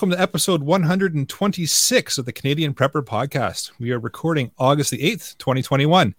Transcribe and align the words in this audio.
welcome 0.00 0.16
to 0.16 0.22
episode 0.22 0.62
126 0.62 2.16
of 2.16 2.24
the 2.24 2.32
Canadian 2.32 2.72
Prepper 2.72 3.04
Podcast. 3.04 3.70
We 3.78 3.90
are 3.90 3.98
recording 3.98 4.50
August 4.58 4.92
the 4.92 4.96
8th, 4.96 5.36
2021. 5.36 6.14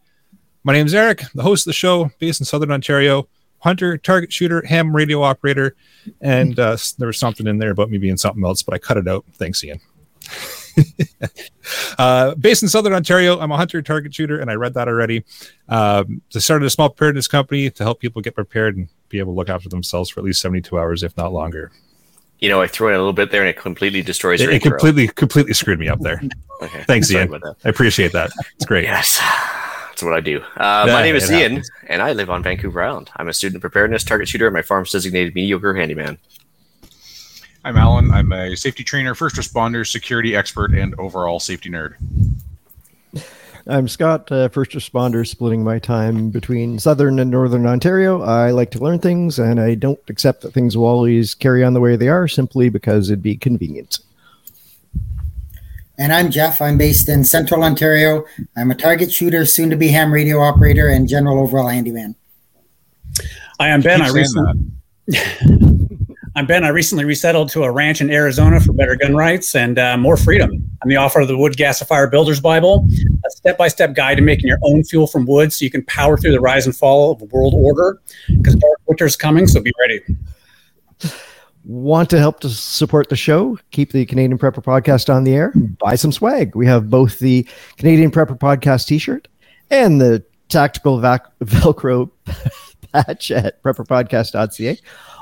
My 0.64 0.74
name 0.74 0.86
is 0.86 0.94
Eric, 0.94 1.24
the 1.34 1.42
host 1.42 1.66
of 1.66 1.72
the 1.72 1.74
show, 1.74 2.12
based 2.20 2.40
in 2.40 2.46
Southern 2.46 2.72
Ontario, 2.72 3.28
hunter, 3.58 3.98
target 3.98 4.32
shooter, 4.32 4.64
ham 4.68 4.96
radio 4.96 5.24
operator, 5.24 5.76
and 6.22 6.60
uh, 6.60 6.78
there 7.00 7.08
was 7.08 7.18
something 7.18 7.48
in 7.48 7.58
there 7.58 7.72
about 7.72 7.90
me 7.90 7.98
being 7.98 8.18
something 8.18 8.46
else, 8.46 8.62
but 8.62 8.76
I 8.76 8.78
cut 8.78 8.98
it 8.98 9.08
out. 9.08 9.26
Thanks, 9.34 9.64
Ian. 9.64 9.80
uh, 11.98 12.36
based 12.36 12.62
in 12.62 12.70
Southern 12.70 12.94
Ontario, 12.94 13.40
I'm 13.40 13.52
a 13.52 13.58
hunter, 13.58 13.82
target 13.82 14.14
shooter, 14.14 14.40
and 14.40 14.52
I 14.52 14.54
read 14.54 14.76
that 14.76 14.90
already. 14.90 15.26
Um, 15.70 16.22
I 16.36 16.38
started 16.38 16.68
a 16.68 16.70
small 16.70 16.90
preparedness 16.90 17.28
company 17.28 17.72
to 17.72 17.84
help 17.84 18.00
people 18.00 18.22
get 18.22 18.36
prepared 18.36 18.78
and 18.78 18.90
be 19.10 19.18
able 19.18 19.34
to 19.34 19.38
look 19.38 19.50
after 19.50 19.70
themselves 19.70 20.12
for 20.12 20.20
at 20.20 20.24
least 20.24 20.40
72 20.40 20.78
hours, 20.78 21.02
if 21.02 21.18
not 21.18 21.34
longer. 21.34 21.72
You 22.42 22.50
know, 22.50 22.60
I 22.62 22.66
threw 22.68 22.88
in 22.90 22.96
a 22.96 22.98
little 22.98 23.14
bit 23.14 23.30
there, 23.32 23.42
and 23.42 23.50
it 23.50 23.56
completely 23.58 24.02
destroys 24.02 24.42
It, 24.42 24.46
your 24.46 24.52
it 24.52 24.56
intro. 24.56 24.72
completely, 24.72 25.08
completely 25.08 25.54
screwed 25.54 25.80
me 25.80 25.88
up 25.88 26.00
there. 26.00 26.20
Okay. 26.64 26.84
Thanks, 26.88 27.10
Sorry 27.10 27.24
Ian. 27.30 27.40
I 27.64 27.70
appreciate 27.70 28.12
that. 28.14 28.32
It's 28.56 28.66
great. 28.66 28.84
Yes, 28.86 29.20
that's 29.88 30.02
what 30.02 30.14
I 30.14 30.22
do. 30.22 30.40
Uh, 30.58 30.86
Yeah, 30.88 30.94
my 30.94 31.04
name 31.04 31.16
is 31.16 31.30
Ian, 31.32 31.52
happens. 31.52 31.72
and 31.88 32.02
I 32.02 32.14
live 32.14 32.32
on 32.32 32.42
Vancouver 32.42 32.82
Island. 32.84 33.12
I'm 33.16 33.28
a 33.28 33.34
student 33.34 33.62
preparedness 33.62 34.04
target 34.04 34.28
shooter 34.28 34.48
at 34.48 34.54
my 34.54 34.64
farm's 34.64 34.92
designated 34.92 35.36
mediocre 35.36 35.76
handyman. 35.76 36.18
I'm 37.64 37.78
Alan. 37.78 38.10
I'm 38.12 38.32
a 38.32 38.56
safety 38.56 38.84
trainer, 38.84 39.14
first 39.14 39.36
responder, 39.36 39.86
security 39.88 40.36
expert, 40.36 40.74
and 40.74 40.96
overall 41.00 41.40
safety 41.40 41.70
nerd. 41.70 41.94
I'm 43.68 43.88
Scott, 43.88 44.32
uh, 44.32 44.50
first 44.50 44.72
responder, 44.72 45.28
splitting 45.28 45.64
my 45.64 45.80
time 45.80 46.30
between 46.30 46.80
southern 46.80 47.20
and 47.20 47.30
northern 47.30 47.66
Ontario. 47.66 48.22
I 48.22 48.52
like 48.52 48.72
to 48.72 48.80
learn 48.80 49.00
things, 49.00 49.38
and 49.40 49.60
I 49.60 49.76
don't 49.76 50.00
accept 50.10 50.42
that 50.42 50.54
things 50.54 50.76
will 50.76 50.86
always 50.86 51.34
carry 51.34 51.64
on 51.64 51.74
the 51.74 51.80
way 51.80 51.96
they 51.96 52.08
are 52.08 52.28
simply 52.28 52.70
because 52.70 53.10
it'd 53.10 53.22
be 53.22 53.38
convenient. 53.38 54.00
And 55.98 56.12
I'm 56.12 56.32
Jeff. 56.32 56.62
I'm 56.62 56.78
based 56.78 57.10
in 57.10 57.24
Central 57.24 57.64
Ontario. 57.64 58.26
I'm 58.58 58.72
a 58.72 58.76
target 58.76 59.12
shooter, 59.12 59.46
soon 59.46 59.70
to 59.70 59.76
be 59.76 59.90
ham 59.90 60.12
radio 60.12 60.40
operator, 60.40 60.88
and 60.88 61.08
general 61.08 61.40
overall 61.40 61.68
handyman. 61.68 62.16
I'm 63.60 63.82
Ben. 63.82 64.02
I 64.02 64.10
saying 64.10 64.16
recently, 64.16 66.08
I'm 66.34 66.46
Ben. 66.46 66.64
I 66.64 66.70
recently 66.70 67.04
resettled 67.04 67.50
to 67.50 67.64
a 67.64 67.72
ranch 67.72 68.00
in 68.00 68.10
Arizona 68.10 68.62
for 68.62 68.72
better 68.72 68.96
gun 68.96 69.16
rights 69.16 69.54
and 69.54 69.78
uh, 69.78 69.98
more 69.98 70.16
freedom. 70.16 70.52
I'm 70.82 70.88
the 70.88 70.96
author 70.96 71.20
of 71.20 71.28
the 71.28 71.38
Wood 71.38 71.58
Gasifier 71.58 72.10
Builder's 72.10 72.40
Bible, 72.40 72.88
a 73.26 73.30
step-by-step 73.32 73.94
guide 73.96 74.16
to 74.16 74.22
making 74.22 74.48
your 74.48 74.58
own 74.64 74.86
fuel 74.86 75.08
from 75.08 75.26
wood, 75.26 75.52
so 75.52 75.66
you 75.66 75.70
can 75.70 75.84
power 75.86 76.16
through 76.16 76.32
the 76.32 76.40
rise 76.40 76.66
and 76.66 76.74
fall 76.74 77.12
of 77.12 77.22
world 77.34 77.54
order. 77.54 78.02
Because 78.30 78.56
dark 78.56 78.80
winter's 78.88 79.18
coming, 79.18 79.46
so 79.46 79.60
be 79.60 79.74
ready. 79.82 80.00
Want 81.66 82.10
to 82.12 82.18
help 82.18 82.40
to 82.40 82.50
support 82.50 83.10
the 83.10 83.18
show? 83.18 83.60
Keep 83.72 83.92
the 83.92 84.06
Canadian 84.06 84.40
Prepper 84.40 84.64
Podcast 84.64 85.14
on 85.14 85.26
the 85.26 85.36
air? 85.36 85.52
Buy 85.80 85.96
some 85.96 86.14
swag. 86.14 86.56
We 86.56 86.66
have 86.66 86.90
both 86.90 87.20
the 87.20 87.46
Canadian 87.76 88.10
Prepper 88.10 88.40
Podcast 88.40 88.88
t 88.88 89.00
shirt 89.00 89.28
and 89.70 90.00
the 90.00 90.24
tactical 90.48 90.98
Velcro 91.42 92.10
patch 92.94 93.32
at 93.32 93.62
prepperpodcast.ca. 93.64 94.80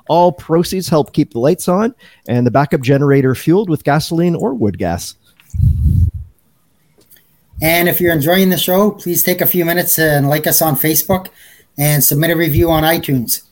All 0.09 0.31
proceeds 0.31 0.90
help 0.90 1.14
keep 1.14 1.31
the 1.31 1.40
lights 1.40 1.68
on 1.68 1.96
and 2.28 2.46
the 2.46 2.52
backup 2.52 2.81
generator 2.81 3.36
fueled 3.36 3.70
with 3.70 3.84
gasoline 3.84 4.36
or 4.36 4.53
wood 4.56 4.78
gas. 4.78 5.16
And 7.62 7.88
if 7.88 8.02
you're 8.02 8.14
enjoying 8.14 8.50
the 8.50 8.58
show, 8.58 8.92
please 8.92 9.22
take 9.22 9.40
a 9.40 9.46
few 9.46 9.64
minutes 9.66 10.00
and 10.00 10.28
like 10.28 10.47
us 10.47 10.62
on 10.62 10.75
Facebook 10.75 11.28
and 11.78 12.03
submit 12.03 12.31
a 12.31 12.36
review 12.36 12.72
on 12.72 12.84
iTunes. 12.84 13.44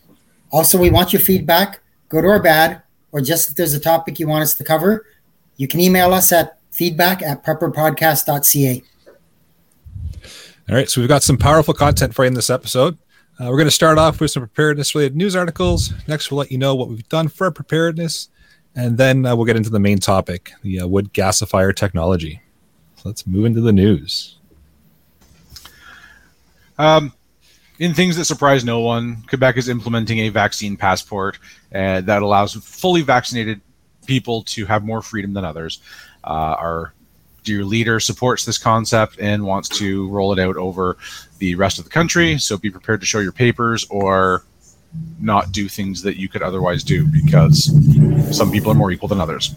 Also, 0.52 0.80
we 0.80 0.90
want 0.90 1.14
your 1.14 1.20
feedback, 1.20 1.82
good 2.10 2.26
or 2.26 2.42
bad, 2.42 2.82
or 3.12 3.22
just 3.22 3.50
if 3.50 3.56
there's 3.56 3.74
a 3.74 3.80
topic 3.80 4.20
you 4.20 4.28
want 4.28 4.42
us 4.42 4.54
to 4.56 4.64
cover. 4.64 5.06
You 5.58 5.68
can 5.68 5.80
email 5.80 6.14
us 6.14 6.32
at 6.32 6.58
feedback 6.72 7.22
at 7.22 7.44
prepperpodcast.ca. 7.44 8.84
All 10.70 10.76
right, 10.76 10.90
so 10.90 11.02
we've 11.02 11.08
got 11.08 11.24
some 11.24 11.38
powerful 11.38 11.74
content 11.74 12.16
for 12.16 12.24
you 12.24 12.30
in 12.30 12.34
this 12.34 12.50
episode. 12.50 12.98
Uh, 13.40 13.46
we're 13.52 13.58
going 13.58 13.66
to 13.66 13.72
start 13.72 14.00
off 14.00 14.20
with 14.20 14.32
some 14.32 14.42
preparedness 14.42 14.96
related 14.96 15.16
news 15.16 15.36
articles. 15.36 15.94
Next, 16.08 16.32
we'll 16.32 16.40
let 16.40 16.52
you 16.52 16.58
know 16.58 16.74
what 16.74 16.90
we've 16.90 17.08
done 17.08 17.28
for 17.28 17.52
preparedness, 17.52 18.30
and 18.76 18.98
then 18.98 19.28
uh, 19.28 19.36
we'll 19.36 19.46
get 19.46 19.56
into 19.56 19.70
the 19.70 19.80
main 19.80 20.00
topic 20.00 20.52
the 20.64 20.80
uh, 20.80 20.88
wood 20.88 21.14
gasifier 21.14 21.76
technology. 21.76 22.42
So 22.96 23.10
let's 23.10 23.28
move 23.28 23.46
into 23.46 23.62
the 23.62 23.72
news. 23.72 24.40
Um, 26.80 27.14
in 27.78 27.94
things 27.94 28.16
that 28.16 28.26
surprise 28.26 28.66
no 28.66 28.80
one, 28.80 29.22
Quebec 29.28 29.58
is 29.58 29.70
implementing 29.70 30.18
a 30.20 30.30
vaccine 30.30 30.76
passport 30.76 31.38
uh, 31.76 32.02
that 32.02 32.24
allows 32.24 32.56
fully 32.56 33.04
vaccinated 33.04 33.62
people 34.08 34.42
to 34.46 34.66
have 34.66 34.84
more 34.84 35.04
freedom 35.04 35.34
than 35.34 35.46
others. 35.46 35.80
Uh, 36.24 36.56
our 36.58 36.94
dear 37.44 37.64
leader 37.64 38.00
supports 38.00 38.46
this 38.46 38.58
concept 38.58 39.20
and 39.20 39.46
wants 39.46 39.70
to 39.70 40.10
roll 40.10 40.34
it 40.34 40.40
out 40.40 40.58
over 40.58 40.98
the 41.40 41.56
rest 41.56 41.78
of 41.78 41.84
the 41.84 41.90
country. 41.90 42.32
Mm-hmm. 42.32 42.40
So 42.40 42.58
be 42.58 42.70
prepared 42.70 43.00
to 43.02 43.06
show 43.06 43.20
your 43.20 43.32
papers 43.32 43.86
or 43.90 44.44
not 45.20 45.52
do 45.52 45.68
things 45.68 46.02
that 46.04 46.18
you 46.18 46.30
could 46.30 46.42
otherwise 46.42 46.84
do 46.84 47.06
because 47.06 47.66
some 48.36 48.52
people 48.52 48.72
are 48.72 48.76
more 48.76 48.92
equal 48.92 49.08
than 49.10 49.20
others. 49.20 49.56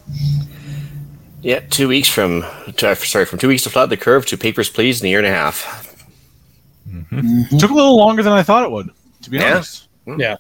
Yeah, 1.43 1.61
two 1.61 1.89
weeks 1.89 2.09
from 2.09 2.45
to, 2.77 2.95
sorry, 2.97 3.25
from 3.25 3.39
two 3.39 3.49
weeks 3.49 3.63
to 3.63 3.71
flat 3.71 3.89
the 3.89 3.97
curve 3.97 4.27
to 4.27 4.37
papers 4.37 4.69
please 4.69 5.01
in 5.01 5.07
a 5.07 5.11
year 5.11 5.19
and 5.19 5.27
a 5.27 5.31
half. 5.31 5.97
Mm-hmm. 6.89 7.21
Mm-hmm. 7.21 7.57
Took 7.59 7.71
a 7.71 7.75
little 7.75 7.97
longer 7.97 8.23
than 8.23 8.33
I 8.33 8.43
thought 8.43 8.65
it 8.65 8.71
would, 8.71 8.91
to 9.23 9.31
be 9.31 9.39
Yeah. 9.39 9.55
honest. 9.55 9.89
Yeah. 10.07 10.37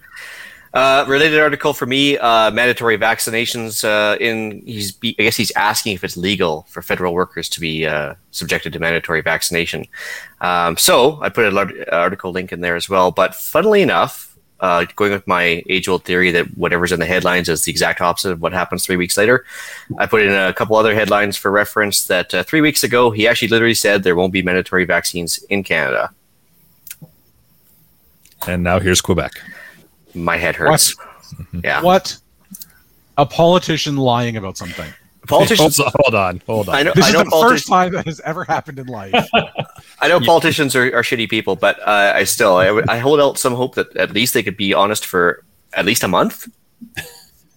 Uh, 0.72 1.04
related 1.08 1.40
article 1.40 1.72
for 1.72 1.86
me: 1.86 2.16
uh, 2.18 2.50
mandatory 2.52 2.96
vaccinations. 2.96 3.82
Uh, 3.82 4.16
in 4.20 4.62
he's, 4.64 4.96
I 5.02 5.14
guess 5.18 5.36
he's 5.36 5.50
asking 5.56 5.94
if 5.94 6.04
it's 6.04 6.16
legal 6.16 6.64
for 6.68 6.80
federal 6.80 7.12
workers 7.12 7.48
to 7.48 7.60
be 7.60 7.86
uh, 7.86 8.14
subjected 8.30 8.72
to 8.74 8.78
mandatory 8.78 9.20
vaccination. 9.20 9.84
Um, 10.40 10.76
so 10.76 11.20
I 11.22 11.28
put 11.28 11.46
an 11.46 11.58
art- 11.58 11.88
article 11.90 12.30
link 12.30 12.52
in 12.52 12.60
there 12.60 12.76
as 12.76 12.88
well. 12.88 13.10
But 13.10 13.34
funnily 13.34 13.82
enough, 13.82 14.38
uh, 14.60 14.84
going 14.94 15.10
with 15.10 15.26
my 15.26 15.64
age-old 15.68 16.04
theory 16.04 16.30
that 16.30 16.46
whatever's 16.56 16.92
in 16.92 17.00
the 17.00 17.06
headlines 17.06 17.48
is 17.48 17.64
the 17.64 17.72
exact 17.72 18.00
opposite 18.00 18.30
of 18.30 18.40
what 18.40 18.52
happens 18.52 18.86
three 18.86 18.96
weeks 18.96 19.16
later, 19.16 19.44
I 19.98 20.06
put 20.06 20.22
in 20.22 20.32
a 20.32 20.52
couple 20.52 20.76
other 20.76 20.94
headlines 20.94 21.36
for 21.36 21.50
reference. 21.50 22.04
That 22.04 22.32
uh, 22.32 22.42
three 22.44 22.60
weeks 22.60 22.84
ago 22.84 23.10
he 23.10 23.26
actually 23.26 23.48
literally 23.48 23.74
said 23.74 24.04
there 24.04 24.14
won't 24.14 24.32
be 24.32 24.42
mandatory 24.42 24.84
vaccines 24.84 25.42
in 25.48 25.64
Canada. 25.64 26.10
And 28.46 28.62
now 28.62 28.78
here's 28.78 29.00
Quebec. 29.00 29.32
My 30.14 30.36
head 30.36 30.56
hurts. 30.56 30.94
Yeah, 31.64 31.82
What? 31.82 32.16
A 33.18 33.26
politician 33.26 33.96
lying 33.96 34.36
about 34.36 34.56
something. 34.56 34.90
politicians. 35.28 35.76
Hold, 35.76 35.92
hold 36.00 36.14
on, 36.14 36.42
hold 36.46 36.68
on. 36.70 36.74
I 36.74 36.82
know. 36.82 36.92
This 36.94 37.04
I 37.04 37.08
is 37.08 37.14
know 37.14 37.24
the 37.24 37.30
politicians. 37.30 37.60
first 37.60 37.68
time 37.68 37.92
that 37.92 38.06
has 38.06 38.20
ever 38.20 38.44
happened 38.44 38.78
in 38.78 38.86
life. 38.86 39.14
I 40.00 40.08
know 40.08 40.20
politicians 40.20 40.74
are, 40.74 40.86
are 40.96 41.02
shitty 41.02 41.28
people, 41.28 41.54
but 41.56 41.78
uh, 41.80 42.12
I 42.16 42.24
still 42.24 42.56
I, 42.56 42.82
I 42.88 42.98
hold 42.98 43.20
out 43.20 43.38
some 43.38 43.54
hope 43.54 43.74
that 43.74 43.94
at 43.96 44.12
least 44.12 44.32
they 44.34 44.42
could 44.42 44.56
be 44.56 44.72
honest 44.72 45.04
for 45.04 45.44
at 45.74 45.84
least 45.84 46.02
a 46.02 46.08
month. 46.08 46.48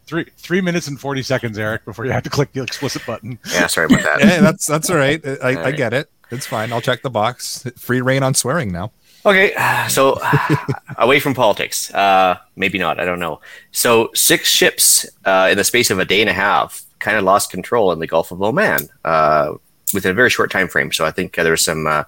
three 0.05 0.25
three 0.37 0.59
minutes 0.61 0.87
and 0.87 0.99
forty 0.99 1.23
seconds, 1.23 1.57
Eric, 1.57 1.85
before 1.85 2.05
you 2.05 2.11
have 2.11 2.23
to 2.23 2.29
click 2.29 2.51
the 2.51 2.61
explicit 2.61 3.05
button. 3.05 3.39
Yeah, 3.53 3.67
sorry 3.67 3.85
about 3.85 4.03
that. 4.03 4.19
yeah, 4.27 4.41
that's 4.41 4.65
that's 4.67 4.89
all 4.89 4.97
right. 4.97 5.25
I, 5.41 5.65
I 5.67 5.71
get 5.71 5.93
it. 5.93 6.09
It's 6.31 6.45
fine. 6.47 6.73
I'll 6.73 6.81
check 6.81 7.01
the 7.03 7.09
box. 7.09 7.65
Free 7.77 8.01
reign 8.01 8.21
on 8.23 8.33
swearing 8.33 8.71
now. 8.71 8.91
Okay, 9.25 9.53
so 9.87 10.19
away 10.97 11.19
from 11.19 11.33
politics. 11.33 11.93
Uh, 11.93 12.37
maybe 12.55 12.77
not. 12.77 12.99
I 12.99 13.05
don't 13.05 13.19
know. 13.19 13.39
So 13.71 14.09
six 14.13 14.49
ships 14.49 15.05
uh, 15.23 15.47
in 15.49 15.57
the 15.57 15.63
space 15.63 15.89
of 15.91 15.99
a 15.99 16.05
day 16.05 16.21
and 16.21 16.29
a 16.29 16.33
half 16.33 16.83
kind 16.99 17.17
of 17.17 17.23
lost 17.23 17.49
control 17.49 17.91
in 17.91 17.99
the 17.99 18.07
Gulf 18.07 18.31
of 18.31 18.41
Oman 18.41 18.89
uh, 19.05 19.53
within 19.93 20.11
a 20.11 20.13
very 20.13 20.29
short 20.29 20.51
time 20.51 20.67
frame. 20.67 20.91
So 20.91 21.05
I 21.05 21.11
think 21.11 21.35
there 21.35 21.51
was 21.51 21.63
some. 21.63 21.87
Uh, 21.87 22.03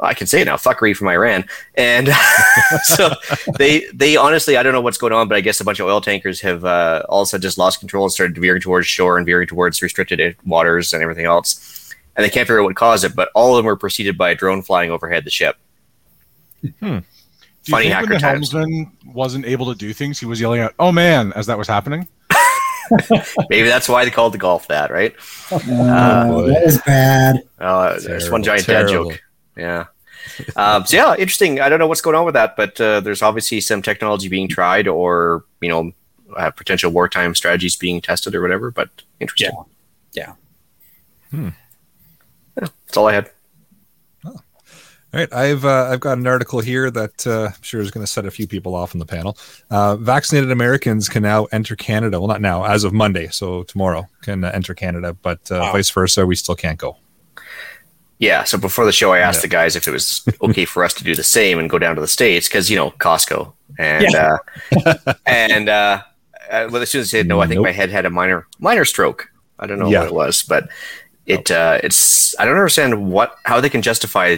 I 0.00 0.14
can 0.14 0.26
say 0.26 0.40
it 0.40 0.46
now. 0.46 0.56
Fuckery 0.56 0.96
from 0.96 1.08
Iran, 1.08 1.44
and 1.74 2.08
so 2.84 3.10
they 3.58 3.84
they 3.92 4.16
honestly 4.16 4.56
I 4.56 4.62
don't 4.62 4.72
know 4.72 4.80
what's 4.80 4.98
going 4.98 5.12
on, 5.12 5.28
but 5.28 5.36
I 5.36 5.42
guess 5.42 5.60
a 5.60 5.64
bunch 5.64 5.80
of 5.80 5.86
oil 5.86 6.00
tankers 6.00 6.40
have 6.40 6.64
uh, 6.64 7.02
also 7.10 7.36
just 7.36 7.58
lost 7.58 7.80
control 7.80 8.04
and 8.04 8.12
started 8.12 8.38
veering 8.38 8.62
towards 8.62 8.86
shore 8.86 9.18
and 9.18 9.26
veering 9.26 9.48
towards 9.48 9.82
restricted 9.82 10.36
waters 10.46 10.94
and 10.94 11.02
everything 11.02 11.26
else. 11.26 11.94
And 12.16 12.24
they 12.24 12.30
can't 12.30 12.48
figure 12.48 12.60
out 12.60 12.64
what 12.64 12.74
caused 12.74 13.04
it, 13.04 13.14
but 13.14 13.30
all 13.34 13.52
of 13.52 13.58
them 13.58 13.66
were 13.66 13.76
preceded 13.76 14.16
by 14.16 14.30
a 14.30 14.34
drone 14.34 14.62
flying 14.62 14.90
overhead 14.90 15.24
the 15.24 15.30
ship. 15.30 15.56
Do 16.62 16.68
you 16.80 17.72
Funny 17.72 17.84
think 17.84 17.94
hacker 17.94 18.06
when 18.06 18.14
the 18.14 18.18
times. 18.18 18.52
helmsman 18.52 18.92
wasn't 19.06 19.44
able 19.44 19.66
to 19.72 19.78
do 19.78 19.92
things, 19.92 20.18
he 20.18 20.26
was 20.26 20.40
yelling 20.40 20.60
out, 20.60 20.74
"Oh 20.78 20.90
man!" 20.90 21.32
as 21.34 21.46
that 21.46 21.58
was 21.58 21.68
happening? 21.68 22.08
Maybe 23.50 23.68
that's 23.68 23.88
why 23.88 24.04
they 24.04 24.10
called 24.10 24.32
the 24.32 24.38
golf 24.38 24.68
that, 24.68 24.90
right? 24.90 25.14
Uh, 25.52 26.28
boy. 26.28 26.48
that 26.48 26.62
is 26.62 26.80
bad. 26.82 27.42
Uh, 27.58 27.98
there's 28.00 28.30
one 28.30 28.42
Terrible, 28.42 28.64
giant 28.64 28.66
dad 28.66 28.88
joke. 28.88 29.22
Yeah. 29.56 29.84
um, 30.56 30.86
so 30.86 30.96
yeah, 30.96 31.14
interesting. 31.16 31.60
I 31.60 31.68
don't 31.68 31.78
know 31.78 31.86
what's 31.86 32.00
going 32.00 32.16
on 32.16 32.24
with 32.24 32.34
that, 32.34 32.56
but 32.56 32.80
uh, 32.80 33.00
there's 33.00 33.22
obviously 33.22 33.60
some 33.60 33.82
technology 33.82 34.28
being 34.28 34.48
tried, 34.48 34.88
or 34.88 35.44
you 35.60 35.68
know, 35.68 35.92
uh, 36.36 36.50
potential 36.50 36.90
wartime 36.90 37.34
strategies 37.34 37.76
being 37.76 38.00
tested, 38.00 38.34
or 38.34 38.40
whatever. 38.40 38.70
But 38.70 38.88
interesting. 39.20 39.50
Yeah. 39.50 40.32
Yeah, 41.32 41.52
that's 42.54 42.96
all 42.96 43.08
I 43.08 43.12
had. 43.12 43.30
All 45.14 45.20
right, 45.20 45.32
I've 45.32 45.64
uh, 45.64 45.88
I've 45.90 46.00
got 46.00 46.18
an 46.18 46.26
article 46.26 46.60
here 46.60 46.90
that 46.90 47.26
uh, 47.26 47.46
I'm 47.46 47.62
sure 47.62 47.80
is 47.80 47.90
going 47.90 48.04
to 48.04 48.10
set 48.12 48.26
a 48.26 48.30
few 48.30 48.46
people 48.46 48.74
off 48.74 48.92
in 48.94 48.98
the 49.00 49.06
panel. 49.06 49.38
Uh, 49.70 49.96
vaccinated 49.96 50.50
Americans 50.50 51.08
can 51.08 51.22
now 51.22 51.46
enter 51.46 51.74
Canada. 51.76 52.20
Well, 52.20 52.28
not 52.28 52.42
now, 52.42 52.64
as 52.64 52.84
of 52.84 52.92
Monday, 52.92 53.28
so 53.28 53.62
tomorrow 53.62 54.06
can 54.20 54.44
uh, 54.44 54.50
enter 54.52 54.74
Canada, 54.74 55.14
but 55.22 55.50
uh, 55.50 55.60
Wow. 55.60 55.72
vice 55.72 55.88
versa, 55.90 56.26
we 56.26 56.36
still 56.36 56.54
can't 56.54 56.78
go. 56.78 56.98
Yeah. 58.18 58.44
So 58.44 58.58
before 58.58 58.84
the 58.84 58.92
show, 58.92 59.12
I 59.14 59.20
asked 59.20 59.38
Yeah. 59.38 59.42
the 59.42 59.48
guys 59.48 59.76
if 59.76 59.88
it 59.88 59.92
was 59.92 60.28
okay 60.42 60.66
for 60.66 60.84
us 60.84 60.92
to 60.94 61.04
do 61.04 61.14
the 61.14 61.22
same 61.24 61.58
and 61.58 61.70
go 61.70 61.78
down 61.78 61.94
to 61.94 62.02
the 62.02 62.08
states 62.08 62.46
because 62.46 62.68
you 62.68 62.76
know 62.76 62.90
Costco 62.98 63.54
and 63.78 64.14
uh, 64.14 64.36
and 65.26 65.70
uh, 65.70 66.02
uh, 66.50 66.68
well, 66.70 66.82
as 66.82 66.90
soon 66.90 67.00
as 67.00 67.08
I 67.08 67.18
said 67.18 67.26
no, 67.28 67.40
I 67.40 67.46
think 67.46 67.56
Nope. 67.56 67.64
my 67.64 67.72
head 67.72 67.88
had 67.88 68.04
a 68.04 68.10
minor 68.10 68.46
minor 68.58 68.84
stroke. 68.84 69.26
I 69.58 69.66
don't 69.66 69.78
know 69.78 69.88
Yeah. 69.88 70.00
what 70.00 70.08
it 70.08 70.14
was, 70.14 70.42
but 70.42 70.68
it 71.24 71.50
uh, 71.50 71.78
it's 71.82 72.38
I 72.38 72.44
don't 72.44 72.56
understand 72.56 73.10
what 73.10 73.36
how 73.44 73.58
they 73.60 73.70
can 73.70 73.80
justify 73.80 74.36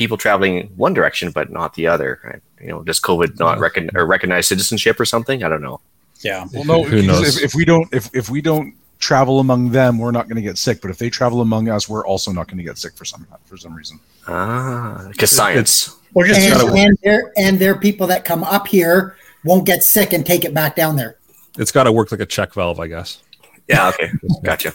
people 0.00 0.16
traveling 0.16 0.72
one 0.76 0.94
direction 0.94 1.30
but 1.30 1.50
not 1.50 1.74
the 1.74 1.86
other. 1.86 2.18
Right? 2.24 2.40
You 2.58 2.68
know, 2.68 2.82
does 2.82 2.98
COVID 2.98 3.38
not 3.38 3.58
recon- 3.60 3.90
or 3.94 4.06
recognize 4.06 4.48
citizenship 4.48 4.98
or 4.98 5.04
something? 5.04 5.44
I 5.44 5.48
don't 5.50 5.60
know. 5.60 5.80
Yeah. 6.22 6.46
Well, 6.52 6.64
no, 6.64 6.82
Who 6.82 7.02
knows? 7.02 7.36
If, 7.36 7.44
if 7.44 7.54
we 7.54 7.66
don't, 7.66 7.86
if, 7.92 8.08
if 8.14 8.30
we 8.30 8.40
don't 8.40 8.74
travel 8.98 9.40
among 9.40 9.70
them, 9.70 9.98
we're 9.98 10.10
not 10.10 10.26
going 10.26 10.36
to 10.36 10.42
get 10.42 10.56
sick. 10.56 10.80
But 10.80 10.90
if 10.90 10.96
they 10.96 11.10
travel 11.10 11.42
among 11.42 11.68
us, 11.68 11.86
we're 11.86 12.06
also 12.06 12.32
not 12.32 12.48
going 12.48 12.56
to 12.56 12.64
get 12.64 12.78
sick 12.78 12.96
for 12.96 13.04
some 13.04 13.26
for 13.44 13.58
some 13.58 13.74
reason. 13.74 14.00
Ah, 14.26 15.06
because 15.10 15.30
science. 15.30 15.96
Or 16.14 16.24
just 16.26 16.40
And, 16.40 16.78
and 16.78 16.98
there 17.04 17.32
and 17.36 17.58
there 17.58 17.72
are 17.72 17.78
people 17.78 18.06
that 18.08 18.24
come 18.24 18.42
up 18.42 18.66
here 18.66 19.16
won't 19.44 19.66
get 19.66 19.82
sick 19.82 20.14
and 20.14 20.24
take 20.24 20.46
it 20.46 20.54
back 20.54 20.76
down 20.76 20.96
there. 20.96 21.18
It's 21.58 21.72
got 21.72 21.84
to 21.84 21.92
work 21.92 22.10
like 22.10 22.20
a 22.20 22.26
check 22.26 22.54
valve, 22.54 22.80
I 22.80 22.86
guess. 22.86 23.22
Yeah. 23.68 23.90
Okay. 23.90 24.10
Gotcha. 24.42 24.72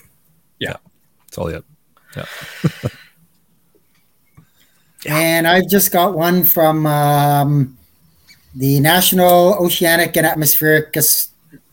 Yeah. 0.59 0.77
That's 1.25 1.37
all 1.39 1.51
yet. 1.51 1.63
And 5.07 5.47
I've 5.47 5.69
just 5.69 5.91
got 5.91 6.15
one 6.15 6.43
from 6.43 6.85
um, 6.87 7.77
the 8.55 8.79
National 8.79 9.55
Oceanic 9.55 10.15
and 10.17 10.25
Atmospheric, 10.25 10.95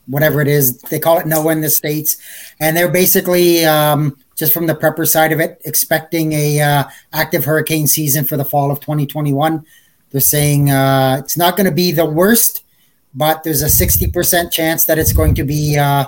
whatever 0.07 0.41
it 0.41 0.47
is, 0.47 0.79
they 0.83 0.99
call 0.99 1.17
it 1.17 1.25
NOAA 1.25 1.53
in 1.53 1.61
the 1.61 1.69
States. 1.69 2.17
And 2.59 2.75
they're 2.77 2.91
basically, 2.91 3.65
um, 3.65 4.17
just 4.35 4.53
from 4.53 4.67
the 4.67 4.75
prepper 4.75 5.07
side 5.07 5.31
of 5.31 5.39
it, 5.39 5.61
expecting 5.65 6.33
a 6.33 6.61
uh, 6.61 6.83
active 7.13 7.45
hurricane 7.45 7.87
season 7.87 8.25
for 8.25 8.37
the 8.37 8.45
fall 8.45 8.71
of 8.71 8.79
2021. 8.79 9.65
They're 10.11 10.21
saying 10.21 10.69
uh, 10.69 11.17
it's 11.19 11.37
not 11.37 11.55
going 11.57 11.65
to 11.65 11.71
be 11.71 11.91
the 11.91 12.05
worst, 12.05 12.63
but 13.15 13.43
there's 13.43 13.61
a 13.61 13.65
60% 13.65 14.51
chance 14.51 14.85
that 14.85 14.99
it's 14.99 15.13
going 15.13 15.35
to 15.35 15.43
be 15.43 15.77
uh, 15.77 16.05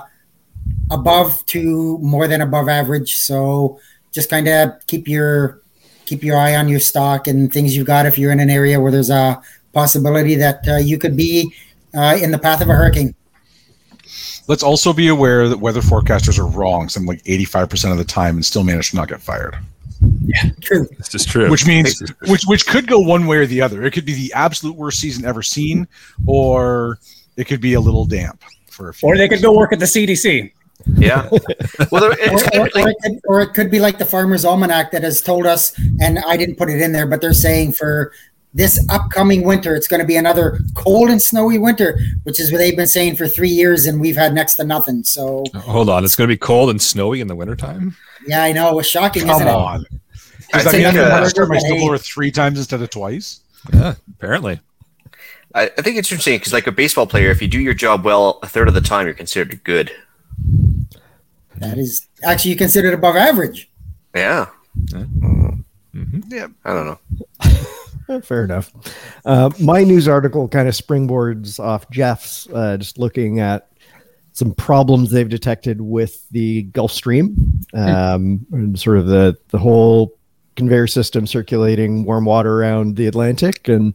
above 0.90 1.44
to 1.46 1.98
more 1.98 2.28
than 2.28 2.40
above 2.40 2.68
average. 2.68 3.14
So 3.14 3.80
just 4.12 4.30
kind 4.30 4.46
of 4.48 4.86
keep 4.86 5.08
your 5.08 5.60
keep 6.06 6.22
your 6.22 6.38
eye 6.38 6.56
on 6.56 6.68
your 6.68 6.80
stock 6.80 7.26
and 7.26 7.52
things 7.52 7.76
you've 7.76 7.86
got 7.86 8.06
if 8.06 8.16
you're 8.16 8.32
in 8.32 8.40
an 8.40 8.50
area 8.50 8.80
where 8.80 8.92
there's 8.92 9.10
a 9.10 9.40
possibility 9.72 10.36
that 10.36 10.66
uh, 10.68 10.76
you 10.76 10.98
could 10.98 11.16
be 11.16 11.52
uh, 11.94 12.18
in 12.20 12.30
the 12.30 12.38
path 12.38 12.62
of 12.62 12.68
a 12.68 12.72
hurricane. 12.72 13.14
Let's 14.48 14.62
also 14.62 14.92
be 14.92 15.08
aware 15.08 15.48
that 15.48 15.58
weather 15.58 15.80
forecasters 15.80 16.38
are 16.38 16.46
wrong, 16.46 16.88
something 16.88 17.08
like 17.08 17.22
85% 17.24 17.90
of 17.90 17.98
the 17.98 18.04
time, 18.04 18.36
and 18.36 18.44
still 18.44 18.62
manage 18.62 18.90
to 18.90 18.96
not 18.96 19.08
get 19.08 19.20
fired. 19.20 19.58
Yeah, 20.24 20.50
true. 20.60 20.86
This 20.98 21.14
is 21.14 21.26
true. 21.26 21.50
Which 21.50 21.66
means, 21.66 22.00
which 22.28 22.42
which 22.46 22.66
could 22.66 22.86
go 22.86 23.00
one 23.00 23.26
way 23.26 23.38
or 23.38 23.46
the 23.46 23.60
other. 23.62 23.82
It 23.82 23.92
could 23.92 24.04
be 24.04 24.14
the 24.14 24.32
absolute 24.34 24.76
worst 24.76 25.00
season 25.00 25.24
ever 25.24 25.42
seen, 25.42 25.88
or 26.26 26.98
it 27.36 27.44
could 27.44 27.60
be 27.60 27.74
a 27.74 27.80
little 27.80 28.04
damp 28.04 28.42
for 28.70 28.90
a 28.90 28.94
few. 28.94 29.08
or 29.08 29.16
they 29.16 29.28
could 29.28 29.42
go 29.42 29.52
work 29.52 29.72
at 29.72 29.78
the 29.78 29.86
CDC. 29.86 30.52
Yeah. 30.96 31.28
Well, 31.90 32.00
there, 32.02 32.10
Or, 32.10 32.16
it's 32.18 32.42
or, 32.42 32.50
technically 32.50 32.82
or, 32.82 32.88
it 32.90 32.96
could, 33.02 33.20
or 33.26 33.40
it 33.40 33.54
could 33.54 33.70
be 33.70 33.78
like 33.80 33.98
the 33.98 34.04
Farmer's 34.04 34.44
Almanac 34.44 34.90
that 34.92 35.02
has 35.02 35.20
told 35.22 35.46
us, 35.46 35.72
and 36.00 36.18
I 36.20 36.36
didn't 36.36 36.56
put 36.56 36.68
it 36.70 36.80
in 36.80 36.92
there, 36.92 37.06
but 37.06 37.20
they're 37.20 37.32
saying 37.32 37.72
for 37.72 38.12
this 38.54 38.84
upcoming 38.90 39.44
winter, 39.44 39.74
it's 39.74 39.88
going 39.88 40.00
to 40.00 40.06
be 40.06 40.16
another 40.16 40.60
cold 40.74 41.10
and 41.10 41.20
snowy 41.20 41.58
winter, 41.58 41.98
which 42.22 42.40
is 42.40 42.50
what 42.52 42.58
they've 42.58 42.76
been 42.76 42.86
saying 42.86 43.16
for 43.16 43.28
three 43.28 43.50
years, 43.50 43.86
and 43.86 44.00
we've 44.00 44.16
had 44.16 44.32
next 44.34 44.54
to 44.54 44.64
nothing. 44.64 45.02
So, 45.04 45.44
Hold 45.54 45.88
on, 45.90 46.04
it's 46.04 46.16
going 46.16 46.28
to 46.28 46.32
be 46.32 46.38
cold 46.38 46.70
and 46.70 46.80
snowy 46.80 47.20
in 47.20 47.26
the 47.28 47.36
wintertime. 47.36 47.96
yeah, 48.26 48.42
I 48.42 48.52
know. 48.52 48.70
It 48.70 48.74
was 48.74 48.86
shocking, 48.88 49.22
Come 49.22 49.36
isn't 49.36 49.48
it? 49.48 49.50
on. 49.50 49.84
I 50.54 50.58
Does 50.58 50.64
that 50.64 50.70
think, 50.70 50.86
mean 50.86 50.96
I'm 50.96 51.04
uh, 51.06 51.08
going 51.10 51.24
to 51.24 51.30
start 51.30 51.48
my 51.48 51.58
snowblower 51.58 52.00
three 52.00 52.30
times 52.30 52.58
instead 52.58 52.80
of 52.80 52.88
twice? 52.90 53.40
Yeah, 53.74 53.94
apparently. 54.16 54.60
I, 55.54 55.64
I 55.64 55.82
think 55.82 55.96
it's 55.96 56.10
interesting 56.10 56.38
because, 56.38 56.52
like 56.52 56.66
a 56.66 56.72
baseball 56.72 57.06
player, 57.06 57.30
if 57.30 57.42
you 57.42 57.48
do 57.48 57.60
your 57.60 57.74
job 57.74 58.04
well 58.04 58.38
a 58.42 58.46
third 58.48 58.68
of 58.68 58.74
the 58.74 58.80
time, 58.80 59.06
you're 59.06 59.14
considered 59.14 59.62
good. 59.64 59.90
That 61.56 61.78
is 61.78 62.06
actually 62.22 62.52
you 62.52 62.56
considered 62.56 62.94
above 62.94 63.16
average. 63.16 63.70
Yeah. 64.14 64.46
hmm 65.92 66.20
Yeah. 66.28 66.48
I 66.64 66.72
don't 66.72 66.86
know. 66.86 68.20
Fair 68.22 68.44
enough. 68.44 68.72
Uh, 69.24 69.50
my 69.58 69.82
news 69.82 70.06
article 70.06 70.48
kind 70.48 70.68
of 70.68 70.74
springboards 70.74 71.58
off 71.58 71.90
Jeff's, 71.90 72.48
uh, 72.54 72.76
just 72.76 72.98
looking 72.98 73.40
at 73.40 73.68
some 74.32 74.52
problems 74.54 75.10
they've 75.10 75.28
detected 75.28 75.80
with 75.80 76.28
the 76.28 76.62
Gulf 76.64 76.92
Stream, 76.92 77.60
um, 77.72 78.46
and 78.52 78.78
sort 78.78 78.98
of 78.98 79.06
the 79.06 79.36
the 79.48 79.58
whole 79.58 80.12
conveyor 80.56 80.86
system 80.86 81.26
circulating 81.26 82.04
warm 82.04 82.26
water 82.26 82.60
around 82.60 82.96
the 82.96 83.06
Atlantic, 83.06 83.66
and 83.66 83.94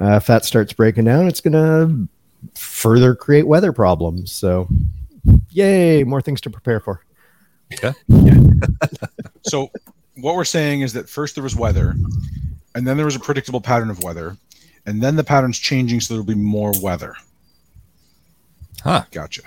uh, 0.00 0.12
if 0.16 0.26
that 0.28 0.44
starts 0.44 0.72
breaking 0.72 1.04
down, 1.04 1.26
it's 1.26 1.40
going 1.40 1.52
to 1.52 2.08
further 2.54 3.14
create 3.14 3.46
weather 3.46 3.72
problems. 3.72 4.30
So, 4.32 4.68
yay, 5.50 6.04
more 6.04 6.20
things 6.22 6.40
to 6.42 6.50
prepare 6.50 6.80
for. 6.80 7.00
Okay. 7.74 7.92
So 9.48 9.70
what 10.16 10.34
we're 10.34 10.44
saying 10.44 10.80
is 10.80 10.92
that 10.94 11.08
first 11.08 11.36
there 11.36 11.44
was 11.44 11.54
weather, 11.54 11.94
and 12.74 12.84
then 12.86 12.96
there 12.96 13.06
was 13.06 13.14
a 13.14 13.20
predictable 13.20 13.60
pattern 13.60 13.90
of 13.90 14.02
weather, 14.02 14.36
and 14.86 15.00
then 15.00 15.14
the 15.14 15.22
pattern's 15.22 15.56
changing, 15.58 16.00
so 16.00 16.14
there'll 16.14 16.26
be 16.26 16.34
more 16.34 16.72
weather. 16.82 17.14
Huh. 18.82 19.04
Gotcha. 19.12 19.42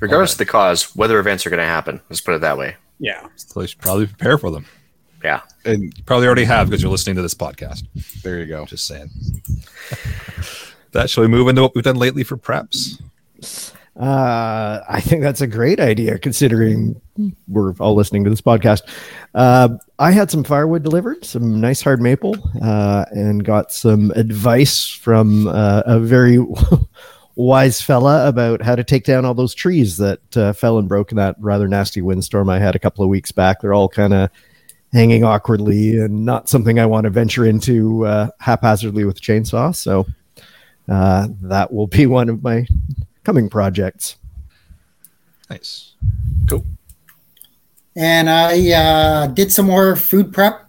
Regardless 0.00 0.32
of 0.32 0.38
the 0.38 0.44
cause, 0.46 0.94
weather 0.94 1.18
events 1.18 1.46
are 1.46 1.50
going 1.50 1.58
to 1.58 1.66
happen. 1.66 2.00
Let's 2.08 2.20
put 2.20 2.34
it 2.34 2.42
that 2.42 2.56
way. 2.56 2.76
Yeah. 3.00 3.26
So 3.36 3.60
you 3.62 3.66
should 3.66 3.80
probably 3.80 4.06
prepare 4.06 4.38
for 4.38 4.50
them. 4.52 4.66
Yeah. 5.24 5.40
And 5.64 5.96
You 5.96 6.04
probably 6.04 6.26
already 6.26 6.44
have 6.44 6.68
because 6.68 6.82
you're 6.82 6.92
listening 6.92 7.16
to 7.16 7.22
this 7.22 7.34
podcast. 7.34 7.84
there 8.22 8.38
you 8.38 8.46
go. 8.46 8.66
Just 8.66 8.86
saying. 8.86 9.10
that 10.92 11.10
shall 11.10 11.22
we 11.22 11.28
move 11.28 11.48
into 11.48 11.62
what 11.62 11.74
we've 11.74 11.82
done 11.82 11.96
lately 11.96 12.22
for 12.22 12.36
preps? 12.36 13.00
Uh, 13.96 14.80
I 14.88 15.00
think 15.00 15.22
that's 15.22 15.40
a 15.40 15.46
great 15.46 15.78
idea 15.78 16.18
considering 16.18 17.00
we're 17.46 17.74
all 17.78 17.94
listening 17.94 18.24
to 18.24 18.30
this 18.30 18.40
podcast. 18.40 18.82
Uh, 19.34 19.76
I 19.98 20.10
had 20.10 20.30
some 20.30 20.42
firewood 20.42 20.82
delivered, 20.82 21.24
some 21.24 21.60
nice 21.60 21.80
hard 21.80 22.02
maple, 22.02 22.36
uh, 22.60 23.04
and 23.12 23.44
got 23.44 23.70
some 23.70 24.10
advice 24.12 24.88
from 24.88 25.46
uh, 25.46 25.82
a 25.86 26.00
very 26.00 26.44
wise 27.36 27.80
fella 27.80 28.26
about 28.28 28.62
how 28.62 28.74
to 28.74 28.82
take 28.82 29.04
down 29.04 29.24
all 29.24 29.34
those 29.34 29.54
trees 29.54 29.96
that 29.98 30.36
uh, 30.36 30.52
fell 30.52 30.78
and 30.78 30.88
broke 30.88 31.12
in 31.12 31.16
that 31.16 31.36
rather 31.38 31.68
nasty 31.68 32.02
windstorm 32.02 32.48
I 32.48 32.58
had 32.58 32.74
a 32.74 32.80
couple 32.80 33.04
of 33.04 33.10
weeks 33.10 33.30
back. 33.30 33.60
They're 33.60 33.74
all 33.74 33.88
kind 33.88 34.12
of 34.12 34.30
hanging 34.92 35.24
awkwardly 35.24 35.98
and 35.98 36.24
not 36.24 36.48
something 36.48 36.78
I 36.78 36.86
want 36.86 37.04
to 37.04 37.10
venture 37.10 37.44
into 37.46 38.06
uh, 38.06 38.28
haphazardly 38.40 39.04
with 39.04 39.18
a 39.18 39.20
chainsaw. 39.20 39.74
So 39.74 40.06
uh, 40.88 41.28
that 41.42 41.72
will 41.72 41.86
be 41.86 42.06
one 42.06 42.28
of 42.28 42.42
my 42.42 42.66
coming 43.24 43.48
projects. 43.48 44.16
Nice. 45.50 45.94
Cool. 46.48 46.64
And 47.96 48.28
I 48.28 48.72
uh, 48.72 49.26
did 49.28 49.52
some 49.52 49.66
more 49.66 49.96
food 49.96 50.32
prep. 50.32 50.68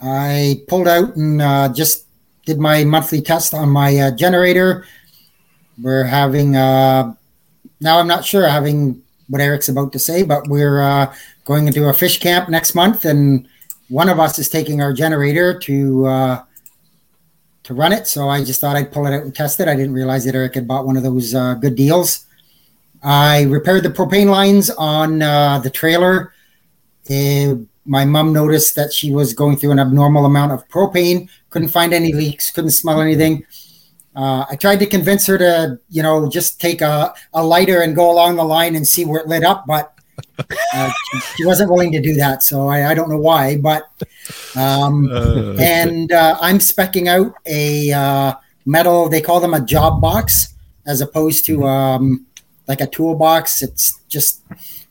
I 0.00 0.62
pulled 0.68 0.88
out 0.88 1.16
and 1.16 1.40
uh, 1.40 1.72
just 1.72 2.06
did 2.44 2.58
my 2.58 2.84
monthly 2.84 3.20
test 3.20 3.54
on 3.54 3.68
my 3.68 3.96
uh, 3.96 4.10
generator. 4.10 4.86
We're 5.82 6.04
having 6.04 6.56
uh, 6.56 7.14
now. 7.80 7.98
I'm 7.98 8.06
not 8.06 8.24
sure 8.24 8.48
having 8.48 9.02
what 9.28 9.42
Eric's 9.42 9.68
about 9.68 9.92
to 9.92 9.98
say, 9.98 10.22
but 10.22 10.48
we're 10.48 10.80
uh, 10.80 11.12
going 11.44 11.66
into 11.66 11.88
a 11.88 11.92
fish 11.92 12.18
camp 12.18 12.48
next 12.48 12.74
month, 12.74 13.04
and 13.04 13.46
one 13.88 14.08
of 14.08 14.18
us 14.18 14.38
is 14.38 14.48
taking 14.48 14.80
our 14.80 14.92
generator 14.92 15.58
to 15.58 16.06
uh, 16.06 16.42
to 17.66 17.74
run 17.74 17.92
it. 17.92 18.06
So 18.06 18.28
I 18.28 18.44
just 18.44 18.60
thought 18.60 18.76
I'd 18.76 18.92
pull 18.92 19.06
it 19.06 19.14
out 19.14 19.22
and 19.22 19.34
test 19.34 19.58
it. 19.58 19.66
I 19.66 19.74
didn't 19.74 19.92
realize 19.92 20.24
that 20.24 20.36
Eric 20.36 20.54
had 20.54 20.68
bought 20.68 20.86
one 20.86 20.96
of 20.96 21.02
those 21.02 21.34
uh, 21.34 21.54
good 21.54 21.74
deals. 21.74 22.26
I 23.02 23.42
repaired 23.42 23.82
the 23.82 23.90
propane 23.90 24.30
lines 24.30 24.70
on 24.70 25.20
uh, 25.20 25.58
the 25.58 25.70
trailer. 25.70 26.32
Uh, 27.10 27.56
my 27.84 28.04
mom 28.04 28.32
noticed 28.32 28.76
that 28.76 28.92
she 28.92 29.12
was 29.12 29.34
going 29.34 29.56
through 29.56 29.72
an 29.72 29.80
abnormal 29.80 30.26
amount 30.26 30.52
of 30.52 30.66
propane, 30.68 31.28
couldn't 31.50 31.68
find 31.68 31.92
any 31.92 32.12
leaks, 32.12 32.52
couldn't 32.52 32.70
smell 32.70 33.00
anything. 33.00 33.44
Uh, 34.14 34.44
I 34.48 34.56
tried 34.56 34.78
to 34.78 34.86
convince 34.86 35.26
her 35.26 35.36
to, 35.38 35.80
you 35.90 36.02
know, 36.02 36.28
just 36.28 36.60
take 36.60 36.80
a, 36.80 37.14
a 37.34 37.44
lighter 37.44 37.82
and 37.82 37.94
go 37.96 38.10
along 38.10 38.36
the 38.36 38.44
line 38.44 38.76
and 38.76 38.86
see 38.86 39.04
where 39.04 39.20
it 39.20 39.28
lit 39.28 39.44
up, 39.44 39.66
but 39.66 39.92
uh, 40.74 40.90
she, 41.36 41.44
wasn't 41.44 41.70
willing 41.70 41.92
to 41.92 42.00
do 42.00 42.14
that. 42.14 42.42
So 42.42 42.68
I, 42.68 42.90
I 42.90 42.94
don't 42.94 43.08
know 43.08 43.18
why, 43.18 43.56
but 43.56 43.84
um, 44.56 45.10
Uh, 45.10 45.54
and 45.60 46.12
uh, 46.12 46.36
I'm 46.40 46.58
specking 46.58 47.08
out 47.08 47.34
a 47.46 47.92
uh, 47.92 48.34
metal. 48.64 49.08
They 49.08 49.20
call 49.20 49.40
them 49.40 49.54
a 49.54 49.60
job 49.60 50.00
box, 50.00 50.54
as 50.86 51.00
opposed 51.00 51.46
to 51.46 51.64
um, 51.64 52.26
like 52.68 52.80
a 52.80 52.86
toolbox. 52.86 53.62
It's 53.62 53.98
just, 54.08 54.42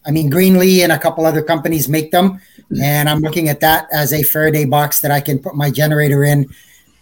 I 0.06 0.12
mean, 0.12 0.32
Greenlee 0.32 0.84
and 0.84 0.92
a 0.92 1.00
couple 1.00 1.26
other 1.26 1.42
companies 1.42 1.88
make 1.88 2.12
them, 2.12 2.40
and 2.82 3.10
I'm 3.10 3.20
looking 3.20 3.50
at 3.50 3.60
that 3.62 3.88
as 3.92 4.14
a 4.14 4.24
Faraday 4.24 4.66
box 4.66 5.00
that 5.02 5.12
I 5.12 5.22
can 5.22 5.40
put 5.40 5.56
my 5.56 5.70
generator 5.70 6.24
in. 6.24 6.50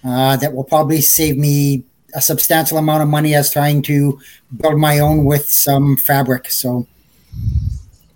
Uh, 0.05 0.35
that 0.35 0.53
will 0.53 0.65
probably 0.65 0.99
save 0.99 1.37
me 1.37 1.85
a 2.13 2.19
substantial 2.21 2.77
amount 2.77 3.01
of 3.01 3.07
money 3.07 3.33
as 3.35 3.49
trying 3.51 3.81
to 3.81 4.19
build 4.57 4.77
my 4.77 4.99
own 4.99 5.23
with 5.23 5.49
some 5.49 5.95
fabric. 5.95 6.51
So 6.51 6.85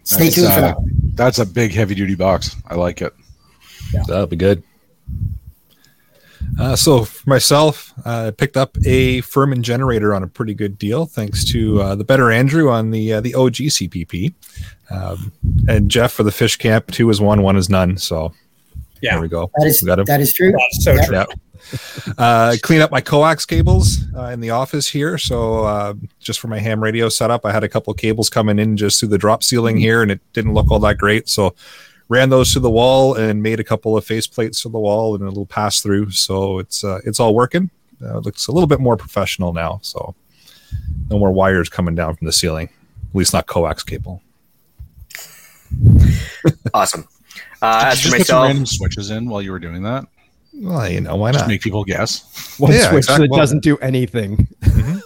stay 0.07 0.25
That's, 0.25 0.35
tuned 0.35 0.47
for 0.53 0.59
uh, 0.59 0.61
that. 0.61 0.77
That's 1.15 1.39
a 1.39 1.45
big 1.45 1.73
heavy 1.73 1.95
duty 1.95 2.15
box. 2.15 2.55
I 2.67 2.75
like 2.75 3.01
it. 3.01 3.13
That'll 4.07 4.27
be 4.27 4.35
good. 4.35 4.63
Uh, 6.59 6.75
so 6.75 7.03
for 7.03 7.29
myself, 7.29 7.93
uh, 8.05 8.27
I 8.27 8.31
picked 8.31 8.57
up 8.57 8.77
a 8.85 9.21
Firman 9.21 9.61
generator 9.61 10.13
on 10.15 10.23
a 10.23 10.27
pretty 10.27 10.53
good 10.53 10.77
deal, 10.77 11.05
thanks 11.05 11.43
to 11.51 11.81
uh, 11.81 11.95
the 11.95 12.03
better 12.03 12.31
Andrew 12.31 12.69
on 12.69 12.91
the 12.91 13.13
uh, 13.13 13.21
the 13.21 13.35
OG 13.35 13.53
CPP, 13.55 14.33
um, 14.89 15.31
and 15.67 15.89
Jeff 15.91 16.13
for 16.13 16.23
the 16.23 16.31
fish 16.31 16.55
camp. 16.55 16.91
Two 16.91 17.09
is 17.09 17.19
one, 17.19 17.41
one 17.41 17.57
is 17.57 17.69
none. 17.69 17.97
So 17.97 18.33
Yeah. 19.01 19.13
there 19.13 19.21
we 19.21 19.27
go. 19.27 19.51
That 19.57 19.67
is, 19.67 19.81
we 19.81 19.87
got 19.87 20.05
that 20.05 20.21
is 20.21 20.33
true. 20.33 20.51
That's 20.51 20.83
so 20.83 20.93
Yeah. 20.93 21.05
true. 21.05 21.15
Yeah. 21.17 21.25
Uh, 22.17 22.55
clean 22.63 22.81
up 22.81 22.89
my 22.89 23.01
coax 23.01 23.45
cables 23.45 23.99
uh, 24.15 24.25
in 24.25 24.39
the 24.39 24.49
office 24.49 24.87
here. 24.87 25.17
So 25.17 25.65
uh, 25.65 25.93
just 26.19 26.39
for 26.39 26.47
my 26.47 26.57
ham 26.57 26.81
radio 26.81 27.09
setup, 27.09 27.45
I 27.45 27.51
had 27.51 27.63
a 27.63 27.69
couple 27.69 27.91
of 27.91 27.97
cables 27.97 28.29
coming 28.29 28.57
in 28.57 28.75
just 28.75 28.99
through 28.99 29.09
the 29.09 29.17
drop 29.19 29.43
ceiling 29.43 29.77
here, 29.77 30.01
and 30.01 30.09
it 30.09 30.19
didn't 30.33 30.53
look 30.53 30.71
all 30.71 30.79
that 30.79 30.97
great. 30.97 31.29
So 31.29 31.53
ran 32.09 32.29
those 32.29 32.53
to 32.53 32.59
the 32.59 32.69
wall 32.69 33.15
and 33.15 33.43
made 33.43 33.59
a 33.59 33.63
couple 33.63 33.95
of 33.95 34.05
face 34.05 34.25
plates 34.25 34.61
to 34.61 34.69
the 34.69 34.79
wall 34.79 35.13
and 35.13 35.23
a 35.23 35.27
little 35.27 35.45
pass 35.45 35.81
through. 35.81 36.11
So 36.11 36.59
it's 36.59 36.83
uh, 36.83 36.99
it's 37.05 37.19
all 37.19 37.35
working. 37.35 37.69
Uh, 38.01 38.17
it 38.17 38.25
looks 38.25 38.47
a 38.47 38.51
little 38.51 38.67
bit 38.67 38.79
more 38.79 38.97
professional 38.97 39.53
now. 39.53 39.79
So 39.83 40.15
no 41.09 41.19
more 41.19 41.31
wires 41.31 41.69
coming 41.69 41.95
down 41.95 42.15
from 42.15 42.25
the 42.25 42.33
ceiling. 42.33 42.69
At 43.09 43.15
least 43.15 43.33
not 43.33 43.45
coax 43.47 43.83
cable. 43.83 44.21
Awesome. 46.73 47.07
Uh, 47.61 47.83
as 47.85 47.97
Did 47.97 48.05
you 48.05 48.11
for 48.11 48.17
just 48.17 48.17
put 48.17 48.27
some 48.27 48.35
myself, 48.35 48.47
random 48.47 48.65
switches 48.65 49.09
in 49.11 49.29
while 49.29 49.41
you 49.41 49.51
were 49.51 49.59
doing 49.59 49.83
that? 49.83 50.05
Well, 50.59 50.89
you 50.89 51.01
know 51.01 51.15
why 51.15 51.31
Just 51.31 51.43
not? 51.45 51.49
make 51.49 51.61
people 51.61 51.83
guess. 51.83 52.55
One 52.59 52.71
Yeah, 52.71 52.89
switch 52.89 53.05
exactly. 53.05 53.27
that 53.27 53.35
doesn't 53.37 53.63
do 53.63 53.77
anything. 53.77 54.47
Mm-hmm. 54.61 54.97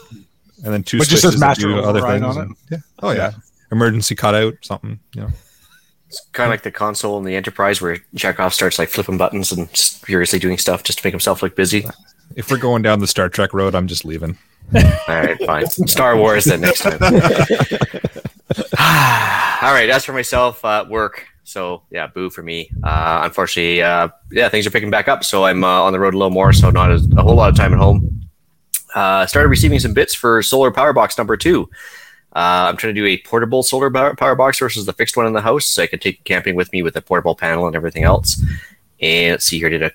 and 0.65 0.73
then 0.73 0.83
two 0.83 0.97
But 0.99 1.07
just 1.07 1.21
switches 1.21 1.39
says 1.39 1.41
that 1.41 1.57
do 1.57 1.79
other 1.79 1.99
override 1.99 2.21
things. 2.21 2.37
on 2.37 2.43
it? 2.43 2.45
and- 2.47 2.55
yeah. 2.71 2.77
Oh 2.99 3.11
yeah. 3.11 3.31
Emergency 3.71 4.15
cutout, 4.15 4.55
something. 4.61 4.99
You 5.15 5.21
know. 5.21 5.29
it's 6.07 6.21
kind 6.33 6.47
of 6.47 6.51
like 6.51 6.63
the 6.63 6.71
console 6.71 7.17
in 7.17 7.23
the 7.25 7.35
Enterprise 7.35 7.81
where 7.81 7.97
Chekov 8.15 8.53
starts 8.53 8.77
like 8.79 8.89
flipping 8.89 9.17
buttons 9.17 9.51
and 9.51 9.69
furiously 9.69 10.39
doing 10.39 10.57
stuff 10.57 10.83
just 10.83 10.99
to 10.99 11.05
make 11.07 11.13
himself 11.13 11.41
look 11.43 11.55
busy. 11.55 11.85
If 12.35 12.49
we're 12.51 12.57
going 12.57 12.81
down 12.81 12.99
the 12.99 13.07
Star 13.07 13.29
Trek 13.29 13.53
road, 13.53 13.75
I'm 13.75 13.87
just 13.87 14.03
leaving. 14.05 14.37
All 14.75 14.81
right, 15.07 15.37
fine. 15.45 15.67
Star 15.67 16.15
Wars 16.17 16.45
then 16.45 16.61
next 16.61 16.81
time. 16.81 16.99
All 19.61 19.73
right. 19.73 19.89
As 19.89 20.03
for 20.03 20.13
myself, 20.13 20.65
uh, 20.65 20.85
work. 20.89 21.27
So 21.43 21.83
yeah, 21.91 22.07
boo 22.07 22.31
for 22.31 22.41
me. 22.41 22.71
Uh, 22.83 23.21
unfortunately, 23.23 23.83
uh, 23.83 24.09
yeah, 24.31 24.49
things 24.49 24.65
are 24.65 24.71
picking 24.71 24.89
back 24.89 25.07
up. 25.07 25.23
So 25.23 25.45
I'm 25.45 25.63
uh, 25.63 25.67
on 25.83 25.93
the 25.93 25.99
road 25.99 26.15
a 26.15 26.17
little 26.17 26.31
more. 26.31 26.51
So 26.51 26.71
not 26.71 26.91
as, 26.91 27.07
a 27.11 27.21
whole 27.21 27.35
lot 27.35 27.49
of 27.49 27.55
time 27.55 27.71
at 27.73 27.79
home. 27.79 28.27
Uh, 28.95 29.25
started 29.27 29.49
receiving 29.49 29.79
some 29.79 29.93
bits 29.93 30.15
for 30.15 30.41
solar 30.41 30.71
power 30.71 30.93
box 30.93 31.17
number 31.17 31.37
two. 31.37 31.69
Uh, 32.33 32.69
I'm 32.69 32.77
trying 32.77 32.95
to 32.95 33.01
do 33.01 33.05
a 33.05 33.17
portable 33.19 33.61
solar 33.61 33.91
power, 33.91 34.35
box 34.35 34.59
versus 34.59 34.85
the 34.85 34.93
fixed 34.93 35.17
one 35.17 35.27
in 35.27 35.33
the 35.33 35.41
house, 35.41 35.65
so 35.65 35.83
I 35.83 35.87
can 35.87 35.99
take 35.99 36.23
camping 36.23 36.55
with 36.55 36.71
me 36.71 36.81
with 36.81 36.95
a 36.95 37.01
portable 37.01 37.35
panel 37.35 37.67
and 37.67 37.75
everything 37.75 38.03
else. 38.03 38.41
And 38.99 39.33
let's 39.33 39.45
see 39.45 39.59
here, 39.59 39.69
did 39.69 39.83
a 39.83 39.91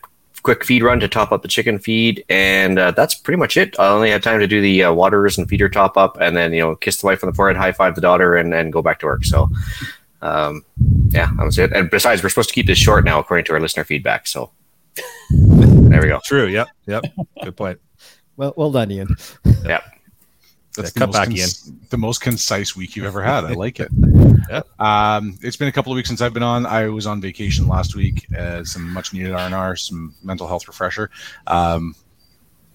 quick 0.46 0.64
feed 0.64 0.80
run 0.80 1.00
to 1.00 1.08
top 1.08 1.32
up 1.32 1.42
the 1.42 1.48
chicken 1.48 1.76
feed, 1.76 2.24
and 2.28 2.78
uh, 2.78 2.92
that's 2.92 3.16
pretty 3.16 3.36
much 3.36 3.56
it. 3.56 3.74
I 3.80 3.88
only 3.88 4.12
had 4.12 4.22
time 4.22 4.38
to 4.38 4.46
do 4.46 4.60
the 4.60 4.84
uh, 4.84 4.92
waters 4.92 5.36
and 5.36 5.48
feeder 5.48 5.68
top 5.68 5.96
up, 5.96 6.16
and 6.20 6.36
then 6.36 6.52
you 6.52 6.60
know 6.60 6.76
kiss 6.76 7.00
the 7.00 7.06
wife 7.06 7.24
on 7.24 7.28
the 7.28 7.34
forehead, 7.34 7.56
high 7.56 7.72
five 7.72 7.96
the 7.96 8.00
daughter, 8.00 8.36
and 8.36 8.54
and 8.54 8.72
go 8.72 8.80
back 8.80 9.00
to 9.00 9.06
work. 9.06 9.24
So, 9.24 9.50
um, 10.22 10.64
yeah, 11.08 11.32
that 11.36 11.44
was 11.44 11.58
it. 11.58 11.72
And 11.72 11.90
besides, 11.90 12.22
we're 12.22 12.28
supposed 12.28 12.50
to 12.50 12.54
keep 12.54 12.68
this 12.68 12.78
short 12.78 13.04
now, 13.04 13.18
according 13.18 13.46
to 13.46 13.54
our 13.54 13.60
listener 13.60 13.82
feedback. 13.82 14.28
So, 14.28 14.52
there 15.30 16.00
we 16.00 16.06
go. 16.06 16.20
True. 16.24 16.46
Yep. 16.46 16.68
Yep. 16.86 17.04
Good 17.42 17.56
point. 17.56 17.80
Well, 18.36 18.54
well 18.56 18.70
done, 18.70 18.92
Ian. 18.92 19.16
That's 20.76 20.94
Yeah, 20.94 21.00
cut 21.00 21.12
the, 21.12 21.18
most 21.18 21.28
back, 21.28 21.28
cons- 21.28 21.72
the 21.90 21.96
most 21.98 22.20
concise 22.20 22.76
week 22.76 22.96
you've 22.96 23.06
ever 23.06 23.22
had. 23.22 23.44
I 23.44 23.52
like 23.54 23.80
it. 23.80 23.88
Yeah. 24.48 24.62
Um, 24.78 25.38
it's 25.42 25.56
been 25.56 25.68
a 25.68 25.72
couple 25.72 25.92
of 25.92 25.96
weeks 25.96 26.08
since 26.08 26.20
I've 26.20 26.34
been 26.34 26.42
on. 26.42 26.66
I 26.66 26.88
was 26.88 27.06
on 27.06 27.20
vacation 27.20 27.66
last 27.66 27.96
week. 27.96 28.26
Uh, 28.36 28.64
some 28.64 28.92
much 28.92 29.12
needed 29.12 29.32
R 29.32 29.40
and 29.40 29.54
R, 29.54 29.76
some 29.76 30.14
mental 30.22 30.46
health 30.46 30.68
refresher. 30.68 31.10
Um, 31.46 31.94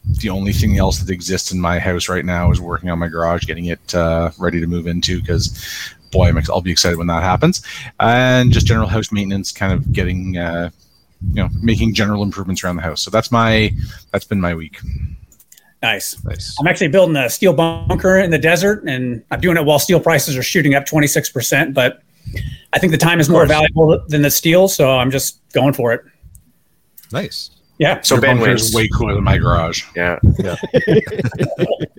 the 0.05 0.29
only 0.29 0.51
thing 0.51 0.77
else 0.77 0.99
that 0.99 1.11
exists 1.13 1.51
in 1.51 1.59
my 1.59 1.79
house 1.79 2.09
right 2.09 2.25
now 2.25 2.51
is 2.51 2.59
working 2.59 2.89
on 2.89 2.99
my 2.99 3.07
garage, 3.07 3.45
getting 3.45 3.65
it 3.65 3.93
uh, 3.95 4.31
ready 4.37 4.59
to 4.59 4.67
move 4.67 4.87
into. 4.87 5.21
Because, 5.21 5.93
boy, 6.11 6.27
I'm 6.27 6.37
ex- 6.37 6.49
I'll 6.49 6.61
be 6.61 6.71
excited 6.71 6.97
when 6.97 7.07
that 7.07 7.23
happens. 7.23 7.61
And 7.99 8.51
just 8.51 8.65
general 8.65 8.87
house 8.87 9.11
maintenance, 9.11 9.51
kind 9.51 9.71
of 9.71 9.93
getting, 9.93 10.37
uh, 10.37 10.71
you 11.29 11.35
know, 11.35 11.49
making 11.61 11.93
general 11.93 12.23
improvements 12.23 12.63
around 12.63 12.77
the 12.77 12.81
house. 12.81 13.01
So 13.01 13.11
that's 13.11 13.31
my 13.31 13.71
that's 14.11 14.25
been 14.25 14.41
my 14.41 14.55
week. 14.55 14.79
Nice. 15.81 16.23
Nice. 16.23 16.55
I'm 16.59 16.67
actually 16.67 16.89
building 16.89 17.15
a 17.15 17.29
steel 17.29 17.53
bunker 17.53 18.19
in 18.19 18.29
the 18.29 18.37
desert, 18.37 18.83
and 18.87 19.23
I'm 19.31 19.39
doing 19.39 19.57
it 19.57 19.65
while 19.65 19.79
steel 19.79 19.99
prices 19.99 20.37
are 20.37 20.43
shooting 20.43 20.75
up 20.75 20.85
26%. 20.85 21.73
But 21.73 22.03
I 22.73 22.79
think 22.79 22.91
the 22.91 22.97
time 22.97 23.19
is 23.19 23.29
more 23.29 23.45
valuable 23.45 24.03
than 24.07 24.21
the 24.21 24.29
steel, 24.31 24.67
so 24.67 24.91
I'm 24.91 25.09
just 25.09 25.41
going 25.53 25.73
for 25.73 25.91
it. 25.93 26.01
Nice. 27.11 27.49
Yeah. 27.79 27.99
So 28.01 28.15
Your 28.15 28.21
Ben 28.21 28.37
bunker 28.37 28.51
is 28.51 28.75
way 28.75 28.87
cooler 28.89 29.15
than 29.15 29.23
my 29.23 29.39
garage. 29.39 29.85
Yeah. 29.95 30.19
Yeah. 30.37 30.55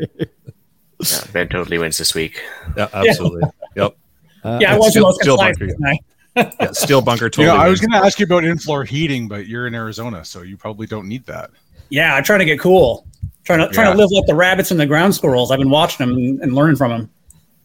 yeah, 0.07 1.25
Ben 1.33 1.49
totally 1.49 1.79
wins 1.79 1.99
this 1.99 2.15
week. 2.15 2.41
Yeah. 2.77 2.89
Absolutely. 2.93 3.43
Yep. 3.75 3.97
Uh, 4.45 4.59
yeah, 4.61 4.75
I 4.75 4.79
was 4.79 4.87
the 4.87 4.91
steel- 4.93 5.03
most 5.03 5.21
steel 5.23 5.37
bunker. 5.37 5.67
tonight. 5.67 6.05
Yeah. 6.37 6.73
Steel 6.73 7.03
bunker. 7.03 7.29
Totally. 7.29 7.49
you 7.49 7.53
know, 7.53 7.59
I 7.59 7.69
was 7.69 7.81
going 7.81 7.91
to 7.91 7.99
ask 7.99 8.19
you 8.21 8.27
about 8.27 8.45
in-floor 8.45 8.85
heating, 8.85 9.29
but 9.29 9.47
you're 9.49 9.67
in 9.67 9.75
Arizona, 9.75 10.25
so 10.25 10.43
you 10.43 10.57
probably 10.57 10.87
don't 10.87 11.09
need 11.09 11.27
that. 11.27 11.51
Yeah, 11.91 12.15
I'm 12.15 12.23
trying 12.25 12.39
to 12.39 12.45
get 12.45 12.59
cool. 12.61 13.07
Trying 13.45 13.59
to 13.61 13.69
trying 13.75 13.89
Yeah. 13.89 13.93
to 13.95 13.99
live 13.99 14.11
like 14.13 14.27
the 14.27 14.35
rabbits 14.35 14.71
and 14.71 14.79
the 14.79 14.87
ground 14.87 15.15
squirrels. 15.15 15.51
I've 15.51 15.59
been 15.59 15.71
watching 15.71 16.07
them 16.07 16.17
and, 16.17 16.41
and 16.41 16.55
learning 16.55 16.77
from 16.77 16.91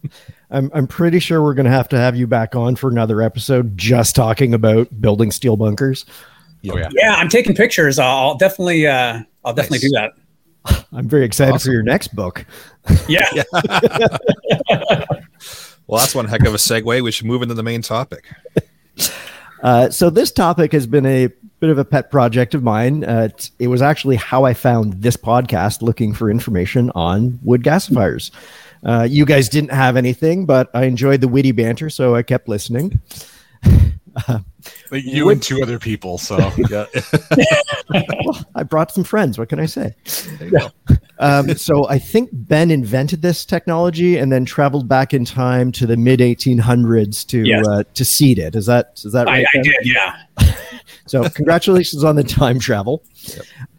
them. 0.04 0.12
I'm, 0.50 0.72
I'm 0.74 0.88
pretty 0.88 1.20
sure 1.20 1.44
we're 1.44 1.54
going 1.54 1.66
to 1.66 1.72
have 1.72 1.90
to 1.90 1.98
have 1.98 2.16
you 2.16 2.26
back 2.26 2.56
on 2.56 2.76
for 2.78 2.90
another 2.90 3.22
episode 3.22 3.78
just 3.78 4.16
talking 4.16 4.54
about 4.54 5.02
building 5.02 5.30
steel 5.30 5.58
bunkers. 5.58 6.06
Oh 6.70 6.78
yeah. 6.78 6.90
Yeah, 6.94 7.16
I'm 7.16 7.28
taking 7.30 7.54
pictures. 7.56 8.00
I'll 8.00 8.36
definitely 8.36 8.88
uh, 8.88 9.22
I'll 9.46 9.54
definitely 9.54 9.90
Nice. 9.92 10.12
do 10.64 10.74
that. 10.74 10.86
I'm 10.94 11.08
very 11.10 11.26
excited 11.26 11.54
Awesome. 11.56 11.70
for 11.70 11.74
your 11.74 11.84
next 11.84 12.16
book. 12.16 12.46
Yeah. 13.10 13.26
Well, 15.88 16.00
that's 16.02 16.14
one 16.16 16.26
heck 16.26 16.46
of 16.46 16.54
a 16.54 16.58
segue. 16.58 17.02
We 17.02 17.12
should 17.12 17.26
move 17.28 17.42
into 17.42 17.54
the 17.54 17.64
main 17.64 17.82
topic. 17.82 18.26
Uh, 19.62 19.90
so 19.90 20.10
this 20.10 20.32
topic 20.32 20.72
has 20.72 20.88
been 20.88 21.06
a 21.06 21.28
bit 21.60 21.70
of 21.70 21.78
a 21.78 21.86
pet 21.86 22.12
project 22.12 22.54
of 22.54 22.64
mine. 22.64 23.04
Uh, 23.04 23.30
it, 23.32 23.50
it 23.60 23.68
was 23.68 23.82
actually 23.82 24.16
how 24.16 24.46
I 24.46 24.54
found 24.54 25.02
this 25.02 25.18
podcast, 25.18 25.82
looking 25.82 26.14
for 26.14 26.30
information 26.30 26.92
on 26.94 27.40
wood 27.44 27.64
gasifiers. 27.64 28.32
Uh, 28.84 29.08
you 29.10 29.26
guys 29.26 29.50
didn't 29.50 29.72
have 29.72 29.98
anything, 29.98 30.46
but 30.46 30.70
I 30.74 30.86
enjoyed 30.86 31.22
the 31.22 31.28
witty 31.28 31.52
banter, 31.52 31.90
so 31.90 32.16
I 32.16 32.24
kept 32.24 32.48
listening. 32.48 33.02
Like 34.92 35.04
you 35.06 35.26
Would- 35.26 35.34
and 35.34 35.44
two 35.44 35.62
other 35.62 35.80
people. 35.80 36.18
So 36.18 36.38
Yeah. 36.70 36.86
Well, 38.26 38.46
I 38.56 38.64
brought 38.64 38.92
some 38.92 39.04
friends. 39.04 39.38
What 39.38 39.50
can 39.50 39.60
I 39.60 39.66
say? 39.66 39.94
There 40.40 40.48
you 40.50 40.60
go. 40.60 40.70
Um, 41.20 41.56
so 41.56 41.88
I 41.88 42.00
think 42.00 42.30
Ben 42.34 42.70
invented 42.72 43.22
this 43.22 43.46
technology 43.46 44.18
and 44.18 44.32
then 44.32 44.44
traveled 44.46 44.88
back 44.88 45.14
in 45.14 45.24
time 45.26 45.72
to 45.74 45.86
the 45.88 45.96
mid 45.98 46.20
1800s 46.20 47.26
to 47.28 47.44
Yes. 47.46 47.66
uh, 47.68 47.84
to 47.94 48.04
seed 48.06 48.40
it. 48.40 48.56
Is 48.56 48.66
that 48.66 49.00
is 49.06 49.14
that 49.14 49.28
right? 49.28 49.46
I 49.46 49.50
Ben? 49.54 49.64
did, 49.64 49.76
yeah. 49.84 50.24
So 51.06 51.28
congratulations 51.30 52.04
on 52.04 52.18
the 52.18 52.24
time 52.24 52.60
travel. 52.60 53.04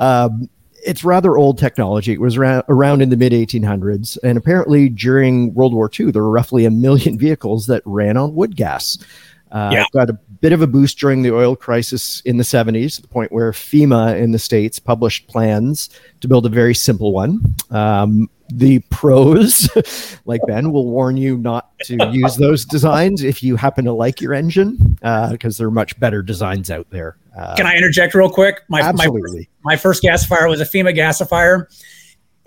Um, 0.00 0.48
it's 0.86 1.04
rather 1.04 1.36
old 1.36 1.58
technology. 1.58 2.12
It 2.12 2.20
was 2.20 2.36
around 2.38 3.02
in 3.02 3.10
the 3.10 3.16
mid 3.18 3.32
1800s, 3.32 4.16
and 4.22 4.38
apparently 4.38 4.88
during 4.88 5.52
World 5.52 5.74
War 5.74 5.90
II, 5.98 6.10
there 6.12 6.22
were 6.22 6.30
roughly 6.30 6.64
a 6.64 6.70
million 6.70 7.18
vehicles 7.18 7.66
that 7.66 7.82
ran 7.84 8.16
on 8.16 8.34
wood 8.34 8.56
gas. 8.56 8.96
Uh, 9.50 9.70
Yeah. 9.72 9.82
it 9.82 9.86
Got 9.92 10.10
a 10.10 10.18
bit 10.40 10.52
of 10.52 10.62
a 10.62 10.66
boost 10.66 10.98
during 10.98 11.22
the 11.22 11.34
oil 11.34 11.56
crisis 11.56 12.20
in 12.22 12.36
the 12.36 12.44
70s, 12.44 12.96
to 12.96 13.02
the 13.02 13.08
point 13.08 13.32
where 13.32 13.52
FEMA 13.52 14.18
in 14.20 14.32
the 14.32 14.38
states 14.38 14.78
published 14.78 15.26
plans 15.28 15.90
to 16.20 16.28
build 16.28 16.46
a 16.46 16.48
very 16.48 16.74
simple 16.74 17.12
one. 17.12 17.54
Um, 17.70 18.28
the 18.50 18.78
pros, 18.90 19.68
like 20.24 20.40
Ben, 20.46 20.72
will 20.72 20.86
warn 20.86 21.16
you 21.16 21.36
not 21.36 21.70
to 21.80 22.10
use 22.12 22.36
those 22.36 22.64
designs 22.64 23.22
if 23.22 23.42
you 23.42 23.56
happen 23.56 23.84
to 23.84 23.92
like 23.92 24.20
your 24.20 24.34
engine, 24.34 24.98
because 25.30 25.58
there 25.58 25.66
are 25.66 25.72
much 25.72 25.98
better 26.00 26.22
designs 26.22 26.70
out 26.70 26.88
there. 26.90 27.16
Uh, 27.36 27.54
Can 27.56 27.66
I 27.66 27.76
interject 27.76 28.14
real 28.14 28.30
quick? 28.30 28.62
My 28.68 28.80
my 28.80 28.88
absolutely. 28.88 29.48
my 29.62 29.76
first 29.76 30.02
gasifier 30.02 30.48
was 30.48 30.60
a 30.60 30.64
FEMA 30.64 30.96
gasifier, 30.96 31.66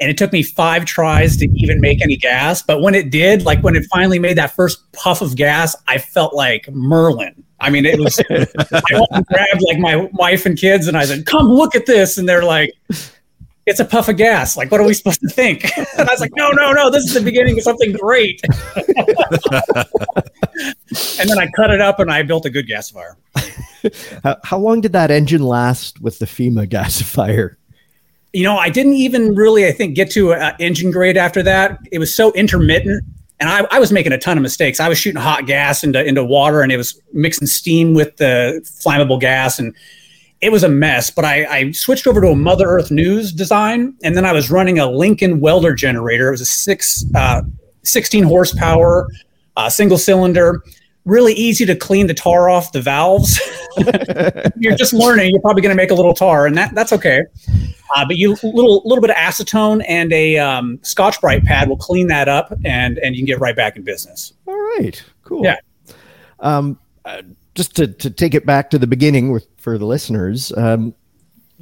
and 0.02 0.10
it 0.10 0.18
took 0.18 0.34
me 0.34 0.42
five 0.42 0.86
tries 0.86 1.38
to 1.38 1.48
even 1.56 1.80
make 1.80 2.02
any 2.02 2.18
gas. 2.18 2.64
But 2.64 2.82
when 2.82 2.96
it 2.96 3.12
did, 3.12 3.44
like 3.44 3.62
when 3.62 3.76
it 3.76 3.86
finally 3.94 4.18
made 4.18 4.36
that 4.38 4.56
first 4.56 4.92
puff 4.94 5.22
of 5.22 5.36
gas, 5.36 5.76
I 5.88 6.00
felt 6.00 6.34
like 6.34 6.68
Merlin. 6.72 7.44
I 7.60 7.70
mean, 7.70 7.86
it 7.86 8.00
was. 8.00 8.20
I 8.30 8.48
went 8.94 9.08
and 9.12 9.26
grabbed 9.28 9.62
like 9.68 9.78
my 9.78 9.98
wife 10.14 10.48
and 10.48 10.58
kids, 10.58 10.88
and 10.88 10.98
I 10.98 11.06
said, 11.06 11.28
"Come 11.28 11.48
look 11.48 11.76
at 11.76 11.86
this," 11.86 12.18
and 12.18 12.28
they're 12.28 12.44
like. 12.44 12.74
It's 13.68 13.80
a 13.80 13.86
puff 13.86 14.10
of 14.10 14.18
gas. 14.18 14.58
Like, 14.58 14.72
what 14.72 14.82
are 14.82 14.88
we 14.88 14.96
supposed 14.96 15.22
to 15.22 15.30
think? 15.30 15.70
And 15.78 16.10
I 16.10 16.12
was 16.12 16.20
like, 16.20 16.32
no, 16.36 16.50
no, 16.50 16.74
no, 16.74 16.90
this 16.90 17.04
is 17.04 17.14
the 17.14 17.22
beginning 17.22 17.60
of 17.60 17.64
something 17.64 17.92
great. 17.92 18.42
and 18.44 18.56
then 21.30 21.38
I 21.38 21.48
cut 21.56 21.70
it 21.70 21.80
up 21.80 22.00
and 22.00 22.12
I 22.12 22.24
built 22.24 22.48
a 22.48 22.50
good 22.50 22.68
gasifier. 22.68 23.18
how, 24.24 24.38
how 24.44 24.58
long 24.58 24.82
did 24.82 24.94
that 24.94 25.12
engine 25.12 25.44
last 25.44 26.02
with 26.02 26.18
the 26.18 26.26
FEMA 26.26 26.68
gasifier? 26.68 27.58
You 28.34 28.44
know, 28.44 28.58
I 28.58 28.70
didn't 28.70 28.94
even 28.94 29.36
really, 29.36 29.68
I 29.68 29.72
think, 29.72 29.96
get 29.96 30.10
to 30.12 30.34
uh, 30.34 30.54
engine 30.60 30.92
grade 30.92 31.18
after 31.18 31.44
that. 31.44 31.80
It 31.92 32.00
was 32.00 32.14
so 32.16 32.32
intermittent, 32.34 33.04
and 33.40 33.50
I, 33.50 33.68
I 33.72 33.80
was 33.80 33.92
making 33.92 34.14
a 34.14 34.18
ton 34.18 34.38
of 34.38 34.42
mistakes. 34.42 34.80
I 34.80 34.88
was 34.88 34.98
shooting 34.98 35.22
hot 35.22 35.46
gas 35.46 35.84
into 35.84 36.04
into 36.06 36.24
water, 36.24 36.62
and 36.62 36.72
it 36.72 36.78
was 36.78 37.00
mixing 37.12 37.48
steam 37.48 37.94
with 37.94 38.18
the 38.18 38.62
flammable 38.64 39.20
gas, 39.20 39.60
and 39.60 39.76
it 40.40 40.52
was 40.52 40.64
a 40.64 40.70
mess. 40.70 41.10
But 41.10 41.26
I, 41.26 41.46
I 41.46 41.72
switched 41.72 42.08
over 42.08 42.22
to 42.22 42.28
a 42.30 42.36
Mother 42.36 42.68
Earth 42.68 42.90
News 42.90 43.34
design, 43.34 43.96
and 44.04 44.16
then 44.16 44.26
I 44.26 44.32
was 44.32 44.50
running 44.50 44.80
a 44.80 44.90
Lincoln 44.90 45.42
welder 45.42 45.74
generator. 45.74 46.30
It 46.30 46.32
was 46.32 46.42
a 46.42 46.46
six, 46.46 47.04
uh, 47.14 47.42
16 47.84 48.24
horsepower, 48.24 49.10
uh, 49.58 49.70
single 49.70 49.98
cylinder 49.98 50.64
really 51.06 51.34
easy 51.34 51.66
to 51.66 51.76
clean 51.76 52.08
the 52.08 52.14
tar 52.14 52.50
off 52.50 52.72
the 52.72 52.82
valves. 52.82 53.40
you're 54.58 54.76
just 54.76 54.94
learning. 54.94 55.32
You're 55.32 55.42
probably 55.42 55.62
going 55.62 55.76
to 55.76 55.82
make 55.82 55.92
a 55.92 55.96
little 55.96 56.14
tar, 56.14 56.46
and 56.46 56.58
that 56.58 56.74
that's 56.76 56.94
okay. 56.94 57.22
Uh, 57.96 58.06
but 58.06 58.18
you 58.18 58.38
little 58.44 58.82
little 58.86 59.02
bit 59.02 59.10
of 59.10 59.16
acetone 59.16 59.84
and 59.88 60.12
a 60.14 60.38
um, 60.38 60.80
Scotch 60.82 61.20
Brite 61.22 61.44
pad 61.44 61.70
will 61.70 61.78
clean 61.78 62.08
that 62.08 62.28
up, 62.28 62.54
and 62.64 62.98
and 63.00 63.16
you 63.16 63.22
can 63.22 63.26
get 63.26 63.40
right 63.40 63.56
back 63.56 63.76
in 63.76 63.84
business. 63.84 64.34
All 64.48 64.56
right, 64.78 65.04
cool. 65.24 65.44
Yeah. 65.44 65.58
Um, 66.40 66.80
uh, 67.06 67.22
just 67.56 67.76
to 67.78 67.88
to 67.88 68.10
take 68.10 68.34
it 68.34 68.46
back 68.46 68.70
to 68.72 68.80
the 68.80 68.88
beginning 68.88 69.32
with 69.32 69.48
for 69.58 69.78
the 69.78 69.86
listeners. 69.86 70.52
Um, 70.56 70.94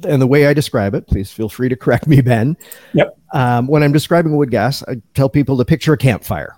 and 0.02 0.22
the 0.22 0.26
way 0.26 0.46
I 0.46 0.54
describe 0.54 0.94
it, 0.94 1.06
please 1.06 1.30
feel 1.30 1.50
free 1.50 1.68
to 1.68 1.76
correct 1.76 2.06
me, 2.06 2.22
Ben. 2.22 2.56
Yep. 2.94 3.18
Um, 3.34 3.66
when 3.66 3.82
I'm 3.82 3.92
describing 3.92 4.34
wood 4.34 4.50
gas, 4.50 4.82
I 4.88 4.96
tell 5.12 5.28
people 5.28 5.58
to 5.58 5.64
picture 5.64 5.92
a 5.92 5.98
campfire 5.98 6.56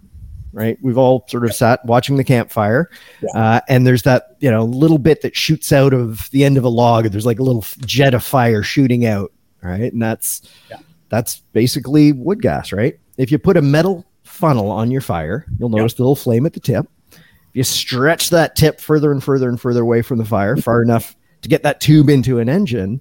right? 0.52 0.78
We've 0.82 0.98
all 0.98 1.24
sort 1.28 1.44
of 1.44 1.54
sat 1.54 1.84
watching 1.84 2.16
the 2.16 2.24
campfire, 2.24 2.90
yeah. 3.22 3.40
uh, 3.40 3.60
and 3.68 3.86
there's 3.86 4.02
that 4.02 4.36
you 4.40 4.50
know 4.50 4.64
little 4.64 4.98
bit 4.98 5.22
that 5.22 5.36
shoots 5.36 5.72
out 5.72 5.92
of 5.92 6.30
the 6.30 6.44
end 6.44 6.56
of 6.56 6.64
a 6.64 6.68
log. 6.68 7.06
There's 7.06 7.26
like 7.26 7.38
a 7.38 7.42
little 7.42 7.64
jet 7.86 8.14
of 8.14 8.24
fire 8.24 8.62
shooting 8.62 9.06
out, 9.06 9.32
right? 9.62 9.92
And 9.92 10.00
that's 10.00 10.42
yeah. 10.70 10.78
that's 11.08 11.40
basically 11.52 12.12
wood 12.12 12.42
gas, 12.42 12.72
right? 12.72 12.98
If 13.16 13.30
you 13.30 13.38
put 13.38 13.56
a 13.56 13.62
metal 13.62 14.04
funnel 14.22 14.70
on 14.70 14.90
your 14.90 15.00
fire, 15.00 15.46
you'll 15.58 15.68
notice 15.68 15.92
yeah. 15.92 15.98
the 15.98 16.02
little 16.02 16.16
flame 16.16 16.46
at 16.46 16.52
the 16.52 16.60
tip. 16.60 16.86
If 17.10 17.56
you 17.56 17.64
stretch 17.64 18.30
that 18.30 18.56
tip 18.56 18.80
further 18.80 19.12
and 19.12 19.22
further 19.22 19.48
and 19.48 19.60
further 19.60 19.82
away 19.82 20.02
from 20.02 20.18
the 20.18 20.24
fire, 20.24 20.56
far 20.56 20.82
enough 20.82 21.16
to 21.42 21.48
get 21.48 21.62
that 21.64 21.80
tube 21.80 22.08
into 22.08 22.38
an 22.38 22.48
engine, 22.48 23.00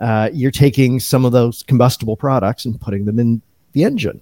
uh, 0.00 0.28
you're 0.32 0.50
taking 0.50 1.00
some 1.00 1.24
of 1.24 1.32
those 1.32 1.62
combustible 1.62 2.16
products 2.16 2.64
and 2.64 2.80
putting 2.80 3.04
them 3.06 3.18
in 3.18 3.40
the 3.72 3.84
engine 3.84 4.20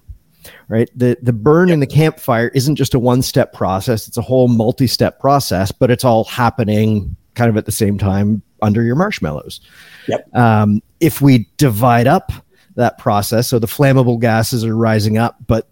right? 0.67 0.89
The 0.95 1.17
the 1.21 1.33
burn 1.33 1.69
in 1.69 1.79
the 1.79 1.87
campfire 1.87 2.49
isn't 2.49 2.75
just 2.75 2.93
a 2.93 2.99
one 2.99 3.21
step 3.21 3.53
process. 3.53 4.07
It's 4.07 4.17
a 4.17 4.21
whole 4.21 4.47
multi 4.47 4.87
step 4.87 5.19
process 5.19 5.71
but 5.71 5.91
it's 5.91 6.03
all 6.03 6.23
happening 6.25 7.15
kind 7.35 7.49
of 7.49 7.57
at 7.57 7.65
the 7.65 7.71
same 7.71 7.97
time 7.97 8.41
under 8.61 8.83
your 8.83 8.95
marshmallows. 8.95 9.61
Yep. 10.07 10.35
Um, 10.35 10.81
if 10.99 11.21
we 11.21 11.49
divide 11.57 12.07
up 12.07 12.31
that 12.75 12.97
process 12.97 13.47
so 13.47 13.59
the 13.59 13.67
flammable 13.67 14.19
gases 14.19 14.65
are 14.65 14.75
rising 14.75 15.17
up 15.17 15.37
but 15.47 15.69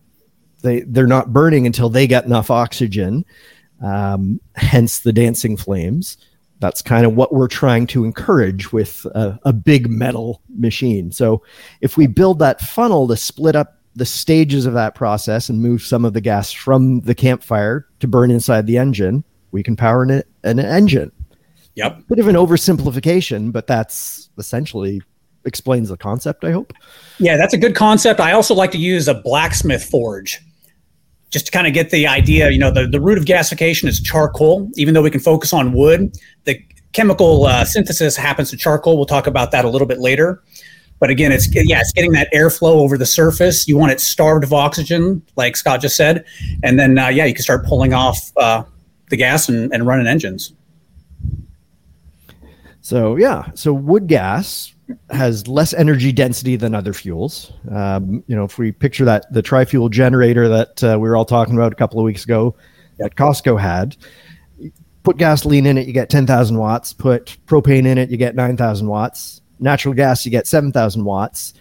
they 0.61 0.81
they're 0.81 1.05
not 1.07 1.33
burning 1.33 1.65
until 1.65 1.89
they 1.89 2.07
get 2.07 2.25
enough 2.25 2.49
oxygen 2.49 3.25
um, 3.83 4.39
hence 4.55 4.99
the 4.99 5.13
dancing 5.13 5.57
flames. 5.57 6.17
That's 6.59 6.81
kind 6.81 7.05
of 7.05 7.15
what 7.15 7.33
we're 7.33 7.49
trying 7.49 7.87
to 7.87 8.05
encourage 8.05 8.71
with 8.71 9.05
a, 9.07 9.37
a, 9.43 9.51
big 9.51 9.89
metal 9.89 10.41
machine. 10.47 11.11
So 11.11 11.43
if 11.81 11.97
we 11.97 12.07
build 12.07 12.39
that 12.39 12.61
funnel 12.61 13.07
to 13.09 13.17
split 13.17 13.55
up 13.55 13.77
the 13.95 14.05
stages 14.05 14.65
of 14.65 14.73
that 14.73 14.95
process 14.95 15.49
and 15.49 15.61
move 15.61 15.81
some 15.81 16.05
of 16.05 16.13
the 16.13 16.21
gas 16.21 16.51
from 16.51 17.01
the 17.01 17.15
campfire 17.15 17.87
to 17.99 18.07
burn 18.07 18.31
inside 18.31 18.65
the 18.65 18.77
engine, 18.77 19.23
we 19.51 19.61
can 19.63 19.75
power 19.75 20.03
an, 20.03 20.23
an 20.43 20.59
engine. 20.59 21.11
Yep. 21.75 22.07
Bit 22.07 22.19
of 22.19 22.27
an 22.27 22.35
oversimplification, 22.35 23.51
but 23.51 23.67
that's 23.67 24.29
essentially 24.37 25.01
explains 25.45 25.89
the 25.89 25.97
concept, 25.97 26.43
I 26.43 26.51
hope. 26.51 26.73
Yeah, 27.19 27.37
that's 27.37 27.53
a 27.53 27.57
good 27.57 27.75
concept. 27.75 28.19
I 28.19 28.31
also 28.31 28.53
like 28.53 28.71
to 28.71 28.77
use 28.77 29.07
a 29.07 29.13
blacksmith 29.13 29.83
forge 29.83 30.39
just 31.29 31.47
to 31.47 31.51
kind 31.51 31.67
of 31.67 31.73
get 31.73 31.89
the 31.89 32.07
idea. 32.07 32.51
You 32.51 32.59
know, 32.59 32.71
the, 32.71 32.87
the 32.87 33.01
root 33.01 33.17
of 33.17 33.25
gasification 33.25 33.87
is 33.87 33.99
charcoal, 33.99 34.69
even 34.75 34.93
though 34.93 35.01
we 35.01 35.09
can 35.09 35.19
focus 35.19 35.51
on 35.51 35.73
wood. 35.73 36.15
The 36.45 36.63
chemical 36.93 37.45
uh, 37.45 37.65
synthesis 37.65 38.15
happens 38.15 38.51
to 38.51 38.57
charcoal. 38.57 38.97
We'll 38.97 39.07
talk 39.07 39.27
about 39.27 39.51
that 39.51 39.65
a 39.65 39.69
little 39.69 39.87
bit 39.87 39.99
later. 39.99 40.41
But 40.99 41.09
again, 41.09 41.31
it's 41.31 41.47
yeah, 41.53 41.81
it's 41.81 41.91
getting 41.91 42.13
that 42.13 42.31
airflow 42.33 42.75
over 42.75 42.97
the 42.97 43.05
surface. 43.05 43.67
You 43.67 43.77
want 43.77 43.91
it 43.91 43.99
starved 43.99 44.43
of 44.43 44.53
oxygen, 44.53 45.21
like 45.35 45.57
Scott 45.57 45.81
just 45.81 45.97
said, 45.97 46.25
and 46.63 46.79
then 46.79 46.97
uh, 46.97 47.09
yeah, 47.09 47.25
you 47.25 47.33
can 47.33 47.43
start 47.43 47.65
pulling 47.65 47.93
off 47.93 48.31
uh, 48.37 48.63
the 49.09 49.17
gas 49.17 49.49
and, 49.49 49.73
and 49.73 49.85
running 49.85 50.07
engines. 50.07 50.53
So 52.81 53.15
yeah, 53.15 53.49
so 53.53 53.73
wood 53.73 54.07
gas 54.07 54.73
has 55.09 55.47
less 55.47 55.73
energy 55.73 56.11
density 56.11 56.55
than 56.55 56.75
other 56.75 56.93
fuels. 56.93 57.51
Um, 57.71 58.23
you 58.27 58.35
know, 58.35 58.43
if 58.43 58.57
we 58.57 58.71
picture 58.71 59.05
that 59.05 59.31
the 59.31 59.41
tri-fuel 59.41 59.89
generator 59.89 60.49
that 60.49 60.83
uh, 60.83 60.97
we 60.99 61.07
were 61.07 61.15
all 61.15 61.25
talking 61.25 61.55
about 61.55 61.71
a 61.71 61.75
couple 61.75 61.99
of 61.99 62.03
weeks 62.03 62.23
ago 62.23 62.55
that 62.97 63.15
Costco 63.15 63.59
had, 63.59 63.95
put 65.03 65.17
gasoline 65.17 65.65
in 65.65 65.77
it, 65.77 65.87
you 65.87 65.93
get 65.93 66.09
10,000 66.09 66.57
watts. 66.57 66.93
Put 66.93 67.37
propane 67.45 67.85
in 67.85 67.97
it, 67.97 68.09
you 68.09 68.17
get 68.17 68.35
9,000 68.35 68.87
watts 68.87 69.41
natural 69.63 69.93
gas, 69.93 70.25
you 70.25 70.31
get 70.31 70.45
7,000 70.45 71.03
watts. 71.03 71.53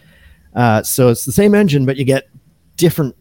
Uh, 0.54 0.82
so 0.82 1.08
it's 1.08 1.24
the 1.24 1.32
same 1.32 1.54
engine, 1.54 1.86
but 1.86 1.96
you 1.96 2.04
get 2.04 2.28
different 2.76 3.16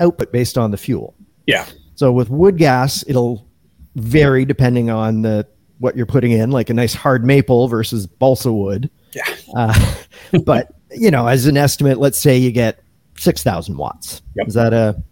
output 0.00 0.32
based 0.32 0.58
on 0.58 0.70
the 0.70 0.76
fuel. 0.76 1.14
Yeah. 1.46 1.66
So 1.94 2.12
with 2.12 2.28
wood 2.30 2.58
gas, 2.58 3.04
it'll 3.06 3.46
vary 3.94 4.44
depending 4.44 4.90
on 4.90 5.22
the 5.22 5.46
what 5.78 5.96
you're 5.96 6.06
putting 6.06 6.32
in, 6.32 6.50
like 6.50 6.70
a 6.70 6.74
nice 6.74 6.94
hard 6.94 7.24
maple 7.24 7.68
versus 7.68 8.06
balsa 8.06 8.52
wood. 8.52 8.90
Yeah. 9.12 9.24
Uh, 9.54 9.96
but 10.44 10.72
you 10.90 11.10
know, 11.10 11.26
as 11.26 11.46
an 11.46 11.56
estimate, 11.56 11.98
let's 11.98 12.18
say 12.18 12.36
you 12.36 12.50
get 12.52 12.82
six 13.16 13.42
thousand 13.42 13.76
watts. 13.76 14.22
Yep. 14.36 14.48
Is 14.48 14.54
that 14.54 14.72
a, 14.72 15.02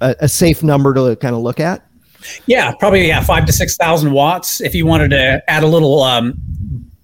a, 0.00 0.16
a 0.20 0.28
safe 0.28 0.62
number 0.62 0.94
to 0.94 1.16
kind 1.16 1.34
of 1.34 1.42
look 1.42 1.60
at? 1.60 1.86
Yeah, 2.46 2.72
probably 2.76 3.08
yeah, 3.08 3.22
five 3.22 3.46
to 3.46 3.52
six 3.52 3.76
thousand 3.76 4.12
watts. 4.12 4.60
If 4.60 4.74
you 4.74 4.86
wanted 4.86 5.10
to 5.10 5.42
add 5.48 5.62
a 5.62 5.66
little 5.66 6.02
um, 6.02 6.40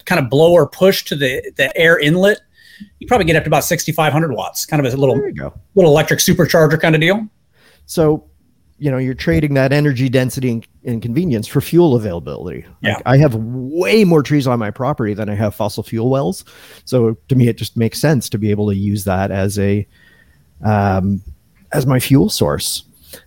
kind 0.08 0.18
of 0.18 0.30
blow 0.30 0.52
or 0.52 0.66
push 0.66 1.04
to 1.04 1.14
the, 1.14 1.52
the 1.56 1.76
air 1.76 1.98
inlet, 1.98 2.40
you 2.98 3.06
probably 3.06 3.26
get 3.26 3.36
up 3.36 3.44
to 3.44 3.48
about 3.48 3.64
6,500 3.64 4.32
watts, 4.32 4.64
kind 4.64 4.84
of 4.84 4.92
a 4.92 4.96
little, 4.96 5.16
little 5.74 5.90
electric 5.90 6.20
supercharger 6.20 6.80
kind 6.80 6.94
of 6.94 7.00
deal. 7.00 7.28
So, 7.86 8.24
you 8.78 8.90
know, 8.90 8.96
you're 8.96 9.14
trading 9.14 9.54
that 9.54 9.72
energy 9.72 10.08
density 10.08 10.50
and, 10.50 10.68
and 10.84 11.02
convenience 11.02 11.46
for 11.46 11.60
fuel 11.60 11.94
availability. 11.94 12.64
Yeah. 12.80 12.94
Like, 12.94 13.02
I 13.04 13.16
have 13.18 13.34
way 13.34 14.04
more 14.04 14.22
trees 14.22 14.46
on 14.46 14.58
my 14.58 14.70
property 14.70 15.12
than 15.12 15.28
I 15.28 15.34
have 15.34 15.54
fossil 15.54 15.82
fuel 15.82 16.08
wells. 16.08 16.44
So 16.84 17.16
to 17.28 17.36
me, 17.36 17.48
it 17.48 17.58
just 17.58 17.76
makes 17.76 18.00
sense 18.00 18.28
to 18.30 18.38
be 18.38 18.50
able 18.50 18.68
to 18.68 18.76
use 18.76 19.04
that 19.04 19.30
as 19.30 19.58
a, 19.58 19.86
um, 20.64 21.20
as 21.72 21.86
my 21.86 22.00
fuel 22.00 22.30
source. 22.30 22.84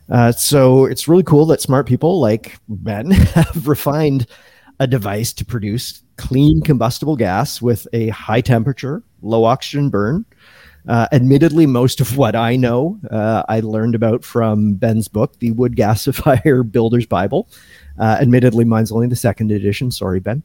Uh, 0.10 0.32
so 0.32 0.86
it's 0.86 1.08
really 1.08 1.24
cool 1.24 1.46
that 1.48 1.62
smart 1.62 1.86
people 1.86 2.20
like 2.20 2.58
Ben 2.67 3.12
have 3.12 3.67
refined 3.67 4.26
a 4.82 4.88
device 4.88 5.32
to 5.32 5.46
produce 5.46 6.02
clean 6.17 6.60
combustible 6.62 7.15
gas 7.15 7.62
with 7.62 7.88
a 7.94 8.10
high 8.10 8.41
temperature, 8.41 9.04
low 9.22 9.44
oxygen 9.44 9.91
burn. 9.91 10.26
Uh, 10.88 11.08
admittedly, 11.12 11.67
most 11.67 12.02
of 12.02 12.17
what 12.17 12.36
I 12.36 12.56
know, 12.56 13.00
uh, 13.12 13.44
I 13.48 13.60
learned 13.60 13.94
about 13.94 14.24
from 14.26 14.74
Ben's 14.74 15.08
book, 15.08 15.38
The 15.38 15.52
Wood 15.52 15.76
Gasifier 15.76 16.63
Builder's 16.72 17.06
Bible. 17.06 17.48
Uh, 18.00 18.17
admittedly, 18.20 18.65
mine's 18.65 18.91
only 18.91 19.06
the 19.06 19.15
second 19.15 19.52
edition. 19.52 19.91
Sorry, 19.91 20.20
Ben. 20.20 20.41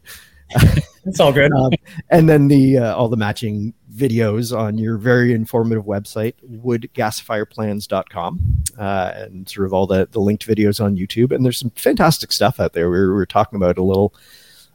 it's 1.07 1.19
all 1.19 1.33
good. 1.33 1.51
um, 1.59 1.73
and 2.11 2.29
then 2.29 2.49
the 2.49 2.77
uh, 2.77 2.95
all 2.95 3.09
the 3.09 3.17
matching 3.17 3.73
videos 3.97 4.57
on 4.57 4.79
your 4.79 4.99
very 4.99 5.33
informative 5.33 5.85
website, 5.85 6.35
woodgasifierplans.com, 6.49 8.41
uh, 8.79 9.13
and 9.15 9.49
sort 9.49 9.67
of 9.67 9.73
all 9.73 9.87
the, 9.87 10.09
the 10.13 10.21
linked 10.21 10.47
videos 10.47 10.85
on 10.85 10.97
YouTube. 10.97 11.33
And 11.33 11.45
there's 11.45 11.59
some 11.59 11.71
fantastic 11.71 12.33
stuff 12.33 12.61
out 12.61 12.73
there. 12.75 12.91
We 12.91 12.99
were, 12.99 13.09
we 13.09 13.15
were 13.15 13.27
talking 13.27 13.57
about 13.57 13.79
a 13.79 13.83
little 13.83 14.15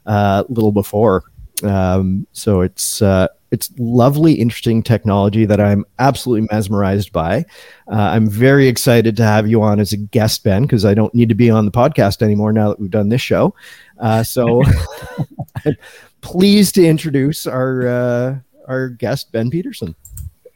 uh, 0.06 0.44
little 0.50 0.72
before. 0.72 1.24
Um, 1.64 2.26
so 2.32 2.62
it's 2.62 3.02
uh, 3.02 3.28
it's 3.52 3.70
lovely, 3.78 4.34
interesting 4.34 4.82
technology 4.82 5.46
that 5.46 5.60
I'm 5.60 5.86
absolutely 6.00 6.48
mesmerized 6.52 7.12
by. 7.12 7.46
Uh, 7.92 7.96
I'm 7.96 8.28
very 8.30 8.68
excited 8.68 9.18
to 9.18 9.24
have 9.24 9.48
you 9.48 9.62
on 9.62 9.80
as 9.80 9.92
a 9.92 9.98
guest, 9.98 10.44
Ben, 10.44 10.64
because 10.64 10.86
I 10.86 10.94
don't 10.94 11.14
need 11.14 11.30
to 11.30 11.36
be 11.36 11.50
on 11.50 11.66
the 11.66 11.72
podcast 11.72 12.22
anymore 12.22 12.54
now 12.54 12.70
that 12.70 12.80
we've 12.80 12.90
done 12.90 13.10
this 13.10 13.22
show. 13.22 13.54
Uh, 14.00 14.24
so 14.24 14.64
I'm 15.66 15.76
pleased 16.22 16.76
to 16.76 16.86
introduce 16.86 17.46
our 17.46 17.88
uh, 17.88 18.40
our 18.72 18.90
guest, 18.90 19.32
Ben 19.32 19.50
Peterson. 19.50 19.96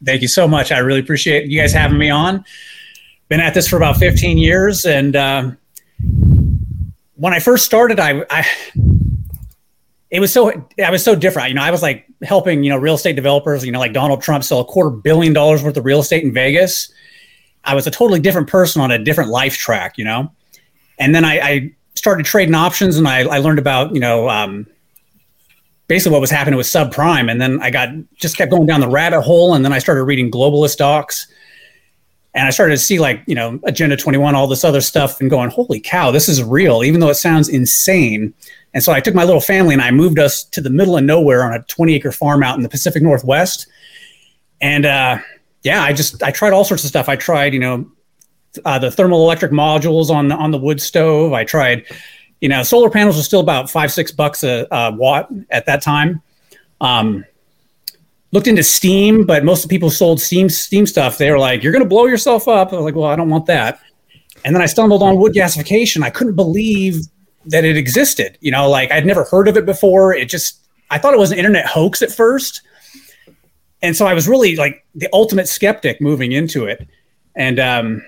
Thank 0.03 0.21
you 0.21 0.27
so 0.27 0.47
much. 0.47 0.71
I 0.71 0.79
really 0.79 0.99
appreciate 0.99 1.49
you 1.49 1.59
guys 1.59 1.73
having 1.73 1.97
me 1.97 2.09
on. 2.09 2.43
Been 3.27 3.39
at 3.39 3.53
this 3.53 3.67
for 3.67 3.77
about 3.77 3.97
15 3.97 4.37
years, 4.37 4.85
and 4.85 5.15
um, 5.15 5.57
when 7.15 7.33
I 7.33 7.39
first 7.39 7.65
started, 7.65 7.99
I, 7.99 8.23
I 8.29 8.45
it 10.11 10.19
was 10.19 10.31
so 10.31 10.51
I 10.83 10.91
was 10.91 11.03
so 11.03 11.15
different. 11.15 11.49
You 11.49 11.55
know, 11.55 11.63
I 11.63 11.71
was 11.71 11.81
like 11.81 12.05
helping 12.21 12.63
you 12.63 12.69
know 12.69 12.77
real 12.77 12.95
estate 12.95 13.15
developers. 13.15 13.65
You 13.65 13.71
know, 13.71 13.79
like 13.79 13.93
Donald 13.93 14.21
Trump 14.21 14.43
sell 14.43 14.59
a 14.59 14.65
quarter 14.65 14.91
billion 14.91 15.33
dollars 15.33 15.63
worth 15.63 15.75
of 15.75 15.85
real 15.85 15.99
estate 15.99 16.23
in 16.23 16.33
Vegas. 16.33 16.91
I 17.63 17.73
was 17.73 17.87
a 17.87 17.91
totally 17.91 18.19
different 18.19 18.47
person 18.47 18.81
on 18.81 18.91
a 18.91 18.99
different 18.99 19.31
life 19.31 19.57
track. 19.57 19.97
You 19.97 20.05
know, 20.05 20.31
and 20.99 21.15
then 21.15 21.25
I, 21.25 21.39
I 21.39 21.71
started 21.95 22.25
trading 22.25 22.53
options, 22.53 22.97
and 22.97 23.07
I, 23.07 23.21
I 23.21 23.39
learned 23.39 23.59
about 23.59 23.93
you 23.95 23.99
know 23.99 24.29
um, 24.29 24.67
basically 25.87 26.13
what 26.13 26.21
was 26.21 26.31
happening 26.31 26.57
with 26.57 26.67
subprime. 26.67 27.29
And 27.29 27.39
then 27.39 27.61
I 27.61 27.69
got 27.69 27.89
just 28.15 28.37
kept 28.37 28.51
going 28.51 28.65
down 28.65 28.79
the 28.79 28.89
rabbit 28.89 29.21
hole. 29.21 29.53
And 29.53 29.63
then 29.63 29.73
I 29.73 29.79
started 29.79 30.03
reading 30.03 30.31
globalist 30.31 30.77
docs. 30.77 31.27
And 32.33 32.45
I 32.47 32.49
started 32.49 32.73
to 32.73 32.81
see 32.81 32.99
like, 32.99 33.21
you 33.27 33.35
know, 33.35 33.59
Agenda 33.63 33.95
21, 33.95 34.35
all 34.35 34.47
this 34.47 34.65
other 34.65 34.81
stuff, 34.81 35.21
and 35.21 35.29
going, 35.29 35.49
holy 35.49 35.79
cow, 35.79 36.11
this 36.11 36.27
is 36.27 36.43
real, 36.43 36.83
even 36.83 36.99
though 36.99 37.09
it 37.09 37.15
sounds 37.15 37.47
insane. 37.47 38.33
And 38.73 38.83
so 38.83 38.91
I 38.91 38.99
took 38.99 39.15
my 39.15 39.23
little 39.23 39.39
family 39.39 39.73
and 39.73 39.81
I 39.81 39.91
moved 39.91 40.19
us 40.19 40.43
to 40.43 40.59
the 40.59 40.69
middle 40.69 40.97
of 40.97 41.05
nowhere 41.05 41.45
on 41.45 41.53
a 41.53 41.63
20 41.63 41.95
acre 41.95 42.11
farm 42.11 42.43
out 42.43 42.57
in 42.57 42.63
the 42.63 42.67
Pacific 42.67 43.01
Northwest. 43.01 43.67
And 44.59 44.85
uh, 44.85 45.19
yeah, 45.63 45.81
I 45.81 45.93
just 45.93 46.21
I 46.23 46.31
tried 46.31 46.51
all 46.51 46.65
sorts 46.65 46.83
of 46.83 46.89
stuff. 46.89 47.07
I 47.07 47.15
tried, 47.15 47.53
you 47.53 47.59
know, 47.59 47.89
uh, 48.65 48.79
the 48.79 48.91
thermal 48.91 49.23
electric 49.23 49.51
modules 49.51 50.09
on 50.09 50.27
the 50.27 50.35
on 50.35 50.51
the 50.51 50.57
wood 50.57 50.81
stove. 50.81 51.31
I 51.31 51.45
tried 51.45 51.85
you 52.45 52.49
know, 52.49 52.61
solar 52.61 52.91
panels 52.91 53.17
were 53.17 53.23
still 53.23 53.39
about 53.39 53.71
five, 53.71 53.91
six 53.91 54.11
bucks 54.11 54.43
a, 54.43 54.67
a 54.69 54.91
watt 54.91 55.27
at 55.49 55.65
that 55.65 55.81
time. 55.81 56.21
Um, 56.79 57.25
looked 58.33 58.45
into 58.45 58.61
steam, 58.61 59.25
but 59.25 59.43
most 59.43 59.63
of 59.63 59.69
the 59.69 59.73
people 59.73 59.89
sold 59.89 60.21
steam 60.21 60.47
steam 60.47 60.85
stuff. 60.85 61.17
They 61.17 61.31
were 61.31 61.39
like, 61.39 61.63
"You're 61.63 61.71
going 61.71 61.83
to 61.83 61.89
blow 61.89 62.05
yourself 62.05 62.47
up." 62.47 62.71
I 62.71 62.75
was 62.75 62.85
like, 62.85 62.93
"Well, 62.93 63.09
I 63.09 63.15
don't 63.15 63.31
want 63.31 63.47
that." 63.47 63.79
And 64.43 64.53
then 64.53 64.61
I 64.61 64.67
stumbled 64.67 65.01
on 65.01 65.17
wood 65.17 65.33
gasification. 65.33 66.03
I 66.03 66.11
couldn't 66.11 66.35
believe 66.35 67.01
that 67.47 67.65
it 67.65 67.77
existed. 67.77 68.37
You 68.41 68.51
know, 68.51 68.69
like 68.69 68.91
I'd 68.91 69.07
never 69.07 69.23
heard 69.23 69.47
of 69.47 69.57
it 69.57 69.65
before. 69.65 70.13
It 70.13 70.29
just 70.29 70.59
I 70.91 70.99
thought 70.99 71.15
it 71.15 71.19
was 71.19 71.31
an 71.31 71.39
internet 71.39 71.65
hoax 71.65 72.03
at 72.03 72.11
first, 72.11 72.61
and 73.81 73.97
so 73.97 74.05
I 74.05 74.13
was 74.13 74.27
really 74.27 74.55
like 74.55 74.85
the 74.93 75.09
ultimate 75.13 75.47
skeptic 75.47 75.99
moving 75.99 76.31
into 76.31 76.65
it. 76.65 76.87
And 77.35 77.59
um, 77.59 78.05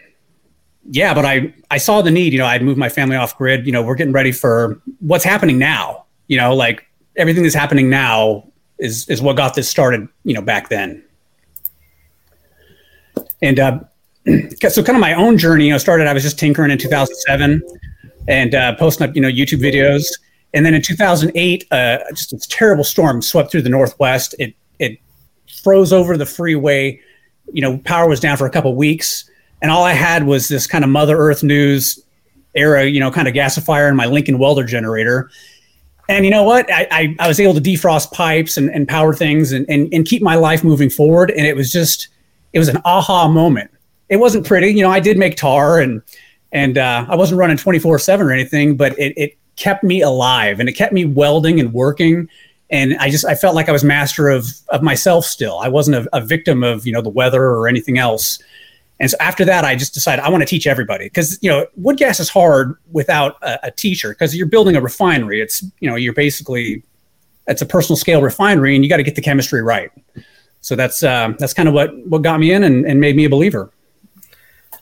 yeah, 0.89 1.13
but 1.13 1.25
I 1.25 1.53
I 1.71 1.77
saw 1.77 2.01
the 2.01 2.11
need. 2.11 2.33
You 2.33 2.39
know, 2.39 2.45
I'd 2.45 2.61
moved 2.61 2.79
my 2.79 2.89
family 2.89 3.15
off 3.15 3.37
grid. 3.37 3.65
You 3.65 3.71
know, 3.71 3.81
we're 3.81 3.95
getting 3.95 4.13
ready 4.13 4.31
for 4.31 4.81
what's 4.99 5.23
happening 5.23 5.57
now. 5.57 6.05
You 6.27 6.37
know, 6.37 6.55
like 6.55 6.85
everything 7.15 7.43
that's 7.43 7.55
happening 7.55 7.89
now 7.89 8.47
is 8.79 9.07
is 9.09 9.21
what 9.21 9.35
got 9.35 9.53
this 9.53 9.67
started. 9.69 10.07
You 10.23 10.33
know, 10.33 10.41
back 10.41 10.69
then. 10.69 11.03
And 13.41 13.59
uh, 13.59 13.79
so, 14.69 14.83
kind 14.83 14.95
of 14.95 15.01
my 15.01 15.13
own 15.13 15.37
journey. 15.37 15.65
You 15.65 15.71
know, 15.71 15.77
started. 15.77 16.07
I 16.07 16.13
was 16.13 16.23
just 16.23 16.39
tinkering 16.39 16.71
in 16.71 16.77
2007 16.77 17.61
and 18.27 18.55
uh, 18.55 18.75
posting 18.75 19.07
up, 19.07 19.15
you 19.15 19.21
know, 19.21 19.29
YouTube 19.29 19.61
videos. 19.61 20.05
And 20.53 20.65
then 20.65 20.73
in 20.73 20.81
2008, 20.81 21.67
uh, 21.71 21.99
just 22.11 22.33
a 22.33 22.37
terrible 22.37 22.83
storm 22.83 23.21
swept 23.21 23.51
through 23.51 23.61
the 23.61 23.69
Northwest. 23.69 24.35
It 24.39 24.55
it 24.79 24.99
froze 25.63 25.91
over 25.91 26.15
the 26.15 26.25
freeway. 26.25 27.01
You 27.51 27.61
know, 27.61 27.77
power 27.79 28.07
was 28.07 28.21
down 28.21 28.37
for 28.37 28.45
a 28.45 28.49
couple 28.49 28.73
weeks 28.75 29.29
and 29.61 29.71
all 29.71 29.83
I 29.83 29.93
had 29.93 30.25
was 30.25 30.47
this 30.47 30.67
kind 30.67 30.83
of 30.83 30.89
Mother 30.89 31.17
Earth 31.17 31.43
news 31.43 32.03
era, 32.55 32.85
you 32.85 32.99
know, 32.99 33.11
kind 33.11 33.27
of 33.27 33.33
gasifier 33.33 33.89
in 33.89 33.95
my 33.95 34.05
Lincoln 34.05 34.39
welder 34.39 34.63
generator. 34.63 35.29
And 36.09 36.25
you 36.25 36.31
know 36.31 36.43
what? 36.43 36.71
I, 36.71 36.87
I, 36.89 37.15
I 37.19 37.27
was 37.27 37.39
able 37.39 37.53
to 37.53 37.61
defrost 37.61 38.11
pipes 38.11 38.57
and, 38.57 38.69
and 38.69 38.87
power 38.87 39.13
things 39.13 39.51
and, 39.51 39.65
and, 39.69 39.93
and 39.93 40.05
keep 40.05 40.21
my 40.21 40.35
life 40.35 40.63
moving 40.63 40.89
forward. 40.89 41.31
And 41.31 41.45
it 41.45 41.55
was 41.55 41.71
just, 41.71 42.07
it 42.53 42.59
was 42.59 42.69
an 42.69 42.81
aha 42.85 43.27
moment. 43.27 43.71
It 44.09 44.17
wasn't 44.17 44.45
pretty. 44.45 44.69
You 44.69 44.83
know, 44.83 44.89
I 44.89 44.99
did 44.99 45.17
make 45.17 45.35
tar 45.35 45.79
and, 45.79 46.01
and 46.51 46.77
uh, 46.77 47.05
I 47.09 47.15
wasn't 47.15 47.39
running 47.39 47.57
24 47.57 47.99
7 47.99 48.25
or 48.25 48.31
anything, 48.31 48.77
but 48.77 48.97
it, 48.97 49.13
it 49.17 49.37
kept 49.57 49.83
me 49.83 50.01
alive 50.01 50.59
and 50.59 50.69
it 50.69 50.73
kept 50.73 50.93
me 50.93 51.03
welding 51.03 51.59
and 51.59 51.73
working. 51.73 52.29
And 52.69 52.97
I 52.97 53.09
just, 53.09 53.25
I 53.25 53.35
felt 53.35 53.55
like 53.55 53.67
I 53.67 53.73
was 53.73 53.83
master 53.83 54.29
of, 54.29 54.47
of 54.69 54.81
myself 54.81 55.25
still. 55.25 55.59
I 55.59 55.67
wasn't 55.67 56.07
a, 56.07 56.17
a 56.17 56.21
victim 56.21 56.63
of, 56.63 56.85
you 56.85 56.93
know, 56.93 57.01
the 57.01 57.09
weather 57.09 57.43
or 57.43 57.67
anything 57.67 57.97
else. 57.97 58.39
And 58.99 59.11
so 59.11 59.17
after 59.19 59.45
that, 59.45 59.63
I 59.63 59.75
just 59.75 59.93
decided 59.93 60.23
I 60.23 60.29
want 60.29 60.41
to 60.41 60.47
teach 60.47 60.65
everybody 60.65 61.05
because 61.05 61.37
you 61.41 61.49
know 61.49 61.67
wood 61.75 61.97
gas 61.97 62.19
is 62.19 62.29
hard 62.29 62.77
without 62.91 63.37
a, 63.43 63.67
a 63.67 63.71
teacher 63.71 64.09
because 64.09 64.35
you're 64.35 64.47
building 64.47 64.75
a 64.75 64.81
refinery. 64.81 65.41
It's 65.41 65.63
you 65.79 65.89
know 65.89 65.95
you're 65.95 66.13
basically 66.13 66.83
it's 67.47 67.61
a 67.61 67.65
personal 67.65 67.97
scale 67.97 68.21
refinery 68.21 68.75
and 68.75 68.83
you 68.83 68.89
got 68.89 68.97
to 68.97 69.03
get 69.03 69.15
the 69.15 69.21
chemistry 69.21 69.61
right. 69.61 69.91
So 70.61 70.75
that's 70.75 71.03
uh, 71.03 71.33
that's 71.39 71.53
kind 71.53 71.69
of 71.69 71.73
what 71.73 71.95
what 72.07 72.21
got 72.21 72.39
me 72.39 72.51
in 72.51 72.63
and, 72.63 72.85
and 72.85 72.99
made 72.99 73.15
me 73.15 73.25
a 73.25 73.29
believer. 73.29 73.71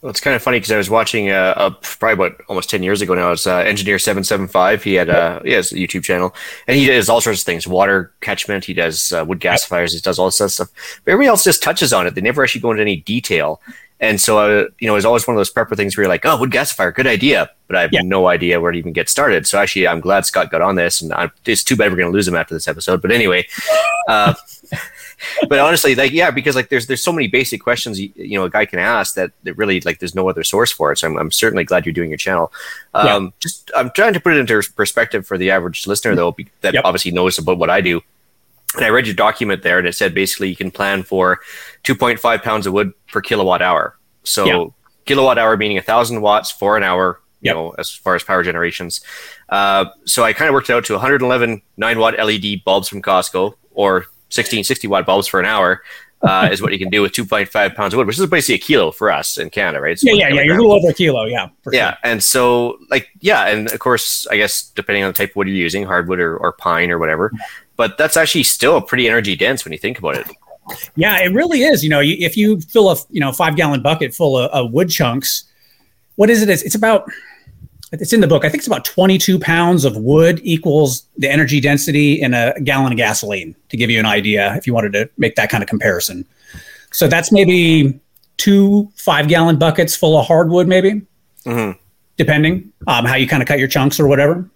Well, 0.01 0.12
it's 0.12 0.19
kind 0.19 0.36
of 0.36 0.41
funny 0.41 0.58
because 0.58 0.71
I 0.71 0.78
was 0.78 0.89
watching 0.89 1.32
uh, 1.32 1.54
uh, 1.58 1.69
probably 1.82 2.25
about 2.25 2.41
almost 2.47 2.69
ten 2.69 2.84
years 2.84 3.01
ago 3.01 3.15
now. 3.15 3.32
It's 3.32 3.47
uh, 3.47 3.58
Engineer 3.58 3.99
Seven 3.99 4.23
Seven 4.23 4.47
Five. 4.47 4.84
He 4.84 4.93
had 4.93 5.10
uh, 5.10 5.41
he 5.43 5.51
has 5.51 5.71
a 5.71 5.75
YouTube 5.75 6.04
channel, 6.04 6.34
and 6.67 6.78
he 6.78 6.86
does 6.86 7.10
all 7.10 7.21
sorts 7.21 7.41
of 7.41 7.45
things: 7.45 7.67
water 7.67 8.13
catchment. 8.21 8.65
He 8.65 8.73
does 8.73 9.12
uh, 9.12 9.25
wood 9.28 9.39
gasifiers. 9.39 9.93
He 9.93 9.99
does 9.99 10.19
all 10.19 10.28
this 10.28 10.54
stuff. 10.54 10.69
But 11.04 11.12
everybody 11.12 11.28
else 11.28 11.43
just 11.43 11.63
touches 11.63 11.91
on 11.91 12.08
it. 12.08 12.15
They 12.15 12.21
never 12.21 12.43
actually 12.43 12.62
go 12.62 12.71
into 12.71 12.82
any 12.82 12.97
detail. 12.97 13.62
And 13.99 14.19
so, 14.19 14.39
uh, 14.39 14.67
you 14.79 14.88
know, 14.88 14.93
it 14.93 14.97
was 14.97 15.05
always 15.05 15.25
one 15.25 15.36
of 15.36 15.39
those 15.39 15.51
prepper 15.51 15.75
things 15.75 15.95
where 15.95 16.03
you're 16.03 16.10
like, 16.10 16.25
oh, 16.25 16.38
wood 16.38 16.51
gasifier, 16.51 16.93
good 16.93 17.08
idea. 17.08 17.49
But 17.67 17.77
I 17.77 17.81
have 17.81 17.93
yeah. 17.93 18.01
no 18.01 18.27
idea 18.27 18.60
where 18.60 18.71
to 18.71 18.77
even 18.77 18.91
get 18.91 19.08
started. 19.10 19.47
So 19.47 19.58
actually, 19.58 19.88
I'm 19.88 20.01
glad 20.01 20.25
Scott 20.25 20.51
got 20.51 20.62
on 20.62 20.75
this. 20.75 21.01
And 21.01 21.13
I'm, 21.13 21.31
it's 21.45 21.63
too 21.63 21.77
bad 21.77 21.91
we're 21.91 21.97
going 21.97 22.12
to 22.12 22.13
lose 22.13 22.27
him 22.27 22.36
after 22.36 22.53
this 22.53 22.67
episode. 22.67 23.01
But 23.01 23.12
anyway, 23.12 23.47
uh, 24.10 24.34
but 25.49 25.60
honestly, 25.60 25.95
like, 25.95 26.12
yeah, 26.12 26.29
because 26.29 26.55
like 26.55 26.67
there's 26.69 26.88
there's 26.88 27.01
so 27.01 27.13
many 27.13 27.27
basic 27.27 27.62
questions, 27.62 27.99
you, 27.99 28.12
you, 28.15 28.38
know, 28.38 28.43
a 28.43 28.49
guy 28.49 28.65
can 28.65 28.79
ask 28.79 29.15
that, 29.15 29.31
that 29.43 29.53
really 29.53 29.79
like 29.81 29.99
there's 29.99 30.13
no 30.13 30.29
other 30.29 30.43
source 30.43 30.71
for 30.71 30.91
it. 30.91 30.97
So 30.97 31.08
I'm, 31.08 31.17
I'm 31.17 31.31
certainly 31.31 31.63
glad 31.63 31.86
you're 31.86 31.93
doing 31.93 32.10
your 32.10 32.17
channel. 32.17 32.51
Um, 32.93 33.08
yeah. 33.08 33.29
Just 33.39 33.71
I'm 33.75 33.91
trying 33.91 34.13
to 34.13 34.19
put 34.19 34.34
it 34.34 34.39
into 34.39 34.62
perspective 34.75 35.25
for 35.25 35.38
the 35.38 35.51
average 35.51 35.88
listener, 35.88 36.15
though, 36.15 36.36
that 36.62 36.73
yep. 36.73 36.84
obviously 36.84 37.12
knows 37.12 37.39
about 37.39 37.58
what 37.58 37.69
I 37.69 37.79
do. 37.79 38.01
And 38.77 38.85
I 38.85 38.89
read 38.89 39.05
your 39.05 39.15
document 39.15 39.63
there, 39.63 39.79
and 39.79 39.88
it 39.88 39.93
said 39.93 40.13
basically 40.13 40.49
you 40.49 40.55
can 40.55 40.71
plan 40.71 41.03
for 41.03 41.39
2.5 41.83 42.43
pounds 42.43 42.67
of 42.67 42.73
wood 42.73 42.93
per 43.11 43.21
kilowatt 43.21 43.61
hour. 43.61 43.97
So 44.23 44.45
yeah. 44.45 44.65
kilowatt 45.05 45.38
hour 45.38 45.57
meaning 45.57 45.77
a 45.77 45.81
thousand 45.81 46.21
watts 46.21 46.51
for 46.51 46.77
an 46.77 46.83
hour. 46.83 47.21
You 47.41 47.49
yep. 47.49 47.55
know, 47.55 47.75
as 47.77 47.91
far 47.91 48.15
as 48.15 48.23
power 48.23 48.41
generations. 48.41 49.01
Uh, 49.49 49.85
so 50.05 50.23
I 50.23 50.33
kind 50.33 50.49
of 50.49 50.53
worked 50.53 50.69
it 50.69 50.73
out 50.73 50.85
to 50.85 50.93
111 50.93 51.61
nine 51.77 51.99
watt 51.99 52.17
LED 52.17 52.63
bulbs 52.63 52.89
from 52.89 53.03
Costco, 53.03 53.53
or 53.71 54.05
16 54.29 54.63
60 54.63 54.88
watt 54.88 55.05
bulbs 55.05 55.27
for 55.27 55.39
an 55.39 55.45
hour. 55.45 55.83
Uh, 56.21 56.49
is 56.51 56.61
what 56.61 56.71
you 56.71 56.79
can 56.79 56.89
do 56.89 57.01
with 57.01 57.11
2.5 57.11 57.75
pounds 57.75 57.93
of 57.93 57.97
wood, 57.97 58.07
which 58.07 58.17
is 58.17 58.25
basically 58.25 58.55
a 58.55 58.57
kilo 58.57 58.89
for 58.89 59.11
us 59.11 59.38
in 59.38 59.49
Canada, 59.49 59.79
right? 59.79 59.99
So 59.99 60.09
yeah, 60.09 60.29
yeah, 60.29 60.35
yeah. 60.35 60.41
You're 60.41 60.57
a 60.57 60.61
little 60.61 60.73
over 60.73 60.89
a 60.89 60.93
kilo, 60.93 61.25
yeah. 61.25 61.49
yeah, 61.71 61.91
sure. 61.91 61.97
and 62.03 62.23
so 62.23 62.79
like 62.89 63.09
yeah, 63.19 63.47
and 63.47 63.69
of 63.71 63.79
course, 63.79 64.25
I 64.31 64.38
guess 64.38 64.63
depending 64.69 65.03
on 65.03 65.09
the 65.09 65.13
type 65.13 65.31
of 65.31 65.35
wood 65.35 65.47
you're 65.47 65.57
using, 65.57 65.85
hardwood 65.85 66.19
or, 66.19 66.38
or 66.38 66.53
pine 66.53 66.89
or 66.89 66.97
whatever, 66.97 67.31
but 67.75 67.97
that's 67.97 68.17
actually 68.17 68.43
still 68.43 68.81
pretty 68.81 69.07
energy 69.07 69.35
dense 69.35 69.65
when 69.65 69.71
you 69.71 69.79
think 69.79 69.99
about 69.99 70.15
it. 70.15 70.27
Yeah, 70.95 71.19
it 71.19 71.33
really 71.33 71.63
is. 71.63 71.83
You 71.83 71.89
know, 71.89 72.01
if 72.01 72.35
you 72.35 72.59
fill 72.61 72.91
a 72.91 72.97
you 73.09 73.19
know 73.19 73.31
five 73.31 73.55
gallon 73.55 73.81
bucket 73.81 74.13
full 74.13 74.38
of, 74.38 74.49
of 74.51 74.71
wood 74.71 74.89
chunks, 74.89 75.43
what 76.15 76.29
is 76.29 76.41
it? 76.41 76.49
It's, 76.49 76.63
it's 76.63 76.75
about 76.75 77.09
it's 77.91 78.13
in 78.13 78.21
the 78.21 78.27
book. 78.27 78.43
I 78.43 78.49
think 78.49 78.59
it's 78.59 78.67
about 78.67 78.83
22 78.83 79.39
pounds 79.39 79.85
of 79.85 79.95
wood 79.95 80.41
equals 80.43 81.05
the 81.17 81.29
energy 81.29 81.61
density 81.61 82.19
in 82.19 82.33
a 82.33 82.59
gallon 82.61 82.91
of 82.91 82.97
gasoline. 82.97 83.55
To 83.69 83.77
give 83.77 83.89
you 83.89 83.99
an 83.99 84.05
idea, 84.05 84.55
if 84.55 84.65
you 84.65 84.73
wanted 84.73 84.93
to 84.93 85.09
make 85.17 85.35
that 85.35 85.49
kind 85.49 85.63
of 85.63 85.69
comparison, 85.69 86.25
so 86.91 87.07
that's 87.07 87.31
maybe 87.31 87.99
two 88.38 88.91
five 88.95 89.27
gallon 89.27 89.57
buckets 89.57 89.95
full 89.95 90.17
of 90.17 90.25
hardwood, 90.25 90.67
maybe, 90.67 91.01
mm-hmm. 91.45 91.77
depending 92.17 92.71
um, 92.88 93.05
how 93.05 93.15
you 93.15 93.27
kind 93.27 93.43
of 93.43 93.47
cut 93.47 93.59
your 93.59 93.67
chunks 93.67 93.99
or 93.99 94.07
whatever. 94.07 94.49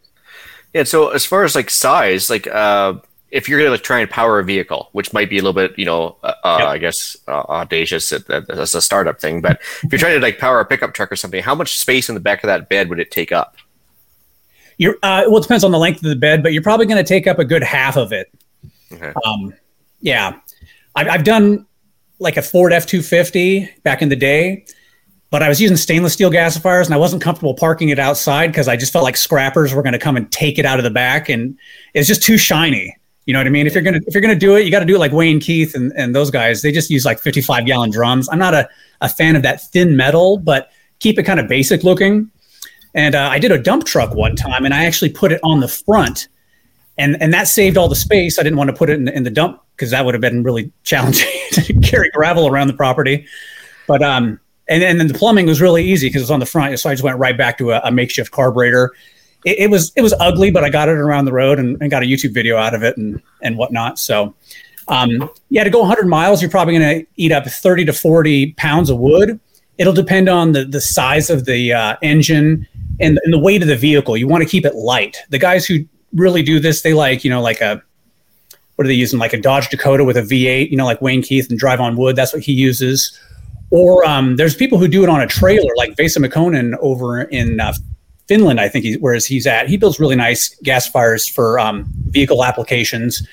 Yeah. 0.74 0.84
So 0.84 1.10
as 1.10 1.26
far 1.26 1.44
as 1.44 1.56
like 1.56 1.70
size, 1.70 2.30
like 2.30 2.48
uh, 2.48 2.96
if 3.32 3.48
you're 3.48 3.60
going 3.60 3.72
to 3.72 3.78
try 3.78 4.00
and 4.00 4.10
power 4.10 4.40
a 4.40 4.44
vehicle, 4.44 4.90
which 4.94 5.14
might 5.14 5.30
be 5.30 5.38
a 5.38 5.42
little 5.42 5.54
bit, 5.54 5.78
you 5.78 5.86
know, 5.86 6.18
uh, 6.24 6.34
uh 6.44 6.58
yep. 6.60 6.68
I 6.68 6.78
guess 6.78 7.18
uh, 7.28 7.44
audacious 7.50 8.12
as 8.12 8.76
a 8.76 8.82
startup 8.82 9.20
thing, 9.20 9.42
but 9.42 9.60
if 9.84 9.92
you're 9.92 10.00
trying 10.00 10.16
to 10.16 10.22
like 10.22 10.40
power 10.40 10.60
a 10.60 10.66
pickup 10.66 10.94
truck 10.94 11.12
or 11.12 11.16
something, 11.16 11.44
how 11.44 11.56
much 11.56 11.78
space 11.78 12.10
in 12.10 12.16
the 12.16 12.22
back 12.22 12.44
of 12.44 12.48
that 12.48 12.70
bed 12.70 12.90
would 12.90 13.00
it 13.00 13.12
take 13.12 13.32
up? 13.32 13.58
You're 14.78 14.96
uh, 15.04 15.24
well, 15.28 15.38
it 15.38 15.42
depends 15.42 15.64
on 15.64 15.72
the 15.72 15.78
length 15.78 15.98
of 15.98 16.10
the 16.10 16.16
bed, 16.16 16.42
but 16.42 16.54
you're 16.54 16.64
probably 16.64 16.86
going 16.86 17.04
to 17.04 17.08
take 17.08 17.28
up 17.28 17.38
a 17.38 17.46
good 17.46 17.64
half 17.64 17.98
of 17.98 18.14
it. 18.14 18.32
Okay. 18.92 19.14
Um, 19.26 19.54
yeah, 20.00 20.40
I've, 20.96 21.08
I've 21.08 21.24
done 21.24 21.68
like 22.20 22.38
a 22.38 22.42
Ford 22.42 22.72
F 22.72 22.86
two 22.86 23.02
fifty 23.02 23.70
back 23.84 24.02
in 24.02 24.08
the 24.08 24.16
day, 24.16 24.66
but 25.30 25.44
I 25.44 25.50
was 25.50 25.62
using 25.62 25.76
stainless 25.76 26.14
steel 26.14 26.32
gasifiers 26.32 26.86
and 26.86 26.94
I 26.94 26.98
wasn't 26.98 27.22
comfortable 27.22 27.54
parking 27.54 27.90
it 27.90 28.00
outside 28.00 28.48
because 28.48 28.70
I 28.70 28.78
just 28.78 28.94
felt 28.94 29.04
like 29.04 29.18
scrappers 29.18 29.74
were 29.74 29.84
going 29.84 29.94
to 29.94 30.00
come 30.00 30.16
and 30.16 30.32
take 30.32 30.58
it 30.58 30.66
out 30.66 30.80
of 30.80 30.84
the 30.84 30.90
back, 30.90 31.28
and 31.28 31.60
it's 31.94 32.08
just 32.08 32.24
too 32.24 32.38
shiny. 32.38 32.96
You 33.30 33.34
know 33.34 33.42
what 33.42 33.46
I 33.46 33.52
mean? 33.52 33.68
If 33.68 33.76
you're 33.76 33.84
gonna 33.84 34.00
if 34.08 34.16
you're 34.16 34.22
gonna 34.22 34.34
do 34.34 34.56
it, 34.56 34.66
you 34.66 34.72
got 34.72 34.80
to 34.80 34.86
do 34.86 34.96
it 34.96 34.98
like 34.98 35.12
Wayne 35.12 35.40
Keith 35.40 35.76
and, 35.76 35.94
and 35.96 36.16
those 36.16 36.32
guys. 36.32 36.64
They 36.64 36.72
just 36.72 36.90
use 36.90 37.06
like 37.06 37.20
55 37.20 37.64
gallon 37.64 37.92
drums. 37.92 38.28
I'm 38.32 38.40
not 38.40 38.56
a, 38.56 38.68
a 39.02 39.08
fan 39.08 39.36
of 39.36 39.44
that 39.44 39.62
thin 39.70 39.96
metal, 39.96 40.40
but 40.40 40.72
keep 40.98 41.20
it 41.20 41.26
kind 41.26 41.40
of 41.40 41.48
basic 41.48 41.84
looking. 41.84 42.32
And 42.96 43.14
uh, 43.14 43.30
I 43.32 43.38
did 43.38 43.52
a 43.52 43.62
dump 43.62 43.86
truck 43.86 44.16
one 44.16 44.36
time, 44.36 44.66
and 44.66 44.74
I 44.74 44.86
actually 44.86 45.12
put 45.12 45.32
it 45.32 45.40
on 45.44 45.60
the 45.60 45.68
front, 45.68 46.28
and 46.98 47.22
and 47.22 47.32
that 47.32 47.48
saved 47.48 47.78
all 47.78 47.88
the 47.88 47.96
space. 47.96 48.40
I 48.40 48.42
didn't 48.42 48.58
want 48.58 48.72
to 48.72 48.76
put 48.76 48.90
it 48.90 48.94
in, 48.94 49.08
in 49.08 49.22
the 49.22 49.30
dump 49.30 49.62
because 49.76 49.92
that 49.92 50.04
would 50.06 50.16
have 50.16 50.22
been 50.22 50.42
really 50.42 50.72
challenging 50.84 51.30
to 51.52 51.74
carry 51.82 52.10
gravel 52.10 52.48
around 52.48 52.66
the 52.66 52.74
property. 52.74 53.28
But 53.86 54.02
um, 54.02 54.40
and, 54.68 54.82
and 54.82 55.00
then 55.00 55.08
the 55.08 55.14
plumbing 55.14 55.46
was 55.46 55.62
really 55.62 55.84
easy 55.84 56.08
because 56.08 56.24
it 56.24 56.24
was 56.24 56.32
on 56.32 56.40
the 56.40 56.48
front, 56.48 56.80
so 56.80 56.90
I 56.90 56.94
just 56.94 57.04
went 57.04 57.20
right 57.20 57.38
back 57.38 57.60
to 57.60 57.74
a, 57.74 57.82
a 57.84 57.92
makeshift 57.92 58.32
carburetor 58.32 58.92
it, 59.46 59.60
it, 59.60 59.70
was 59.70 59.92
it 59.96 60.02
was 60.02 60.14
ugly, 60.20 60.52
but 60.52 60.64
I 60.64 60.70
got 60.70 60.90
it 60.90 60.98
around 60.98 61.26
the 61.26 61.34
road 61.34 61.60
and, 61.60 61.78
and 61.82 61.90
got 61.90 62.04
a 62.04 62.06
YouTube 62.06 62.34
video 62.34 62.58
out 62.58 62.74
of 62.74 62.84
it 62.84 62.98
and 62.98 63.22
and 63.42 63.58
whatnot. 63.58 64.00
So, 64.00 64.36
um, 64.88 65.30
yeah, 65.50 65.64
to 65.64 65.70
go 65.70 65.80
100 65.80 66.08
miles, 66.08 66.42
you're 66.42 66.52
probably 66.52 66.78
going 66.78 67.00
to 67.00 67.06
eat 67.16 67.32
up 67.32 67.46
30 67.46 67.86
to 67.86 67.94
40 67.94 68.54
pounds 68.54 68.90
of 68.90 68.98
wood. 68.98 69.40
It'll 69.78 69.94
depend 69.94 70.30
on 70.30 70.52
the 70.52 70.66
the 70.66 70.82
size 70.82 71.30
of 71.30 71.46
the 71.46 71.74
uh, 71.74 71.96
engine 72.02 72.68
and, 73.00 73.20
and 73.24 73.34
the 73.34 73.40
weight 73.40 73.62
of 73.62 73.68
the 73.68 73.78
vehicle. 73.78 74.18
You 74.18 74.28
want 74.28 74.44
to 74.44 74.50
keep 74.50 74.66
it 74.66 74.76
light. 74.76 75.18
The 75.30 75.40
guys 75.40 75.66
who 75.66 75.86
really 76.14 76.44
do 76.44 76.60
this, 76.60 76.82
they 76.82 76.94
like 76.94 77.24
you 77.24 77.30
know 77.30 77.42
like 77.42 77.62
a 77.62 77.82
what 78.76 78.86
are 78.86 78.88
they 78.88 78.94
using? 78.94 79.20
Like 79.20 79.34
a 79.34 79.42
Dodge 79.42 79.68
Dakota 79.68 80.06
with 80.06 80.16
a 80.16 80.22
V8, 80.22 80.72
you 80.72 80.78
know, 80.78 80.86
like 80.86 81.02
Wayne 81.02 81.22
Keith 81.22 81.50
and 81.50 81.60
Drive 81.60 81.82
on 81.82 81.98
Wood. 81.98 82.16
That's 82.16 82.32
what 82.32 82.42
he 82.42 82.54
uses. 82.54 83.20
Or 83.72 84.06
um, 84.06 84.38
there's 84.38 84.56
people 84.56 84.78
who 84.78 84.88
do 84.88 85.04
it 85.04 85.10
on 85.10 85.20
a 85.20 85.28
trailer, 85.28 85.70
like 85.76 85.98
Vesa 85.98 86.26
Mikkonen 86.26 86.78
over 86.80 87.24
in 87.24 87.60
uh, 87.60 87.74
Finland, 88.30 88.62
I 88.62 88.70
think, 88.70 88.86
he, 88.86 88.94
whereas 88.94 89.26
he's 89.26 89.48
at. 89.48 89.68
He 89.68 89.76
builds 89.76 90.00
really 90.00 90.16
nice 90.16 90.56
gasifiers 90.64 91.28
for 91.28 91.58
um, 91.58 91.86
vehicle 92.10 92.46
applications, 92.46 93.28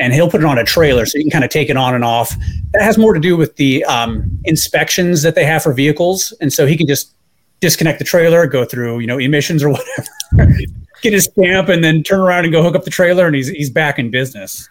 and 0.00 0.12
he'll 0.12 0.28
put 0.28 0.40
it 0.40 0.44
on 0.44 0.58
a 0.58 0.64
trailer 0.64 1.06
so 1.06 1.18
you 1.18 1.24
can 1.24 1.30
kind 1.30 1.44
of 1.44 1.50
take 1.50 1.70
it 1.70 1.76
on 1.76 1.94
and 1.94 2.04
off. 2.04 2.34
That 2.72 2.82
has 2.82 2.98
more 2.98 3.14
to 3.14 3.20
do 3.20 3.36
with 3.36 3.54
the 3.56 3.84
um, 3.84 4.28
inspections 4.44 5.22
that 5.22 5.36
they 5.36 5.44
have 5.44 5.62
for 5.62 5.72
vehicles, 5.72 6.34
and 6.40 6.52
so 6.52 6.66
he 6.66 6.76
can 6.76 6.88
just 6.88 7.14
disconnect 7.60 8.00
the 8.00 8.04
trailer, 8.04 8.44
go 8.48 8.64
through 8.64 8.98
you 8.98 9.06
know 9.06 9.18
emissions 9.18 9.62
or 9.62 9.68
whatever, 9.70 10.52
get 11.02 11.12
his 11.12 11.26
stamp, 11.26 11.68
and 11.68 11.84
then 11.84 12.02
turn 12.02 12.18
around 12.18 12.44
and 12.44 12.52
go 12.52 12.60
hook 12.60 12.74
up 12.74 12.82
the 12.82 12.90
trailer, 12.90 13.28
and 13.28 13.36
he's 13.36 13.48
he's 13.50 13.70
back 13.70 14.00
in 14.00 14.10
business. 14.10 14.68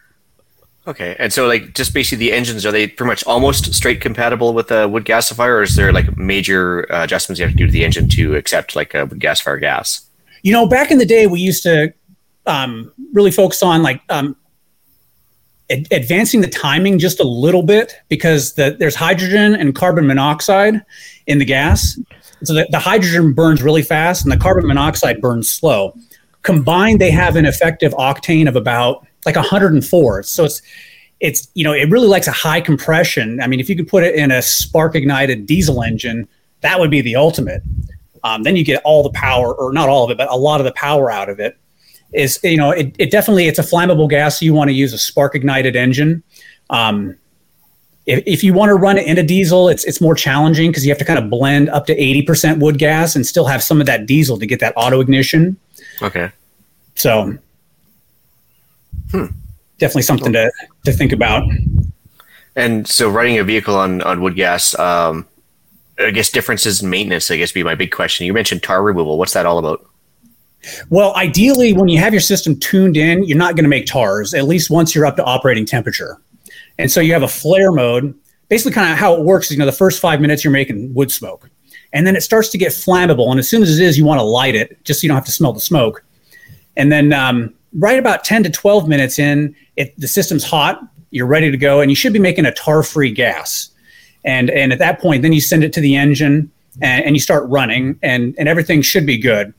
Okay, 0.87 1.15
and 1.19 1.31
so 1.31 1.45
like 1.47 1.75
just 1.75 1.93
basically 1.93 2.25
the 2.25 2.33
engines 2.33 2.65
are 2.65 2.71
they 2.71 2.87
pretty 2.87 3.09
much 3.09 3.23
almost 3.25 3.73
straight 3.73 4.01
compatible 4.01 4.53
with 4.53 4.71
a 4.71 4.87
wood 4.87 5.05
gasifier, 5.05 5.59
or 5.59 5.61
is 5.61 5.75
there 5.75 5.91
like 5.91 6.17
major 6.17 6.91
uh, 6.91 7.03
adjustments 7.03 7.39
you 7.39 7.45
have 7.45 7.51
to 7.51 7.57
do 7.57 7.65
to 7.67 7.71
the 7.71 7.83
engine 7.83 8.07
to 8.09 8.35
accept 8.35 8.75
like 8.75 8.93
a 8.93 9.05
wood 9.05 9.19
gasifier 9.19 9.59
gas? 9.59 10.05
You 10.41 10.53
know, 10.53 10.67
back 10.67 10.89
in 10.89 10.97
the 10.97 11.05
day, 11.05 11.27
we 11.27 11.41
used 11.41 11.63
to 11.63 11.93
um, 12.45 12.91
really 13.13 13.31
focus 13.31 13.61
on 13.61 13.83
like 13.83 14.01
um, 14.09 14.35
ad- 15.69 15.87
advancing 15.91 16.41
the 16.41 16.47
timing 16.47 16.99
just 16.99 17.19
a 17.19 17.27
little 17.27 17.63
bit 17.63 17.93
because 18.07 18.53
the, 18.53 18.75
there's 18.79 18.95
hydrogen 18.95 19.55
and 19.55 19.75
carbon 19.75 20.07
monoxide 20.07 20.81
in 21.27 21.39
the 21.39 21.45
gas. 21.45 21.99
So 22.43 22.53
the, 22.53 22.67
the 22.71 22.79
hydrogen 22.79 23.33
burns 23.33 23.61
really 23.61 23.81
fast 23.81 24.23
and 24.23 24.31
the 24.31 24.37
carbon 24.37 24.65
monoxide 24.65 25.21
burns 25.21 25.51
slow. 25.51 25.93
Combined, 26.43 27.01
they 27.01 27.11
have 27.11 27.35
an 27.35 27.45
effective 27.45 27.91
octane 27.93 28.47
of 28.47 28.55
about 28.55 29.05
like 29.29 29.43
104. 29.43 30.23
So 30.23 30.45
it's 30.45 30.61
it's 31.19 31.49
you 31.53 31.63
know 31.63 31.73
it 31.73 31.89
really 31.89 32.07
likes 32.07 32.27
a 32.27 32.31
high 32.31 32.61
compression. 32.61 33.41
I 33.41 33.47
mean, 33.47 33.59
if 33.59 33.69
you 33.69 33.75
could 33.75 33.87
put 33.87 34.03
it 34.03 34.15
in 34.15 34.31
a 34.31 34.41
spark 34.41 34.95
ignited 34.95 35.45
diesel 35.45 35.83
engine, 35.83 36.27
that 36.61 36.79
would 36.79 36.91
be 36.91 37.01
the 37.01 37.15
ultimate. 37.15 37.61
Um, 38.23 38.43
then 38.43 38.55
you 38.55 38.65
get 38.65 38.81
all 38.83 39.03
the 39.03 39.11
power, 39.11 39.53
or 39.53 39.71
not 39.71 39.87
all 39.87 40.03
of 40.03 40.11
it, 40.11 40.17
but 40.17 40.29
a 40.29 40.35
lot 40.35 40.59
of 40.59 40.65
the 40.65 40.73
power 40.73 41.11
out 41.11 41.29
of 41.29 41.39
it. 41.39 41.57
Is 42.11 42.39
you 42.43 42.57
know 42.57 42.71
it, 42.71 42.95
it 42.97 43.11
definitely 43.11 43.47
it's 43.47 43.59
a 43.59 43.63
flammable 43.63 44.09
gas. 44.09 44.39
So 44.39 44.45
you 44.45 44.53
want 44.53 44.69
to 44.69 44.73
use 44.73 44.93
a 44.93 44.97
spark 44.97 45.35
ignited 45.35 45.75
engine. 45.75 46.23
Um, 46.69 47.17
if, 48.05 48.23
if 48.25 48.43
you 48.43 48.53
want 48.53 48.69
to 48.69 48.75
run 48.75 48.97
it 48.97 49.05
in 49.05 49.17
a 49.17 49.23
diesel, 49.23 49.69
it's 49.69 49.83
it's 49.85 50.01
more 50.01 50.15
challenging 50.15 50.71
because 50.71 50.85
you 50.85 50.89
have 50.89 50.97
to 50.97 51.05
kind 51.05 51.19
of 51.19 51.29
blend 51.29 51.69
up 51.69 51.85
to 51.87 51.95
80% 51.95 52.59
wood 52.59 52.79
gas 52.79 53.15
and 53.15 53.25
still 53.25 53.45
have 53.45 53.61
some 53.61 53.79
of 53.79 53.85
that 53.85 54.05
diesel 54.05 54.39
to 54.39 54.47
get 54.47 54.59
that 54.61 54.73
auto 54.75 54.99
ignition. 54.99 55.57
Okay. 56.01 56.31
So 56.95 57.37
Hmm. 59.11 59.25
definitely 59.79 60.03
something 60.03 60.33
to, 60.33 60.51
to 60.85 60.91
think 60.91 61.11
about. 61.11 61.49
And 62.55 62.87
so 62.87 63.09
running 63.09 63.37
a 63.37 63.43
vehicle 63.43 63.75
on, 63.75 64.01
on 64.01 64.21
wood 64.21 64.35
gas, 64.35 64.77
um, 64.77 65.25
I 65.99 66.11
guess 66.11 66.29
differences 66.29 66.81
in 66.81 66.89
maintenance, 66.89 67.29
I 67.31 67.37
guess, 67.37 67.51
be 67.51 67.63
my 67.63 67.75
big 67.75 67.91
question. 67.91 68.25
You 68.25 68.33
mentioned 68.33 68.63
tar 68.63 68.83
removal. 68.83 69.17
What's 69.17 69.33
that 69.33 69.45
all 69.45 69.57
about? 69.57 69.85
Well, 70.89 71.15
ideally, 71.15 71.73
when 71.73 71.87
you 71.87 71.99
have 71.99 72.13
your 72.13 72.21
system 72.21 72.59
tuned 72.59 72.97
in, 72.97 73.23
you're 73.23 73.37
not 73.37 73.55
going 73.55 73.63
to 73.63 73.69
make 73.69 73.85
tars, 73.85 74.33
at 74.33 74.45
least 74.45 74.69
once 74.69 74.93
you're 74.93 75.05
up 75.05 75.15
to 75.15 75.23
operating 75.23 75.65
temperature. 75.65 76.17
And 76.77 76.91
so 76.91 76.99
you 76.99 77.13
have 77.13 77.23
a 77.23 77.27
flare 77.27 77.71
mode. 77.71 78.13
Basically, 78.49 78.73
kind 78.73 78.91
of 78.91 78.97
how 78.97 79.13
it 79.13 79.23
works 79.23 79.47
is, 79.47 79.51
you 79.51 79.57
know, 79.59 79.65
the 79.65 79.71
first 79.71 79.99
five 80.01 80.19
minutes 80.19 80.43
you're 80.43 80.51
making 80.51 80.93
wood 80.93 81.11
smoke. 81.11 81.49
And 81.93 82.05
then 82.05 82.15
it 82.15 82.21
starts 82.21 82.49
to 82.49 82.57
get 82.57 82.71
flammable. 82.71 83.29
And 83.29 83.39
as 83.39 83.47
soon 83.47 83.61
as 83.61 83.79
it 83.79 83.83
is, 83.83 83.97
you 83.97 84.05
want 84.05 84.19
to 84.19 84.23
light 84.23 84.55
it 84.55 84.83
just 84.83 84.99
so 84.99 85.05
you 85.05 85.09
don't 85.09 85.15
have 85.15 85.25
to 85.25 85.31
smell 85.31 85.53
the 85.53 85.59
smoke. 85.59 86.03
And 86.75 86.91
then 86.91 87.13
um, 87.13 87.53
right 87.73 87.99
about 87.99 88.23
10 88.23 88.43
to 88.43 88.49
12 88.49 88.87
minutes 88.87 89.19
in, 89.19 89.55
it, 89.75 89.93
the 89.99 90.07
system's 90.07 90.43
hot, 90.43 90.81
you're 91.11 91.27
ready 91.27 91.51
to 91.51 91.57
go, 91.57 91.81
and 91.81 91.91
you 91.91 91.95
should 91.95 92.13
be 92.13 92.19
making 92.19 92.45
a 92.45 92.53
tar 92.53 92.83
free 92.83 93.11
gas. 93.11 93.69
And, 94.25 94.49
and 94.49 94.71
at 94.73 94.79
that 94.79 94.99
point, 94.99 95.21
then 95.21 95.33
you 95.33 95.41
send 95.41 95.63
it 95.63 95.73
to 95.73 95.81
the 95.81 95.95
engine 95.95 96.51
and, 96.81 97.05
and 97.05 97.15
you 97.15 97.19
start 97.19 97.47
running, 97.49 97.97
and, 98.01 98.35
and 98.37 98.47
everything 98.47 98.81
should 98.81 99.05
be 99.05 99.17
good. 99.17 99.53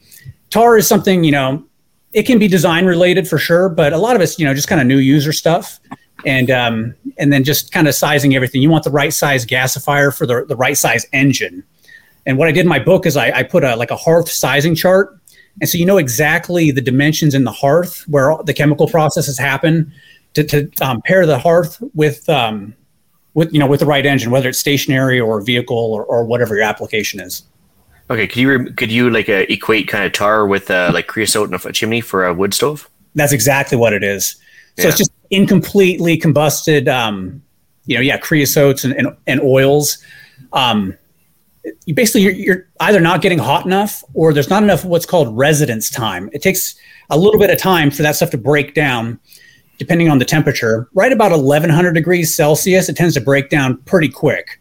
Tar 0.50 0.76
is 0.76 0.86
something, 0.86 1.24
you 1.24 1.32
know, 1.32 1.64
it 2.12 2.24
can 2.24 2.38
be 2.38 2.48
design 2.48 2.86
related 2.86 3.28
for 3.28 3.38
sure, 3.38 3.68
but 3.68 3.92
a 3.92 3.98
lot 3.98 4.16
of 4.16 4.22
it's, 4.22 4.38
you 4.38 4.44
know, 4.44 4.54
just 4.54 4.68
kind 4.68 4.80
of 4.80 4.86
new 4.86 4.98
user 4.98 5.32
stuff. 5.32 5.78
And 6.26 6.50
um, 6.50 6.94
and 7.16 7.32
then 7.32 7.44
just 7.44 7.72
kind 7.72 7.88
of 7.88 7.94
sizing 7.94 8.34
everything. 8.34 8.60
You 8.60 8.68
want 8.68 8.84
the 8.84 8.90
right 8.90 9.12
size 9.12 9.46
gasifier 9.46 10.14
for 10.14 10.26
the, 10.26 10.44
the 10.46 10.56
right 10.56 10.76
size 10.76 11.06
engine. 11.14 11.62
And 12.26 12.36
what 12.36 12.48
I 12.48 12.52
did 12.52 12.60
in 12.60 12.68
my 12.68 12.78
book 12.78 13.06
is 13.06 13.16
I, 13.16 13.30
I 13.30 13.42
put 13.42 13.64
a 13.64 13.76
like 13.76 13.90
a 13.90 13.96
hearth 13.96 14.30
sizing 14.30 14.74
chart 14.74 15.19
and 15.60 15.68
so 15.68 15.78
you 15.78 15.84
know 15.84 15.98
exactly 15.98 16.70
the 16.70 16.80
dimensions 16.80 17.34
in 17.34 17.44
the 17.44 17.52
hearth 17.52 18.04
where 18.08 18.36
the 18.44 18.54
chemical 18.54 18.88
processes 18.88 19.38
happen 19.38 19.92
to, 20.34 20.44
to 20.44 20.70
um, 20.80 21.02
pair 21.02 21.26
the 21.26 21.38
hearth 21.38 21.82
with 21.94 22.28
um, 22.28 22.74
with 23.34 23.52
you 23.52 23.58
know 23.58 23.66
with 23.66 23.80
the 23.80 23.86
right 23.86 24.06
engine, 24.06 24.30
whether 24.30 24.48
it's 24.48 24.58
stationary 24.58 25.20
or 25.20 25.40
vehicle 25.40 25.76
or, 25.76 26.04
or 26.04 26.24
whatever 26.24 26.54
your 26.54 26.64
application 26.64 27.20
is. 27.20 27.42
Okay, 28.10 28.26
could 28.26 28.38
you 28.38 28.72
could 28.72 28.90
you 28.90 29.10
like 29.10 29.28
uh, 29.28 29.44
equate 29.48 29.88
kind 29.88 30.04
of 30.04 30.12
tar 30.12 30.46
with 30.46 30.70
uh, 30.70 30.90
like 30.92 31.06
creosote 31.06 31.48
in 31.48 31.54
a 31.54 31.72
chimney 31.72 32.00
for 32.00 32.26
a 32.26 32.34
wood 32.34 32.54
stove? 32.54 32.88
That's 33.14 33.32
exactly 33.32 33.76
what 33.76 33.92
it 33.92 34.02
is. 34.02 34.36
So 34.76 34.84
yeah. 34.84 34.88
it's 34.88 34.98
just 34.98 35.12
incompletely 35.30 36.16
combusted, 36.16 36.88
um, 36.88 37.42
you 37.86 37.96
know, 37.96 38.00
yeah, 38.00 38.18
creosotes 38.18 38.84
and, 38.84 38.94
and, 38.94 39.16
and 39.26 39.40
oils. 39.40 39.98
Um, 40.52 40.96
you 41.84 41.94
basically 41.94 42.22
you're, 42.22 42.32
you're, 42.32 42.68
either 42.80 43.00
not 43.00 43.20
getting 43.20 43.38
hot 43.38 43.66
enough 43.66 44.02
or 44.14 44.32
there's 44.32 44.48
not 44.48 44.62
enough 44.62 44.84
what's 44.84 45.06
called 45.06 45.36
residence 45.36 45.90
time. 45.90 46.30
It 46.32 46.42
takes 46.42 46.74
a 47.10 47.18
little 47.18 47.38
bit 47.38 47.50
of 47.50 47.58
time 47.58 47.90
for 47.90 48.02
that 48.02 48.16
stuff 48.16 48.30
to 48.30 48.38
break 48.38 48.74
down, 48.74 49.18
depending 49.78 50.08
on 50.08 50.18
the 50.18 50.24
temperature. 50.24 50.88
Right 50.94 51.12
about 51.12 51.32
1100 51.32 51.92
degrees 51.92 52.34
Celsius, 52.34 52.88
it 52.88 52.96
tends 52.96 53.14
to 53.14 53.20
break 53.20 53.50
down 53.50 53.76
pretty 53.82 54.08
quick. 54.08 54.60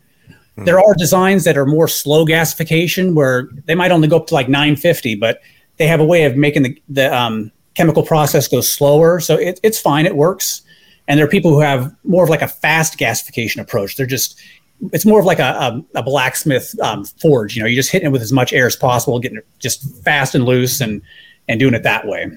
Hmm. 0.55 0.65
There 0.65 0.79
are 0.79 0.93
designs 0.95 1.45
that 1.45 1.57
are 1.57 1.65
more 1.65 1.87
slow 1.87 2.25
gasification 2.25 3.15
where 3.15 3.49
they 3.65 3.75
might 3.75 3.91
only 3.91 4.07
go 4.07 4.17
up 4.17 4.27
to 4.27 4.33
like 4.33 4.49
950, 4.49 5.15
but 5.15 5.41
they 5.77 5.87
have 5.87 6.01
a 6.01 6.05
way 6.05 6.25
of 6.25 6.35
making 6.35 6.63
the, 6.63 6.81
the 6.89 7.15
um, 7.15 7.51
chemical 7.75 8.03
process 8.03 8.47
go 8.47 8.59
slower. 8.59 9.21
So 9.21 9.35
it, 9.35 9.59
it's 9.63 9.79
fine, 9.79 10.05
it 10.05 10.15
works. 10.15 10.63
And 11.07 11.17
there 11.17 11.25
are 11.25 11.29
people 11.29 11.51
who 11.51 11.59
have 11.61 11.95
more 12.03 12.23
of 12.23 12.29
like 12.29 12.43
a 12.43 12.47
fast 12.47 12.99
gasification 12.99 13.61
approach. 13.61 13.95
They're 13.95 14.05
just 14.05 14.39
it's 14.93 15.05
more 15.05 15.19
of 15.19 15.25
like 15.25 15.39
a, 15.39 15.43
a, 15.43 15.99
a 15.99 16.03
blacksmith 16.03 16.79
um, 16.81 17.05
forge. 17.05 17.55
You 17.55 17.61
know, 17.61 17.67
you're 17.67 17.75
just 17.75 17.91
hitting 17.91 18.07
it 18.07 18.11
with 18.11 18.21
as 18.21 18.31
much 18.31 18.53
air 18.53 18.65
as 18.65 18.75
possible, 18.75 19.19
getting 19.19 19.37
it 19.37 19.47
just 19.59 19.83
fast 20.03 20.35
and 20.35 20.45
loose, 20.45 20.81
and 20.81 21.01
and 21.47 21.59
doing 21.59 21.73
it 21.73 21.83
that 21.83 22.07
way. 22.07 22.31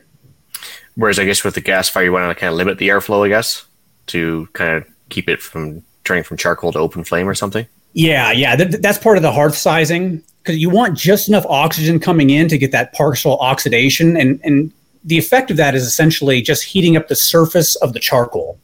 Whereas 0.95 1.19
I 1.19 1.25
guess 1.25 1.45
with 1.45 1.55
the 1.55 1.63
gasifier, 1.63 2.05
you 2.05 2.13
want 2.13 2.29
to 2.37 2.39
kind 2.39 2.51
of 2.51 2.57
limit 2.57 2.79
the 2.79 2.89
airflow, 2.89 3.25
I 3.25 3.29
guess, 3.29 3.65
to 4.09 4.49
kind 4.53 4.75
of 4.77 4.87
keep 5.09 5.29
it 5.29 5.41
from 5.41 5.83
turning 6.05 6.25
from 6.25 6.37
charcoal 6.37 6.73
to 6.73 6.79
open 6.79 7.05
flame 7.05 7.29
or 7.29 7.35
something. 7.35 7.67
Yeah, 7.95 8.33
yeah, 8.33 8.57
th- 8.57 8.81
that's 8.81 8.99
part 8.99 9.17
of 9.17 9.23
the 9.23 9.33
hearth 9.33 9.57
sizing 9.57 10.23
because 10.43 10.59
you 10.59 10.71
want 10.71 10.97
just 10.97 11.29
enough 11.29 11.47
oxygen 11.49 12.01
coming 12.01 12.31
in 12.31 12.49
to 12.49 12.59
get 12.59 12.73
that 12.73 12.93
partial 12.95 13.39
oxidation, 13.39 14.17
and 14.17 14.41
and 14.43 14.73
the 15.05 15.19
effect 15.19 15.51
of 15.51 15.57
that 15.57 15.75
is 15.75 15.85
essentially 15.85 16.41
just 16.41 16.65
heating 16.65 16.97
up 16.97 17.09
the 17.09 17.17
surface 17.17 17.77
of 17.77 17.93
the 17.93 18.01
charcoal. 18.01 18.59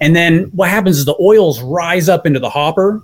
And 0.00 0.14
then 0.14 0.44
what 0.52 0.70
happens 0.70 0.98
is 0.98 1.04
the 1.04 1.16
oils 1.20 1.62
rise 1.62 2.08
up 2.08 2.26
into 2.26 2.40
the 2.40 2.50
hopper. 2.50 3.02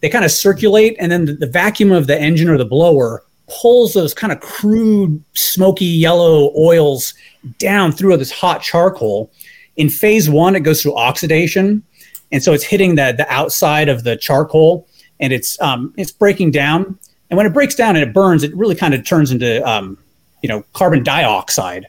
They 0.00 0.08
kind 0.08 0.24
of 0.24 0.30
circulate, 0.30 0.96
and 1.00 1.10
then 1.10 1.24
the, 1.24 1.46
vacuum 1.46 1.90
of 1.90 2.06
the 2.06 2.18
engine 2.18 2.48
or 2.48 2.56
the 2.56 2.64
blower 2.64 3.24
pulls 3.48 3.94
those 3.94 4.14
kind 4.14 4.32
of 4.32 4.40
crude, 4.40 5.22
smoky 5.34 5.84
yellow 5.86 6.52
oils 6.56 7.14
down 7.58 7.92
through 7.92 8.16
this 8.16 8.30
hot 8.30 8.62
charcoal. 8.62 9.32
In 9.76 9.88
phase 9.88 10.28
one, 10.30 10.54
it 10.54 10.60
goes 10.60 10.82
through 10.82 10.96
oxidation, 10.96 11.82
and 12.30 12.42
so 12.42 12.52
it's 12.52 12.64
hitting 12.64 12.94
the 12.94 13.14
the 13.16 13.26
outside 13.32 13.88
of 13.88 14.04
the 14.04 14.16
charcoal, 14.16 14.86
and 15.18 15.32
it's 15.32 15.60
um, 15.60 15.92
it's 15.96 16.12
breaking 16.12 16.50
down. 16.52 16.98
And 17.30 17.36
when 17.36 17.46
it 17.46 17.52
breaks 17.52 17.74
down 17.74 17.96
and 17.96 18.08
it 18.08 18.14
burns, 18.14 18.42
it 18.42 18.54
really 18.56 18.74
kind 18.74 18.94
of 18.94 19.04
turns 19.04 19.32
into 19.32 19.66
um, 19.68 19.98
you 20.42 20.48
know 20.48 20.64
carbon 20.74 21.02
dioxide, 21.02 21.86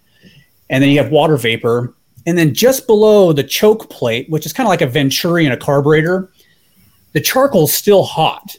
and 0.70 0.82
then 0.82 0.90
you 0.90 0.98
have 0.98 1.12
water 1.12 1.38
vapor, 1.38 1.94
and 2.30 2.38
then 2.38 2.54
just 2.54 2.86
below 2.86 3.34
the 3.34 3.44
choke 3.44 3.90
plate, 3.90 4.30
which 4.30 4.46
is 4.46 4.54
kind 4.54 4.68
of 4.68 4.70
like 4.70 4.84
a 4.84 4.88
venturi 4.88 5.48
in 5.48 5.52
a 5.52 5.58
carburetor, 5.58 6.30
the 7.14 7.20
charcoal 7.20 7.64
is 7.64 7.74
still 7.74 8.04
hot, 8.04 8.56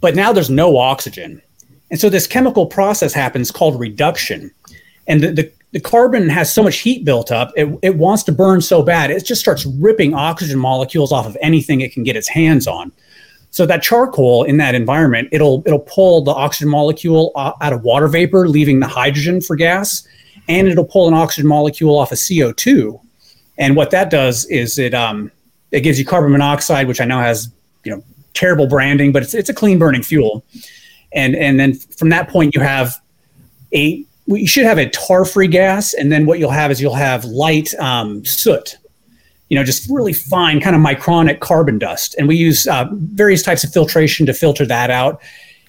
but 0.00 0.14
now 0.14 0.32
there's 0.32 0.48
no 0.48 0.76
oxygen. 0.76 1.42
And 1.90 1.98
so 1.98 2.08
this 2.08 2.28
chemical 2.28 2.66
process 2.66 3.12
happens 3.12 3.50
called 3.50 3.80
reduction. 3.80 4.52
And 5.08 5.20
the, 5.20 5.32
the, 5.32 5.52
the 5.72 5.80
carbon 5.80 6.28
has 6.28 6.54
so 6.54 6.62
much 6.62 6.78
heat 6.78 7.04
built 7.04 7.32
up, 7.32 7.50
it, 7.56 7.68
it 7.82 7.96
wants 7.96 8.22
to 8.24 8.32
burn 8.32 8.60
so 8.60 8.80
bad, 8.80 9.10
it 9.10 9.24
just 9.24 9.40
starts 9.40 9.66
ripping 9.66 10.14
oxygen 10.14 10.60
molecules 10.60 11.10
off 11.10 11.26
of 11.26 11.36
anything 11.42 11.80
it 11.80 11.92
can 11.92 12.04
get 12.04 12.14
its 12.14 12.28
hands 12.28 12.68
on. 12.68 12.92
So 13.50 13.66
that 13.66 13.82
charcoal 13.82 14.44
in 14.44 14.58
that 14.58 14.76
environment, 14.76 15.30
it'll 15.32 15.64
it'll 15.66 15.80
pull 15.80 16.22
the 16.22 16.30
oxygen 16.30 16.68
molecule 16.68 17.32
uh, 17.34 17.54
out 17.60 17.72
of 17.72 17.82
water 17.82 18.06
vapor, 18.06 18.46
leaving 18.46 18.78
the 18.78 18.86
hydrogen 18.86 19.40
for 19.40 19.56
gas, 19.56 20.06
and 20.48 20.66
it'll 20.66 20.84
pull 20.84 21.06
an 21.08 21.14
oxygen 21.14 21.46
molecule 21.46 21.98
off 21.98 22.10
of 22.10 22.18
CO2. 22.18 23.00
And 23.58 23.76
what 23.76 23.90
that 23.90 24.10
does 24.10 24.46
is 24.46 24.78
it 24.78 24.94
um, 24.94 25.30
it 25.70 25.80
gives 25.80 25.98
you 25.98 26.04
carbon 26.04 26.32
monoxide, 26.32 26.88
which 26.88 27.00
I 27.00 27.04
know 27.04 27.20
has 27.20 27.50
you 27.84 27.94
know 27.94 28.02
terrible 28.34 28.66
branding, 28.66 29.12
but 29.12 29.22
it's 29.22 29.34
it's 29.34 29.48
a 29.48 29.54
clean 29.54 29.78
burning 29.78 30.02
fuel. 30.02 30.44
And 31.12 31.34
and 31.36 31.58
then 31.58 31.74
from 31.74 32.08
that 32.10 32.28
point 32.28 32.54
you 32.54 32.60
have 32.60 33.00
a 33.72 34.04
you 34.26 34.46
should 34.46 34.64
have 34.64 34.78
a 34.78 34.88
tar 34.90 35.24
free 35.24 35.48
gas, 35.48 35.94
and 35.94 36.12
then 36.12 36.26
what 36.26 36.38
you'll 36.38 36.50
have 36.50 36.70
is 36.70 36.80
you'll 36.80 36.94
have 36.94 37.24
light 37.24 37.74
um, 37.74 38.24
soot. 38.24 38.76
you 39.48 39.56
know, 39.56 39.64
just 39.64 39.88
really 39.90 40.12
fine, 40.12 40.60
kind 40.60 40.76
of 40.76 40.82
micronic 40.82 41.40
carbon 41.40 41.78
dust. 41.78 42.14
And 42.18 42.28
we 42.28 42.36
use 42.36 42.66
uh, 42.66 42.86
various 42.92 43.42
types 43.42 43.64
of 43.64 43.72
filtration 43.72 44.26
to 44.26 44.34
filter 44.34 44.66
that 44.66 44.90
out. 44.90 45.22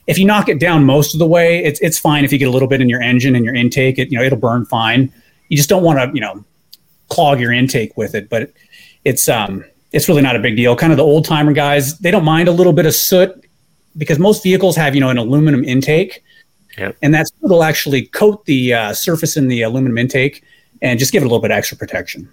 If 0.10 0.18
you 0.18 0.26
knock 0.26 0.50
it 0.50 0.60
down 0.60 0.86
most 0.86 1.14
of 1.14 1.20
the 1.20 1.28
way, 1.28 1.64
it's, 1.64 1.80
it's 1.82 2.00
fine. 2.00 2.26
If 2.26 2.34
you 2.34 2.40
get 2.40 2.48
a 2.48 2.52
little 2.52 2.68
bit 2.68 2.82
in 2.82 2.90
your 2.90 3.02
engine 3.02 3.36
and 3.36 3.46
your 3.46 3.54
intake, 3.54 4.00
it, 4.00 4.12
you 4.12 4.18
know, 4.18 4.24
it'll 4.24 4.40
burn 4.40 4.66
fine. 4.66 5.14
You 5.50 5.56
just 5.56 5.70
don't 5.70 5.84
want 5.84 6.00
to, 6.00 6.12
you 6.16 6.22
know, 6.22 6.44
clog 7.10 7.40
your 7.40 7.54
intake 7.54 7.96
with 7.96 8.16
it. 8.16 8.28
But 8.28 8.52
it's, 9.06 9.30
um, 9.30 9.64
it's 9.92 10.10
really 10.10 10.24
not 10.24 10.36
a 10.36 10.40
big 10.40 10.56
deal. 10.56 10.76
Kind 10.76 10.92
of 10.92 10.98
the 10.98 11.04
old 11.04 11.26
timer 11.26 11.54
guys, 11.54 12.00
they 12.00 12.10
don't 12.10 12.26
mind 12.26 12.48
a 12.48 12.52
little 12.52 12.74
bit 12.74 12.88
of 12.88 12.96
soot 12.96 13.46
because 13.98 14.18
most 14.18 14.42
vehicles 14.42 14.76
have, 14.76 14.96
you 14.96 15.02
know, 15.02 15.10
an 15.10 15.18
aluminum 15.20 15.64
intake. 15.64 16.24
Yep. 16.78 16.98
And 17.04 17.14
that 17.14 17.28
soot 17.28 17.50
will 17.50 17.64
actually 17.64 18.08
coat 18.08 18.46
the 18.46 18.74
uh, 18.74 18.94
surface 18.94 19.38
in 19.38 19.48
the 19.48 19.62
aluminum 19.62 19.98
intake 19.98 20.44
and 20.82 20.98
just 20.98 21.12
give 21.12 21.22
it 21.22 21.26
a 21.26 21.30
little 21.30 21.42
bit 21.42 21.52
extra 21.52 21.78
protection. 21.78 22.28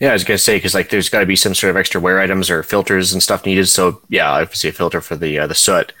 Yeah, 0.00 0.10
I 0.10 0.12
was 0.14 0.24
gonna 0.24 0.38
say 0.38 0.56
because 0.56 0.74
like 0.74 0.88
there's 0.88 1.10
got 1.10 1.20
to 1.20 1.26
be 1.26 1.36
some 1.36 1.54
sort 1.54 1.70
of 1.70 1.76
extra 1.76 2.00
wear 2.00 2.20
items 2.20 2.48
or 2.48 2.62
filters 2.62 3.12
and 3.12 3.22
stuff 3.22 3.44
needed. 3.44 3.66
So 3.66 4.00
yeah, 4.08 4.30
obviously 4.30 4.70
a 4.70 4.72
filter 4.72 5.02
for 5.02 5.14
the 5.14 5.38
uh, 5.38 5.46
the 5.46 5.54
soot. 5.54 5.92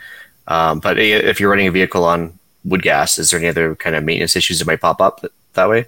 Um, 0.46 0.80
but 0.80 0.98
if 0.98 1.38
you're 1.38 1.50
running 1.50 1.68
a 1.68 1.72
vehicle 1.72 2.04
on 2.04 2.38
wood 2.64 2.82
gas, 2.82 3.18
is 3.18 3.30
there 3.30 3.38
any 3.38 3.48
other 3.48 3.76
kind 3.76 3.96
of 3.96 4.04
maintenance 4.04 4.36
issues 4.36 4.58
that 4.58 4.66
might 4.66 4.80
pop 4.80 5.00
up 5.00 5.20
that, 5.20 5.32
that 5.54 5.68
way? 5.68 5.86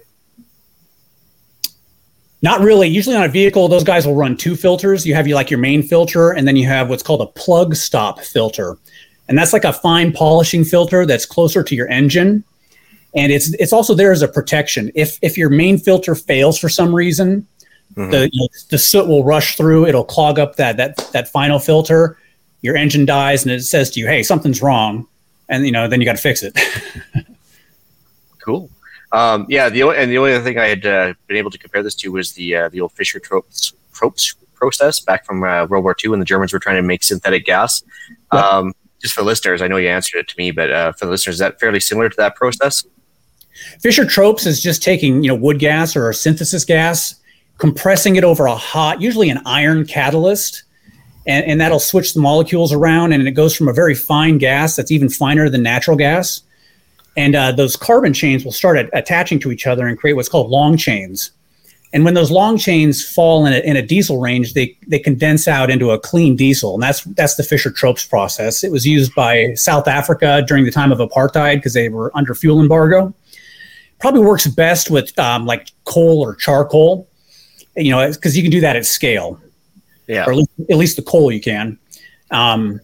Not 2.43 2.59
really. 2.59 2.89
Usually 2.89 3.15
on 3.15 3.23
a 3.23 3.29
vehicle, 3.29 3.69
those 3.69 3.85
guys 3.85 4.05
will 4.05 4.15
run 4.15 4.35
two 4.35 4.57
filters. 4.57 5.05
You 5.05 5.15
have 5.15 5.27
your 5.27 5.35
like 5.35 5.49
your 5.49 5.59
main 5.59 5.81
filter, 5.81 6.31
and 6.31 6.45
then 6.45 6.57
you 6.57 6.67
have 6.67 6.89
what's 6.89 7.01
called 7.01 7.21
a 7.21 7.25
plug 7.27 7.73
stop 7.73 8.19
filter, 8.19 8.77
and 9.29 9.37
that's 9.37 9.53
like 9.53 9.63
a 9.63 9.71
fine 9.71 10.11
polishing 10.11 10.65
filter 10.65 11.05
that's 11.05 11.25
closer 11.25 11.63
to 11.63 11.73
your 11.73 11.87
engine, 11.87 12.43
and 13.15 13.31
it's 13.31 13.53
it's 13.53 13.71
also 13.71 13.93
there 13.95 14.11
as 14.11 14.21
a 14.21 14.27
protection. 14.27 14.91
If 14.93 15.17
if 15.21 15.37
your 15.37 15.49
main 15.49 15.77
filter 15.77 16.15
fails 16.15 16.59
for 16.59 16.67
some 16.67 16.93
reason, 16.93 17.47
mm-hmm. 17.95 18.11
the 18.11 18.29
you 18.29 18.41
know, 18.41 18.47
the 18.69 18.77
soot 18.77 19.07
will 19.07 19.23
rush 19.23 19.55
through. 19.55 19.87
It'll 19.87 20.03
clog 20.03 20.37
up 20.37 20.57
that 20.57 20.75
that 20.75 20.97
that 21.13 21.29
final 21.29 21.59
filter. 21.59 22.17
Your 22.63 22.75
engine 22.75 23.05
dies, 23.05 23.43
and 23.43 23.51
it 23.51 23.61
says 23.61 23.91
to 23.91 23.99
you, 23.99 24.07
"Hey, 24.07 24.23
something's 24.23 24.61
wrong," 24.61 25.05
and 25.49 25.65
you 25.65 25.71
know 25.71 25.87
then 25.87 26.01
you 26.01 26.05
got 26.05 26.15
to 26.15 26.21
fix 26.21 26.41
it. 26.41 26.57
cool. 28.43 28.71
Um, 29.11 29.45
yeah, 29.47 29.69
the 29.69 29.83
only, 29.83 29.97
and 29.97 30.11
the 30.11 30.17
only 30.17 30.33
other 30.33 30.43
thing 30.43 30.57
I 30.57 30.67
had 30.67 30.85
uh, 30.85 31.13
been 31.27 31.37
able 31.37 31.51
to 31.51 31.57
compare 31.59 31.83
this 31.83 31.93
to 31.95 32.09
was 32.09 32.33
the 32.33 32.55
uh, 32.55 32.69
the 32.69 32.81
old 32.81 32.93
Fischer 32.93 33.19
Tropsch, 33.19 33.73
Tropsch 33.93 34.35
process 34.55 34.99
back 34.99 35.25
from 35.25 35.43
uh, 35.43 35.67
World 35.67 35.83
War 35.83 35.95
II 36.03 36.11
when 36.11 36.19
the 36.19 36.25
Germans 36.25 36.51
were 36.51 36.59
trying 36.59 36.77
to 36.77 36.81
make 36.81 37.03
synthetic 37.03 37.45
gas. 37.45 37.83
Um, 38.31 38.73
just 39.01 39.13
for 39.13 39.21
listeners, 39.21 39.61
I 39.61 39.67
know 39.67 39.77
you 39.77 39.89
answered 39.89 40.19
it 40.19 40.27
to 40.29 40.35
me, 40.37 40.51
but 40.51 40.71
uh, 40.71 40.93
for 40.93 41.05
the 41.05 41.11
listeners, 41.11 41.35
is 41.35 41.39
that 41.39 41.59
fairly 41.59 41.79
similar 41.79 42.09
to 42.09 42.15
that 42.17 42.35
process? 42.35 42.83
Fischer 43.81 44.05
Tropsch 44.05 44.47
is 44.47 44.63
just 44.63 44.81
taking 44.81 45.21
you 45.21 45.27
know 45.27 45.35
wood 45.35 45.59
gas 45.59 45.95
or 45.95 46.11
synthesis 46.11 46.65
gas, 46.65 47.15
compressing 47.59 48.15
it 48.15 48.23
over 48.23 48.47
a 48.47 48.55
hot, 48.55 48.99
usually 48.99 49.29
an 49.29 49.41
iron 49.45 49.85
catalyst, 49.85 50.63
and, 51.25 51.45
and 51.45 51.61
that'll 51.61 51.79
switch 51.79 52.13
the 52.13 52.19
molecules 52.19 52.73
around, 52.73 53.13
and 53.13 53.27
it 53.27 53.31
goes 53.31 53.55
from 53.55 53.67
a 53.67 53.73
very 53.73 53.95
fine 53.95 54.37
gas 54.37 54.75
that's 54.75 54.91
even 54.91 55.09
finer 55.09 55.49
than 55.49 55.63
natural 55.63 55.97
gas 55.97 56.41
and 57.15 57.35
uh, 57.35 57.51
those 57.51 57.75
carbon 57.75 58.13
chains 58.13 58.43
will 58.43 58.51
start 58.51 58.77
at, 58.77 58.89
attaching 58.93 59.39
to 59.39 59.51
each 59.51 59.67
other 59.67 59.87
and 59.87 59.97
create 59.97 60.13
what's 60.13 60.29
called 60.29 60.49
long 60.49 60.77
chains. 60.77 61.31
And 61.93 62.03
when 62.03 62.15
those 62.15 62.31
long 62.31 62.57
chains 62.57 63.07
fall 63.07 63.45
in 63.45 63.53
a, 63.53 63.59
in 63.59 63.75
a 63.75 63.81
diesel 63.83 64.19
range, 64.19 64.53
they, 64.53 64.75
they 64.87 64.97
condense 64.97 65.47
out 65.47 65.69
into 65.69 65.91
a 65.91 65.99
clean 65.99 66.35
diesel. 66.35 66.73
And 66.73 66.81
that's, 66.81 67.03
that's 67.03 67.35
the 67.35 67.43
Fischer 67.43 67.69
Tropsch 67.69 68.09
process. 68.09 68.63
It 68.63 68.71
was 68.71 68.87
used 68.87 69.13
by 69.13 69.53
South 69.53 69.87
Africa 69.87 70.43
during 70.47 70.65
the 70.65 70.71
time 70.71 70.91
of 70.91 70.97
apartheid 70.97 71.57
because 71.57 71.73
they 71.73 71.89
were 71.89 72.11
under 72.17 72.33
fuel 72.33 72.59
embargo. 72.59 73.13
Probably 73.99 74.21
works 74.21 74.47
best 74.47 74.89
with 74.89 75.17
um, 75.19 75.45
like 75.45 75.69
coal 75.85 76.19
or 76.19 76.33
charcoal, 76.35 77.07
you 77.75 77.91
know, 77.91 78.11
because 78.11 78.35
you 78.35 78.41
can 78.41 78.51
do 78.51 78.61
that 78.61 78.75
at 78.75 78.87
scale. 78.87 79.39
Yeah. 80.07 80.25
Or 80.25 80.31
at 80.31 80.37
least, 80.37 80.51
at 80.69 80.77
least 80.77 80.95
the 80.95 81.01
coal 81.01 81.31
you 81.31 81.41
can. 81.41 81.77
Um, 82.31 82.81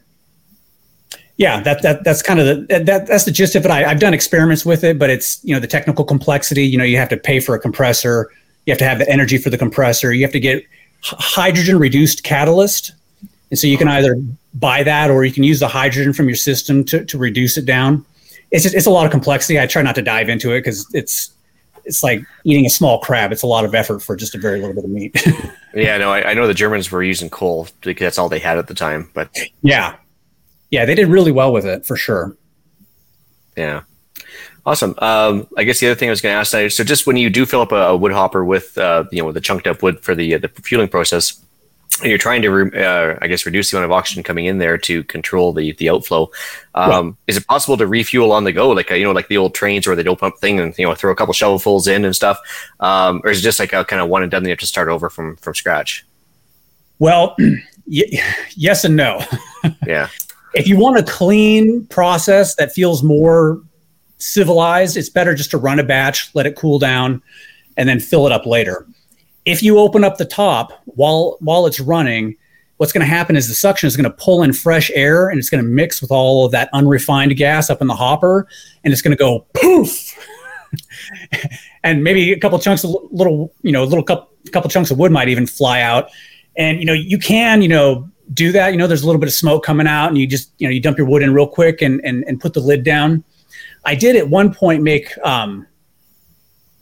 yeah, 1.40 1.62
that, 1.62 1.82
that 1.84 2.04
that's 2.04 2.22
kind 2.22 2.38
of 2.42 2.46
the 2.46 2.84
that 2.84 3.08
that's 3.08 3.24
the 3.24 3.32
gist 3.32 3.56
of 3.56 3.64
it. 3.64 3.72
I, 3.72 3.88
have 3.88 4.02
done 4.02 4.14
experiments 4.14 4.66
with 4.66 4.84
it, 4.84 5.00
but 5.00 5.10
it's 5.10 5.42
you 5.44 5.54
know 5.54 5.60
the 5.62 5.68
technical 5.68 6.04
complexity. 6.04 6.66
You 6.66 6.78
know, 6.78 6.84
you 6.84 6.98
have 6.98 7.08
to 7.10 7.18
pay 7.18 7.40
for 7.40 7.56
a 7.56 7.60
compressor, 7.60 8.30
you 8.66 8.72
have 8.72 8.78
to 8.80 8.86
have 8.86 9.00
the 9.00 9.10
energy 9.10 9.38
for 9.38 9.50
the 9.50 9.58
compressor, 9.58 10.12
you 10.12 10.22
have 10.26 10.34
to 10.34 10.40
get 10.42 10.66
hydrogen 11.02 11.80
reduced 11.80 12.26
catalyst, 12.26 12.92
and 13.52 13.58
so 13.58 13.68
you 13.68 13.78
can 13.78 13.88
either 13.88 14.18
buy 14.56 14.84
that 14.84 15.10
or 15.10 15.24
you 15.24 15.32
can 15.32 15.44
use 15.44 15.62
the 15.62 15.68
hydrogen 15.70 16.12
from 16.12 16.28
your 16.28 16.36
system 16.36 16.84
to 16.84 17.06
to 17.06 17.18
reduce 17.18 17.58
it 17.58 17.66
down. 17.66 18.06
It's 18.52 18.64
just, 18.64 18.76
it's 18.76 18.88
a 18.88 18.92
lot 18.92 19.06
of 19.06 19.12
complexity. 19.12 19.62
I 19.62 19.66
try 19.66 19.82
not 19.82 19.96
to 19.96 20.02
dive 20.02 20.28
into 20.28 20.52
it 20.52 20.60
because 20.60 20.86
it's 20.94 21.32
it's 21.90 22.04
like 22.04 22.24
eating 22.44 22.66
a 22.66 22.70
small 22.70 23.00
crab. 23.00 23.32
It's 23.32 23.42
a 23.42 23.48
lot 23.48 23.66
of 23.66 23.74
effort 23.74 24.02
for 24.02 24.16
just 24.16 24.36
a 24.36 24.38
very 24.38 24.60
little 24.60 24.76
bit 24.76 24.84
of 24.84 24.90
meat. 24.92 25.26
yeah, 25.74 25.98
no, 25.98 26.12
I, 26.12 26.30
I 26.30 26.34
know 26.36 26.46
the 26.46 26.54
Germans 26.54 26.92
were 26.92 27.04
using 27.04 27.30
coal 27.30 27.68
because 27.82 28.06
that's 28.06 28.20
all 28.20 28.30
they 28.30 28.40
had 28.40 28.60
at 28.60 28.68
the 28.68 28.76
time. 28.76 29.10
But 29.16 29.36
yeah, 29.64 29.96
yeah, 30.70 30.86
they 30.86 30.94
did 30.94 31.08
really 31.08 31.32
well 31.32 31.52
with 31.52 31.66
it 31.66 31.86
for 31.86 31.98
sure. 31.98 32.38
Yeah. 33.58 33.82
Awesome. 34.66 34.94
Um, 35.00 35.48
I 35.58 35.64
guess 35.64 35.80
the 35.80 35.88
other 35.88 35.96
thing 35.96 36.10
I 36.10 36.12
was 36.12 36.22
going 36.22 36.34
to 36.34 36.40
ask, 36.40 36.52
so 36.52 36.84
just 36.84 37.08
when 37.08 37.18
you 37.18 37.32
do 37.32 37.46
fill 37.48 37.62
up 37.62 37.72
a, 37.72 37.88
a 37.88 37.98
wood 37.98 38.12
hopper 38.12 38.46
with, 38.46 38.78
uh, 38.78 39.06
you 39.12 39.24
know, 39.24 39.32
the 39.32 39.42
chunked 39.42 39.66
up 39.66 39.82
wood 39.82 40.00
for 40.02 40.14
the 40.14 40.36
uh, 40.36 40.38
the 40.38 40.48
fueling 40.50 40.90
process, 40.90 41.44
you're 42.04 42.18
trying 42.18 42.42
to, 42.42 42.50
re- 42.50 42.84
uh, 42.84 43.18
I 43.22 43.28
guess, 43.28 43.46
reduce 43.46 43.72
the 43.72 43.78
amount 43.78 43.92
of 43.92 43.98
oxygen 43.98 44.24
coming 44.24 44.46
in 44.46 44.58
there 44.58 44.78
to 44.80 45.04
control 45.06 45.54
the 45.54 45.74
the 45.74 45.90
outflow. 45.90 46.32
Um, 46.76 47.18
Is 47.28 47.38
it 47.38 47.48
possible 47.48 47.78
to 47.78 47.88
refuel 47.88 48.32
on 48.32 48.44
the 48.44 48.52
go, 48.52 48.70
like 48.70 48.92
uh, 48.92 48.96
you 48.96 49.04
know, 49.04 49.12
like 49.12 49.28
the 49.28 49.38
old 49.38 49.54
trains 49.54 49.88
where 49.88 49.96
they 49.96 50.04
don't 50.04 50.20
pump 50.20 50.38
thing 50.38 50.60
and 50.60 50.78
you 50.78 50.86
know 50.86 50.96
throw 50.96 51.12
a 51.12 51.16
couple 51.16 51.34
shovelfuls 51.34 51.88
in 51.88 52.06
and 52.06 52.16
stuff, 52.16 52.40
um, 52.80 53.22
or 53.24 53.32
is 53.32 53.40
it 53.40 53.44
just 53.44 53.60
like 53.60 53.74
a 53.74 53.84
kind 53.84 54.02
of 54.02 54.10
one 54.10 54.24
and 54.24 54.32
done? 54.32 54.44
You 54.44 54.50
have 54.50 54.60
to 54.60 54.68
start 54.68 54.90
over 54.90 55.10
from 55.10 55.36
from 55.38 55.56
scratch. 55.56 56.06
Well, 57.00 57.36
y- 57.88 58.24
yes 58.56 58.84
and 58.84 58.96
no. 58.96 59.22
yeah 59.86 60.10
if 60.54 60.68
you 60.68 60.78
want 60.78 60.98
a 60.98 61.04
clean 61.04 61.86
process 61.88 62.56
that 62.56 62.72
feels 62.72 63.04
more 63.04 63.62
civilized, 64.18 64.98
it's 64.98 65.10
better 65.10 65.36
just 65.36 65.52
to 65.52 65.58
run 65.58 65.80
a 65.80 65.84
batch, 65.84 66.34
let 66.34 66.46
it 66.46 66.56
cool 66.56 66.80
down, 66.80 67.22
and 67.78 67.88
then 67.88 68.00
fill 68.00 68.26
it 68.26 68.32
up 68.32 68.46
later. 68.46 68.88
If 69.46 69.64
you 69.64 69.80
open 69.80 70.04
up 70.04 70.18
the 70.18 70.26
top 70.26 70.82
while 70.86 71.38
while 71.40 71.66
it's 71.66 71.80
running, 71.80 72.36
what's 72.78 72.92
going 72.92 73.02
to 73.02 73.08
happen 73.08 73.36
is 73.36 73.48
the 73.48 73.54
suction 73.54 73.88
is 73.88 73.98
going 73.98 74.10
to 74.10 74.18
pull 74.18 74.44
in 74.44 74.54
fresh 74.54 74.90
air 74.94 75.30
and 75.30 75.38
it's 75.38 75.50
going 75.50 75.64
to 75.64 75.70
mix 75.70 76.02
with 76.02 76.12
all 76.12 76.46
of 76.46 76.52
that 76.52 76.70
unrefined 76.74 77.36
gas 77.36 77.70
up 77.70 77.82
in 77.82 77.88
the 77.88 77.96
hopper, 77.96 78.48
and 78.84 78.94
it's 78.94 79.02
going 79.02 79.16
to 79.16 79.18
go 79.18 79.46
poof. 79.54 80.18
and 81.84 82.04
maybe 82.04 82.32
a 82.32 82.40
couple 82.40 82.60
chunks 82.60 82.84
of 82.84 82.96
little, 83.12 83.54
you 83.62 83.72
know, 83.72 83.84
little 83.84 84.04
couple, 84.04 84.30
couple 84.52 84.70
chunks 84.70 84.92
of 84.92 84.98
wood 84.98 85.12
might 85.12 85.30
even 85.30 85.48
fly 85.48 85.82
out. 85.82 86.10
And 86.58 86.80
you 86.80 86.86
know, 86.86 86.94
you 86.94 87.18
can, 87.18 87.62
you 87.62 87.68
know, 87.68 88.10
do 88.34 88.52
that. 88.52 88.72
You 88.72 88.78
know, 88.78 88.88
there's 88.88 89.04
a 89.04 89.06
little 89.06 89.20
bit 89.20 89.28
of 89.28 89.34
smoke 89.34 89.64
coming 89.64 89.88
out, 89.88 90.08
and 90.08 90.18
you 90.18 90.28
just 90.28 90.52
you 90.58 90.68
know 90.68 90.72
you 90.72 90.82
dump 90.82 90.98
your 90.98 91.08
wood 91.08 91.22
in 91.22 91.34
real 91.34 91.48
quick 91.48 91.82
and 91.82 92.02
and, 92.04 92.24
and 92.28 92.40
put 92.40 92.54
the 92.54 92.60
lid 92.60 92.84
down. 92.84 93.24
I 93.86 93.96
did 93.96 94.16
at 94.16 94.30
one 94.30 94.54
point 94.54 94.84
make 94.84 95.18
um, 95.26 95.66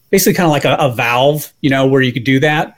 basically 0.10 0.34
kind 0.34 0.46
of 0.46 0.52
like 0.52 0.66
a, 0.66 0.76
a, 0.76 0.92
valve, 0.92 1.52
you 1.62 1.70
know, 1.70 1.86
where 1.86 2.02
you 2.02 2.14
could 2.14 2.24
do 2.24 2.40
that, 2.40 2.76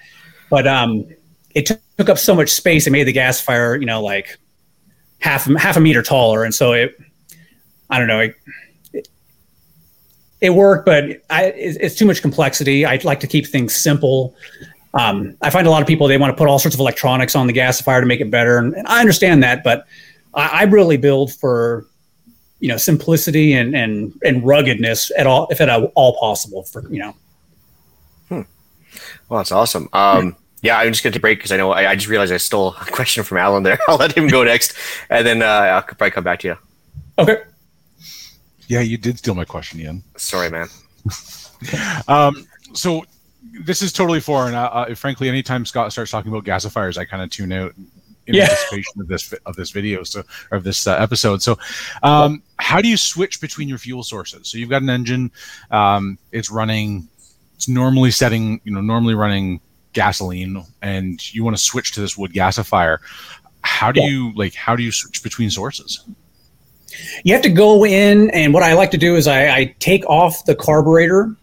but 0.49 0.67
um, 0.67 1.07
it 1.55 1.65
took, 1.65 1.79
took 1.97 2.09
up 2.09 2.17
so 2.17 2.35
much 2.35 2.49
space. 2.49 2.87
It 2.87 2.91
made 2.91 3.05
the 3.05 3.13
gasifier, 3.13 3.79
you 3.79 3.85
know, 3.85 4.01
like 4.01 4.37
half 5.19 5.45
half 5.45 5.77
a 5.77 5.79
meter 5.79 6.01
taller, 6.01 6.43
and 6.43 6.53
so 6.53 6.73
it, 6.73 6.97
I 7.89 7.99
don't 7.99 8.07
know, 8.07 8.19
it, 8.19 8.35
it, 10.41 10.51
worked, 10.51 10.85
but 10.85 11.21
I, 11.29 11.45
it, 11.45 11.77
it's 11.81 11.95
too 11.95 12.05
much 12.05 12.21
complexity. 12.21 12.85
I'd 12.85 13.03
like 13.03 13.19
to 13.21 13.27
keep 13.27 13.47
things 13.47 13.75
simple. 13.75 14.35
Um, 14.93 15.37
I 15.41 15.49
find 15.49 15.67
a 15.67 15.69
lot 15.69 15.81
of 15.81 15.87
people 15.87 16.07
they 16.07 16.17
want 16.17 16.31
to 16.31 16.37
put 16.37 16.47
all 16.47 16.57
sorts 16.57 16.75
of 16.75 16.79
electronics 16.79 17.35
on 17.35 17.45
the 17.45 17.53
gasifier 17.53 17.99
to 17.99 18.07
make 18.07 18.21
it 18.21 18.31
better, 18.31 18.57
and, 18.57 18.73
and 18.73 18.87
I 18.87 18.99
understand 18.99 19.43
that, 19.43 19.63
but 19.63 19.85
I, 20.33 20.61
I, 20.61 20.63
really 20.63 20.97
build 20.97 21.31
for 21.33 21.85
you 22.59 22.67
know 22.67 22.77
simplicity 22.77 23.53
and 23.53 23.75
and 23.75 24.13
and 24.23 24.43
ruggedness 24.43 25.11
at 25.17 25.27
all, 25.27 25.47
if 25.49 25.61
at 25.61 25.69
all 25.69 26.17
possible. 26.19 26.63
For 26.63 26.87
you 26.89 26.99
know. 26.99 27.15
Hmm. 28.29 28.41
Well, 29.27 29.39
that's 29.39 29.51
awesome. 29.51 29.89
Um, 29.93 30.35
yeah, 30.61 30.77
I'm 30.77 30.91
just 30.91 31.03
going 31.03 31.13
to 31.13 31.19
break 31.19 31.39
because 31.39 31.51
I 31.51 31.57
know 31.57 31.71
I, 31.71 31.91
I, 31.91 31.95
just 31.95 32.07
realized 32.07 32.33
I 32.33 32.37
stole 32.37 32.75
a 32.81 32.85
question 32.91 33.23
from 33.23 33.37
Alan 33.37 33.63
there. 33.63 33.79
I'll 33.87 33.97
let 33.97 34.15
him 34.15 34.27
go 34.27 34.43
next, 34.43 34.73
and 35.09 35.25
then 35.25 35.41
uh, 35.41 35.45
I'll 35.45 35.83
probably 35.83 36.11
come 36.11 36.23
back 36.23 36.39
to 36.39 36.47
you. 36.49 36.57
Okay. 37.17 37.43
Yeah, 38.67 38.81
you 38.81 38.97
did 38.97 39.17
steal 39.17 39.33
my 39.33 39.45
question, 39.45 39.79
Ian. 39.79 40.03
Sorry, 40.15 40.49
man. 40.49 40.67
um, 42.07 42.45
so 42.73 43.03
this 43.65 43.81
is 43.81 43.91
totally 43.91 44.19
foreign. 44.19 44.53
Uh, 44.53 44.65
uh, 44.65 44.95
frankly, 44.95 45.27
anytime 45.27 45.65
Scott 45.65 45.91
starts 45.91 46.11
talking 46.11 46.31
about 46.31 46.45
gasifiers, 46.45 46.97
I 46.97 47.05
kind 47.05 47.23
of 47.23 47.29
tune 47.29 47.51
out 47.51 47.73
in 48.29 48.35
yeah. 48.35 48.43
anticipation 48.43 49.01
of 49.01 49.07
this 49.07 49.33
of 49.45 49.55
this 49.55 49.71
video, 49.71 50.03
so 50.03 50.23
of 50.51 50.63
this 50.63 50.87
uh, 50.87 50.95
episode. 50.95 51.41
So, 51.41 51.57
um, 52.03 52.43
how 52.57 52.81
do 52.81 52.87
you 52.87 52.95
switch 52.95 53.41
between 53.41 53.67
your 53.67 53.79
fuel 53.79 54.03
sources? 54.03 54.49
So 54.49 54.57
you've 54.57 54.69
got 54.69 54.83
an 54.83 54.89
engine, 54.89 55.31
um, 55.71 56.17
it's 56.31 56.51
running, 56.51 57.07
it's 57.55 57.67
normally 57.67 58.11
setting, 58.11 58.61
you 58.63 58.71
know, 58.71 58.81
normally 58.81 59.15
running 59.15 59.59
gasoline, 59.93 60.63
and 60.81 61.33
you 61.33 61.43
want 61.43 61.57
to 61.57 61.61
switch 61.61 61.91
to 61.93 62.01
this 62.01 62.17
wood 62.17 62.31
gasifier. 62.31 62.99
How 63.61 63.91
do 63.91 63.99
yeah. 63.99 64.07
you 64.07 64.33
like? 64.35 64.53
How 64.53 64.75
do 64.75 64.83
you 64.83 64.91
switch 64.91 65.23
between 65.23 65.49
sources? 65.49 66.05
You 67.23 67.33
have 67.33 67.43
to 67.43 67.49
go 67.49 67.83
in, 67.83 68.29
and 68.29 68.53
what 68.53 68.63
I 68.63 68.73
like 68.73 68.91
to 68.91 68.97
do 68.97 69.15
is 69.15 69.27
I, 69.27 69.49
I 69.49 69.75
take 69.79 70.05
off 70.07 70.45
the 70.45 70.55
carburetor 70.55 71.35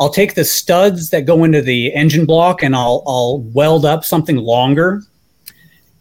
I'll 0.00 0.10
take 0.10 0.34
the 0.34 0.44
studs 0.44 1.10
that 1.10 1.22
go 1.22 1.42
into 1.42 1.60
the 1.60 1.92
engine 1.92 2.24
block 2.24 2.62
and 2.62 2.74
I'll 2.74 3.02
I'll 3.06 3.40
weld 3.40 3.84
up 3.84 4.04
something 4.04 4.36
longer, 4.36 5.02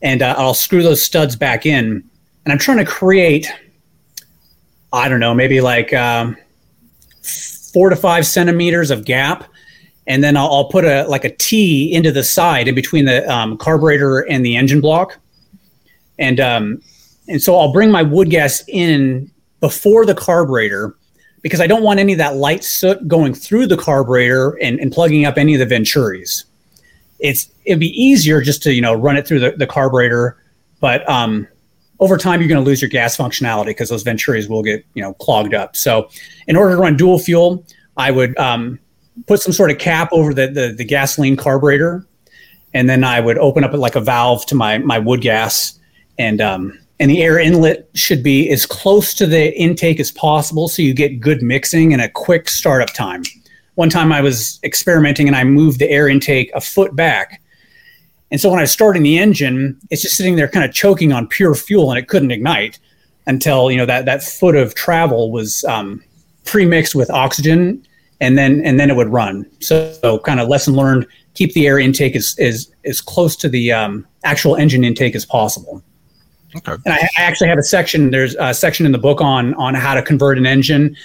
and 0.02 0.22
uh, 0.22 0.36
I'll 0.38 0.54
screw 0.54 0.84
those 0.84 1.02
studs 1.02 1.36
back 1.36 1.66
in. 1.66 2.04
And 2.46 2.52
I'm 2.52 2.58
trying 2.58 2.78
to 2.78 2.86
create, 2.86 3.52
I 4.94 5.10
don't 5.10 5.20
know, 5.20 5.34
maybe 5.34 5.60
like 5.62 5.94
um, 5.94 6.38
four 7.74 7.90
to 7.90 7.96
five 7.96 8.26
centimeters 8.26 8.92
of 8.92 9.06
gap, 9.06 9.46
and 10.06 10.24
then 10.24 10.38
I'll, 10.38 10.52
I'll, 10.52 10.70
put 10.70 10.86
a 10.86 11.04
like 11.08 11.26
a 11.26 11.36
T 11.36 11.94
into 11.94 12.12
the 12.12 12.24
side 12.24 12.68
in 12.68 12.76
between 12.76 13.06
the 13.06 13.30
um, 13.30 13.58
carburetor 13.58 14.20
and 14.30 14.46
the 14.46 14.56
engine 14.56 14.80
block, 14.80 15.18
and 16.18 16.40
um, 16.40 16.82
and 17.28 17.42
so 17.42 17.58
I'll 17.58 17.74
bring 17.74 17.92
my 17.92 18.04
wood 18.04 18.30
gas 18.30 18.64
in 18.68 19.30
before 19.60 20.06
the 20.06 20.16
carburetor 20.16 20.96
because 21.42 21.60
I 21.60 21.68
don't 21.68 21.84
want 21.84 22.00
any 22.00 22.14
of 22.14 22.18
that 22.20 22.36
light 22.36 22.64
soot 22.64 23.08
going 23.08 23.34
through 23.34 23.68
the 23.68 23.78
carburetor 23.78 24.58
and, 24.62 24.80
and 24.80 24.92
plugging 24.92 25.26
up 25.26 25.38
any 25.38 25.54
of 25.56 25.68
the 25.68 25.76
venturis. 25.76 26.46
It's 27.20 27.50
it'd 27.66 27.80
be 27.80 28.02
easier 28.02 28.42
just 28.42 28.62
to 28.64 28.74
you 28.74 28.82
know 28.82 28.94
run 28.94 29.18
it 29.18 29.28
through 29.28 29.40
the, 29.40 29.52
the 29.52 29.68
carburetor, 29.68 30.38
but 30.80 31.08
um, 31.10 31.48
over 32.00 32.18
time 32.18 32.40
you're 32.40 32.50
going 32.50 32.64
to 32.64 32.66
lose 32.66 32.82
your 32.82 32.90
gas 32.90 33.18
functionality 33.18 33.68
because 33.68 33.90
those 33.90 34.04
venturis 34.04 34.48
will 34.50 34.64
get 34.64 34.86
you 34.94 35.02
know 35.02 35.14
clogged 35.16 35.54
up. 35.54 35.76
So 35.76 36.10
in 36.48 36.56
order 36.56 36.76
to 36.76 36.82
run 36.82 36.96
dual 36.96 37.20
fuel, 37.20 37.66
I 37.98 38.12
would 38.12 38.38
um, 38.38 38.80
put 39.26 39.42
some 39.42 39.54
sort 39.54 39.72
of 39.72 39.80
cap 39.80 40.10
over 40.12 40.34
the, 40.34 40.48
the, 40.48 40.74
the 40.78 40.86
gasoline 40.86 41.36
carburetor, 41.36 42.06
and 42.74 42.90
then 42.90 43.04
I 43.04 43.20
would 43.20 43.38
open 43.40 43.64
up 43.64 43.74
like 43.74 43.96
a 43.96 44.02
valve 44.02 44.46
to 44.48 44.56
my 44.56 44.78
my 44.78 45.00
wood 45.00 45.22
gas 45.22 45.80
and 46.20 46.42
um, 46.42 46.78
and 47.00 47.12
the 47.12 47.22
air 47.22 47.40
inlet 47.40 47.90
should 47.94 48.24
be 48.24 48.50
as 48.50 48.66
close 48.66 49.14
to 49.16 49.26
the 49.26 49.56
intake 49.60 50.00
as 50.00 50.12
possible 50.12 50.68
so 50.68 50.82
you 50.82 50.94
get 50.94 51.20
good 51.20 51.42
mixing 51.42 51.94
and 51.94 52.02
a 52.02 52.10
quick 52.10 52.50
startup 52.50 52.94
time. 52.94 53.24
One 53.78 53.92
time 53.92 54.12
I 54.12 54.22
was 54.22 54.60
experimenting 54.64 55.28
and 55.28 55.36
I 55.36 55.44
moved 55.44 55.78
the 55.78 55.88
air 55.88 56.08
intake 56.08 56.50
a 56.56 56.60
foot 56.60 56.96
back. 56.96 57.44
And 58.32 58.42
so 58.42 58.50
when 58.50 58.58
I 58.58 58.64
was 58.64 58.72
starting 58.72 59.04
the 59.04 59.20
engine, 59.20 59.80
it's 59.92 60.02
just 60.02 60.18
sitting 60.18 60.36
there 60.36 60.48
kind 60.48 60.66
of 60.66 60.74
choking 60.74 61.14
on 61.14 61.28
pure 61.28 61.54
fuel 61.54 61.92
and 61.92 62.00
it 62.00 62.08
couldn't 62.08 62.32
ignite 62.32 62.80
until, 63.28 63.70
you 63.70 63.78
know, 63.78 63.86
that, 63.86 64.06
that 64.06 64.24
foot 64.24 64.56
of 64.56 64.74
travel 64.74 65.32
was 65.32 65.64
um, 65.66 66.04
pre-mixed 66.44 66.96
with 66.96 67.12
oxygen 67.12 67.86
and 68.20 68.36
then 68.36 68.62
and 68.66 68.80
then 68.80 68.90
it 68.90 68.96
would 68.96 69.10
run. 69.10 69.46
So, 69.60 69.94
so 70.02 70.18
kind 70.18 70.40
of 70.40 70.48
lesson 70.48 70.74
learned, 70.74 71.06
keep 71.36 71.54
the 71.54 71.68
air 71.68 71.78
intake 71.78 72.16
as, 72.16 72.36
as, 72.40 72.72
as 72.84 73.00
close 73.00 73.36
to 73.36 73.48
the 73.48 73.72
um, 73.74 74.08
actual 74.24 74.56
engine 74.56 74.84
intake 74.84 75.16
as 75.16 75.24
possible. 75.24 75.84
Okay. 76.56 76.72
And 76.84 76.96
I, 76.96 77.08
I, 77.16 77.22
actually 77.22 77.50
have 77.50 77.60
a 77.60 77.64
section. 77.64 78.10
There's 78.10 78.36
a 78.40 78.56
section 78.56 78.88
in 78.88 78.92
the 78.92 78.98
book 78.98 79.22
on 79.22 79.54
on 79.54 79.76
how 79.76 79.94
to 79.94 80.02
convert 80.02 80.40
an 80.40 80.48
engine. 80.48 80.96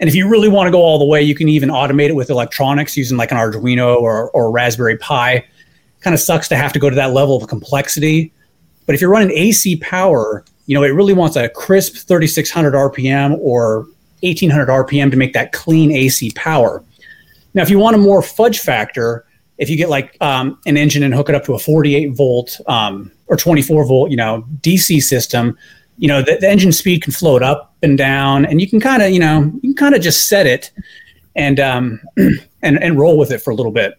And 0.00 0.08
if 0.08 0.14
you 0.14 0.28
really 0.28 0.48
want 0.48 0.66
to 0.66 0.70
go 0.70 0.80
all 0.80 0.98
the 0.98 1.04
way, 1.04 1.22
you 1.22 1.34
can 1.34 1.48
even 1.48 1.68
automate 1.68 2.08
it 2.08 2.16
with 2.16 2.30
electronics 2.30 2.96
using 2.96 3.18
like 3.18 3.30
an 3.30 3.36
Arduino 3.36 4.00
or 4.00 4.30
or 4.30 4.50
Raspberry 4.50 4.96
Pi. 4.96 5.44
Kind 6.00 6.14
of 6.14 6.20
sucks 6.20 6.48
to 6.48 6.56
have 6.56 6.72
to 6.72 6.78
go 6.78 6.88
to 6.88 6.96
that 6.96 7.12
level 7.12 7.36
of 7.36 7.48
complexity. 7.48 8.32
But 8.86 8.94
if 8.94 9.00
you're 9.00 9.10
running 9.10 9.30
AC 9.30 9.76
power, 9.76 10.44
you 10.66 10.74
know 10.74 10.82
it 10.82 10.88
really 10.88 11.12
wants 11.12 11.36
a 11.36 11.50
crisp 11.50 12.08
3600 12.08 12.72
RPM 12.72 13.38
or 13.40 13.86
1800 14.22 14.68
RPM 14.68 15.10
to 15.10 15.16
make 15.16 15.34
that 15.34 15.52
clean 15.52 15.92
AC 15.92 16.32
power. 16.34 16.82
Now, 17.52 17.62
if 17.62 17.70
you 17.70 17.78
want 17.78 17.96
a 17.96 17.98
more 17.98 18.22
fudge 18.22 18.60
factor, 18.60 19.26
if 19.58 19.68
you 19.68 19.76
get 19.76 19.90
like 19.90 20.16
um, 20.20 20.58
an 20.66 20.76
engine 20.76 21.02
and 21.02 21.12
hook 21.12 21.28
it 21.28 21.34
up 21.34 21.44
to 21.44 21.54
a 21.54 21.58
48 21.58 22.12
volt 22.14 22.58
um, 22.66 23.10
or 23.26 23.36
24 23.36 23.84
volt, 23.84 24.10
you 24.10 24.16
know, 24.16 24.44
DC 24.60 25.02
system, 25.02 25.58
you 25.98 26.08
know, 26.08 26.22
the, 26.22 26.38
the 26.40 26.48
engine 26.48 26.72
speed 26.72 27.02
can 27.02 27.12
float 27.12 27.42
up 27.42 27.69
and 27.82 27.96
down, 27.96 28.44
and 28.44 28.60
you 28.60 28.68
can 28.68 28.80
kind 28.80 29.02
of, 29.02 29.10
you 29.10 29.18
know, 29.18 29.50
you 29.62 29.70
can 29.70 29.74
kind 29.74 29.94
of 29.94 30.00
just 30.00 30.28
set 30.28 30.46
it 30.46 30.70
and 31.36 31.60
um, 31.60 32.00
and 32.62 32.82
and 32.82 32.98
roll 32.98 33.18
with 33.18 33.30
it 33.30 33.38
for 33.38 33.50
a 33.50 33.54
little 33.54 33.72
bit. 33.72 33.98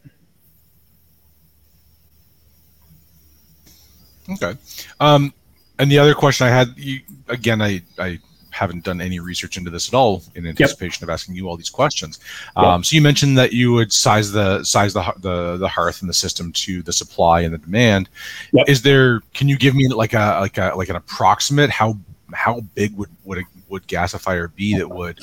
Okay. 4.30 4.56
Um, 5.00 5.34
and 5.80 5.92
the 5.92 6.00
other 6.00 6.14
question 6.14 6.48
I 6.48 6.52
had, 6.52 6.70
you, 6.78 7.02
again, 7.28 7.62
I 7.62 7.82
I 7.98 8.20
haven't 8.52 8.84
done 8.84 9.02
any 9.02 9.20
research 9.20 9.58
into 9.58 9.70
this 9.70 9.88
at 9.88 9.94
all 9.94 10.22
in 10.36 10.46
anticipation 10.46 11.02
yep. 11.02 11.10
of 11.10 11.14
asking 11.14 11.36
you 11.36 11.48
all 11.48 11.58
these 11.58 11.70
questions. 11.70 12.20
Yep. 12.58 12.66
Um, 12.66 12.84
so 12.84 12.96
you 12.96 13.02
mentioned 13.02 13.38
that 13.38 13.54
you 13.54 13.72
would 13.72 13.92
size 13.92 14.32
the 14.32 14.64
size 14.64 14.94
the, 14.94 15.02
the 15.20 15.58
the 15.58 15.68
hearth 15.68 16.02
and 16.02 16.10
the 16.10 16.14
system 16.14 16.52
to 16.54 16.84
the 16.84 16.94
supply 16.94 17.42
and 17.42 17.54
the 17.54 17.58
demand. 17.58 18.10
Yep. 18.52 18.70
Is 18.70 18.82
there? 18.82 19.22
Can 19.34 19.50
you 19.50 19.58
give 19.58 19.74
me 19.74 19.88
like 19.88 20.14
a 20.14 20.38
like 20.40 20.58
a 20.58 20.74
like 20.76 20.90
an 20.90 20.96
approximate 20.96 21.70
how 21.70 21.98
how 22.34 22.62
big 22.76 22.96
would 22.96 23.10
would 23.26 23.40
a 23.40 23.44
would 23.72 23.88
gasifier 23.88 24.54
be 24.54 24.78
that 24.78 24.90
would 24.90 25.20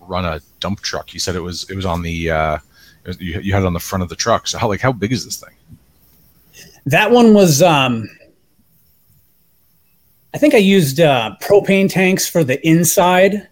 run 0.00 0.24
a 0.24 0.40
dump 0.58 0.80
truck? 0.80 1.14
You 1.14 1.20
said 1.20 1.36
it 1.36 1.40
was 1.40 1.68
it 1.70 1.76
was 1.76 1.86
on 1.86 2.02
the 2.02 2.30
uh, 2.30 2.58
was, 3.06 3.20
you, 3.20 3.38
you 3.40 3.52
had 3.52 3.62
it 3.62 3.66
on 3.66 3.72
the 3.72 3.80
front 3.80 4.02
of 4.02 4.08
the 4.08 4.16
truck. 4.16 4.46
So 4.46 4.58
how 4.58 4.68
like 4.68 4.80
how 4.80 4.92
big 4.92 5.12
is 5.12 5.24
this 5.24 5.36
thing? 5.36 5.54
That 6.86 7.10
one 7.10 7.34
was 7.34 7.62
um 7.62 8.08
I 10.34 10.38
think 10.38 10.54
I 10.54 10.58
used 10.58 10.98
uh, 10.98 11.36
propane 11.42 11.90
tanks 11.90 12.26
for 12.26 12.42
the 12.42 12.66
inside. 12.66 13.48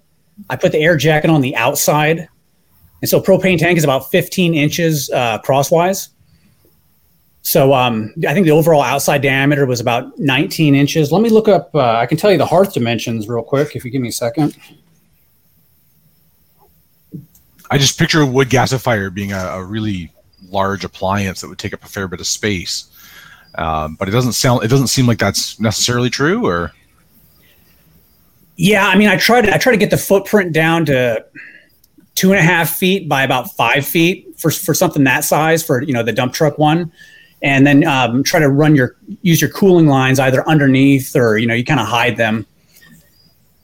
I 0.48 0.56
put 0.56 0.72
the 0.72 0.78
air 0.78 0.96
jacket 0.96 1.28
on 1.28 1.42
the 1.42 1.54
outside. 1.54 2.26
And 3.02 3.08
so 3.08 3.20
propane 3.20 3.58
tank 3.58 3.76
is 3.76 3.84
about 3.84 4.10
15 4.10 4.54
inches 4.54 5.10
uh, 5.10 5.38
crosswise. 5.40 6.08
So 7.42 7.72
um, 7.72 8.12
I 8.28 8.34
think 8.34 8.44
the 8.44 8.52
overall 8.52 8.82
outside 8.82 9.22
diameter 9.22 9.66
was 9.66 9.80
about 9.80 10.18
19 10.18 10.74
inches. 10.74 11.10
Let 11.10 11.22
me 11.22 11.30
look 11.30 11.48
up, 11.48 11.74
uh, 11.74 11.96
I 11.96 12.06
can 12.06 12.18
tell 12.18 12.30
you 12.30 12.38
the 12.38 12.46
hearth 12.46 12.74
dimensions 12.74 13.28
real 13.28 13.42
quick 13.42 13.74
if 13.74 13.84
you 13.84 13.90
give 13.90 14.02
me 14.02 14.08
a 14.08 14.12
second. 14.12 14.56
I 17.70 17.78
just 17.78 17.98
picture 17.98 18.20
a 18.20 18.26
wood 18.26 18.50
gasifier 18.50 19.12
being 19.12 19.32
a, 19.32 19.38
a 19.38 19.64
really 19.64 20.12
large 20.48 20.84
appliance 20.84 21.40
that 21.40 21.48
would 21.48 21.58
take 21.58 21.72
up 21.72 21.84
a 21.84 21.88
fair 21.88 22.08
bit 22.08 22.20
of 22.20 22.26
space. 22.26 22.86
Um, 23.54 23.96
but 23.96 24.08
it 24.08 24.12
doesn't 24.12 24.32
sound. 24.32 24.64
It 24.64 24.68
doesn't 24.68 24.88
seem 24.88 25.06
like 25.06 25.18
that's 25.18 25.58
necessarily 25.60 26.10
true, 26.10 26.46
or. 26.46 26.72
Yeah, 28.56 28.86
I 28.86 28.96
mean, 28.96 29.08
I 29.08 29.16
try 29.16 29.40
to 29.40 29.52
I 29.52 29.58
try 29.58 29.72
to 29.72 29.78
get 29.78 29.90
the 29.90 29.96
footprint 29.96 30.52
down 30.52 30.84
to 30.86 31.24
two 32.14 32.30
and 32.30 32.38
a 32.38 32.42
half 32.42 32.76
feet 32.76 33.08
by 33.08 33.22
about 33.22 33.50
five 33.56 33.86
feet 33.86 34.38
for 34.38 34.50
for 34.50 34.74
something 34.74 35.04
that 35.04 35.24
size 35.24 35.62
for 35.62 35.82
you 35.82 35.92
know 35.92 36.02
the 36.02 36.12
dump 36.12 36.32
truck 36.32 36.58
one, 36.58 36.92
and 37.42 37.66
then 37.66 37.86
um, 37.86 38.22
try 38.22 38.40
to 38.40 38.48
run 38.48 38.74
your 38.74 38.96
use 39.22 39.40
your 39.40 39.50
cooling 39.50 39.86
lines 39.86 40.18
either 40.18 40.46
underneath 40.48 41.16
or 41.16 41.38
you 41.38 41.46
know 41.46 41.54
you 41.54 41.64
kind 41.64 41.80
of 41.80 41.86
hide 41.86 42.16
them. 42.16 42.46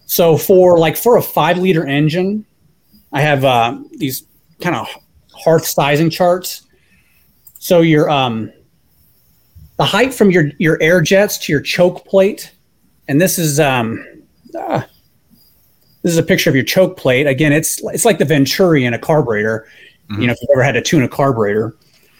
So 0.07 0.37
for 0.37 0.79
like 0.79 0.97
for 0.97 1.17
a 1.17 1.23
five 1.23 1.59
liter 1.59 1.87
engine, 1.87 2.47
I 3.13 3.21
have 3.21 3.45
uh, 3.45 3.79
these 3.93 4.25
kind 4.61 4.77
of 4.77 4.89
hearth 5.33 5.67
sizing 5.67 6.11
charts. 6.11 6.63
So 7.59 7.81
your 7.81 8.09
um, 8.09 8.53
the 9.77 9.85
height 9.85 10.15
from 10.15 10.31
your 10.31 10.51
your 10.59 10.81
air 10.81 11.01
jets 11.01 11.39
to 11.39 11.53
your 11.53 11.61
choke 11.61 12.05
plate, 12.07 12.53
and 13.09 13.21
this 13.21 13.39
is 13.39 13.61
um, 13.61 14.05
uh, 14.59 14.83
this 16.03 16.13
is 16.13 16.19
a 16.19 16.23
picture 16.23 16.49
of 16.49 16.57
your 16.57 16.65
choke 16.65 16.97
plate. 16.97 17.27
Again, 17.27 17.53
it's 17.53 17.81
it's 17.93 18.05
like 18.05 18.19
the 18.19 18.25
Venturi 18.25 18.85
in 18.85 18.95
a 18.95 18.99
carburetor. 18.99 19.67
Mm-hmm. 20.09 20.21
You 20.21 20.27
know, 20.29 20.33
if 20.33 20.39
you've 20.41 20.51
ever 20.55 20.63
had 20.63 20.73
to 20.73 20.83
tune 20.83 21.03
a 21.03 21.09
carburetor. 21.09 21.77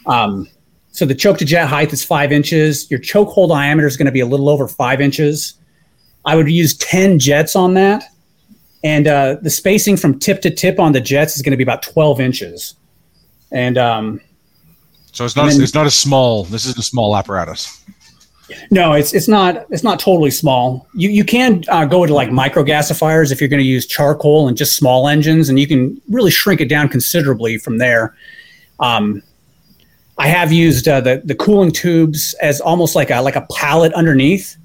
Um, 0.07 0.49
so 0.97 1.05
the 1.05 1.15
choke 1.15 1.37
to 1.37 1.45
jet 1.45 1.67
height 1.67 1.93
is 1.93 2.03
five 2.03 2.33
inches. 2.33 2.91
Your 2.91 2.99
choke 2.99 3.29
hole 3.29 3.47
diameter 3.47 3.87
is 3.87 3.99
going 3.99 4.07
to 4.07 4.13
be 4.13 4.21
a 4.21 4.27
little 4.27 4.49
over 4.49 4.67
five 4.67 4.99
inches. 4.99 5.53
I 6.25 6.35
would 6.35 6.51
use 6.51 6.75
ten 6.75 7.19
jets 7.19 7.55
on 7.55 7.75
that, 7.75 8.05
and 8.83 9.07
uh, 9.07 9.37
the 9.43 9.51
spacing 9.51 9.99
from 9.99 10.19
tip 10.19 10.41
to 10.41 10.51
tip 10.51 10.81
on 10.81 10.93
the 10.93 11.01
jets 11.03 11.37
is 11.37 11.43
going 11.43 11.51
to 11.51 11.57
be 11.59 11.63
about 11.63 11.83
twelve 11.83 12.19
inches. 12.19 12.77
And 13.53 13.77
um, 13.77 14.23
so 15.13 15.27
it's 15.27 15.37
not 15.37 15.51
then, 15.51 15.61
it's 15.61 15.75
not 15.75 15.87
a 15.87 15.91
small. 15.91 16.45
This 16.45 16.65
is 16.65 16.79
a 16.79 16.83
small 16.83 17.15
apparatus. 17.15 17.85
No, 18.71 18.95
it's 18.95 19.13
it's 19.13 19.29
not 19.29 19.67
it's 19.69 19.83
not 19.83 20.01
totally 20.01 20.31
small. 20.31 20.89
You 20.95 21.11
you 21.11 21.25
can 21.25 21.63
uh, 21.69 21.85
go 21.85 22.07
to 22.07 22.15
like 22.15 22.31
micro 22.31 22.65
gasifiers 22.65 23.31
if 23.31 23.39
you're 23.39 23.51
going 23.51 23.63
to 23.63 23.69
use 23.69 23.87
charcoal 23.87 24.49
and 24.49 24.57
just 24.57 24.79
small 24.79 25.09
engines, 25.09 25.51
and 25.51 25.61
you 25.61 25.67
can 25.67 26.01
really 26.09 26.31
shrink 26.31 26.63
it 26.63 26.71
down 26.71 26.89
considerably 26.89 27.59
from 27.59 27.77
there. 27.77 28.17
Um, 28.81 29.23
I 30.19 30.29
have 30.29 30.53
used 30.53 30.89
uh, 30.89 31.01
the 31.01 31.23
the 31.25 31.35
cooling 31.35 31.71
tubes 31.71 32.35
as 32.41 32.61
almost 32.61 32.95
like 32.95 33.11
a 33.11 33.21
like 33.21 33.37
a 33.37 33.47
pallet 33.55 33.93
underneath. 33.93 34.57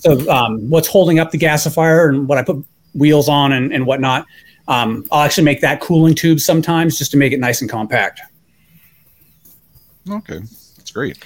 So 0.00 0.28
um, 0.30 0.68
what's 0.68 0.86
holding 0.88 1.18
up 1.18 1.30
the 1.30 1.38
gasifier 1.38 2.08
and 2.08 2.28
what 2.28 2.38
I 2.38 2.42
put 2.42 2.64
wheels 2.94 3.28
on 3.28 3.52
and, 3.52 3.72
and 3.72 3.86
whatnot, 3.86 4.26
um, 4.68 5.04
I'll 5.10 5.22
actually 5.22 5.44
make 5.44 5.62
that 5.62 5.80
cooling 5.80 6.14
tube 6.14 6.40
sometimes 6.40 6.98
just 6.98 7.10
to 7.12 7.16
make 7.16 7.32
it 7.32 7.40
nice 7.40 7.62
and 7.62 7.70
compact. 7.70 8.20
Okay, 10.10 10.40
that's 10.76 10.90
great. 10.90 11.24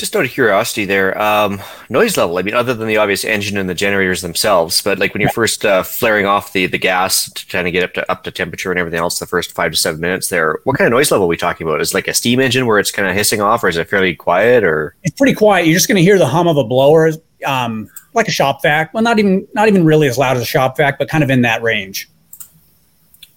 Just 0.00 0.16
out 0.16 0.24
of 0.24 0.30
curiosity, 0.30 0.86
there 0.86 1.20
um, 1.20 1.60
noise 1.90 2.16
level. 2.16 2.38
I 2.38 2.42
mean, 2.42 2.54
other 2.54 2.72
than 2.72 2.88
the 2.88 2.96
obvious 2.96 3.22
engine 3.22 3.58
and 3.58 3.68
the 3.68 3.74
generators 3.74 4.22
themselves, 4.22 4.80
but 4.80 4.98
like 4.98 5.12
when 5.12 5.20
you're 5.20 5.28
first 5.28 5.62
uh, 5.66 5.82
flaring 5.82 6.24
off 6.24 6.54
the 6.54 6.64
the 6.64 6.78
gas 6.78 7.30
to 7.30 7.46
trying 7.46 7.66
to 7.66 7.70
get 7.70 7.82
up 7.82 7.92
to 7.92 8.10
up 8.10 8.24
to 8.24 8.30
temperature 8.30 8.70
and 8.70 8.80
everything 8.80 8.98
else, 8.98 9.18
the 9.18 9.26
first 9.26 9.52
five 9.52 9.72
to 9.72 9.76
seven 9.76 10.00
minutes 10.00 10.30
there, 10.30 10.58
what 10.64 10.78
kind 10.78 10.86
of 10.86 10.92
noise 10.92 11.10
level 11.10 11.26
are 11.26 11.28
we 11.28 11.36
talking 11.36 11.66
about? 11.66 11.82
Is 11.82 11.92
like 11.92 12.08
a 12.08 12.14
steam 12.14 12.40
engine 12.40 12.64
where 12.64 12.78
it's 12.78 12.90
kind 12.90 13.06
of 13.06 13.14
hissing 13.14 13.42
off, 13.42 13.62
or 13.62 13.68
is 13.68 13.76
it 13.76 13.90
fairly 13.90 14.14
quiet? 14.14 14.64
Or 14.64 14.94
it's 15.02 15.14
pretty 15.18 15.34
quiet. 15.34 15.66
You're 15.66 15.76
just 15.76 15.86
going 15.86 15.96
to 15.96 16.02
hear 16.02 16.18
the 16.18 16.26
hum 16.26 16.48
of 16.48 16.56
a 16.56 16.64
blower, 16.64 17.10
um, 17.44 17.90
like 18.14 18.26
a 18.26 18.30
shop 18.30 18.62
vac. 18.62 18.94
Well, 18.94 19.02
not 19.02 19.18
even 19.18 19.46
not 19.52 19.68
even 19.68 19.84
really 19.84 20.08
as 20.08 20.16
loud 20.16 20.34
as 20.34 20.42
a 20.42 20.46
shop 20.46 20.78
vac, 20.78 20.98
but 20.98 21.10
kind 21.10 21.22
of 21.22 21.28
in 21.28 21.42
that 21.42 21.62
range. 21.62 22.08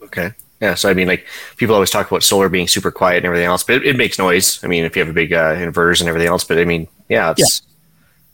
Okay. 0.01 0.31
Yeah, 0.63 0.75
so 0.75 0.89
I 0.89 0.93
mean, 0.93 1.09
like 1.09 1.27
people 1.57 1.75
always 1.75 1.89
talk 1.89 2.09
about 2.09 2.23
solar 2.23 2.47
being 2.47 2.69
super 2.69 2.89
quiet 2.89 3.17
and 3.17 3.25
everything 3.25 3.47
else, 3.47 3.65
but 3.65 3.75
it, 3.75 3.85
it 3.85 3.97
makes 3.97 4.17
noise. 4.17 4.63
I 4.63 4.67
mean, 4.67 4.85
if 4.85 4.95
you 4.95 5.01
have 5.01 5.09
a 5.09 5.13
big 5.13 5.33
uh, 5.33 5.55
inverters 5.55 5.99
and 5.99 6.07
everything 6.07 6.29
else, 6.29 6.45
but 6.45 6.57
I 6.57 6.63
mean, 6.63 6.87
yeah, 7.09 7.31
it's 7.31 7.41
yeah. 7.41 7.73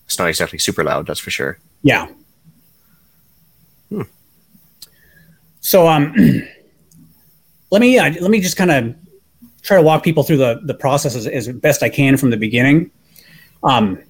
it's 0.05 0.19
not 0.19 0.29
exactly 0.29 0.59
super 0.59 0.83
loud. 0.83 1.07
That's 1.07 1.19
for 1.19 1.31
sure. 1.31 1.57
Yeah. 1.81 2.07
Hmm. 3.89 4.03
So 5.61 5.87
um, 5.87 6.13
let 7.71 7.81
me 7.81 7.97
uh, 7.97 8.13
let 8.21 8.29
me 8.29 8.41
just 8.41 8.57
kind 8.57 8.69
of 8.69 8.95
try 9.63 9.77
to 9.77 9.83
walk 9.83 10.03
people 10.03 10.21
through 10.21 10.37
the 10.37 10.61
the 10.65 10.75
process 10.75 11.15
as, 11.15 11.25
as 11.25 11.47
best 11.47 11.81
I 11.81 11.89
can 11.89 12.15
from 12.15 12.29
the 12.29 12.37
beginning. 12.37 12.91
Um, 13.63 14.03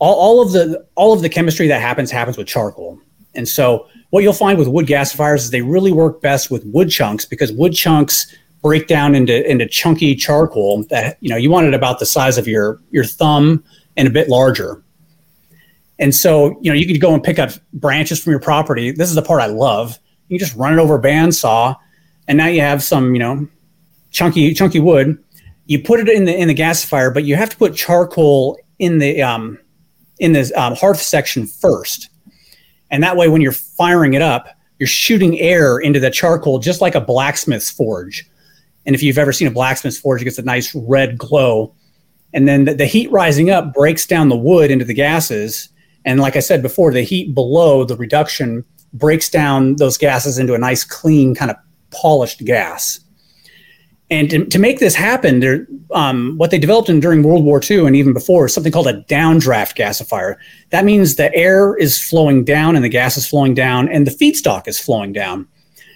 all, 0.00 0.16
all 0.16 0.42
of 0.42 0.52
the 0.52 0.86
all 0.96 1.14
of 1.14 1.22
the 1.22 1.30
chemistry 1.30 1.66
that 1.68 1.80
happens 1.80 2.10
happens 2.10 2.36
with 2.36 2.46
charcoal, 2.46 3.00
and 3.36 3.48
so 3.48 3.86
what 4.10 4.22
you'll 4.22 4.32
find 4.32 4.58
with 4.58 4.68
wood 4.68 4.86
gasifiers 4.86 5.36
is 5.36 5.50
they 5.50 5.62
really 5.62 5.92
work 5.92 6.20
best 6.20 6.50
with 6.50 6.64
wood 6.66 6.90
chunks 6.90 7.24
because 7.24 7.52
wood 7.52 7.74
chunks 7.74 8.34
break 8.62 8.88
down 8.88 9.14
into 9.14 9.48
into 9.48 9.66
chunky 9.66 10.14
charcoal 10.14 10.82
that 10.84 11.18
you 11.20 11.28
know 11.28 11.36
you 11.36 11.50
want 11.50 11.66
it 11.66 11.74
about 11.74 11.98
the 11.98 12.06
size 12.06 12.38
of 12.38 12.48
your 12.48 12.80
your 12.90 13.04
thumb 13.04 13.62
and 13.96 14.08
a 14.08 14.10
bit 14.10 14.28
larger. 14.28 14.82
And 15.98 16.14
so, 16.14 16.58
you 16.60 16.70
know, 16.70 16.76
you 16.76 16.86
could 16.86 17.00
go 17.00 17.14
and 17.14 17.22
pick 17.22 17.38
up 17.38 17.52
branches 17.72 18.22
from 18.22 18.30
your 18.30 18.40
property. 18.40 18.90
This 18.90 19.08
is 19.08 19.14
the 19.14 19.22
part 19.22 19.40
I 19.40 19.46
love. 19.46 19.98
You 20.28 20.38
just 20.38 20.54
run 20.56 20.74
it 20.74 20.78
over 20.78 20.96
a 20.96 21.02
bandsaw, 21.02 21.74
and 22.28 22.36
now 22.36 22.46
you 22.46 22.60
have 22.60 22.82
some, 22.82 23.14
you 23.14 23.18
know, 23.18 23.48
chunky 24.10 24.52
chunky 24.52 24.80
wood. 24.80 25.18
You 25.66 25.82
put 25.82 26.00
it 26.00 26.08
in 26.08 26.24
the 26.24 26.36
in 26.36 26.48
the 26.48 26.54
gasifier, 26.54 27.12
but 27.12 27.24
you 27.24 27.36
have 27.36 27.50
to 27.50 27.56
put 27.56 27.74
charcoal 27.74 28.58
in 28.78 28.98
the 28.98 29.22
um, 29.22 29.58
in 30.18 30.32
the 30.32 30.52
um, 30.54 30.74
hearth 30.74 31.00
section 31.00 31.46
first. 31.46 32.10
And 32.90 33.02
that 33.02 33.16
way, 33.16 33.28
when 33.28 33.40
you're 33.40 33.52
firing 33.52 34.14
it 34.14 34.22
up, 34.22 34.48
you're 34.78 34.86
shooting 34.86 35.38
air 35.40 35.78
into 35.78 36.00
the 36.00 36.10
charcoal 36.10 36.58
just 36.58 36.80
like 36.80 36.94
a 36.94 37.00
blacksmith's 37.00 37.70
forge. 37.70 38.28
And 38.84 38.94
if 38.94 39.02
you've 39.02 39.18
ever 39.18 39.32
seen 39.32 39.48
a 39.48 39.52
blacksmith's 39.52 39.98
forge, 39.98 40.20
it 40.20 40.24
gets 40.24 40.38
a 40.38 40.42
nice 40.42 40.74
red 40.74 41.18
glow. 41.18 41.74
And 42.32 42.46
then 42.46 42.64
the, 42.64 42.74
the 42.74 42.86
heat 42.86 43.10
rising 43.10 43.50
up 43.50 43.72
breaks 43.72 44.06
down 44.06 44.28
the 44.28 44.36
wood 44.36 44.70
into 44.70 44.84
the 44.84 44.94
gases. 44.94 45.68
And 46.04 46.20
like 46.20 46.36
I 46.36 46.40
said 46.40 46.62
before, 46.62 46.92
the 46.92 47.02
heat 47.02 47.34
below 47.34 47.84
the 47.84 47.96
reduction 47.96 48.64
breaks 48.92 49.28
down 49.28 49.76
those 49.76 49.98
gases 49.98 50.38
into 50.38 50.54
a 50.54 50.58
nice, 50.58 50.84
clean, 50.84 51.34
kind 51.34 51.50
of 51.50 51.56
polished 51.90 52.44
gas. 52.44 53.00
And 54.08 54.30
to, 54.30 54.44
to 54.44 54.58
make 54.58 54.78
this 54.78 54.94
happen, 54.94 55.66
um, 55.90 56.36
what 56.36 56.50
they 56.52 56.58
developed 56.58 56.88
in, 56.88 57.00
during 57.00 57.24
World 57.24 57.44
War 57.44 57.60
II 57.68 57.86
and 57.86 57.96
even 57.96 58.12
before 58.12 58.46
is 58.46 58.54
something 58.54 58.72
called 58.72 58.86
a 58.86 59.02
downdraft 59.04 59.76
gasifier. 59.76 60.36
That 60.70 60.84
means 60.84 61.16
the 61.16 61.34
air 61.34 61.76
is 61.76 62.00
flowing 62.00 62.44
down 62.44 62.76
and 62.76 62.84
the 62.84 62.88
gas 62.88 63.16
is 63.16 63.26
flowing 63.26 63.54
down 63.54 63.88
and 63.88 64.06
the 64.06 64.12
feedstock 64.12 64.68
is 64.68 64.78
flowing 64.78 65.12
down. 65.12 65.48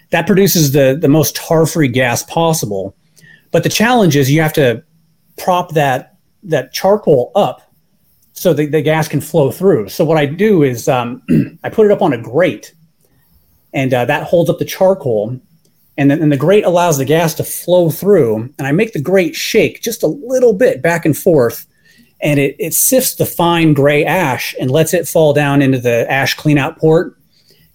That 0.09 0.27
produces 0.27 0.73
the, 0.73 0.97
the 0.99 1.07
most 1.07 1.37
tar 1.37 1.65
free 1.65 1.87
gas 1.87 2.23
possible. 2.23 2.95
But 3.51 3.63
the 3.63 3.69
challenge 3.69 4.17
is 4.17 4.29
you 4.29 4.41
have 4.41 4.53
to 4.53 4.83
prop 5.37 5.73
that, 5.73 6.17
that 6.43 6.73
charcoal 6.73 7.31
up 7.35 7.61
so 8.33 8.53
the, 8.53 8.65
the 8.65 8.81
gas 8.81 9.07
can 9.07 9.21
flow 9.21 9.51
through. 9.51 9.87
So 9.87 10.03
what 10.03 10.17
I 10.17 10.25
do 10.25 10.63
is 10.63 10.89
um, 10.89 11.21
I 11.63 11.69
put 11.69 11.85
it 11.85 11.91
up 11.91 12.01
on 12.01 12.11
a 12.11 12.21
grate 12.21 12.73
and 13.73 13.93
uh, 13.93 14.05
that 14.05 14.23
holds 14.23 14.49
up 14.49 14.59
the 14.59 14.65
charcoal 14.65 15.39
and 16.01 16.09
then 16.09 16.21
and 16.21 16.31
the 16.31 16.37
grate 16.37 16.65
allows 16.65 16.97
the 16.97 17.05
gas 17.05 17.33
to 17.33 17.43
flow 17.43 17.89
through 17.89 18.37
and 18.57 18.67
i 18.67 18.71
make 18.71 18.93
the 18.93 19.01
grate 19.01 19.35
shake 19.35 19.81
just 19.81 20.03
a 20.03 20.07
little 20.07 20.53
bit 20.53 20.81
back 20.81 21.05
and 21.05 21.17
forth 21.17 21.67
and 22.21 22.39
it, 22.39 22.55
it 22.59 22.73
sifts 22.73 23.15
the 23.15 23.25
fine 23.25 23.73
gray 23.73 24.05
ash 24.05 24.55
and 24.59 24.69
lets 24.69 24.93
it 24.93 25.07
fall 25.07 25.33
down 25.33 25.61
into 25.61 25.79
the 25.79 26.09
ash 26.09 26.37
cleanout 26.37 26.77
port. 26.77 27.17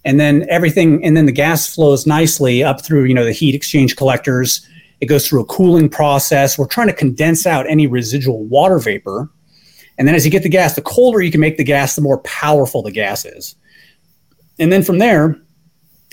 And 0.05 0.19
then 0.19 0.45
everything 0.49 1.03
and 1.03 1.17
then 1.17 1.25
the 1.25 1.33
gas 1.33 1.73
flows 1.73 2.07
nicely 2.07 2.63
up 2.63 2.83
through 2.83 3.03
you 3.05 3.13
know 3.13 3.25
the 3.25 3.33
heat 3.33 3.55
exchange 3.55 3.97
collectors. 3.97 4.65
It 5.01 5.07
goes 5.07 5.27
through 5.27 5.41
a 5.41 5.45
cooling 5.45 5.89
process. 5.89 6.57
We're 6.57 6.67
trying 6.67 6.87
to 6.87 6.93
condense 6.93 7.45
out 7.45 7.69
any 7.69 7.87
residual 7.87 8.45
water 8.45 8.79
vapor. 8.79 9.29
And 9.97 10.07
then 10.07 10.15
as 10.15 10.23
you 10.23 10.31
get 10.31 10.43
the 10.43 10.49
gas 10.49 10.75
the 10.75 10.81
colder 10.81 11.21
you 11.21 11.31
can 11.31 11.41
make 11.41 11.57
the 11.57 11.63
gas 11.63 11.95
the 11.95 12.01
more 12.01 12.19
powerful 12.19 12.81
the 12.81 12.91
gas 12.91 13.25
is. 13.25 13.55
And 14.59 14.71
then 14.71 14.83
from 14.83 14.99
there 14.99 15.37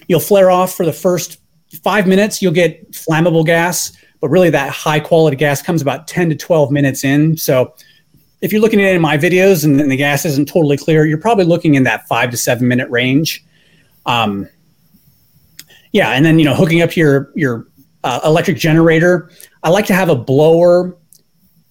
you'll 0.08 0.20
flare 0.20 0.50
off 0.50 0.74
for 0.74 0.84
the 0.84 0.92
first 0.92 1.38
five 1.82 2.06
minutes, 2.06 2.40
you'll 2.40 2.52
get 2.52 2.92
flammable 2.92 3.44
gas, 3.44 3.92
but 4.20 4.28
really 4.28 4.50
that 4.50 4.70
high 4.70 5.00
quality 5.00 5.36
gas 5.36 5.62
comes 5.62 5.82
about 5.82 6.06
10 6.08 6.30
to 6.30 6.36
12 6.36 6.70
minutes 6.70 7.04
in. 7.04 7.36
So 7.36 7.74
if 8.40 8.52
you're 8.52 8.60
looking 8.60 8.80
at 8.80 8.86
any 8.86 8.96
of 8.96 9.02
my 9.02 9.16
videos 9.16 9.64
and, 9.64 9.80
and 9.80 9.90
the 9.90 9.96
gas 9.96 10.24
isn't 10.26 10.48
totally 10.48 10.76
clear, 10.76 11.06
you're 11.06 11.18
probably 11.18 11.46
looking 11.46 11.76
in 11.76 11.84
that 11.84 12.06
five 12.06 12.30
to 12.30 12.36
seven 12.36 12.68
minute 12.68 12.90
range. 12.90 13.44
Um, 14.06 14.48
yeah, 15.92 16.10
and 16.10 16.26
then 16.26 16.38
you 16.38 16.44
know 16.44 16.54
hooking 16.54 16.82
up 16.82 16.96
your 16.96 17.30
your 17.34 17.68
uh, 18.02 18.20
electric 18.24 18.58
generator. 18.58 19.30
I 19.62 19.70
like 19.70 19.86
to 19.86 19.94
have 19.94 20.08
a 20.08 20.14
blower 20.14 20.94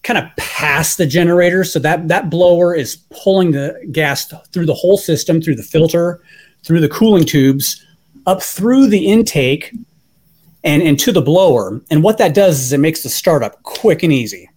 kind 0.02 0.18
of 0.18 0.26
past 0.38 0.98
the 0.98 1.06
generator, 1.06 1.64
so 1.64 1.78
that 1.80 2.08
that 2.08 2.30
blower 2.30 2.74
is 2.74 2.96
pulling 3.12 3.52
the 3.52 3.80
gas 3.92 4.34
through 4.52 4.66
the 4.66 4.74
whole 4.74 4.98
system, 4.98 5.42
through 5.42 5.56
the 5.56 5.64
filter, 5.64 6.24
through 6.64 6.80
the 6.80 6.90
cooling 6.90 7.26
tubes, 7.26 7.86
up 8.26 8.42
through 8.42 8.88
the 8.88 9.06
intake, 9.06 9.74
and, 10.64 10.82
and 10.82 11.00
to 11.00 11.12
the 11.12 11.22
blower. 11.22 11.82
And 11.90 12.04
what 12.04 12.18
that 12.18 12.34
does 12.34 12.60
is 12.60 12.74
it 12.74 12.80
makes 12.80 13.04
the 13.04 13.10
startup 13.10 13.62
quick 13.64 14.04
and 14.04 14.14
easy. 14.14 14.50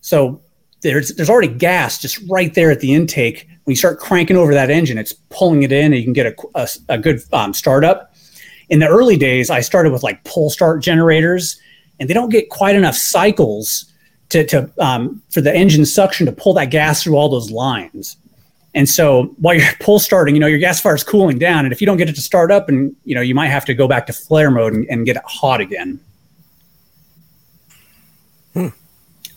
So 0.00 0.40
there's 0.82 1.14
there's 1.14 1.30
already 1.30 1.48
gas 1.48 2.00
just 2.00 2.18
right 2.28 2.54
there 2.54 2.70
at 2.70 2.80
the 2.80 2.94
intake. 2.94 3.46
When 3.64 3.72
you 3.72 3.76
start 3.76 3.98
cranking 3.98 4.36
over 4.36 4.54
that 4.54 4.70
engine, 4.70 4.98
it's 4.98 5.12
pulling 5.12 5.62
it 5.62 5.72
in, 5.72 5.86
and 5.86 5.96
you 5.96 6.04
can 6.04 6.14
get 6.14 6.26
a, 6.26 6.34
a, 6.54 6.68
a 6.88 6.98
good 6.98 7.20
um, 7.32 7.52
startup. 7.52 8.14
In 8.70 8.78
the 8.78 8.88
early 8.88 9.16
days, 9.16 9.50
I 9.50 9.60
started 9.60 9.92
with 9.92 10.02
like 10.02 10.22
pull 10.24 10.48
start 10.48 10.82
generators, 10.82 11.60
and 11.98 12.08
they 12.08 12.14
don't 12.14 12.30
get 12.30 12.48
quite 12.48 12.76
enough 12.76 12.96
cycles 12.96 13.92
to, 14.30 14.44
to 14.46 14.70
um, 14.78 15.22
for 15.28 15.40
the 15.40 15.54
engine 15.54 15.84
suction 15.84 16.24
to 16.26 16.32
pull 16.32 16.54
that 16.54 16.70
gas 16.70 17.02
through 17.02 17.16
all 17.16 17.28
those 17.28 17.50
lines. 17.50 18.16
And 18.74 18.88
so 18.88 19.34
while 19.38 19.54
you're 19.54 19.66
pull 19.80 19.98
starting, 19.98 20.34
you 20.34 20.40
know, 20.40 20.46
your 20.46 20.60
gasifier 20.60 20.94
is 20.94 21.04
cooling 21.04 21.38
down. 21.38 21.64
And 21.64 21.72
if 21.72 21.80
you 21.80 21.86
don't 21.86 21.96
get 21.96 22.08
it 22.08 22.14
to 22.14 22.20
start 22.20 22.50
up 22.50 22.68
and, 22.68 22.94
you 23.04 23.14
know, 23.14 23.20
you 23.20 23.34
might 23.34 23.48
have 23.48 23.64
to 23.66 23.74
go 23.74 23.88
back 23.88 24.06
to 24.06 24.12
flare 24.12 24.50
mode 24.50 24.72
and, 24.72 24.86
and 24.88 25.06
get 25.06 25.16
it 25.16 25.22
hot 25.26 25.60
again. 25.60 26.00
Hmm. 28.54 28.68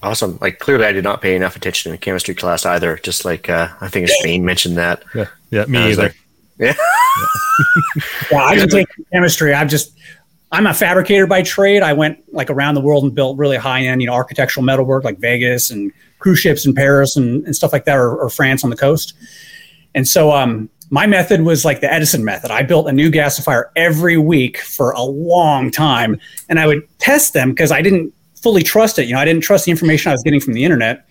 Awesome. 0.02 0.38
Like 0.42 0.60
clearly 0.60 0.86
I 0.86 0.92
did 0.92 1.04
not 1.04 1.22
pay 1.22 1.36
enough 1.36 1.56
attention 1.56 1.92
in 1.92 1.98
chemistry 2.00 2.36
class 2.36 2.66
either. 2.66 2.98
Just 2.98 3.26
like, 3.26 3.50
uh, 3.50 3.70
I 3.80 3.88
think 3.88 4.10
Shane 4.10 4.44
mentioned 4.44 4.78
that. 4.78 5.04
Yeah. 5.16 5.28
Yeah. 5.50 5.66
Me 5.66 5.80
either. 5.80 6.04
Like, 6.04 6.18
yeah. 6.60 6.74
yeah. 8.32 8.38
I 8.38 8.56
didn't 8.56 8.72
take 8.72 8.88
chemistry. 9.12 9.54
I've 9.54 9.70
just, 9.70 9.98
I'm 10.52 10.68
a 10.68 10.74
fabricator 10.74 11.26
by 11.26 11.42
trade. 11.42 11.82
I 11.82 11.94
went 11.94 12.32
like 12.32 12.52
around 12.52 12.76
the 12.76 12.82
world 12.82 13.04
and 13.04 13.16
built 13.16 13.38
really 13.40 13.58
high 13.58 13.86
end, 13.86 14.02
you 14.02 14.08
know, 14.08 14.14
architectural 14.14 14.64
metalwork 14.64 15.04
like 15.04 15.18
Vegas 15.18 15.72
and 15.72 15.92
cruise 16.24 16.40
ships 16.40 16.66
in 16.66 16.74
Paris 16.74 17.18
and, 17.18 17.46
and 17.46 17.56
stuff 17.56 17.74
like 17.74 17.86
that, 17.86 17.98
or, 17.98 18.16
or 18.16 18.30
France 18.30 18.64
on 18.64 18.70
the 18.70 18.78
coast. 18.78 19.14
And 19.94 20.08
so 20.08 20.32
um, 20.32 20.70
my 20.90 21.06
method 21.06 21.42
was 21.42 21.66
like 21.66 21.82
the 21.82 21.92
Edison 21.92 22.24
method. 22.24 22.50
I 22.50 22.64
built 22.64 22.88
a 22.88 22.94
new 22.94 23.12
gasifier 23.12 23.66
every 23.76 24.18
week 24.18 24.58
for 24.58 24.92
a 24.92 25.04
long 25.04 25.70
time, 25.70 26.20
and 26.48 26.60
I 26.60 26.66
would 26.66 26.82
test 26.98 27.34
them 27.34 27.50
because 27.50 27.72
I 27.72 27.82
didn't 27.82 28.14
fully 28.42 28.64
trust 28.64 28.98
it. 28.98 29.08
You 29.08 29.14
know, 29.14 29.20
I 29.20 29.26
didn't 29.26 29.44
trust 29.44 29.66
the 29.66 29.72
information 29.72 30.10
I 30.10 30.14
was 30.14 30.24
getting 30.24 30.40
from 30.40 30.54
the 30.54 30.64
internet. 30.64 31.06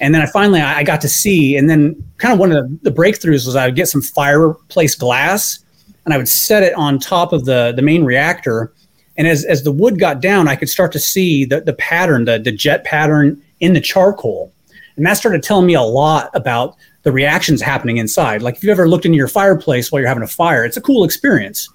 And 0.00 0.14
then 0.14 0.22
I 0.22 0.26
finally 0.26 0.60
I 0.60 0.82
got 0.84 1.00
to 1.02 1.08
see, 1.08 1.56
and 1.56 1.68
then 1.68 2.02
kind 2.18 2.32
of 2.32 2.38
one 2.38 2.52
of 2.52 2.56
the, 2.56 2.90
the 2.90 2.96
breakthroughs 2.96 3.46
was 3.46 3.56
I 3.56 3.66
would 3.66 3.76
get 3.76 3.88
some 3.88 4.02
fireplace 4.02 4.94
glass, 4.94 5.58
and 6.04 6.14
I 6.14 6.16
would 6.16 6.28
set 6.28 6.62
it 6.62 6.74
on 6.74 6.98
top 6.98 7.32
of 7.32 7.44
the 7.44 7.72
the 7.74 7.82
main 7.82 8.04
reactor, 8.04 8.72
and 9.16 9.26
as, 9.26 9.44
as 9.44 9.62
the 9.62 9.72
wood 9.72 9.98
got 9.98 10.20
down, 10.20 10.48
I 10.48 10.56
could 10.56 10.70
start 10.70 10.92
to 10.92 10.98
see 10.98 11.44
the, 11.44 11.60
the 11.60 11.74
pattern, 11.74 12.24
the, 12.24 12.38
the 12.38 12.52
jet 12.52 12.84
pattern 12.84 13.40
in 13.60 13.74
the 13.74 13.80
charcoal. 13.80 14.51
And 14.96 15.06
that 15.06 15.14
started 15.14 15.42
telling 15.42 15.66
me 15.66 15.74
a 15.74 15.82
lot 15.82 16.30
about 16.34 16.76
the 17.02 17.12
reactions 17.12 17.60
happening 17.60 17.96
inside. 17.96 18.42
Like 18.42 18.56
if 18.56 18.62
you've 18.62 18.70
ever 18.70 18.88
looked 18.88 19.06
into 19.06 19.16
your 19.16 19.28
fireplace 19.28 19.90
while 19.90 20.00
you're 20.00 20.08
having 20.08 20.22
a 20.22 20.28
fire, 20.28 20.64
it's 20.64 20.76
a 20.76 20.80
cool 20.80 21.04
experience. 21.04 21.68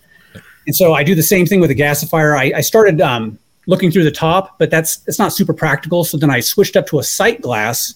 And 0.66 0.76
so 0.76 0.94
I 0.94 1.04
do 1.04 1.16
the 1.16 1.24
same 1.24 1.46
thing 1.46 1.60
with 1.60 1.72
a 1.72 1.76
gasifier. 1.76 2.38
I, 2.38 2.58
I 2.58 2.62
started 2.62 3.02
um, 3.02 3.40
looking 3.68 3.92
through 3.92 4.04
the 4.04 4.12
top, 4.12 4.58
but 4.60 4.70
that's 4.70 5.02
it's 5.08 5.20
not 5.20 5.34
super 5.34 5.54
practical. 5.54 6.04
So 6.04 6.18
then 6.18 6.30
I 6.30 6.40
switched 6.40 6.76
up 6.76 6.88
to 6.88 7.00
a 7.00 7.04
sight 7.04 7.42
glass, 7.42 7.96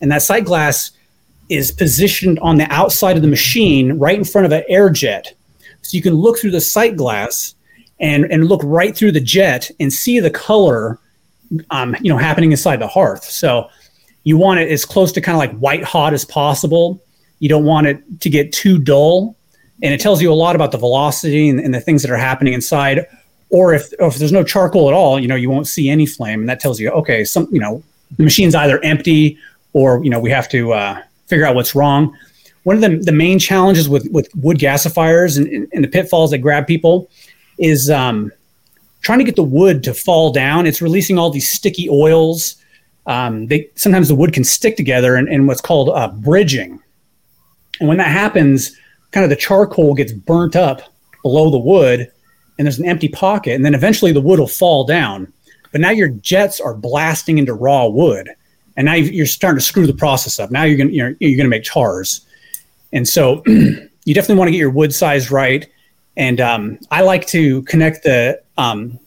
and 0.00 0.10
that 0.12 0.22
sight 0.22 0.44
glass 0.44 0.92
is 1.48 1.72
positioned 1.72 2.38
on 2.40 2.56
the 2.56 2.70
outside 2.70 3.16
of 3.16 3.22
the 3.22 3.28
machine, 3.28 3.98
right 3.98 4.16
in 4.16 4.24
front 4.24 4.46
of 4.46 4.52
an 4.52 4.62
air 4.68 4.90
jet. 4.90 5.34
So 5.82 5.96
you 5.96 6.02
can 6.02 6.14
look 6.14 6.38
through 6.38 6.52
the 6.52 6.60
sight 6.60 6.96
glass 6.96 7.54
and 8.00 8.24
and 8.30 8.46
look 8.46 8.60
right 8.64 8.94
through 8.94 9.12
the 9.12 9.20
jet 9.20 9.70
and 9.80 9.90
see 9.90 10.20
the 10.20 10.30
color 10.30 10.98
um, 11.70 11.96
you 12.00 12.10
know 12.10 12.18
happening 12.18 12.50
inside 12.50 12.76
the 12.76 12.88
hearth 12.88 13.24
so 13.24 13.68
you 14.24 14.36
want 14.36 14.60
it 14.60 14.70
as 14.70 14.84
close 14.84 15.12
to 15.12 15.20
kind 15.20 15.34
of 15.34 15.38
like 15.38 15.56
white 15.58 15.84
hot 15.84 16.12
as 16.12 16.24
possible 16.24 17.02
you 17.38 17.48
don't 17.48 17.64
want 17.64 17.86
it 17.86 18.02
to 18.20 18.30
get 18.30 18.52
too 18.52 18.78
dull 18.78 19.36
and 19.82 19.92
it 19.92 20.00
tells 20.00 20.22
you 20.22 20.32
a 20.32 20.34
lot 20.34 20.54
about 20.54 20.70
the 20.70 20.78
velocity 20.78 21.48
and, 21.48 21.58
and 21.58 21.74
the 21.74 21.80
things 21.80 22.02
that 22.02 22.10
are 22.10 22.16
happening 22.16 22.52
inside 22.52 23.06
or 23.50 23.74
if, 23.74 23.92
or 23.98 24.08
if 24.08 24.16
there's 24.16 24.32
no 24.32 24.44
charcoal 24.44 24.88
at 24.88 24.94
all 24.94 25.18
you 25.18 25.28
know 25.28 25.36
you 25.36 25.50
won't 25.50 25.66
see 25.66 25.88
any 25.88 26.06
flame 26.06 26.40
and 26.40 26.48
that 26.48 26.60
tells 26.60 26.78
you 26.80 26.90
okay 26.90 27.24
some 27.24 27.48
you 27.50 27.60
know 27.60 27.82
the 28.16 28.22
machine's 28.22 28.54
either 28.54 28.82
empty 28.84 29.38
or 29.72 30.02
you 30.04 30.10
know 30.10 30.20
we 30.20 30.30
have 30.30 30.48
to 30.48 30.72
uh, 30.72 31.02
figure 31.26 31.46
out 31.46 31.54
what's 31.54 31.74
wrong 31.74 32.16
one 32.64 32.76
of 32.76 32.82
the, 32.82 32.96
the 32.98 33.12
main 33.12 33.38
challenges 33.38 33.88
with, 33.88 34.08
with 34.12 34.28
wood 34.36 34.58
gasifiers 34.58 35.36
and, 35.36 35.68
and 35.72 35.82
the 35.82 35.88
pitfalls 35.88 36.30
that 36.30 36.38
grab 36.38 36.66
people 36.66 37.10
is 37.58 37.90
um, 37.90 38.30
trying 39.00 39.18
to 39.18 39.24
get 39.24 39.36
the 39.36 39.42
wood 39.42 39.82
to 39.84 39.94
fall 39.94 40.32
down. 40.32 40.66
It's 40.66 40.80
releasing 40.80 41.18
all 41.18 41.30
these 41.30 41.48
sticky 41.48 41.88
oils. 41.90 42.56
Um, 43.06 43.46
they 43.46 43.68
sometimes 43.74 44.08
the 44.08 44.14
wood 44.14 44.32
can 44.32 44.44
stick 44.44 44.76
together 44.76 45.16
in, 45.16 45.28
in 45.28 45.46
what's 45.46 45.60
called 45.60 45.88
uh, 45.90 46.08
bridging, 46.08 46.80
and 47.80 47.88
when 47.88 47.98
that 47.98 48.08
happens, 48.08 48.76
kind 49.10 49.24
of 49.24 49.30
the 49.30 49.36
charcoal 49.36 49.94
gets 49.94 50.12
burnt 50.12 50.54
up 50.54 50.82
below 51.22 51.50
the 51.50 51.58
wood, 51.58 52.10
and 52.58 52.66
there's 52.66 52.78
an 52.78 52.86
empty 52.86 53.08
pocket, 53.08 53.54
and 53.54 53.64
then 53.64 53.74
eventually 53.74 54.12
the 54.12 54.20
wood 54.20 54.38
will 54.38 54.46
fall 54.46 54.84
down. 54.84 55.32
But 55.72 55.80
now 55.80 55.90
your 55.90 56.08
jets 56.08 56.60
are 56.60 56.74
blasting 56.74 57.38
into 57.38 57.54
raw 57.54 57.86
wood, 57.86 58.30
and 58.76 58.84
now 58.84 58.94
you're 58.94 59.26
starting 59.26 59.58
to 59.58 59.64
screw 59.64 59.86
the 59.86 59.94
process 59.94 60.38
up. 60.38 60.50
Now 60.50 60.64
you're 60.64 60.78
gonna 60.78 60.90
you're, 60.90 61.14
you're 61.18 61.36
gonna 61.36 61.48
make 61.48 61.64
chars, 61.64 62.26
and 62.92 63.08
so 63.08 63.42
you 63.46 64.14
definitely 64.14 64.36
want 64.36 64.48
to 64.48 64.52
get 64.52 64.58
your 64.58 64.70
wood 64.70 64.94
size 64.94 65.30
right. 65.30 65.66
And 66.16 66.40
um, 66.40 66.78
I 66.90 67.02
like 67.02 67.26
to 67.28 67.62
connect 67.62 68.04
the 68.04 68.42
um, 68.58 68.98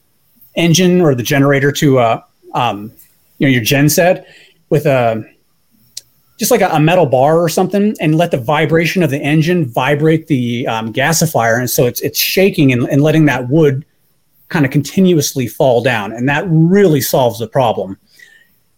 engine 0.55 1.01
or 1.01 1.13
the 1.13 1.23
generator 1.23 1.71
to 1.73 1.99
a 1.99 2.25
um, 2.53 2.91
you 3.37 3.47
know 3.47 3.51
your 3.51 3.63
gen 3.63 3.89
set 3.89 4.27
with 4.69 4.85
a 4.85 5.23
just 6.37 6.51
like 6.51 6.61
a, 6.61 6.67
a, 6.67 6.79
metal 6.79 7.05
bar 7.05 7.39
or 7.39 7.47
something 7.47 7.95
and 8.01 8.15
let 8.15 8.31
the 8.31 8.37
vibration 8.37 9.01
of 9.03 9.09
the 9.09 9.19
engine 9.19 9.65
vibrate 9.65 10.27
the 10.27 10.67
um, 10.67 10.91
gasifier. 10.91 11.57
And 11.57 11.69
so 11.69 11.85
it's 11.85 12.01
it's 12.01 12.19
shaking 12.19 12.73
and, 12.73 12.83
and 12.89 13.01
letting 13.01 13.25
that 13.25 13.49
wood 13.49 13.85
kind 14.49 14.65
of 14.65 14.71
continuously 14.71 15.47
fall 15.47 15.81
down. 15.81 16.11
And 16.11 16.27
that 16.29 16.45
really 16.47 17.01
solves 17.01 17.39
the 17.39 17.47
problem. 17.47 17.97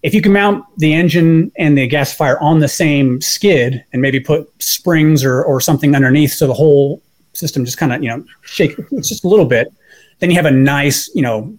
If 0.04 0.14
you 0.14 0.22
can 0.22 0.32
mount 0.32 0.64
the 0.78 0.94
engine 0.94 1.52
and 1.58 1.78
the 1.78 1.90
gasifier 1.90 2.40
on 2.42 2.60
the 2.60 2.68
same 2.68 3.20
skid 3.22 3.84
and 3.92 4.02
maybe 4.02 4.20
put 4.20 4.50
springs 4.62 5.24
or, 5.26 5.44
or 5.44 5.60
something 5.60 5.96
underneath 5.96 6.34
so 6.34 6.48
the 6.48 6.54
whole 6.54 7.02
system 7.34 7.66
just 7.66 7.78
kind 7.78 7.94
of 7.94 8.02
you 8.02 8.10
know 8.10 8.24
shake 8.42 8.76
just 8.98 9.24
a 9.24 9.28
little 9.28 9.46
bit 9.46 9.72
then 10.20 10.30
you 10.30 10.36
have 10.36 10.46
a 10.46 10.52
nice 10.52 11.14
you 11.14 11.22
know 11.22 11.56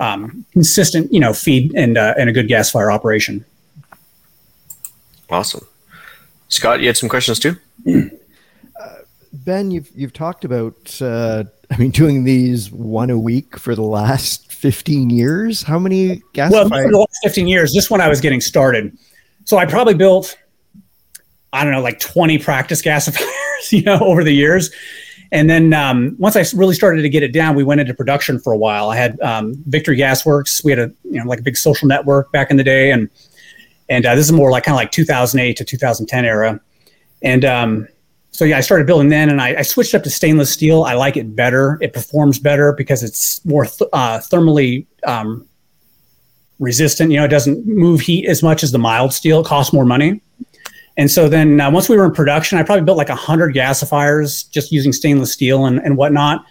um, 0.00 0.44
consistent, 0.52 1.12
you 1.12 1.20
know, 1.20 1.32
feed 1.32 1.74
and 1.74 1.98
uh, 1.98 2.14
and 2.18 2.28
a 2.28 2.32
good 2.32 2.48
gasifier 2.48 2.92
operation. 2.92 3.44
Awesome, 5.30 5.66
Scott. 6.48 6.80
You 6.80 6.86
had 6.86 6.96
some 6.96 7.08
questions 7.08 7.38
too. 7.38 7.56
Uh, 7.86 8.02
ben, 9.32 9.70
you've 9.70 9.90
you've 9.94 10.12
talked 10.12 10.44
about, 10.44 11.00
uh, 11.00 11.44
I 11.70 11.76
mean, 11.76 11.90
doing 11.90 12.24
these 12.24 12.70
one 12.70 13.10
a 13.10 13.18
week 13.18 13.58
for 13.58 13.74
the 13.74 13.82
last 13.82 14.52
fifteen 14.52 15.10
years. 15.10 15.62
How 15.62 15.78
many 15.78 16.22
gas? 16.32 16.52
Well, 16.52 16.68
for 16.68 16.90
the 16.90 16.98
last 16.98 17.18
fifteen 17.22 17.48
years, 17.48 17.72
just 17.72 17.90
when 17.90 18.00
I 18.00 18.08
was 18.08 18.20
getting 18.20 18.40
started. 18.40 18.96
So 19.44 19.56
I 19.58 19.66
probably 19.66 19.94
built, 19.94 20.36
I 21.52 21.64
don't 21.64 21.72
know, 21.72 21.80
like 21.80 21.98
twenty 21.98 22.38
practice 22.38 22.82
gasifiers, 22.82 23.26
you 23.72 23.82
know, 23.82 23.98
over 24.00 24.22
the 24.22 24.32
years. 24.32 24.70
And 25.32 25.48
then 25.48 25.72
um, 25.72 26.14
once 26.18 26.36
I 26.36 26.44
really 26.54 26.74
started 26.74 27.00
to 27.02 27.08
get 27.08 27.22
it 27.22 27.32
down, 27.32 27.56
we 27.56 27.64
went 27.64 27.80
into 27.80 27.94
production 27.94 28.38
for 28.38 28.52
a 28.52 28.56
while. 28.56 28.90
I 28.90 28.96
had 28.96 29.18
um, 29.22 29.54
Victory 29.66 29.96
Gas 29.96 30.26
Works. 30.26 30.62
We 30.62 30.70
had 30.70 30.78
a 30.78 30.92
you 31.04 31.18
know 31.18 31.24
like 31.24 31.40
a 31.40 31.42
big 31.42 31.56
social 31.56 31.88
network 31.88 32.30
back 32.32 32.50
in 32.50 32.58
the 32.58 32.64
day, 32.64 32.90
and 32.90 33.08
and 33.88 34.04
uh, 34.04 34.14
this 34.14 34.26
is 34.26 34.32
more 34.32 34.50
like 34.50 34.64
kind 34.64 34.74
of 34.74 34.76
like 34.76 34.92
2008 34.92 35.56
to 35.56 35.64
2010 35.64 36.24
era. 36.26 36.60
And 37.22 37.44
um, 37.46 37.88
so 38.30 38.44
yeah, 38.44 38.58
I 38.58 38.60
started 38.60 38.86
building 38.86 39.08
then, 39.08 39.30
and 39.30 39.40
I, 39.40 39.56
I, 39.58 39.62
switched 39.62 39.94
up 39.94 40.02
to 40.04 40.10
stainless 40.10 40.50
steel. 40.50 40.84
I 40.84 40.94
like 40.94 41.16
it 41.16 41.34
better. 41.34 41.78
It 41.80 41.92
performs 41.92 42.38
better 42.38 42.72
because 42.72 43.02
it's 43.02 43.44
more 43.44 43.66
th- 43.66 43.88
uh, 43.92 44.18
thermally 44.18 44.86
um, 45.06 45.46
resistant. 46.58 47.10
You 47.10 47.18
know, 47.18 47.24
it 47.24 47.28
doesn't 47.28 47.66
move 47.66 48.00
heat 48.00 48.26
as 48.26 48.42
much 48.42 48.62
as 48.62 48.72
the 48.72 48.78
mild 48.78 49.12
steel. 49.12 49.40
It 49.40 49.46
costs 49.46 49.72
more 49.72 49.84
money. 49.84 50.20
And 50.96 51.10
so 51.10 51.28
then 51.28 51.60
uh, 51.60 51.70
once 51.70 51.88
we 51.88 51.96
were 51.96 52.04
in 52.04 52.12
production, 52.12 52.58
I 52.58 52.62
probably 52.62 52.84
built 52.84 52.98
like 52.98 53.08
100 53.08 53.54
gasifiers 53.54 54.48
just 54.50 54.72
using 54.72 54.92
stainless 54.92 55.32
steel 55.32 55.64
and, 55.64 55.78
and 55.78 55.96
whatnot. 55.96 56.44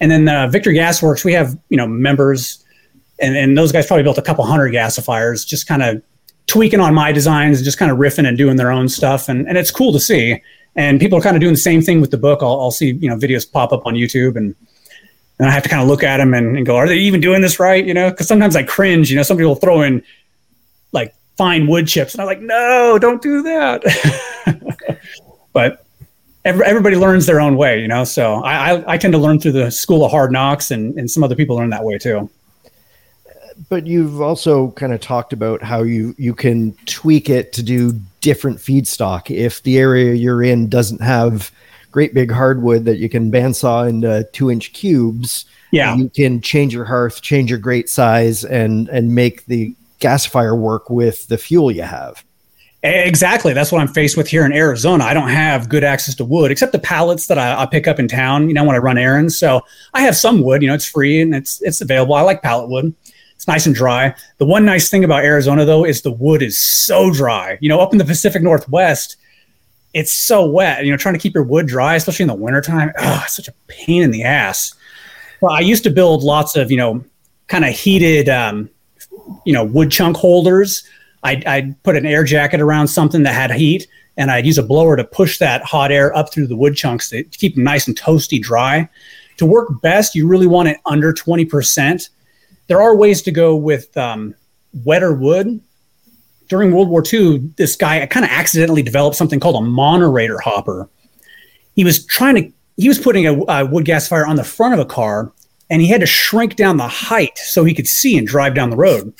And 0.00 0.10
then 0.10 0.28
uh, 0.28 0.46
Victory 0.46 0.74
Gas 0.74 1.02
Works, 1.02 1.24
we 1.24 1.32
have, 1.32 1.58
you 1.68 1.76
know, 1.76 1.86
members 1.86 2.64
and, 3.20 3.36
and 3.36 3.58
those 3.58 3.72
guys 3.72 3.86
probably 3.86 4.04
built 4.04 4.18
a 4.18 4.22
couple 4.22 4.44
hundred 4.44 4.72
gasifiers, 4.72 5.46
just 5.46 5.66
kind 5.66 5.82
of 5.82 6.02
tweaking 6.46 6.80
on 6.80 6.94
my 6.94 7.12
designs 7.12 7.58
and 7.58 7.64
just 7.64 7.78
kind 7.78 7.90
of 7.90 7.98
riffing 7.98 8.26
and 8.26 8.38
doing 8.38 8.56
their 8.56 8.70
own 8.70 8.88
stuff. 8.88 9.28
And, 9.28 9.46
and 9.48 9.58
it's 9.58 9.70
cool 9.70 9.92
to 9.92 10.00
see. 10.00 10.40
And 10.76 11.00
people 11.00 11.18
are 11.18 11.22
kind 11.22 11.36
of 11.36 11.40
doing 11.40 11.54
the 11.54 11.58
same 11.58 11.82
thing 11.82 12.00
with 12.00 12.10
the 12.10 12.16
book. 12.16 12.40
I'll, 12.42 12.60
I'll 12.60 12.70
see, 12.70 12.92
you 12.92 13.08
know, 13.08 13.16
videos 13.16 13.50
pop 13.50 13.72
up 13.72 13.86
on 13.86 13.94
YouTube 13.94 14.36
and, 14.36 14.54
and 15.38 15.48
I 15.48 15.50
have 15.50 15.62
to 15.64 15.68
kind 15.68 15.82
of 15.82 15.88
look 15.88 16.02
at 16.02 16.18
them 16.18 16.34
and, 16.34 16.56
and 16.56 16.66
go, 16.66 16.76
are 16.76 16.88
they 16.88 16.96
even 16.98 17.20
doing 17.20 17.42
this 17.42 17.58
right? 17.58 17.84
You 17.84 17.94
know, 17.94 18.10
because 18.10 18.28
sometimes 18.28 18.54
I 18.54 18.62
cringe, 18.62 19.10
you 19.10 19.16
know, 19.16 19.22
some 19.22 19.36
people 19.36 19.56
throw 19.56 19.82
in 19.82 20.02
like 20.92 21.14
fine 21.38 21.68
wood 21.68 21.86
chips. 21.86 22.14
And 22.14 22.20
I'm 22.20 22.26
like, 22.26 22.40
no, 22.40 22.98
don't 22.98 23.22
do 23.22 23.42
that. 23.44 25.00
but 25.52 25.86
every, 26.44 26.66
everybody 26.66 26.96
learns 26.96 27.26
their 27.26 27.40
own 27.40 27.56
way, 27.56 27.80
you 27.80 27.88
know? 27.88 28.04
So 28.04 28.42
I, 28.42 28.72
I, 28.72 28.94
I, 28.94 28.98
tend 28.98 29.12
to 29.12 29.18
learn 29.18 29.38
through 29.38 29.52
the 29.52 29.70
school 29.70 30.04
of 30.04 30.10
hard 30.10 30.32
knocks 30.32 30.72
and, 30.72 30.98
and 30.98 31.08
some 31.08 31.22
other 31.22 31.36
people 31.36 31.56
learn 31.56 31.70
that 31.70 31.84
way 31.84 31.96
too. 31.96 32.28
But 33.68 33.86
you've 33.86 34.20
also 34.20 34.72
kind 34.72 34.92
of 34.92 35.00
talked 35.00 35.32
about 35.32 35.62
how 35.62 35.82
you, 35.82 36.14
you 36.18 36.34
can 36.34 36.72
tweak 36.86 37.30
it 37.30 37.52
to 37.52 37.62
do 37.62 37.92
different 38.20 38.58
feedstock. 38.58 39.34
If 39.34 39.62
the 39.62 39.78
area 39.78 40.14
you're 40.14 40.42
in 40.42 40.68
doesn't 40.68 41.00
have 41.00 41.52
great 41.92 42.14
big 42.14 42.30
hardwood 42.30 42.84
that 42.84 42.98
you 42.98 43.08
can 43.08 43.30
bandsaw 43.30 43.88
into 43.88 44.28
two 44.32 44.50
inch 44.50 44.72
cubes, 44.72 45.44
yeah, 45.70 45.94
you 45.96 46.08
can 46.08 46.40
change 46.40 46.72
your 46.72 46.84
hearth, 46.84 47.20
change 47.20 47.50
your 47.50 47.58
grate 47.58 47.90
size, 47.90 48.44
and 48.44 48.88
and 48.88 49.14
make 49.14 49.44
the 49.46 49.74
gasifier 50.00 50.56
work 50.56 50.90
with 50.90 51.26
the 51.28 51.38
fuel 51.38 51.70
you 51.70 51.82
have. 51.82 52.24
Exactly. 52.84 53.52
That's 53.52 53.72
what 53.72 53.80
I'm 53.80 53.88
faced 53.88 54.16
with 54.16 54.28
here 54.28 54.46
in 54.46 54.52
Arizona. 54.52 55.02
I 55.02 55.12
don't 55.12 55.30
have 55.30 55.68
good 55.68 55.82
access 55.82 56.14
to 56.16 56.24
wood, 56.24 56.52
except 56.52 56.70
the 56.70 56.78
pallets 56.78 57.26
that 57.26 57.36
I, 57.36 57.62
I, 57.62 57.66
pick 57.66 57.88
up 57.88 57.98
in 57.98 58.06
town. 58.06 58.46
You 58.46 58.54
know, 58.54 58.62
when 58.62 58.76
I 58.76 58.78
run 58.78 58.96
errands, 58.96 59.36
so 59.36 59.62
I 59.94 60.02
have 60.02 60.16
some 60.16 60.42
wood. 60.42 60.62
You 60.62 60.68
know, 60.68 60.74
it's 60.74 60.88
free 60.88 61.20
and 61.20 61.34
it's 61.34 61.60
it's 61.62 61.80
available. 61.80 62.14
I 62.14 62.20
like 62.20 62.40
pallet 62.40 62.70
wood. 62.70 62.94
It's 63.34 63.48
nice 63.48 63.66
and 63.66 63.74
dry. 63.74 64.14
The 64.38 64.46
one 64.46 64.64
nice 64.64 64.90
thing 64.90 65.02
about 65.02 65.24
Arizona, 65.24 65.64
though, 65.64 65.84
is 65.84 66.02
the 66.02 66.12
wood 66.12 66.40
is 66.40 66.56
so 66.56 67.12
dry. 67.12 67.58
You 67.60 67.68
know, 67.68 67.80
up 67.80 67.92
in 67.92 67.98
the 67.98 68.04
Pacific 68.04 68.42
Northwest, 68.42 69.16
it's 69.92 70.12
so 70.12 70.48
wet. 70.48 70.84
You 70.84 70.92
know, 70.92 70.96
trying 70.96 71.14
to 71.14 71.20
keep 71.20 71.34
your 71.34 71.44
wood 71.44 71.66
dry, 71.66 71.96
especially 71.96 72.24
in 72.24 72.28
the 72.28 72.34
wintertime, 72.34 72.92
oh, 72.98 73.22
it's 73.24 73.34
such 73.34 73.48
a 73.48 73.54
pain 73.66 74.02
in 74.02 74.12
the 74.12 74.22
ass. 74.22 74.72
Well, 75.40 75.52
I 75.52 75.60
used 75.60 75.82
to 75.82 75.90
build 75.90 76.22
lots 76.22 76.54
of 76.54 76.70
you 76.70 76.76
know, 76.76 77.04
kind 77.48 77.64
of 77.64 77.74
heated. 77.74 78.28
Um, 78.28 78.70
you 79.44 79.52
know 79.52 79.64
wood 79.64 79.90
chunk 79.90 80.16
holders. 80.16 80.84
I'd, 81.22 81.44
I'd 81.46 81.82
put 81.82 81.96
an 81.96 82.06
air 82.06 82.22
jacket 82.24 82.60
around 82.60 82.88
something 82.88 83.24
that 83.24 83.34
had 83.34 83.50
heat, 83.50 83.88
and 84.16 84.30
I'd 84.30 84.46
use 84.46 84.58
a 84.58 84.62
blower 84.62 84.96
to 84.96 85.04
push 85.04 85.38
that 85.38 85.62
hot 85.62 85.90
air 85.90 86.14
up 86.16 86.32
through 86.32 86.46
the 86.46 86.56
wood 86.56 86.76
chunks 86.76 87.10
to 87.10 87.24
keep 87.24 87.54
them 87.54 87.64
nice 87.64 87.86
and 87.88 87.98
toasty 87.98 88.40
dry. 88.40 88.88
To 89.38 89.46
work 89.46 89.80
best, 89.82 90.14
you 90.14 90.26
really 90.26 90.46
want 90.46 90.68
it 90.68 90.78
under 90.86 91.12
20%. 91.12 92.08
There 92.66 92.82
are 92.82 92.96
ways 92.96 93.22
to 93.22 93.30
go 93.30 93.56
with 93.56 93.96
um, 93.96 94.34
wetter 94.84 95.14
wood. 95.14 95.60
During 96.48 96.72
World 96.72 96.88
War 96.88 97.02
II, 97.10 97.38
this 97.56 97.76
guy 97.76 98.04
kind 98.06 98.24
of 98.24 98.32
accidentally 98.32 98.82
developed 98.82 99.16
something 99.16 99.38
called 99.38 99.56
a 99.56 99.66
Monorator 99.66 100.38
hopper. 100.40 100.88
He 101.74 101.84
was 101.84 102.04
trying 102.06 102.34
to, 102.36 102.52
he 102.76 102.88
was 102.88 102.98
putting 102.98 103.26
a, 103.26 103.40
a 103.48 103.66
wood 103.66 103.88
fire 104.02 104.26
on 104.26 104.36
the 104.36 104.44
front 104.44 104.74
of 104.74 104.80
a 104.80 104.84
car 104.84 105.32
and 105.70 105.82
he 105.82 105.88
had 105.88 106.00
to 106.00 106.06
shrink 106.06 106.56
down 106.56 106.76
the 106.76 106.88
height 106.88 107.38
so 107.38 107.64
he 107.64 107.74
could 107.74 107.88
see 107.88 108.16
and 108.16 108.26
drive 108.26 108.54
down 108.54 108.70
the 108.70 108.76
road. 108.76 109.12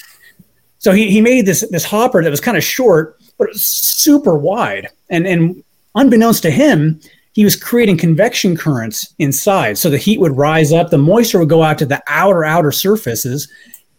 So 0.79 0.93
he, 0.93 1.11
he 1.11 1.21
made 1.21 1.47
this 1.47 1.69
this 1.71 1.85
hopper 1.85 2.23
that 2.23 2.31
was 2.31 2.41
kind 2.41 2.57
of 2.57 2.65
short, 2.65 3.19
but 3.37 3.49
it 3.49 3.55
was 3.55 3.65
super 3.65 4.37
wide. 4.37 4.89
And 5.11 5.27
and 5.27 5.63
unbeknownst 5.95 6.43
to 6.45 6.51
him, 6.51 7.01
he 7.33 7.45
was 7.45 7.57
creating 7.57 7.99
convection 7.99 8.57
currents 8.57 9.15
inside. 9.19 9.79
So 9.79 9.91
the 9.91 9.99
heat 9.99 10.21
would 10.21 10.37
rise 10.37 10.73
up, 10.73 10.91
the 10.91 10.99
moisture 10.99 11.39
would 11.39 11.49
go 11.49 11.63
out 11.63 11.79
to 11.79 11.87
the 11.87 12.03
outer 12.09 12.45
outer 12.45 12.73
surfaces 12.73 13.49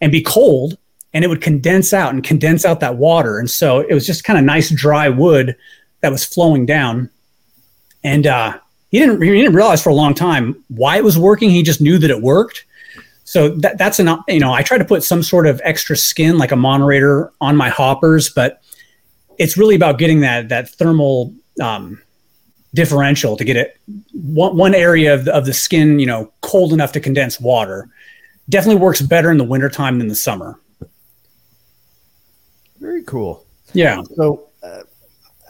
and 0.01 0.11
be 0.11 0.21
cold, 0.21 0.77
and 1.13 1.23
it 1.23 1.27
would 1.27 1.41
condense 1.41 1.93
out 1.93 2.13
and 2.13 2.23
condense 2.23 2.65
out 2.65 2.79
that 2.79 2.97
water. 2.97 3.39
And 3.39 3.49
so 3.49 3.79
it 3.79 3.93
was 3.93 4.05
just 4.05 4.23
kind 4.23 4.39
of 4.39 4.45
nice 4.45 4.69
dry 4.69 5.09
wood 5.09 5.55
that 6.01 6.11
was 6.11 6.23
flowing 6.23 6.65
down. 6.65 7.09
And 8.03 8.25
uh, 8.25 8.59
he 8.89 8.99
didn't 8.99 9.21
he 9.21 9.29
didn't 9.29 9.53
realize 9.53 9.81
for 9.81 9.89
a 9.89 9.95
long 9.95 10.13
time 10.13 10.63
why 10.67 10.97
it 10.97 11.03
was 11.03 11.17
working. 11.17 11.49
He 11.49 11.63
just 11.63 11.81
knew 11.81 11.97
that 11.99 12.09
it 12.09 12.21
worked. 12.21 12.65
So 13.23 13.49
that, 13.49 13.77
that's 13.77 13.99
an 13.99 14.09
you 14.27 14.39
know 14.39 14.51
I 14.51 14.63
try 14.63 14.77
to 14.77 14.85
put 14.85 15.03
some 15.03 15.21
sort 15.21 15.45
of 15.45 15.61
extra 15.63 15.95
skin 15.95 16.37
like 16.37 16.51
a 16.51 16.55
Monorator 16.55 17.31
on 17.39 17.55
my 17.55 17.69
hoppers, 17.69 18.29
but 18.29 18.61
it's 19.37 19.57
really 19.57 19.75
about 19.75 19.99
getting 19.99 20.21
that 20.21 20.49
that 20.49 20.69
thermal 20.69 21.33
um, 21.61 22.01
differential 22.73 23.37
to 23.37 23.43
get 23.43 23.55
it 23.55 23.79
one, 24.13 24.57
one 24.57 24.75
area 24.75 25.13
of 25.13 25.25
the, 25.25 25.35
of 25.35 25.45
the 25.45 25.53
skin 25.53 25.99
you 25.99 26.05
know 26.05 26.31
cold 26.41 26.73
enough 26.73 26.91
to 26.93 26.99
condense 26.99 27.39
water. 27.39 27.87
Definitely 28.49 28.81
works 28.81 29.01
better 29.01 29.29
in 29.29 29.37
the 29.37 29.43
wintertime 29.43 29.99
than 29.99 30.07
the 30.07 30.15
summer. 30.15 30.59
Very 32.79 33.03
cool. 33.03 33.45
Yeah. 33.73 34.01
So 34.15 34.48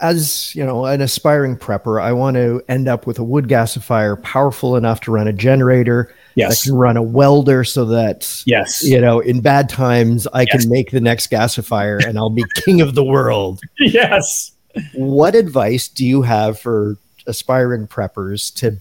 as 0.00 0.54
you 0.54 0.64
know 0.64 0.86
an 0.86 1.00
aspiring 1.00 1.56
prepper 1.56 2.02
i 2.02 2.12
want 2.12 2.34
to 2.34 2.62
end 2.68 2.88
up 2.88 3.06
with 3.06 3.18
a 3.18 3.24
wood 3.24 3.48
gasifier 3.48 4.20
powerful 4.22 4.76
enough 4.76 5.00
to 5.00 5.10
run 5.10 5.28
a 5.28 5.32
generator 5.32 6.14
yes. 6.34 6.62
that 6.62 6.70
can 6.70 6.78
run 6.78 6.96
a 6.96 7.02
welder 7.02 7.64
so 7.64 7.84
that 7.84 8.42
yes 8.46 8.82
you 8.82 9.00
know 9.00 9.20
in 9.20 9.40
bad 9.40 9.68
times 9.68 10.26
i 10.28 10.42
yes. 10.42 10.50
can 10.50 10.70
make 10.70 10.90
the 10.90 11.00
next 11.00 11.30
gasifier 11.30 12.04
and 12.06 12.18
i'll 12.18 12.30
be 12.30 12.44
king 12.64 12.80
of 12.80 12.94
the 12.94 13.04
world 13.04 13.60
yes 13.78 14.52
what 14.94 15.34
advice 15.34 15.88
do 15.88 16.06
you 16.06 16.22
have 16.22 16.58
for 16.58 16.96
aspiring 17.26 17.86
preppers 17.86 18.54
to 18.54 18.76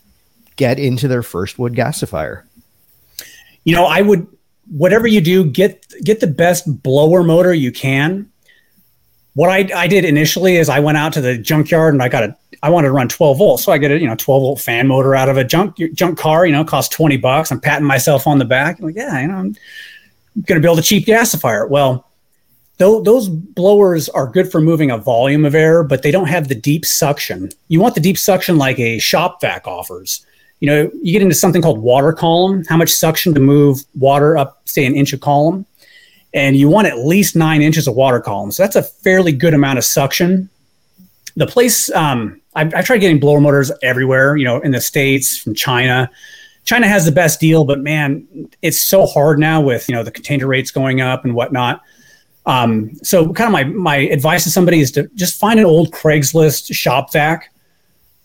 get 0.55 0.79
into 0.79 1.07
their 1.07 1.23
first 1.23 1.59
wood 1.59 1.73
gasifier 1.73 2.43
you 3.63 3.75
know 3.75 3.85
i 3.85 4.01
would 4.01 4.27
whatever 4.69 5.07
you 5.07 5.21
do, 5.21 5.43
get 5.43 5.85
get 6.03 6.19
the 6.19 6.27
best 6.27 6.81
blower 6.83 7.23
motor 7.23 7.53
you 7.53 7.71
can. 7.71 8.28
What 9.35 9.49
I, 9.49 9.69
I 9.75 9.87
did 9.87 10.05
initially 10.05 10.57
is 10.57 10.69
I 10.69 10.79
went 10.79 10.97
out 10.97 11.13
to 11.13 11.21
the 11.21 11.37
junkyard 11.37 11.93
and 11.93 12.03
I 12.03 12.09
got 12.09 12.23
a 12.23 12.35
I 12.61 12.69
wanted 12.69 12.87
to 12.87 12.93
run 12.93 13.07
12 13.07 13.37
volts, 13.37 13.63
so 13.63 13.71
I 13.71 13.77
get 13.77 13.91
a 13.91 13.99
you 13.99 14.07
know 14.07 14.15
12 14.15 14.41
volt 14.41 14.59
fan 14.59 14.87
motor 14.87 15.15
out 15.15 15.29
of 15.29 15.37
a 15.37 15.43
junk 15.43 15.77
junk 15.93 16.17
car. 16.17 16.45
You 16.45 16.51
know, 16.51 16.65
cost 16.65 16.91
20 16.91 17.17
bucks. 17.17 17.51
I'm 17.51 17.59
patting 17.59 17.87
myself 17.87 18.27
on 18.27 18.37
the 18.37 18.45
back. 18.45 18.79
I'm 18.79 18.85
like, 18.85 18.95
yeah, 18.95 19.21
you 19.21 19.27
know, 19.27 19.35
I'm 19.35 19.55
going 20.45 20.59
to 20.59 20.65
build 20.65 20.79
a 20.79 20.81
cheap 20.81 21.05
gasifier. 21.05 21.69
Well, 21.69 22.05
those 22.77 23.27
blowers 23.27 24.07
are 24.09 24.27
good 24.27 24.49
for 24.49 24.61
moving 24.61 24.89
a 24.89 24.97
volume 24.97 25.43
of 25.43 25.53
air, 25.53 25.83
but 25.83 26.01
they 26.01 26.11
don't 26.11 26.27
have 26.27 26.47
the 26.47 26.55
deep 26.55 26.85
suction. 26.85 27.49
You 27.67 27.81
want 27.81 27.93
the 27.93 28.01
deep 28.01 28.17
suction 28.17 28.57
like 28.57 28.79
a 28.79 28.99
shop 28.99 29.41
vac 29.41 29.67
offers. 29.67 30.25
You 30.61 30.67
know, 30.67 30.91
you 31.01 31.11
get 31.11 31.21
into 31.21 31.35
something 31.35 31.61
called 31.61 31.79
water 31.79 32.13
column, 32.13 32.63
how 32.69 32.77
much 32.77 32.91
suction 32.91 33.33
to 33.33 33.39
move 33.39 33.83
water 33.95 34.37
up, 34.37 34.61
say, 34.65 34.85
an 34.85 34.95
inch 34.95 35.11
a 35.11 35.17
column. 35.17 35.65
And 36.33 36.55
you 36.55 36.69
want 36.69 36.87
at 36.87 36.99
least 36.99 37.35
nine 37.35 37.61
inches 37.61 37.87
of 37.87 37.95
water 37.95 38.19
column. 38.19 38.51
So 38.51 38.63
that's 38.63 38.75
a 38.75 38.83
fairly 38.83 39.31
good 39.31 39.53
amount 39.53 39.77
of 39.79 39.85
suction. 39.85 40.49
The 41.35 41.47
place, 41.47 41.89
um, 41.91 42.39
I've, 42.55 42.73
I've 42.75 42.85
tried 42.85 42.99
getting 42.99 43.19
blower 43.19 43.41
motors 43.41 43.71
everywhere, 43.81 44.35
you 44.37 44.45
know, 44.45 44.59
in 44.59 44.71
the 44.71 44.81
States, 44.81 45.37
from 45.37 45.55
China. 45.55 46.09
China 46.65 46.87
has 46.87 47.05
the 47.05 47.11
best 47.11 47.39
deal, 47.39 47.65
but 47.65 47.79
man, 47.79 48.27
it's 48.61 48.81
so 48.81 49.05
hard 49.05 49.39
now 49.39 49.59
with, 49.61 49.89
you 49.89 49.95
know, 49.95 50.03
the 50.03 50.11
container 50.11 50.45
rates 50.45 50.69
going 50.69 51.01
up 51.01 51.25
and 51.25 51.33
whatnot 51.33 51.81
um, 52.49 52.95
so 53.03 53.31
kind 53.33 53.47
of 53.47 53.51
my, 53.51 53.63
my 53.63 53.95
advice 53.97 54.43
to 54.43 54.49
somebody 54.49 54.79
is 54.79 54.91
to 54.93 55.07
just 55.13 55.39
find 55.39 55.59
an 55.59 55.65
old 55.65 55.91
Craigslist 55.91 56.73
shop 56.73 57.13
vac 57.13 57.53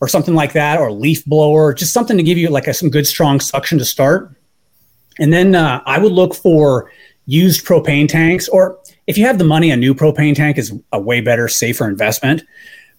or 0.00 0.08
something 0.08 0.34
like 0.34 0.54
that, 0.54 0.80
or 0.80 0.90
leaf 0.90 1.24
blower, 1.26 1.74
just 1.74 1.92
something 1.92 2.16
to 2.16 2.22
give 2.22 2.38
you 2.38 2.48
like 2.48 2.66
a, 2.66 2.72
some 2.72 2.88
good 2.88 3.06
strong 3.06 3.38
suction 3.38 3.78
to 3.78 3.84
start. 3.84 4.32
And 5.18 5.30
then 5.30 5.54
uh, 5.54 5.82
I 5.84 5.98
would 5.98 6.12
look 6.12 6.34
for 6.34 6.90
used 7.26 7.64
propane 7.64 8.08
tanks, 8.08 8.48
or 8.48 8.78
if 9.06 9.18
you 9.18 9.26
have 9.26 9.38
the 9.38 9.44
money, 9.44 9.70
a 9.70 9.76
new 9.76 9.94
propane 9.94 10.34
tank 10.34 10.58
is 10.58 10.72
a 10.92 11.00
way 11.00 11.20
better, 11.20 11.48
safer 11.48 11.88
investment. 11.88 12.42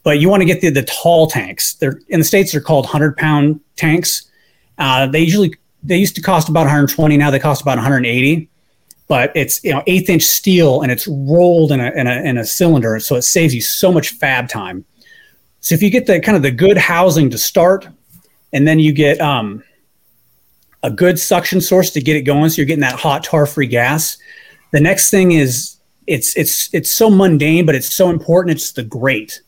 But 0.04 0.20
you 0.20 0.30
want 0.30 0.42
to 0.42 0.46
get 0.46 0.62
the, 0.62 0.70
the 0.70 0.84
tall 0.84 1.28
tanks. 1.28 1.74
They're 1.76 2.00
in 2.10 2.20
the 2.20 2.26
states. 2.26 2.52
They're 2.52 2.62
called 2.62 2.86
hundred 2.86 3.18
pound 3.18 3.60
tanks. 3.76 4.30
Uh, 4.78 5.08
they 5.08 5.22
usually 5.22 5.56
they 5.84 5.98
used 5.98 6.16
to 6.16 6.22
cost 6.22 6.50
about 6.50 6.62
120. 6.62 7.18
Now 7.18 7.32
they 7.32 7.40
cost 7.40 7.62
about 7.62 7.78
180 7.78 8.50
but 9.08 9.32
it's 9.36 9.64
you 9.64 9.72
know 9.72 9.84
eighth 9.88 10.10
inch 10.10 10.24
steel 10.24 10.82
and 10.82 10.92
it's 10.92 11.08
rolled 11.08 11.72
in 11.72 11.80
a, 11.80 11.92
in 11.92 12.08
a 12.08 12.22
in 12.22 12.38
a 12.38 12.46
cylinder, 12.46 13.00
so 13.00 13.16
it 13.16 13.22
saves 13.22 13.54
you 13.54 13.62
so 13.62 13.92
much 13.92 14.12
fab 14.12 14.50
time. 14.50 14.86
So 15.60 15.76
if 15.76 15.82
you 15.82 15.90
get 15.90 16.06
the 16.06 16.20
kind 16.20 16.36
of 16.36 16.44
the 16.44 16.52
good 16.52 16.78
housing 16.78 17.30
to 17.32 17.38
start, 17.38 17.88
and 18.54 18.68
then 18.68 18.80
you 18.80 18.94
get 18.94 19.20
um, 19.22 19.64
a 20.86 20.92
good 20.92 21.20
suction 21.20 21.60
source 21.60 21.90
to 21.90 22.02
get 22.02 22.16
it 22.16 22.22
going, 22.22 22.50
so 22.50 22.58
you're 22.58 22.68
getting 22.68 22.82
that 22.82 23.00
hot 23.00 23.24
tar 23.24 23.48
free 23.48 23.66
gas. 23.66 24.18
The 24.72 24.80
next 24.80 25.10
thing 25.10 25.32
is 25.32 25.78
it's 26.06 26.38
it's 26.38 26.72
it's 26.74 26.92
so 26.92 27.10
mundane, 27.10 27.66
but 27.66 27.74
it's 27.74 27.94
so 27.94 28.10
important. 28.12 28.56
It's 28.56 28.72
the 28.72 28.84
grate. 28.84 29.42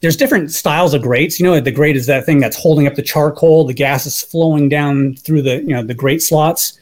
There's 0.00 0.16
different 0.16 0.52
styles 0.52 0.94
of 0.94 1.02
grates. 1.02 1.40
You 1.40 1.46
know, 1.46 1.58
the 1.58 1.72
grate 1.72 1.96
is 1.96 2.06
that 2.06 2.24
thing 2.24 2.38
that's 2.38 2.56
holding 2.56 2.86
up 2.86 2.94
the 2.94 3.02
charcoal. 3.02 3.64
The 3.64 3.74
gas 3.74 4.06
is 4.06 4.22
flowing 4.22 4.68
down 4.68 5.16
through 5.16 5.42
the 5.42 5.56
you 5.56 5.74
know 5.74 5.82
the 5.82 5.94
grate 5.94 6.22
slots, 6.22 6.78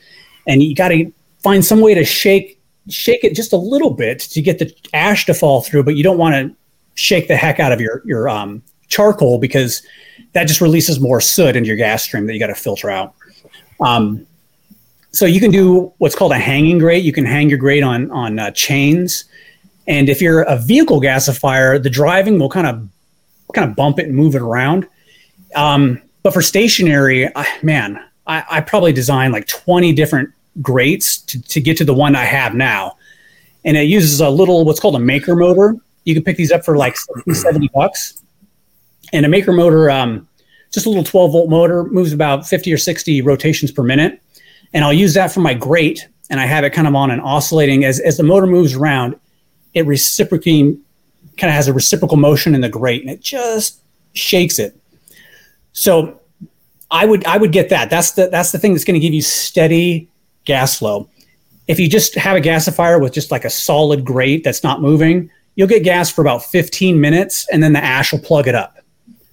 and 0.47 0.63
you 0.63 0.75
got 0.75 0.89
to 0.89 1.11
find 1.43 1.65
some 1.65 1.81
way 1.81 1.95
to 1.95 2.05
shake 2.05 2.61
shake 2.91 3.25
it 3.25 3.35
just 3.35 3.55
a 3.55 3.57
little 3.57 3.91
bit 3.91 4.21
to 4.21 4.43
get 4.43 4.59
the 4.59 4.71
ash 4.93 5.25
to 5.27 5.35
fall 5.35 5.63
through, 5.63 5.85
but 5.85 5.97
you 5.97 6.03
don't 6.03 6.19
want 6.19 6.35
to 6.35 6.55
shake 6.95 7.27
the 7.27 7.37
heck 7.37 7.59
out 7.59 7.73
of 7.73 7.81
your 7.81 8.03
your 8.05 8.29
um, 8.29 8.63
charcoal 8.89 9.39
because 9.39 9.81
that 10.33 10.45
just 10.45 10.61
releases 10.61 11.01
more 11.01 11.23
soot 11.23 11.57
into 11.57 11.69
your 11.69 11.77
gas 11.77 12.03
stream 12.03 12.27
that 12.27 12.35
you 12.35 12.39
got 12.39 12.49
to 12.49 12.55
filter 12.55 12.91
out. 12.91 13.15
Um, 13.81 14.27
so 15.13 15.27
you 15.27 15.41
can 15.41 15.51
do 15.51 15.93
what's 15.99 16.15
called 16.15 16.33
a 16.33 16.39
hanging 16.39 16.79
grate. 16.79 17.05
You 17.05 17.13
can 17.13 17.25
hang 17.25 17.49
your 17.49 17.59
grate 17.59 17.83
on 17.83 18.11
on 18.11 18.39
uh, 18.39 18.51
chains, 18.53 19.25
and 19.87 20.09
if 20.09 20.23
you're 20.23 20.43
a 20.43 20.57
vehicle 20.57 21.01
gasifier, 21.01 21.83
the 21.83 21.91
driving 21.91 22.39
will 22.39 22.49
kind 22.49 22.67
of 22.67 22.89
kind 23.55 23.69
of 23.69 23.77
bump 23.77 23.99
it 23.99 24.07
and 24.07 24.15
move 24.15 24.35
it 24.35 24.43
around. 24.43 24.87
Um, 25.55 26.01
but 26.23 26.33
for 26.33 26.43
stationary, 26.43 27.29
man, 27.63 28.03
I, 28.27 28.45
I 28.51 28.61
probably 28.61 28.93
designed 28.93 29.33
like 29.33 29.47
20 29.49 29.93
different 29.93 30.31
grates 30.61 31.19
to, 31.19 31.43
to 31.43 31.61
get 31.61 31.77
to 31.79 31.85
the 31.85 31.95
one 31.95 32.15
I 32.15 32.25
have 32.25 32.55
now. 32.55 32.97
And 33.65 33.77
it 33.77 33.83
uses 33.83 34.21
a 34.21 34.31
little, 34.31 34.65
what's 34.65 34.81
called 34.81 34.97
a 34.97 35.01
maker 35.01 35.37
motor. 35.37 35.77
You 36.05 36.15
can 36.15 36.25
pick 36.25 36.37
these 36.37 36.51
up 36.51 36.65
for 36.65 36.77
like 36.77 36.97
70 37.33 37.69
bucks. 37.75 38.23
And 39.13 39.27
a 39.27 39.29
maker 39.29 39.53
motor, 39.53 39.91
um, 39.91 40.29
just 40.73 40.87
a 40.87 40.89
little 40.89 41.05
12 41.05 41.33
volt 41.33 41.51
motor, 41.51 41.85
moves 41.85 42.13
about 42.13 42.47
50 42.47 42.73
or 42.73 42.79
60 42.79 43.23
rotations 43.23 43.71
per 43.71 43.83
minute. 43.83 44.21
And 44.73 44.85
I'll 44.85 44.93
use 44.93 45.15
that 45.15 45.31
for 45.31 45.41
my 45.41 45.55
grate. 45.55 46.09
And 46.31 46.41
I 46.41 46.47
have 46.47 46.65
it 46.65 46.71
kind 46.71 46.89
of 46.89 46.95
on 46.95 47.11
an 47.11 47.21
oscillating, 47.21 47.85
as, 47.85 48.01
as 48.01 48.17
the 48.17 48.23
motor 48.23 48.47
moves 48.47 48.75
around, 48.75 49.17
it 49.75 49.87
reciprocating 49.87 50.81
kind 51.37 51.51
of 51.51 51.55
has 51.55 51.69
a 51.69 51.73
reciprocal 51.73 52.17
motion 52.17 52.55
in 52.55 52.61
the 52.61 52.69
grate 52.69 53.03
and 53.03 53.11
it 53.11 53.21
just 53.21 53.81
shakes 54.15 54.59
it. 54.59 54.77
So 55.73 56.21
I 56.91 57.07
would 57.07 57.25
I 57.27 57.39
would 57.39 57.53
get 57.53 57.71
that. 57.71 57.91
That's 57.91 58.13
the 58.13 58.29
that's 58.29 58.53
the 58.53 58.59
thing 58.59 58.73
that's 58.73 58.85
going 58.85 58.95
to 58.95 59.01
give 59.01 59.15
you 59.15 59.23
steady 59.23 60.09
gas 60.45 60.79
flow. 60.79 61.09
If 61.69 61.81
you 61.81 61.89
just 61.89 62.15
have 62.17 62.37
a 62.37 62.41
gasifier 62.41 63.01
with 63.01 63.13
just 63.13 63.31
like 63.31 63.45
a 63.45 63.51
solid 63.51 64.05
grate 64.05 64.45
that's 64.45 64.63
not 64.63 64.83
moving, 64.83 65.31
you'll 65.55 65.69
get 65.69 65.85
gas 65.85 66.11
for 66.11 66.21
about 66.21 66.45
15 66.45 67.01
minutes 67.01 67.47
and 67.51 67.63
then 67.63 67.73
the 67.73 67.83
ash 67.83 68.13
will 68.13 68.19
plug 68.19 68.47
it 68.47 68.55
up. 68.55 68.72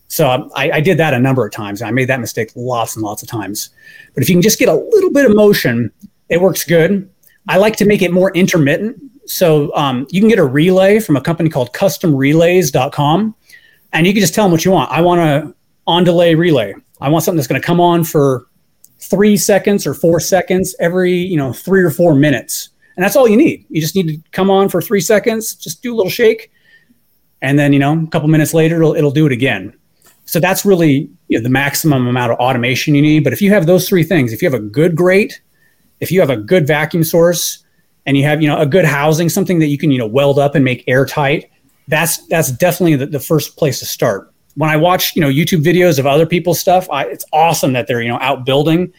So 0.09 0.29
um, 0.29 0.51
I, 0.55 0.71
I, 0.71 0.81
did 0.81 0.97
that 0.97 1.13
a 1.13 1.19
number 1.19 1.45
of 1.45 1.51
times. 1.51 1.83
I 1.83 1.91
made 1.91 2.09
that 2.09 2.19
mistake 2.19 2.51
lots 2.55 2.95
and 2.95 3.03
lots 3.03 3.21
of 3.21 3.29
times. 3.29 3.69
But 4.15 4.23
if 4.23 4.29
you 4.29 4.35
can 4.35 4.41
just 4.41 4.57
get 4.57 4.67
a 4.67 4.73
little 4.73 5.11
bit 5.11 5.29
of 5.29 5.35
motion, 5.35 5.91
it 6.29 6.41
works 6.41 6.63
good. 6.63 7.07
I 7.47 7.57
like 7.57 7.75
to 7.77 7.85
make 7.85 8.01
it 8.01 8.11
more 8.11 8.31
intermittent. 8.31 8.99
So 9.25 9.73
um, 9.75 10.07
you 10.09 10.19
can 10.19 10.27
get 10.27 10.39
a 10.39 10.45
relay 10.45 10.99
from 10.99 11.15
a 11.15 11.21
company 11.21 11.49
called 11.49 11.73
customrelays.com 11.73 13.35
and 13.93 14.07
you 14.07 14.13
can 14.13 14.21
just 14.21 14.33
tell 14.33 14.45
them 14.45 14.51
what 14.51 14.65
you 14.65 14.71
want. 14.71 14.91
I 14.91 15.01
want 15.01 15.21
a 15.21 15.53
on 15.85 16.03
delay 16.03 16.35
relay. 16.35 16.73
I 17.01 17.09
want 17.09 17.23
something 17.23 17.37
that's 17.37 17.47
going 17.47 17.61
to 17.61 17.65
come 17.65 17.79
on 17.79 18.03
for 18.03 18.47
three 18.99 19.37
seconds 19.37 19.87
or 19.87 19.93
four 19.93 20.19
seconds 20.19 20.75
every 20.79 21.13
you 21.13 21.37
know 21.37 21.53
three 21.53 21.81
or 21.81 21.89
four 21.89 22.13
minutes 22.13 22.69
and 22.95 23.03
that's 23.03 23.15
all 23.15 23.27
you 23.27 23.37
need 23.37 23.65
you 23.69 23.79
just 23.79 23.95
need 23.95 24.07
to 24.07 24.17
come 24.31 24.49
on 24.49 24.67
for 24.67 24.81
three 24.81 24.99
seconds 24.99 25.55
just 25.55 25.81
do 25.81 25.93
a 25.93 25.95
little 25.95 26.09
shake 26.09 26.51
and 27.41 27.57
then 27.57 27.71
you 27.71 27.79
know 27.79 27.97
a 27.97 28.07
couple 28.07 28.27
minutes 28.27 28.53
later 28.53 28.75
it'll, 28.75 28.95
it'll 28.95 29.11
do 29.11 29.25
it 29.25 29.31
again 29.31 29.73
so 30.29 30.39
that's 30.39 30.65
really 30.65 31.09
you 31.27 31.37
know, 31.37 31.43
the 31.43 31.49
maximum 31.49 32.07
amount 32.07 32.31
of 32.31 32.37
automation 32.39 32.95
you 32.95 33.01
need 33.01 33.23
but 33.23 33.33
if 33.33 33.41
you 33.41 33.49
have 33.49 33.65
those 33.65 33.87
three 33.87 34.03
things 34.03 34.33
if 34.33 34.41
you 34.41 34.49
have 34.49 34.59
a 34.59 34.63
good 34.63 34.95
grate 34.95 35.41
if 35.99 36.11
you 36.11 36.19
have 36.19 36.29
a 36.29 36.37
good 36.37 36.65
vacuum 36.65 37.03
source 37.03 37.63
and 38.05 38.17
you 38.17 38.23
have 38.23 38.41
you 38.41 38.47
know 38.47 38.59
a 38.59 38.65
good 38.65 38.85
housing 38.85 39.29
something 39.29 39.59
that 39.59 39.67
you 39.67 39.77
can 39.77 39.91
you 39.91 39.97
know 39.97 40.07
weld 40.07 40.39
up 40.39 40.55
and 40.55 40.63
make 40.63 40.83
airtight 40.87 41.49
that's 41.87 42.25
that's 42.27 42.51
definitely 42.51 42.95
the, 42.95 43.05
the 43.05 43.19
first 43.19 43.57
place 43.57 43.79
to 43.79 43.85
start 43.85 44.33
when 44.59 44.69
I 44.69 44.75
watch, 44.75 45.15
you 45.15 45.21
know, 45.21 45.29
YouTube 45.29 45.63
videos 45.63 45.99
of 45.99 46.05
other 46.05 46.25
people's 46.25 46.59
stuff, 46.59 46.89
I, 46.89 47.05
it's 47.05 47.23
awesome 47.31 47.71
that 47.73 47.87
they're, 47.87 48.01
you 48.01 48.09
know, 48.09 48.19
out 48.19 48.45
building. 48.45 48.91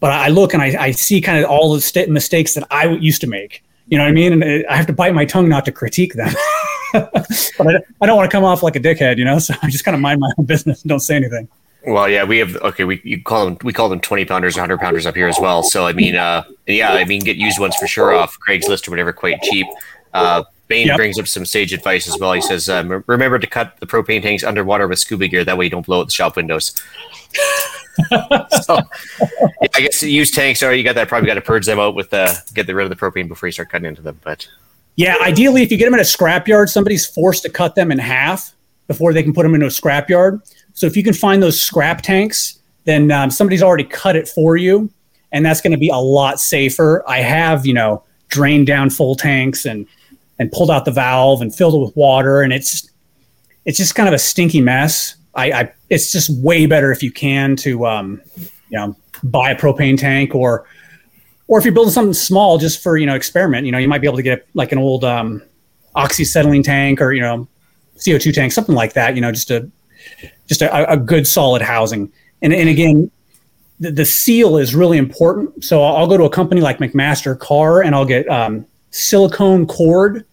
But 0.00 0.10
I 0.10 0.28
look 0.28 0.54
and 0.54 0.62
I, 0.62 0.84
I 0.84 0.90
see 0.92 1.20
kind 1.20 1.44
of 1.44 1.50
all 1.50 1.74
the 1.74 1.82
st- 1.82 2.08
mistakes 2.08 2.54
that 2.54 2.66
I 2.70 2.88
used 2.88 3.20
to 3.20 3.26
make. 3.26 3.62
You 3.92 3.98
know 3.98 4.04
what 4.04 4.08
I 4.08 4.14
mean? 4.14 4.42
And 4.42 4.66
I 4.68 4.74
have 4.74 4.86
to 4.86 4.94
bite 4.94 5.14
my 5.14 5.26
tongue 5.26 5.50
not 5.50 5.66
to 5.66 5.70
critique 5.70 6.14
them. 6.14 6.32
but 6.94 7.12
I, 7.60 7.74
I 8.00 8.06
don't 8.06 8.16
want 8.16 8.30
to 8.30 8.34
come 8.34 8.42
off 8.42 8.62
like 8.62 8.74
a 8.74 8.80
dickhead, 8.80 9.18
you 9.18 9.24
know. 9.26 9.38
So 9.38 9.52
I 9.60 9.68
just 9.68 9.84
kind 9.84 9.94
of 9.94 10.00
mind 10.00 10.18
my 10.18 10.30
own 10.38 10.46
business 10.46 10.80
and 10.80 10.88
don't 10.88 11.00
say 11.00 11.14
anything. 11.14 11.46
Well, 11.86 12.08
yeah, 12.08 12.24
we 12.24 12.38
have 12.38 12.56
okay. 12.56 12.84
We 12.84 13.02
you 13.04 13.22
call 13.22 13.44
them 13.44 13.58
we 13.62 13.74
call 13.74 13.90
them 13.90 14.00
twenty 14.00 14.24
pounders, 14.24 14.56
hundred 14.56 14.80
pounders 14.80 15.04
up 15.04 15.14
here 15.14 15.28
as 15.28 15.38
well. 15.38 15.62
So 15.62 15.86
I 15.86 15.92
mean, 15.92 16.16
uh, 16.16 16.44
yeah, 16.66 16.92
I 16.92 17.04
mean, 17.04 17.20
get 17.20 17.36
used 17.36 17.60
ones 17.60 17.76
for 17.76 17.86
sure 17.86 18.14
off 18.14 18.38
Craigslist 18.40 18.88
or 18.88 18.92
whatever, 18.92 19.12
quite 19.12 19.42
cheap. 19.42 19.66
Uh, 20.14 20.44
Bane 20.72 20.86
yep. 20.86 20.96
brings 20.96 21.18
up 21.18 21.28
some 21.28 21.44
sage 21.44 21.74
advice 21.74 22.08
as 22.08 22.18
well. 22.18 22.32
He 22.32 22.40
says, 22.40 22.66
um, 22.70 23.04
"Remember 23.06 23.38
to 23.38 23.46
cut 23.46 23.78
the 23.78 23.86
propane 23.86 24.22
tanks 24.22 24.42
underwater 24.42 24.88
with 24.88 24.98
scuba 24.98 25.28
gear. 25.28 25.44
That 25.44 25.58
way, 25.58 25.66
you 25.66 25.70
don't 25.70 25.84
blow 25.84 26.00
out 26.00 26.06
the 26.06 26.12
shop 26.12 26.34
windows." 26.34 26.72
so, 28.08 28.78
yeah, 29.60 29.68
I 29.74 29.80
guess 29.82 30.02
used 30.02 30.32
tanks 30.32 30.62
are 30.62 30.72
you 30.72 30.82
got 30.82 30.94
that 30.94 31.08
probably 31.08 31.26
got 31.26 31.34
to 31.34 31.42
purge 31.42 31.66
them 31.66 31.78
out 31.78 31.94
with 31.94 32.08
the 32.08 32.42
get 32.54 32.66
rid 32.68 32.84
of 32.84 32.88
the 32.88 32.96
propane 32.96 33.28
before 33.28 33.48
you 33.48 33.52
start 33.52 33.68
cutting 33.68 33.86
into 33.86 34.00
them. 34.00 34.18
But 34.24 34.48
yeah, 34.96 35.16
ideally, 35.20 35.62
if 35.62 35.70
you 35.70 35.76
get 35.76 35.84
them 35.84 35.92
in 35.92 36.00
a 36.00 36.04
scrapyard, 36.04 36.70
somebody's 36.70 37.04
forced 37.04 37.42
to 37.42 37.50
cut 37.50 37.74
them 37.74 37.92
in 37.92 37.98
half 37.98 38.54
before 38.86 39.12
they 39.12 39.22
can 39.22 39.34
put 39.34 39.42
them 39.42 39.54
into 39.54 39.66
a 39.66 39.68
scrapyard. 39.68 40.40
So 40.72 40.86
if 40.86 40.96
you 40.96 41.02
can 41.02 41.12
find 41.12 41.42
those 41.42 41.60
scrap 41.60 42.00
tanks, 42.00 42.60
then 42.84 43.10
um, 43.10 43.30
somebody's 43.30 43.62
already 43.62 43.84
cut 43.84 44.16
it 44.16 44.26
for 44.26 44.56
you, 44.56 44.90
and 45.32 45.44
that's 45.44 45.60
going 45.60 45.72
to 45.72 45.78
be 45.78 45.90
a 45.90 45.98
lot 45.98 46.40
safer. 46.40 47.04
I 47.06 47.18
have 47.18 47.66
you 47.66 47.74
know 47.74 48.04
drained 48.28 48.66
down 48.66 48.88
full 48.88 49.16
tanks 49.16 49.66
and 49.66 49.86
and 50.38 50.50
pulled 50.50 50.70
out 50.70 50.84
the 50.84 50.90
valve 50.90 51.42
and 51.42 51.54
filled 51.54 51.74
it 51.74 51.78
with 51.78 51.96
water, 51.96 52.42
and 52.42 52.52
it's 52.52 52.90
it's 53.64 53.78
just 53.78 53.94
kind 53.94 54.08
of 54.08 54.14
a 54.14 54.18
stinky 54.18 54.60
mess. 54.60 55.16
I, 55.34 55.52
I 55.52 55.72
it's 55.90 56.12
just 56.12 56.30
way 56.42 56.66
better 56.66 56.92
if 56.92 57.02
you 57.02 57.10
can 57.10 57.56
to 57.56 57.86
um, 57.86 58.20
you 58.36 58.78
know 58.78 58.96
buy 59.24 59.50
a 59.50 59.56
propane 59.56 59.98
tank 59.98 60.34
or 60.34 60.66
or 61.48 61.58
if 61.58 61.64
you're 61.64 61.74
building 61.74 61.92
something 61.92 62.14
small 62.14 62.58
just 62.58 62.82
for 62.82 62.96
you 62.96 63.06
know 63.06 63.14
experiment. 63.14 63.66
You 63.66 63.72
know, 63.72 63.78
you 63.78 63.88
might 63.88 64.00
be 64.00 64.06
able 64.06 64.18
to 64.18 64.22
get 64.22 64.46
like 64.54 64.72
an 64.72 64.78
old 64.78 65.04
um, 65.04 65.42
oxyacetylene 65.96 66.64
tank 66.64 67.00
or 67.00 67.12
you 67.12 67.20
know 67.20 67.46
CO2 67.96 68.32
tank, 68.34 68.52
something 68.52 68.74
like 68.74 68.94
that. 68.94 69.14
You 69.14 69.20
know, 69.20 69.32
just 69.32 69.50
a 69.50 69.70
just 70.46 70.62
a, 70.62 70.90
a 70.90 70.96
good 70.96 71.26
solid 71.26 71.62
housing. 71.62 72.12
And 72.42 72.52
and 72.52 72.68
again, 72.68 73.10
the, 73.80 73.90
the 73.90 74.04
seal 74.04 74.56
is 74.56 74.74
really 74.74 74.98
important. 74.98 75.64
So 75.64 75.82
I'll, 75.82 76.06
go 76.06 76.16
to 76.16 76.24
a 76.24 76.30
company 76.30 76.60
like 76.60 76.78
McMaster 76.78 77.38
Carr 77.38 77.82
and 77.82 77.94
I'll 77.94 78.04
get 78.04 78.28
um, 78.28 78.66
silicone 78.92 79.66
cord, 79.66 80.24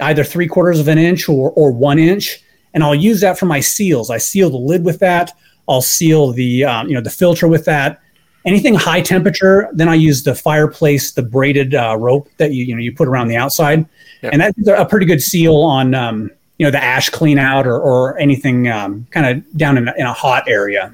either 0.00 0.22
three 0.22 0.46
quarters 0.46 0.78
of 0.78 0.88
an 0.88 0.98
inch 0.98 1.28
or, 1.28 1.50
or 1.52 1.72
one 1.72 1.98
inch, 1.98 2.42
and 2.74 2.84
I'll 2.84 2.94
use 2.94 3.20
that 3.20 3.38
for 3.38 3.46
my 3.46 3.60
seals. 3.60 4.10
I 4.10 4.18
seal 4.18 4.50
the 4.50 4.56
lid 4.56 4.84
with 4.84 4.98
that. 5.00 5.32
I'll 5.68 5.82
seal 5.82 6.32
the 6.32 6.64
um, 6.64 6.88
you 6.88 6.94
know 6.94 7.00
the 7.00 7.10
filter 7.10 7.48
with 7.48 7.64
that. 7.64 8.00
Anything 8.44 8.74
high 8.74 9.00
temperature, 9.00 9.68
then 9.72 9.88
I 9.88 9.94
use 9.94 10.24
the 10.24 10.34
fireplace, 10.34 11.12
the 11.12 11.22
braided 11.22 11.74
uh, 11.74 11.96
rope 11.96 12.28
that 12.38 12.52
you 12.52 12.64
you 12.64 12.74
know 12.74 12.80
you 12.80 12.94
put 12.94 13.08
around 13.08 13.28
the 13.28 13.36
outside, 13.36 13.86
Yep. 14.22 14.32
and 14.32 14.42
that's 14.42 14.68
a 14.68 14.84
pretty 14.84 15.06
good 15.06 15.22
seal 15.22 15.56
on 15.56 15.94
um, 15.94 16.30
you 16.58 16.66
know 16.66 16.70
the 16.70 16.82
ash 16.82 17.08
clean 17.08 17.38
out 17.38 17.66
or, 17.66 17.80
or 17.80 18.18
anything 18.18 18.68
um, 18.68 19.06
kind 19.10 19.26
of 19.26 19.56
down 19.56 19.78
in 19.78 19.88
a, 19.88 19.94
in 19.96 20.06
a 20.06 20.12
hot 20.12 20.44
area. 20.48 20.92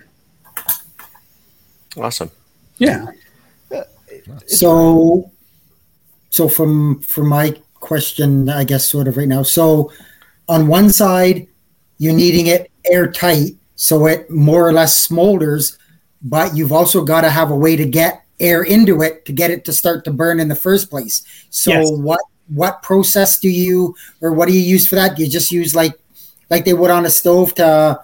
Awesome. 1.96 2.30
Yeah. 2.78 3.06
So, 4.46 5.30
so 6.38 6.48
from 6.48 7.00
from 7.00 7.28
my 7.28 7.52
question, 7.74 8.48
I 8.48 8.62
guess 8.62 8.86
sort 8.86 9.08
of 9.08 9.16
right 9.16 9.26
now. 9.26 9.42
So, 9.42 9.90
on 10.48 10.68
one 10.68 10.88
side, 10.90 11.48
you're 11.98 12.14
needing 12.14 12.46
it 12.46 12.70
airtight, 12.84 13.56
so 13.74 14.06
it 14.06 14.30
more 14.30 14.64
or 14.64 14.72
less 14.72 14.94
smolders, 15.08 15.76
but 16.22 16.56
you've 16.56 16.70
also 16.70 17.02
got 17.02 17.22
to 17.22 17.30
have 17.30 17.50
a 17.50 17.56
way 17.56 17.74
to 17.74 17.84
get 17.84 18.22
air 18.38 18.62
into 18.62 19.02
it 19.02 19.24
to 19.24 19.32
get 19.32 19.50
it 19.50 19.64
to 19.64 19.72
start 19.72 20.04
to 20.04 20.12
burn 20.12 20.38
in 20.38 20.46
the 20.46 20.54
first 20.54 20.90
place. 20.90 21.24
So, 21.50 21.72
Yes. 21.72 21.90
what 21.90 22.20
what 22.54 22.82
process 22.82 23.40
do 23.40 23.48
you 23.50 23.96
or 24.20 24.32
what 24.32 24.46
do 24.46 24.54
you 24.54 24.60
use 24.62 24.86
for 24.86 24.94
that? 24.94 25.16
Do 25.16 25.24
you 25.24 25.28
just 25.28 25.50
use 25.50 25.74
like 25.74 25.94
like 26.50 26.64
they 26.64 26.72
would 26.72 26.92
on 26.92 27.04
a 27.04 27.10
stove 27.10 27.52
to 27.56 27.98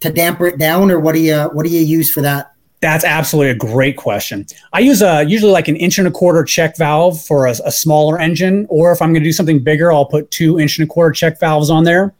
to 0.00 0.12
damper 0.12 0.46
it 0.48 0.58
down, 0.58 0.90
or 0.90 1.00
what 1.00 1.14
do 1.14 1.20
you 1.20 1.48
what 1.54 1.64
do 1.64 1.72
you 1.72 1.80
use 1.80 2.12
for 2.12 2.20
that? 2.20 2.52
That's 2.80 3.04
absolutely 3.04 3.50
a 3.50 3.54
great 3.54 3.98
question. 3.98 4.46
I 4.72 4.80
use 4.80 5.02
a 5.02 5.22
usually 5.24 5.52
like 5.52 5.68
an 5.68 5.76
inch 5.76 5.98
and 5.98 6.08
a 6.08 6.10
quarter 6.10 6.42
check 6.44 6.78
valve 6.78 7.22
for 7.22 7.46
a, 7.46 7.54
a 7.64 7.70
smaller 7.70 8.18
engine, 8.18 8.66
or 8.70 8.90
if 8.90 9.02
I'm 9.02 9.12
going 9.12 9.22
to 9.22 9.28
do 9.28 9.34
something 9.34 9.62
bigger, 9.62 9.92
I'll 9.92 10.06
put 10.06 10.30
two 10.30 10.58
inch 10.58 10.78
and 10.78 10.88
a 10.88 10.90
quarter 10.90 11.12
check 11.12 11.38
valves 11.38 11.68
on 11.68 11.84
there, 11.84 12.14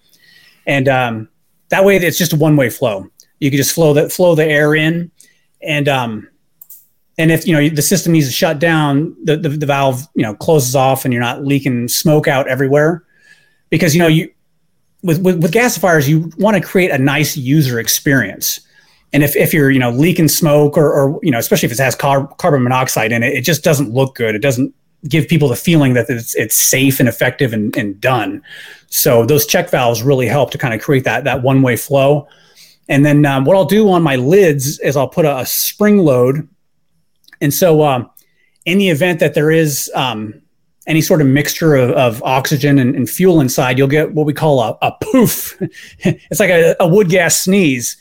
and 0.66 0.86
um, 0.86 1.28
that 1.70 1.84
way 1.84 1.96
it's 1.96 2.18
just 2.18 2.34
a 2.34 2.36
one 2.36 2.56
way 2.56 2.68
flow. 2.68 3.08
You 3.38 3.50
can 3.50 3.56
just 3.56 3.74
flow 3.74 3.94
the 3.94 4.10
flow 4.10 4.34
the 4.34 4.44
air 4.44 4.74
in, 4.74 5.10
and 5.62 5.88
um, 5.88 6.28
and 7.16 7.32
if 7.32 7.46
you 7.46 7.54
know 7.54 7.74
the 7.74 7.80
system 7.80 8.12
needs 8.12 8.26
to 8.26 8.32
shut 8.32 8.58
down, 8.58 9.16
the, 9.24 9.38
the 9.38 9.48
the 9.48 9.66
valve 9.66 10.06
you 10.14 10.22
know 10.22 10.34
closes 10.34 10.76
off, 10.76 11.06
and 11.06 11.14
you're 11.14 11.22
not 11.22 11.42
leaking 11.42 11.88
smoke 11.88 12.28
out 12.28 12.48
everywhere, 12.48 13.02
because 13.70 13.94
you 13.94 14.02
know 14.02 14.08
you 14.08 14.30
with 15.02 15.22
with, 15.22 15.42
with 15.42 15.52
gasifiers 15.52 16.06
you 16.06 16.30
want 16.36 16.54
to 16.54 16.62
create 16.62 16.90
a 16.90 16.98
nice 16.98 17.34
user 17.34 17.80
experience. 17.80 18.60
And 19.12 19.24
if, 19.24 19.34
if 19.36 19.52
you're 19.52 19.70
you 19.70 19.78
know 19.78 19.90
leaking 19.90 20.28
smoke 20.28 20.76
or, 20.76 20.92
or 20.92 21.20
you 21.22 21.30
know 21.30 21.38
especially 21.38 21.66
if 21.66 21.72
it 21.72 21.78
has 21.78 21.94
car- 21.94 22.28
carbon 22.38 22.62
monoxide 22.62 23.12
in 23.12 23.22
it, 23.22 23.32
it 23.32 23.42
just 23.42 23.64
doesn't 23.64 23.92
look 23.92 24.14
good. 24.14 24.34
It 24.34 24.42
doesn't 24.42 24.74
give 25.08 25.28
people 25.28 25.48
the 25.48 25.56
feeling 25.56 25.94
that 25.94 26.10
it's, 26.10 26.34
it's 26.34 26.56
safe 26.56 27.00
and 27.00 27.08
effective 27.08 27.52
and, 27.52 27.74
and 27.76 28.00
done. 28.00 28.42
So 28.88 29.24
those 29.24 29.46
check 29.46 29.70
valves 29.70 30.02
really 30.02 30.26
help 30.26 30.50
to 30.50 30.58
kind 30.58 30.74
of 30.74 30.80
create 30.80 31.04
that 31.04 31.24
that 31.24 31.42
one 31.42 31.62
way 31.62 31.76
flow. 31.76 32.28
And 32.88 33.06
then 33.06 33.24
um, 33.24 33.44
what 33.44 33.56
I'll 33.56 33.64
do 33.64 33.88
on 33.90 34.02
my 34.02 34.16
lids 34.16 34.78
is 34.80 34.96
I'll 34.96 35.08
put 35.08 35.24
a, 35.24 35.38
a 35.38 35.46
spring 35.46 35.98
load. 35.98 36.48
And 37.40 37.54
so 37.54 37.82
um, 37.82 38.10
in 38.64 38.78
the 38.78 38.90
event 38.90 39.20
that 39.20 39.34
there 39.34 39.50
is 39.50 39.90
um, 39.94 40.42
any 40.86 41.00
sort 41.00 41.20
of 41.20 41.28
mixture 41.28 41.76
of, 41.76 41.90
of 41.90 42.22
oxygen 42.24 42.78
and, 42.78 42.96
and 42.96 43.08
fuel 43.08 43.40
inside, 43.40 43.78
you'll 43.78 43.88
get 43.88 44.12
what 44.12 44.26
we 44.26 44.32
call 44.32 44.60
a, 44.60 44.76
a 44.82 44.92
poof. 45.00 45.56
it's 46.00 46.40
like 46.40 46.50
a, 46.50 46.74
a 46.80 46.88
wood 46.88 47.08
gas 47.08 47.40
sneeze 47.40 47.96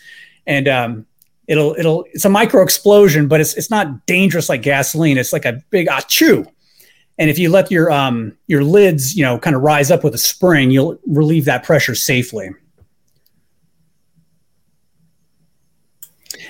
and 0.50 0.68
um, 0.68 1.06
it'll 1.48 1.76
it'll 1.76 2.06
it's 2.12 2.26
a 2.26 2.30
micro 2.30 2.62
explosion, 2.62 3.30
but 3.30 3.40
it's 3.40 3.54
it's 3.54 3.70
not 3.70 4.06
dangerous 4.08 4.50
like 4.50 4.64
gasoline. 4.64 5.18
It's 5.18 5.32
like 5.32 5.46
a 5.46 5.62
big 5.70 5.88
achoo. 5.88 6.46
And 7.18 7.30
if 7.30 7.38
you 7.38 7.50
let 7.50 7.72
your 7.72 7.92
um, 7.92 8.36
your 8.48 8.64
lids, 8.64 9.16
you 9.16 9.24
know, 9.24 9.38
kind 9.38 9.56
of 9.56 9.62
rise 9.62 9.92
up 9.92 10.04
with 10.04 10.16
a 10.16 10.18
spring, 10.18 10.72
you'll 10.72 11.00
relieve 11.06 11.46
that 11.46 11.64
pressure 11.64 11.96
safely. 11.96 12.50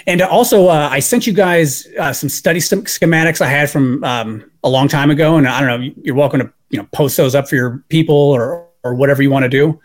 And 0.08 0.22
also, 0.22 0.70
uh, 0.70 0.88
I 0.90 1.00
sent 1.00 1.28
you 1.28 1.34
guys 1.34 1.86
uh, 2.00 2.14
some 2.14 2.30
study 2.30 2.62
sch- 2.62 2.88
schematics 2.88 3.42
I 3.42 3.48
had 3.48 3.70
from 3.70 4.04
um, 4.04 4.50
a 4.64 4.70
long 4.70 4.88
time 4.88 5.12
ago, 5.12 5.36
and 5.36 5.48
I 5.48 5.60
don't 5.60 5.82
know. 5.82 5.94
You're 6.02 6.16
welcome 6.16 6.40
to 6.40 6.54
you 6.70 6.80
know 6.80 6.88
post 6.94 7.18
those 7.18 7.36
up 7.36 7.50
for 7.50 7.56
your 7.56 7.84
people 7.90 8.16
or 8.16 8.66
or 8.84 8.96
whatever 8.96 9.22
you 9.22 9.30
want 9.30 9.44
to 9.44 9.50
do. 9.50 9.80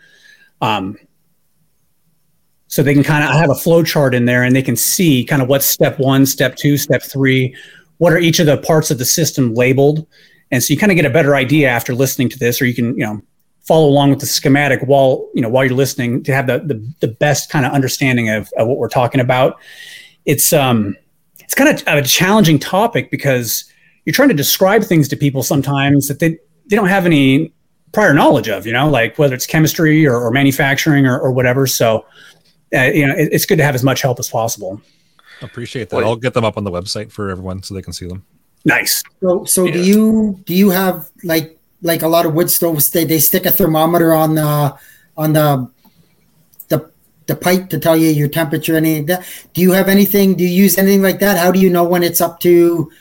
Um, 0.61 0.97
so 2.67 2.81
they 2.81 2.93
can 2.93 3.03
kind 3.03 3.23
of 3.23 3.29
have 3.31 3.49
a 3.49 3.55
flow 3.55 3.83
chart 3.83 4.15
in 4.15 4.25
there 4.25 4.43
and 4.43 4.55
they 4.55 4.61
can 4.61 4.75
see 4.75 5.23
kind 5.23 5.41
of 5.41 5.47
what's 5.47 5.65
step 5.65 5.99
one, 5.99 6.25
step 6.25 6.55
two, 6.55 6.77
step 6.77 7.03
three, 7.03 7.55
what 7.97 8.11
are 8.11 8.17
each 8.17 8.39
of 8.39 8.45
the 8.45 8.57
parts 8.57 8.91
of 8.91 8.97
the 8.97 9.05
system 9.05 9.53
labeled. 9.53 10.05
And 10.51 10.63
so 10.63 10.73
you 10.73 10.79
kind 10.79 10.91
of 10.91 10.95
get 10.95 11.05
a 11.05 11.09
better 11.09 11.35
idea 11.35 11.69
after 11.69 11.93
listening 11.93 12.29
to 12.29 12.39
this, 12.39 12.61
or 12.61 12.65
you 12.65 12.73
can, 12.73 12.97
you 12.97 13.05
know, 13.05 13.21
follow 13.61 13.87
along 13.87 14.11
with 14.11 14.19
the 14.19 14.25
schematic 14.25 14.79
while, 14.81 15.27
you 15.33 15.41
know, 15.41 15.49
while 15.49 15.65
you're 15.65 15.75
listening 15.75 16.23
to 16.23 16.33
have 16.33 16.47
the, 16.47 16.59
the, 16.59 16.93
the 16.99 17.07
best 17.07 17.49
kind 17.49 17.65
of 17.65 17.71
understanding 17.71 18.29
of, 18.29 18.51
of 18.57 18.67
what 18.67 18.77
we're 18.77 18.89
talking 18.89 19.19
about. 19.19 19.57
It's, 20.25 20.53
um, 20.53 20.95
it's 21.39 21.55
kind 21.55 21.69
of 21.69 21.87
a 21.87 22.01
challenging 22.03 22.59
topic 22.59 23.09
because 23.09 23.65
you're 24.05 24.13
trying 24.13 24.29
to 24.29 24.35
describe 24.35 24.83
things 24.83 25.07
to 25.07 25.15
people 25.15 25.41
sometimes 25.41 26.07
that 26.07 26.19
they, 26.19 26.37
they 26.67 26.75
don't 26.75 26.89
have 26.89 27.05
any 27.05 27.53
prior 27.91 28.13
knowledge 28.13 28.49
of, 28.49 28.67
you 28.67 28.73
know, 28.73 28.89
like 28.89 29.17
whether 29.17 29.33
it's 29.33 29.47
chemistry 29.47 30.05
or, 30.05 30.19
or 30.19 30.29
manufacturing 30.29 31.07
or, 31.07 31.19
or 31.19 31.31
whatever. 31.31 31.65
So, 31.65 32.05
uh, 32.75 32.91
you 32.91 33.07
know, 33.07 33.15
it, 33.15 33.29
it's 33.31 33.45
good 33.45 33.57
to 33.57 33.63
have 33.63 33.75
as 33.75 33.83
much 33.83 34.01
help 34.01 34.19
as 34.19 34.29
possible. 34.29 34.81
Appreciate 35.41 35.89
that. 35.89 35.95
What- 35.97 36.05
I'll 36.05 36.15
get 36.15 36.33
them 36.33 36.45
up 36.45 36.57
on 36.57 36.63
the 36.63 36.71
website 36.71 37.11
for 37.11 37.29
everyone 37.29 37.63
so 37.63 37.73
they 37.73 37.81
can 37.81 37.93
see 37.93 38.07
them. 38.07 38.25
Nice. 38.65 39.03
So, 39.21 39.45
so 39.45 39.67
do 39.69 39.79
you 39.79 40.39
do 40.45 40.55
you 40.55 40.71
have 40.71 41.09
like 41.23 41.59
like 41.83 42.01
a 42.01 42.07
lot 42.07 42.25
of 42.25 42.33
wood 42.33 42.49
stoves? 42.49 42.89
They 42.89 43.05
they 43.05 43.19
stick 43.19 43.45
a 43.45 43.51
thermometer 43.51 44.11
on 44.11 44.33
the 44.33 44.75
on 45.15 45.33
the 45.33 45.69
the 46.69 46.91
the 47.27 47.35
pipe 47.35 47.69
to 47.69 47.77
tell 47.77 47.95
you 47.95 48.09
your 48.09 48.27
temperature. 48.27 48.75
Any 48.75 48.99
of 48.99 49.07
that? 49.07 49.27
Do 49.53 49.61
you 49.61 49.71
have 49.73 49.87
anything? 49.87 50.33
Do 50.33 50.43
you 50.43 50.49
use 50.49 50.79
anything 50.79 51.03
like 51.03 51.19
that? 51.19 51.37
How 51.37 51.51
do 51.51 51.59
you 51.59 51.69
know 51.69 51.83
when 51.83 52.01
it's 52.01 52.21
up 52.21 52.39
to 52.39 52.91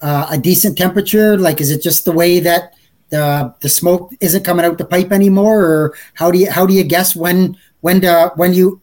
uh, 0.00 0.26
a 0.30 0.38
decent 0.38 0.76
temperature? 0.76 1.38
Like, 1.38 1.60
is 1.60 1.70
it 1.70 1.82
just 1.82 2.04
the 2.04 2.12
way 2.12 2.40
that 2.40 2.74
the 3.10 3.54
the 3.60 3.68
smoke 3.68 4.12
isn't 4.20 4.44
coming 4.44 4.66
out 4.66 4.76
the 4.78 4.84
pipe 4.84 5.12
anymore, 5.12 5.64
or 5.64 5.94
how 6.14 6.32
do 6.32 6.38
you 6.38 6.50
how 6.50 6.66
do 6.66 6.74
you 6.74 6.82
guess 6.82 7.14
when 7.14 7.56
when 7.80 8.00
to 8.00 8.32
when 8.34 8.54
you 8.54 8.81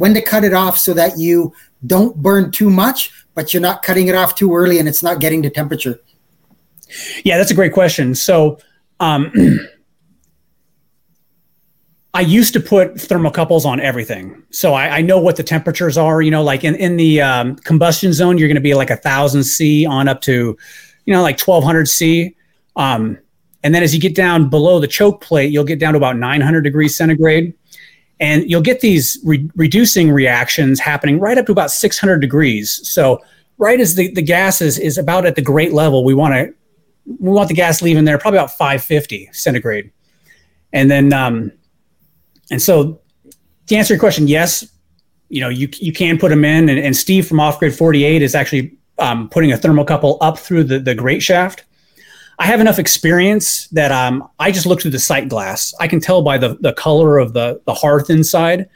when 0.00 0.14
to 0.14 0.22
cut 0.22 0.44
it 0.44 0.54
off 0.54 0.78
so 0.78 0.94
that 0.94 1.18
you 1.18 1.52
don't 1.86 2.16
burn 2.16 2.50
too 2.50 2.70
much, 2.70 3.12
but 3.34 3.52
you're 3.52 3.60
not 3.60 3.82
cutting 3.82 4.08
it 4.08 4.14
off 4.14 4.34
too 4.34 4.54
early 4.56 4.78
and 4.78 4.88
it's 4.88 5.02
not 5.02 5.20
getting 5.20 5.42
to 5.42 5.50
temperature? 5.50 6.00
Yeah, 7.22 7.36
that's 7.36 7.50
a 7.50 7.54
great 7.54 7.74
question. 7.74 8.14
So, 8.14 8.58
um, 8.98 9.30
I 12.14 12.22
used 12.22 12.54
to 12.54 12.60
put 12.60 12.94
thermocouples 12.94 13.66
on 13.66 13.78
everything, 13.78 14.42
so 14.50 14.72
I, 14.72 14.88
I 14.88 15.02
know 15.02 15.20
what 15.20 15.36
the 15.36 15.42
temperatures 15.42 15.98
are. 15.98 16.22
You 16.22 16.30
know, 16.30 16.42
like 16.42 16.64
in 16.64 16.74
in 16.76 16.96
the 16.96 17.20
um, 17.20 17.56
combustion 17.56 18.12
zone, 18.12 18.36
you're 18.36 18.48
going 18.48 18.56
to 18.56 18.60
be 18.60 18.74
like 18.74 18.90
a 18.90 18.96
thousand 18.96 19.44
C 19.44 19.86
on 19.86 20.08
up 20.08 20.20
to, 20.22 20.58
you 21.04 21.14
know, 21.14 21.22
like 21.22 21.36
twelve 21.36 21.62
hundred 21.62 21.88
C. 21.88 22.34
Um, 22.74 23.18
and 23.62 23.74
then 23.74 23.82
as 23.82 23.94
you 23.94 24.00
get 24.00 24.14
down 24.14 24.48
below 24.48 24.80
the 24.80 24.88
choke 24.88 25.20
plate, 25.20 25.52
you'll 25.52 25.62
get 25.64 25.78
down 25.78 25.92
to 25.92 25.98
about 25.98 26.16
900 26.16 26.62
degrees 26.62 26.96
centigrade. 26.96 27.52
And 28.20 28.48
you'll 28.50 28.60
get 28.60 28.80
these 28.80 29.18
re- 29.24 29.50
reducing 29.56 30.12
reactions 30.12 30.78
happening 30.78 31.18
right 31.18 31.38
up 31.38 31.46
to 31.46 31.52
about 31.52 31.70
600 31.70 32.18
degrees. 32.18 32.86
So, 32.88 33.20
right 33.58 33.80
as 33.80 33.94
the, 33.94 34.12
the 34.12 34.22
gas 34.22 34.60
is, 34.60 34.78
is 34.78 34.98
about 34.98 35.26
at 35.26 35.36
the 35.36 35.42
grate 35.42 35.72
level, 35.72 36.04
we 36.04 36.14
want 36.14 36.34
to 36.34 36.54
we 37.18 37.30
want 37.30 37.48
the 37.48 37.54
gas 37.54 37.82
leaving 37.82 38.04
there 38.04 38.18
probably 38.18 38.38
about 38.38 38.50
550 38.52 39.30
centigrade. 39.32 39.90
And 40.72 40.90
then, 40.90 41.12
um, 41.12 41.50
and 42.50 42.60
so 42.60 43.00
to 43.66 43.76
answer 43.76 43.94
your 43.94 44.00
question, 44.00 44.28
yes, 44.28 44.66
you 45.28 45.40
know, 45.40 45.48
you, 45.48 45.68
you 45.78 45.92
can 45.92 46.18
put 46.18 46.28
them 46.28 46.44
in. 46.44 46.68
And, 46.68 46.78
and 46.78 46.94
Steve 46.94 47.26
from 47.26 47.40
Off 47.40 47.58
Grid 47.58 47.74
48 47.74 48.22
is 48.22 48.34
actually 48.34 48.76
um, 48.98 49.28
putting 49.28 49.52
a 49.52 49.56
thermocouple 49.56 50.18
up 50.20 50.38
through 50.38 50.64
the, 50.64 50.78
the 50.78 50.94
grate 50.94 51.22
shaft. 51.22 51.64
I 52.40 52.46
have 52.46 52.60
enough 52.60 52.78
experience 52.78 53.68
that 53.68 53.92
um, 53.92 54.28
I 54.38 54.50
just 54.50 54.66
look 54.66 54.80
through 54.80 54.90
the 54.92 54.98
sight 54.98 55.28
glass. 55.28 55.74
I 55.78 55.86
can 55.86 56.00
tell 56.00 56.22
by 56.22 56.38
the, 56.38 56.56
the 56.60 56.72
color 56.72 57.18
of 57.18 57.34
the, 57.34 57.60
the 57.66 57.74
hearth 57.74 58.08
inside, 58.08 58.68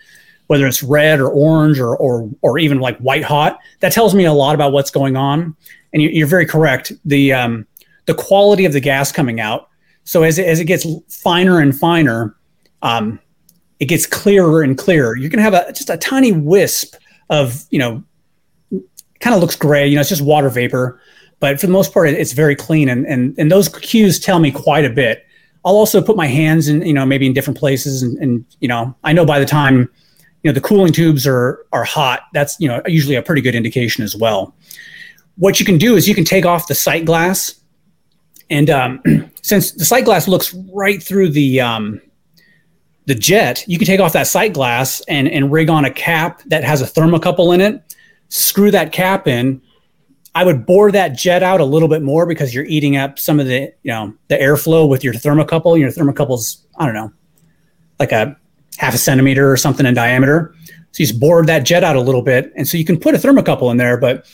whether 0.49 0.67
it's 0.67 0.83
red 0.83 1.19
or 1.19 1.29
orange 1.29 1.81
or, 1.81 1.97
or, 1.97 2.31
or 2.43 2.59
even 2.59 2.79
like 2.79 2.99
white 2.99 3.25
hot. 3.25 3.59
That 3.81 3.91
tells 3.91 4.15
me 4.15 4.27
a 4.27 4.33
lot 4.33 4.55
about 4.55 4.73
what's 4.73 4.91
going 4.91 5.17
on. 5.17 5.57
And 5.95 6.03
you, 6.03 6.11
you're 6.11 6.27
very 6.27 6.45
correct. 6.45 6.93
The, 7.07 7.33
um, 7.33 7.67
the 8.05 8.15
quality 8.15 8.67
of 8.67 8.75
the 8.75 8.81
gas 8.81 9.11
coming 9.11 9.41
out. 9.41 9.71
So 10.05 10.23
as 10.23 10.39
it, 10.39 10.47
as 10.47 10.61
it 10.61 10.67
gets 10.67 10.87
finer 11.09 11.61
and 11.61 11.77
finer, 11.77 12.37
um, 12.83 13.19
it 13.81 13.87
gets 13.87 14.07
clearer 14.07 14.63
and 14.63 14.77
clearer. 14.77 15.17
You 15.17 15.31
can 15.31 15.41
have 15.41 15.55
a 15.55 15.73
just 15.73 15.91
a 15.91 15.97
tiny 15.97 16.33
wisp 16.33 16.97
of 17.31 17.65
you 17.71 17.79
know, 17.79 18.05
kind 19.21 19.35
of 19.35 19.41
looks 19.41 19.57
gray. 19.57 19.89
You 19.89 19.95
know, 19.95 20.01
it's 20.01 20.11
just 20.11 20.23
water 20.23 20.51
vapor, 20.51 21.01
but 21.45 21.61
for 21.61 21.67
the 21.67 21.73
most 21.73 21.93
part, 21.93 22.09
it's 22.09 22.33
very 22.33 22.57
clean. 22.57 22.89
And 22.89 23.05
and 23.07 23.39
and 23.39 23.53
those 23.53 23.69
cues 23.69 24.19
tell 24.19 24.39
me 24.39 24.51
quite 24.51 24.87
a 24.87 24.89
bit. 24.89 25.27
I'll 25.67 25.75
also 25.75 26.01
put 26.01 26.17
my 26.17 26.27
hands 26.27 26.69
in 26.69 26.81
you 26.87 26.95
know 26.95 27.05
maybe 27.05 27.27
in 27.27 27.35
different 27.35 27.59
places, 27.59 28.03
and, 28.03 28.17
and 28.17 28.47
you 28.61 28.69
know 28.69 28.97
I 29.05 29.13
know 29.13 29.27
by 29.27 29.39
the 29.39 29.45
time 29.45 29.91
you 30.43 30.49
know 30.49 30.53
the 30.53 30.63
cooling 30.63 30.91
tubes 30.91 31.27
are 31.27 31.67
are 31.71 31.85
hot, 31.85 32.23
that's 32.33 32.59
you 32.59 32.67
know 32.67 32.81
usually 32.87 33.15
a 33.15 33.21
pretty 33.21 33.43
good 33.43 33.55
indication 33.55 34.03
as 34.03 34.17
well. 34.17 34.55
what 35.37 35.61
you 35.61 35.67
can 35.67 35.77
do 35.77 35.97
is 35.97 36.09
you 36.09 36.15
can 36.15 36.25
take 36.25 36.47
off 36.47 36.67
the 36.67 36.75
sight 36.75 37.05
glass, 37.05 37.61
and 38.49 38.71
um, 38.71 39.03
since 39.43 39.73
the 39.73 39.85
sight 39.85 40.07
glass 40.07 40.27
looks 40.27 40.55
right 40.73 41.03
through 41.03 41.29
the 41.29 41.61
um, 41.61 42.01
the 43.05 43.15
jet, 43.15 43.63
you 43.69 43.77
can 43.77 43.87
take 43.87 44.01
off 44.01 44.15
that 44.15 44.29
sight 44.29 44.55
glass 44.55 45.03
and 45.09 45.29
and 45.29 45.53
rig 45.53 45.69
on 45.69 45.85
a 45.85 45.91
cap 45.91 46.41
that 46.47 46.65
has 46.65 46.81
a 46.81 46.87
thermocouple 46.87 47.53
in 47.53 47.61
it. 47.61 47.95
Screw 48.31 48.71
that 48.71 48.93
cap 48.93 49.29
in. 49.29 49.61
I 50.35 50.45
would 50.45 50.67
bore 50.67 50.91
that 50.91 51.17
jet 51.17 51.43
out 51.43 51.61
a 51.61 51.65
little 51.65 51.89
bit 51.89 52.03
more 52.03 52.27
because 52.27 52.55
you're 52.55 52.65
eating 52.65 52.97
up 52.97 53.19
some 53.19 53.39
of 53.39 53.47
the 53.47 53.73
you 53.83 53.93
know 53.93 54.15
the 54.29 54.37
airflow 54.37 54.89
with 54.89 55.05
your 55.05 55.15
thermocouple. 55.15 55.79
Your 55.79 55.91
thermocouple's 55.91 56.65
I 56.77 56.87
don't 56.87 56.95
know, 56.95 57.13
like 58.01 58.13
a 58.13 58.37
half 58.79 58.95
a 58.95 58.99
centimeter 58.99 59.51
or 59.51 59.57
something 59.57 59.87
in 59.87 59.95
diameter. 59.95 60.55
So 60.93 61.03
you 61.03 61.07
just 61.07 61.21
bored 61.21 61.47
that 61.47 61.65
jet 61.65 61.85
out 61.85 61.97
a 61.97 62.01
little 62.01 62.23
bit, 62.23 62.53
and 62.57 62.67
so 62.67 62.77
you 62.77 62.85
can 62.85 62.99
put 62.99 63.15
a 63.15 63.19
thermocouple 63.19 63.71
in 63.71 63.77
there. 63.77 63.97
But 63.97 64.27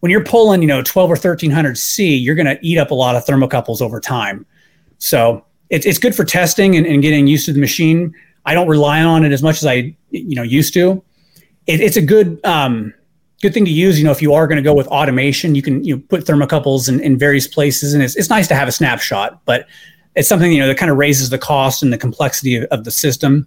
when 0.00 0.10
you're 0.10 0.24
pulling, 0.24 0.62
you 0.62 0.68
know, 0.68 0.82
12 0.82 1.10
or 1.10 1.12
1300 1.12 1.76
C, 1.76 2.14
you're 2.14 2.34
going 2.34 2.46
to 2.46 2.58
eat 2.62 2.78
up 2.78 2.90
a 2.90 2.94
lot 2.94 3.16
of 3.16 3.24
thermocouples 3.24 3.80
over 3.80 4.00
time. 4.00 4.46
So 4.98 5.44
it's 5.70 5.86
it's 5.86 5.98
good 5.98 6.14
for 6.14 6.24
testing 6.24 6.76
and, 6.76 6.86
and 6.86 7.02
getting 7.02 7.26
used 7.26 7.46
to 7.46 7.52
the 7.52 7.60
machine. 7.60 8.14
I 8.44 8.54
don't 8.54 8.68
rely 8.68 9.02
on 9.02 9.24
it 9.24 9.32
as 9.32 9.42
much 9.42 9.56
as 9.56 9.66
I 9.66 9.96
you 10.10 10.36
know 10.36 10.42
used 10.42 10.74
to. 10.74 11.02
It, 11.66 11.80
it's 11.80 11.96
a 11.96 12.02
good 12.02 12.40
um, 12.44 12.94
good 13.42 13.52
thing 13.52 13.64
to 13.64 13.70
use. 13.70 13.98
You 13.98 14.04
know, 14.04 14.10
if 14.10 14.22
you 14.22 14.32
are 14.32 14.46
going 14.46 14.56
to 14.56 14.62
go 14.62 14.74
with 14.74 14.86
automation, 14.88 15.54
you 15.54 15.62
can 15.62 15.84
you 15.84 15.96
know, 15.96 16.02
put 16.08 16.24
thermocouples 16.24 16.88
in, 16.88 17.00
in 17.00 17.18
various 17.18 17.46
places, 17.46 17.94
and 17.94 18.02
it's 18.02 18.16
it's 18.16 18.30
nice 18.30 18.48
to 18.48 18.54
have 18.54 18.68
a 18.68 18.72
snapshot, 18.72 19.44
but 19.44 19.66
it's 20.14 20.28
something 20.28 20.52
you 20.52 20.60
know 20.60 20.66
that 20.66 20.78
kind 20.78 20.90
of 20.90 20.96
raises 20.96 21.30
the 21.30 21.38
cost 21.38 21.82
and 21.82 21.92
the 21.92 21.98
complexity 21.98 22.56
of, 22.56 22.64
of 22.64 22.84
the 22.84 22.90
system. 22.90 23.46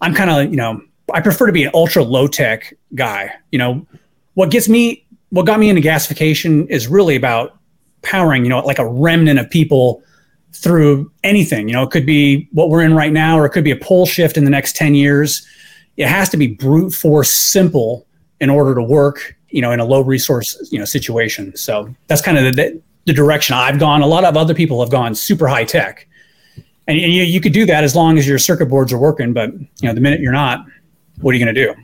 I'm 0.00 0.14
kind 0.14 0.30
of 0.30 0.50
you 0.50 0.56
know 0.56 0.80
I 1.12 1.20
prefer 1.20 1.46
to 1.46 1.52
be 1.52 1.64
an 1.64 1.70
ultra 1.74 2.02
low 2.02 2.26
tech 2.26 2.74
guy. 2.94 3.32
You 3.50 3.58
know, 3.58 3.86
what 4.34 4.50
gets 4.50 4.68
me 4.68 5.04
what 5.30 5.46
got 5.46 5.58
me 5.58 5.68
into 5.68 5.82
gasification 5.82 6.68
is 6.70 6.86
really 6.86 7.16
about 7.16 7.58
powering 8.02 8.44
you 8.44 8.50
know 8.50 8.60
like 8.60 8.78
a 8.78 8.88
remnant 8.88 9.38
of 9.38 9.50
people 9.50 10.02
through 10.52 11.10
anything. 11.24 11.68
You 11.68 11.74
know, 11.74 11.82
it 11.82 11.90
could 11.90 12.06
be 12.06 12.48
what 12.52 12.70
we're 12.70 12.82
in 12.82 12.94
right 12.94 13.12
now, 13.12 13.38
or 13.38 13.44
it 13.44 13.50
could 13.50 13.64
be 13.64 13.72
a 13.72 13.76
pole 13.76 14.06
shift 14.06 14.36
in 14.36 14.44
the 14.44 14.50
next 14.50 14.76
10 14.76 14.94
years. 14.94 15.44
It 15.96 16.06
has 16.06 16.28
to 16.30 16.36
be 16.36 16.46
brute 16.46 16.94
force 16.94 17.30
simple 17.30 18.06
in 18.44 18.50
order 18.50 18.74
to 18.74 18.82
work, 18.82 19.34
you 19.48 19.62
know, 19.62 19.72
in 19.72 19.80
a 19.80 19.84
low 19.84 20.02
resource, 20.02 20.68
you 20.70 20.78
know, 20.78 20.84
situation. 20.84 21.56
So 21.56 21.92
that's 22.08 22.20
kind 22.20 22.36
of 22.36 22.54
the, 22.54 22.80
the 23.06 23.14
direction 23.14 23.56
I've 23.56 23.78
gone. 23.78 24.02
A 24.02 24.06
lot 24.06 24.22
of 24.24 24.36
other 24.36 24.52
people 24.52 24.80
have 24.80 24.90
gone 24.90 25.14
super 25.14 25.48
high 25.48 25.64
tech. 25.64 26.06
And 26.86 26.98
you, 26.98 27.22
you 27.22 27.40
could 27.40 27.54
do 27.54 27.64
that 27.64 27.82
as 27.82 27.96
long 27.96 28.18
as 28.18 28.28
your 28.28 28.38
circuit 28.38 28.66
boards 28.66 28.92
are 28.92 28.98
working, 28.98 29.32
but 29.32 29.50
you 29.54 29.88
know, 29.88 29.94
the 29.94 30.02
minute 30.02 30.20
you're 30.20 30.32
not, 30.32 30.66
what 31.22 31.34
are 31.34 31.38
you 31.38 31.42
going 31.42 31.54
to 31.54 31.66
do? 31.66 31.74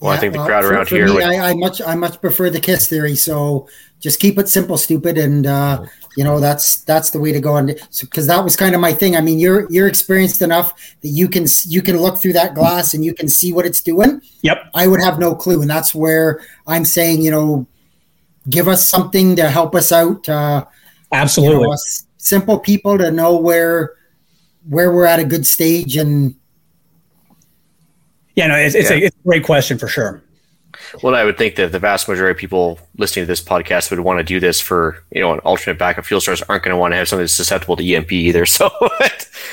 Well, 0.00 0.12
I 0.12 0.18
think 0.18 0.34
the 0.34 0.44
crowd 0.44 0.64
around 0.64 0.88
for 0.88 0.96
here. 0.96 1.06
me, 1.06 1.14
would- 1.14 1.22
I, 1.22 1.50
I 1.50 1.54
much 1.54 1.80
I 1.80 1.94
much 1.94 2.20
prefer 2.20 2.50
the 2.50 2.60
kiss 2.60 2.88
theory. 2.88 3.16
So 3.16 3.68
just 4.00 4.20
keep 4.20 4.38
it 4.38 4.48
simple, 4.48 4.76
stupid, 4.76 5.16
and 5.16 5.46
uh, 5.46 5.84
you 6.16 6.24
know 6.24 6.38
that's 6.38 6.82
that's 6.84 7.10
the 7.10 7.18
way 7.18 7.32
to 7.32 7.40
go. 7.40 7.56
And 7.56 7.78
because 8.00 8.26
that 8.26 8.44
was 8.44 8.56
kind 8.56 8.74
of 8.74 8.80
my 8.80 8.92
thing. 8.92 9.16
I 9.16 9.22
mean, 9.22 9.38
you're 9.38 9.70
you're 9.70 9.86
experienced 9.88 10.42
enough 10.42 10.74
that 11.00 11.08
you 11.08 11.28
can 11.28 11.46
you 11.64 11.80
can 11.80 11.96
look 11.98 12.18
through 12.18 12.34
that 12.34 12.54
glass 12.54 12.92
and 12.92 13.04
you 13.04 13.14
can 13.14 13.28
see 13.28 13.54
what 13.54 13.64
it's 13.64 13.80
doing. 13.80 14.20
Yep. 14.42 14.70
I 14.74 14.86
would 14.86 15.00
have 15.00 15.18
no 15.18 15.34
clue, 15.34 15.62
and 15.62 15.70
that's 15.70 15.94
where 15.94 16.40
I'm 16.66 16.84
saying, 16.84 17.22
you 17.22 17.30
know, 17.30 17.66
give 18.50 18.68
us 18.68 18.86
something 18.86 19.34
to 19.36 19.48
help 19.48 19.74
us 19.74 19.92
out. 19.92 20.28
Uh, 20.28 20.66
you 21.12 21.18
Absolutely. 21.18 21.64
know, 21.64 21.72
us 21.72 22.06
simple 22.18 22.58
people 22.58 22.98
to 22.98 23.10
know 23.10 23.36
where 23.36 23.94
where 24.68 24.92
we're 24.92 25.06
at 25.06 25.20
a 25.20 25.24
good 25.24 25.46
stage 25.46 25.96
and 25.96 26.34
yeah, 28.36 28.46
no, 28.46 28.56
it's, 28.56 28.74
it's, 28.74 28.90
Yeah. 28.90 28.96
A, 28.96 29.00
it's 29.00 29.16
a 29.16 29.28
great 29.28 29.44
question 29.44 29.78
for 29.78 29.88
sure. 29.88 30.22
Well, 31.02 31.14
I 31.14 31.24
would 31.24 31.38
think 31.38 31.56
that 31.56 31.72
the 31.72 31.78
vast 31.78 32.08
majority 32.08 32.32
of 32.32 32.38
people 32.38 32.78
listening 32.96 33.24
to 33.24 33.26
this 33.26 33.42
podcast 33.42 33.90
would 33.90 34.00
want 34.00 34.18
to 34.18 34.24
do 34.24 34.38
this 34.38 34.60
for, 34.60 35.02
you 35.10 35.20
know, 35.20 35.32
an 35.32 35.40
alternate 35.40 35.78
backup 35.78 36.04
fuel 36.04 36.20
source 36.20 36.42
aren't 36.42 36.62
going 36.62 36.74
to 36.74 36.78
want 36.78 36.92
to 36.92 36.96
have 36.96 37.08
something 37.08 37.22
that's 37.22 37.32
susceptible 37.32 37.76
to 37.76 37.94
EMP 37.94 38.12
either. 38.12 38.46
So 38.56 38.70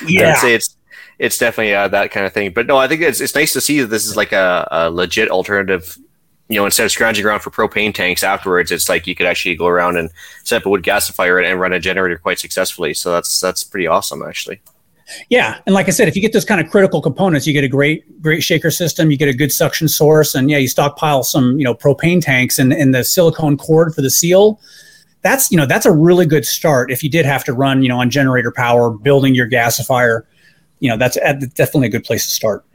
Yeah. 0.06 0.32
I'd 0.32 0.38
say 0.38 0.54
it's 0.54 0.76
it's 1.20 1.38
definitely 1.38 1.74
uh, 1.74 1.88
that 1.90 2.12
kind 2.12 2.26
of 2.26 2.34
thing. 2.34 2.52
But 2.52 2.68
no, 2.68 2.78
I 2.78 2.88
think 2.88 3.02
it's 3.02 3.22
it's 3.22 3.36
nice 3.36 3.54
to 3.54 3.62
see 3.62 3.82
that 3.82 3.88
this 3.88 4.06
is 4.06 4.16
like 4.16 4.32
a, 4.32 4.68
a 4.72 4.90
legit 4.90 5.30
alternative. 5.30 5.98
You 6.50 6.60
know, 6.60 6.66
instead 6.66 6.86
of 6.86 6.92
scrounging 6.92 7.26
around 7.26 7.40
for 7.40 7.52
propane 7.52 7.94
tanks 7.94 8.22
afterwards, 8.22 8.72
it's 8.72 8.90
like 8.90 9.08
you 9.08 9.16
could 9.16 9.26
actually 9.26 9.56
go 9.56 9.68
around 9.68 9.98
and 9.98 10.10
set 10.44 10.62
up 10.62 10.66
a 10.66 10.70
wood 10.70 10.84
gasifier 10.84 11.44
and 11.44 11.60
run 11.60 11.72
a 11.72 11.80
generator 11.80 12.18
quite 12.18 12.40
successfully. 12.40 12.94
So 12.94 13.12
that's 13.12 13.40
that's 13.40 13.64
pretty 13.64 13.88
awesome, 13.88 14.24
actually. 14.24 14.62
Yeah, 15.30 15.60
and 15.66 15.74
like 15.74 15.88
I 15.88 15.92
said, 15.92 16.08
if 16.08 16.16
you 16.16 16.22
get 16.22 16.34
those 16.34 16.46
kind 16.46 16.62
of 16.62 16.70
critical 16.70 17.02
components, 17.02 17.46
you 17.48 17.54
get 17.54 17.64
a 17.64 17.68
great, 17.70 18.22
great 18.22 18.42
shaker 18.42 18.72
system. 18.72 19.12
You 19.12 19.18
get 19.18 19.28
a 19.28 19.34
good 19.34 19.52
suction 19.52 19.88
source, 19.88 20.36
and 20.36 20.50
yeah, 20.50 20.58
you 20.58 20.68
stockpile 20.68 21.24
some, 21.24 21.58
you 21.58 21.64
know, 21.64 21.74
propane 21.74 22.22
tanks 22.22 22.60
and, 22.60 22.74
and 22.74 22.94
the 22.94 23.04
silicone 23.04 23.58
cord 23.58 23.94
for 23.94 24.02
the 24.02 24.12
seal. 24.12 24.60
That's 25.22 25.52
you 25.52 25.58
know 25.58 25.66
that's 25.66 25.86
a 25.86 25.92
really 25.92 26.26
good 26.26 26.46
start. 26.46 26.92
If 26.92 27.04
you 27.04 27.10
did 27.10 27.26
have 27.26 27.44
to 27.46 27.54
run, 27.54 27.82
you 27.82 27.90
know, 27.90 28.00
on 28.00 28.10
generator 28.10 28.52
power, 28.52 28.90
building 28.90 29.34
your 29.34 29.50
gasifier, 29.50 30.24
you 30.80 30.90
know, 30.90 30.98
that's 30.98 31.16
definitely 31.16 31.88
a 31.88 31.92
good 31.92 32.04
place 32.04 32.26
to 32.26 32.32
start. 32.32 32.66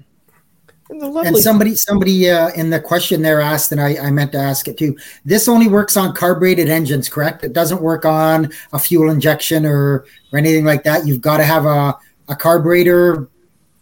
And 0.90 1.36
somebody, 1.36 1.74
somebody 1.74 2.30
uh, 2.30 2.48
in 2.50 2.70
the 2.70 2.80
question 2.80 3.20
there 3.20 3.42
asked, 3.42 3.72
and 3.72 3.80
I, 3.80 3.98
I 3.98 4.10
meant 4.10 4.32
to 4.32 4.38
ask 4.38 4.66
it 4.68 4.78
too. 4.78 4.96
This 5.24 5.46
only 5.46 5.68
works 5.68 5.98
on 5.98 6.14
carbureted 6.14 6.70
engines, 6.70 7.10
correct? 7.10 7.44
It 7.44 7.52
doesn't 7.52 7.82
work 7.82 8.06
on 8.06 8.50
a 8.72 8.78
fuel 8.78 9.10
injection 9.10 9.66
or 9.66 10.06
or 10.32 10.38
anything 10.38 10.64
like 10.64 10.84
that. 10.84 11.06
You've 11.06 11.20
got 11.20 11.38
to 11.38 11.44
have 11.44 11.66
a, 11.66 11.94
a 12.28 12.36
carburetor, 12.36 13.28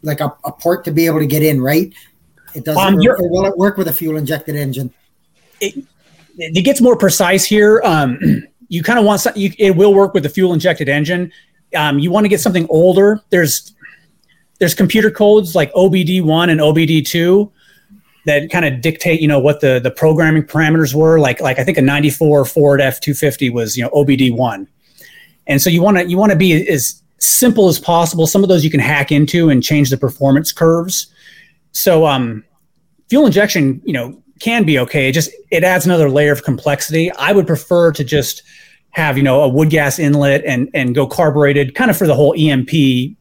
like 0.03 0.20
a, 0.20 0.34
a 0.44 0.53
port 0.53 0.84
to 0.84 0.90
be 0.90 1.07
able 1.07 1.18
to 1.18 1.26
get 1.26 1.42
in, 1.42 1.61
right? 1.61 1.92
It 2.55 2.64
doesn't. 2.64 2.82
Um, 2.82 2.97
or, 2.97 3.03
you're- 3.03 3.16
or 3.18 3.28
will 3.30 3.47
it 3.47 3.57
work 3.57 3.76
with 3.76 3.88
a 3.88 3.92
fuel 3.92 4.16
injected 4.16 4.57
engine? 4.57 4.92
it 6.38 6.62
gets 6.62 6.80
more 6.80 6.97
precise 6.97 7.44
here. 7.44 7.80
Um, 7.84 8.18
you 8.68 8.82
kind 8.82 8.99
of 8.99 9.05
want 9.05 9.20
some, 9.20 9.32
you, 9.36 9.53
it 9.59 9.76
will 9.76 9.94
work 9.94 10.14
with 10.14 10.22
the 10.22 10.28
fuel 10.28 10.53
injected 10.53 10.88
engine. 10.88 11.32
Um, 11.74 11.99
you 11.99 12.11
want 12.11 12.24
to 12.24 12.28
get 12.28 12.40
something 12.40 12.66
older. 12.70 13.20
There's 13.30 13.74
there's 14.59 14.74
computer 14.74 15.11
codes 15.11 15.55
like 15.55 15.72
OBD1 15.74 16.51
and 16.51 16.61
OBD2 16.61 17.51
that 18.24 18.51
kind 18.51 18.64
of 18.64 18.80
dictate, 18.80 19.20
you 19.20 19.28
know, 19.28 19.38
what 19.38 19.61
the 19.61 19.80
the 19.80 19.90
programming 19.90 20.42
parameters 20.44 20.94
were. 20.94 21.18
Like 21.18 21.40
like 21.40 21.59
I 21.59 21.64
think 21.64 21.78
a 21.78 21.82
94 21.82 22.44
Ford 22.44 22.80
F250 22.80 23.53
was, 23.53 23.76
you 23.76 23.84
know, 23.84 23.90
OBD1. 23.90 24.66
And 25.47 25.61
so 25.61 25.70
you 25.70 25.82
want 25.82 25.99
to 25.99 26.09
you 26.09 26.16
want 26.16 26.32
to 26.32 26.38
be 26.38 26.68
as 26.68 27.03
simple 27.19 27.69
as 27.69 27.79
possible. 27.79 28.27
Some 28.27 28.43
of 28.43 28.49
those 28.49 28.64
you 28.64 28.71
can 28.71 28.81
hack 28.81 29.11
into 29.11 29.49
and 29.49 29.62
change 29.62 29.91
the 29.91 29.97
performance 29.97 30.53
curves. 30.53 31.07
So 31.73 32.07
um 32.07 32.45
fuel 33.09 33.27
injection, 33.27 33.81
you 33.85 33.93
know, 33.93 34.21
can 34.41 34.64
be 34.64 34.79
okay. 34.79 35.09
It 35.09 35.12
just 35.12 35.31
it 35.51 35.64
adds 35.64 35.87
another 35.87 36.11
layer 36.11 36.33
of 36.33 36.43
complexity. 36.43 37.11
I 37.12 37.33
would 37.33 37.47
prefer 37.47 37.93
to 37.93 38.05
just 38.05 38.43
have 38.91 39.17
you 39.17 39.23
know 39.23 39.43
a 39.43 39.49
wood 39.49 39.71
gas 39.71 39.99
inlet 39.99 40.45
and 40.45 40.69
and 40.75 40.95
go 40.95 41.07
carbureted, 41.07 41.75
kind 41.75 41.91
of 41.91 41.97
for 41.97 42.07
the 42.07 42.14
whole 42.14 42.35
EMP, 42.37 42.73
you 42.73 43.17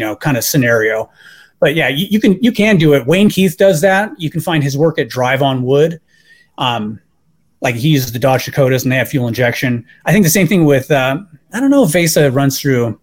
know, 0.00 0.16
kind 0.16 0.36
of 0.36 0.44
scenario. 0.44 1.10
But 1.58 1.74
yeah, 1.74 1.88
you, 1.88 2.06
you 2.10 2.20
can 2.20 2.42
you 2.42 2.52
can 2.52 2.76
do 2.76 2.94
it. 2.94 3.06
Wayne 3.06 3.28
Keith 3.28 3.56
does 3.56 3.80
that. 3.80 4.10
You 4.18 4.30
can 4.30 4.40
find 4.40 4.62
his 4.62 4.76
work 4.76 4.98
at 4.98 5.08
Drive 5.08 5.42
on 5.42 5.62
Wood. 5.62 6.00
Um, 6.58 7.00
like 7.60 7.74
he 7.74 7.88
uses 7.88 8.12
the 8.12 8.18
Dodge 8.18 8.44
Dakotas 8.44 8.82
and 8.82 8.92
they 8.92 8.96
have 8.96 9.08
fuel 9.08 9.28
injection. 9.28 9.84
I 10.04 10.12
think 10.12 10.24
the 10.24 10.30
same 10.30 10.46
thing 10.46 10.64
with 10.64 10.90
uh, 10.90 11.18
I 11.52 11.60
don't 11.60 11.70
know 11.70 11.84
if 11.84 11.90
Vesa 11.90 12.34
runs 12.34 12.60
through 12.60 13.00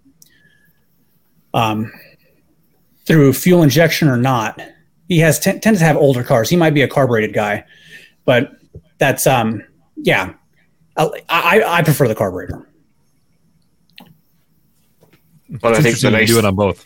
um, 1.54 1.91
through 3.06 3.34
fuel 3.34 3.64
injection 3.64 4.08
or 4.08 4.18
not 4.18 4.60
he 5.08 5.20
has 5.20 5.39
t- 5.39 5.60
tends 5.60 5.80
to 5.80 5.86
have 5.86 5.95
older 5.95 6.24
cars. 6.24 6.49
He 6.49 6.56
might 6.56 6.74
be 6.74 6.82
a 6.82 6.88
carbureted 6.88 7.34
guy, 7.34 7.66
but 8.26 8.54
that's 8.97 9.28
um 9.28 9.64
yeah. 9.95 10.34
I 10.97 11.10
I, 11.30 11.64
I 11.66 11.84
prefer 11.84 12.08
the 12.08 12.16
carburetor. 12.16 12.68
Well, 15.62 15.74
I 15.76 15.82
think 15.82 15.99
the 15.99 16.08
interesting 16.08 16.12
you 16.12 16.18
nice 16.18 16.28
do 16.30 16.39
it 16.39 16.45
on 16.45 16.56
both. 16.56 16.86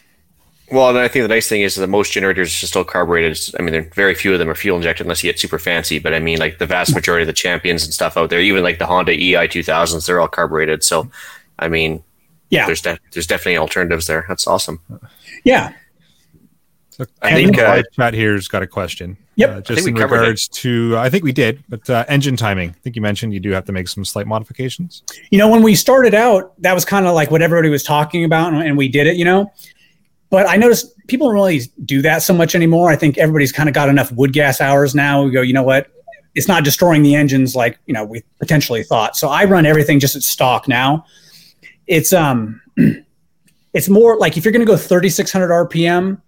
Well, 0.70 0.90
and 0.90 0.98
I 0.98 1.08
think 1.08 1.24
the 1.24 1.30
nice 1.30 1.48
thing 1.48 1.62
is 1.62 1.76
that 1.76 1.88
most 1.88 2.12
generators 2.12 2.62
are 2.62 2.68
still 2.68 2.84
carbureted. 2.84 3.40
I 3.58 3.62
mean, 3.62 3.72
there 3.72 3.90
very 3.96 4.14
few 4.14 4.34
of 4.34 4.40
them 4.40 4.50
are 4.50 4.56
fuel 4.56 4.76
injected 4.76 5.06
unless 5.06 5.24
you 5.24 5.32
get 5.32 5.40
super 5.40 5.60
fancy. 5.60 6.00
But 6.00 6.14
I 6.14 6.20
mean, 6.20 6.40
like 6.40 6.58
the 6.58 6.66
vast 6.66 6.94
majority 6.94 7.24
of 7.24 7.28
the 7.28 7.34
champions 7.34 7.86
and 7.86 7.94
stuff 7.94 8.18
out 8.18 8.30
there, 8.30 8.42
even 8.42 8.64
like 8.64 8.80
the 8.80 8.86
Honda 8.86 9.14
EI 9.14 9.48
2000s, 9.48 10.06
they're 10.06 10.20
all 10.20 10.28
carbureted. 10.28 10.84
So, 10.84 11.10
I 11.60 11.70
mean, 11.70 12.04
Yeah, 12.50 12.66
there's 12.66 12.82
de- 12.82 13.00
there's 13.12 13.28
definitely 13.28 13.58
alternatives 13.58 14.08
there. 14.08 14.26
That's 14.28 14.48
awesome. 14.48 14.80
yeah, 15.44 15.74
So 16.90 17.06
I 17.22 17.34
think, 17.34 17.58
in 17.58 17.64
uh, 17.64 17.84
chat 17.94 18.14
here's 18.14 18.48
got 18.48 18.64
a 18.64 18.68
question. 18.68 19.18
Yep. 19.36 19.50
Uh, 19.50 19.54
I 19.54 19.62
just 19.62 19.68
think 19.76 19.88
in 19.90 19.94
we 19.94 20.00
covered 20.00 20.16
it. 20.16 20.20
regards 20.20 20.48
to, 20.48 20.98
I 20.98 21.10
think 21.10 21.24
we 21.24 21.32
did, 21.32 21.64
but 21.70 21.88
uh, 21.90 22.06
engine 22.08 22.36
timing. 22.36 22.72
I 22.72 22.74
think 22.74 22.96
you 22.96 23.04
mentioned 23.04 23.34
you 23.34 23.40
do 23.40 23.52
have 23.52 23.66
to 23.66 23.72
make 23.72 23.88
some 23.88 24.04
slight 24.04 24.26
modifications. 24.26 25.04
you 25.30 25.38
know 25.38 25.48
when 25.48 25.62
we 25.62 25.76
started 25.76 26.16
out, 26.16 26.60
that 26.62 26.74
was 26.74 26.86
kind 26.86 27.06
of 27.06 27.14
like 27.14 27.30
what 27.30 27.42
everybody 27.42 27.70
was 27.70 27.84
talking 27.84 28.24
about, 28.24 28.54
and, 28.54 28.64
and 28.64 28.78
we 28.78 28.88
did 28.88 29.08
it. 29.08 29.16
You 29.16 29.26
know, 29.26 29.52
but 30.30 30.50
I 30.50 30.56
noticed 30.56 30.94
people 31.08 31.28
don't 31.28 31.36
really 31.36 31.62
do 31.86 32.02
that 32.02 32.24
so 32.24 32.34
much 32.34 32.56
anymore. 32.56 32.90
I 32.90 32.96
think 32.96 33.18
everybody's 33.18 33.52
kind 33.52 33.70
of 33.70 33.76
got 33.76 33.90
enough 33.90 34.12
wood 34.14 34.34
gas 34.34 34.60
hours 34.60 34.96
now. 34.96 35.24
We 35.24 35.32
go, 35.32 35.42
you 35.42 35.54
know 35.54 35.64
what? 35.64 35.88
It's 36.34 36.48
not 36.48 36.64
destroying 36.64 37.04
the 37.04 37.14
engines 37.14 37.56
like 37.56 37.78
you 37.86 37.94
know 37.94 38.06
we 38.06 38.24
potentially 38.40 38.84
thought. 38.84 39.16
So 39.16 39.28
I 39.28 39.44
run 39.46 39.66
everything 39.66 40.00
just 40.00 40.16
at 40.16 40.24
stock 40.24 40.68
now. 40.68 41.06
It's 41.88 42.14
um, 42.14 42.62
it's 43.74 43.90
more 43.90 44.18
like 44.18 44.38
if 44.38 44.46
you're 44.46 44.52
going 44.52 44.66
to 44.66 44.72
go 44.72 44.78
3600 44.78 45.70
RPM, 45.70 46.22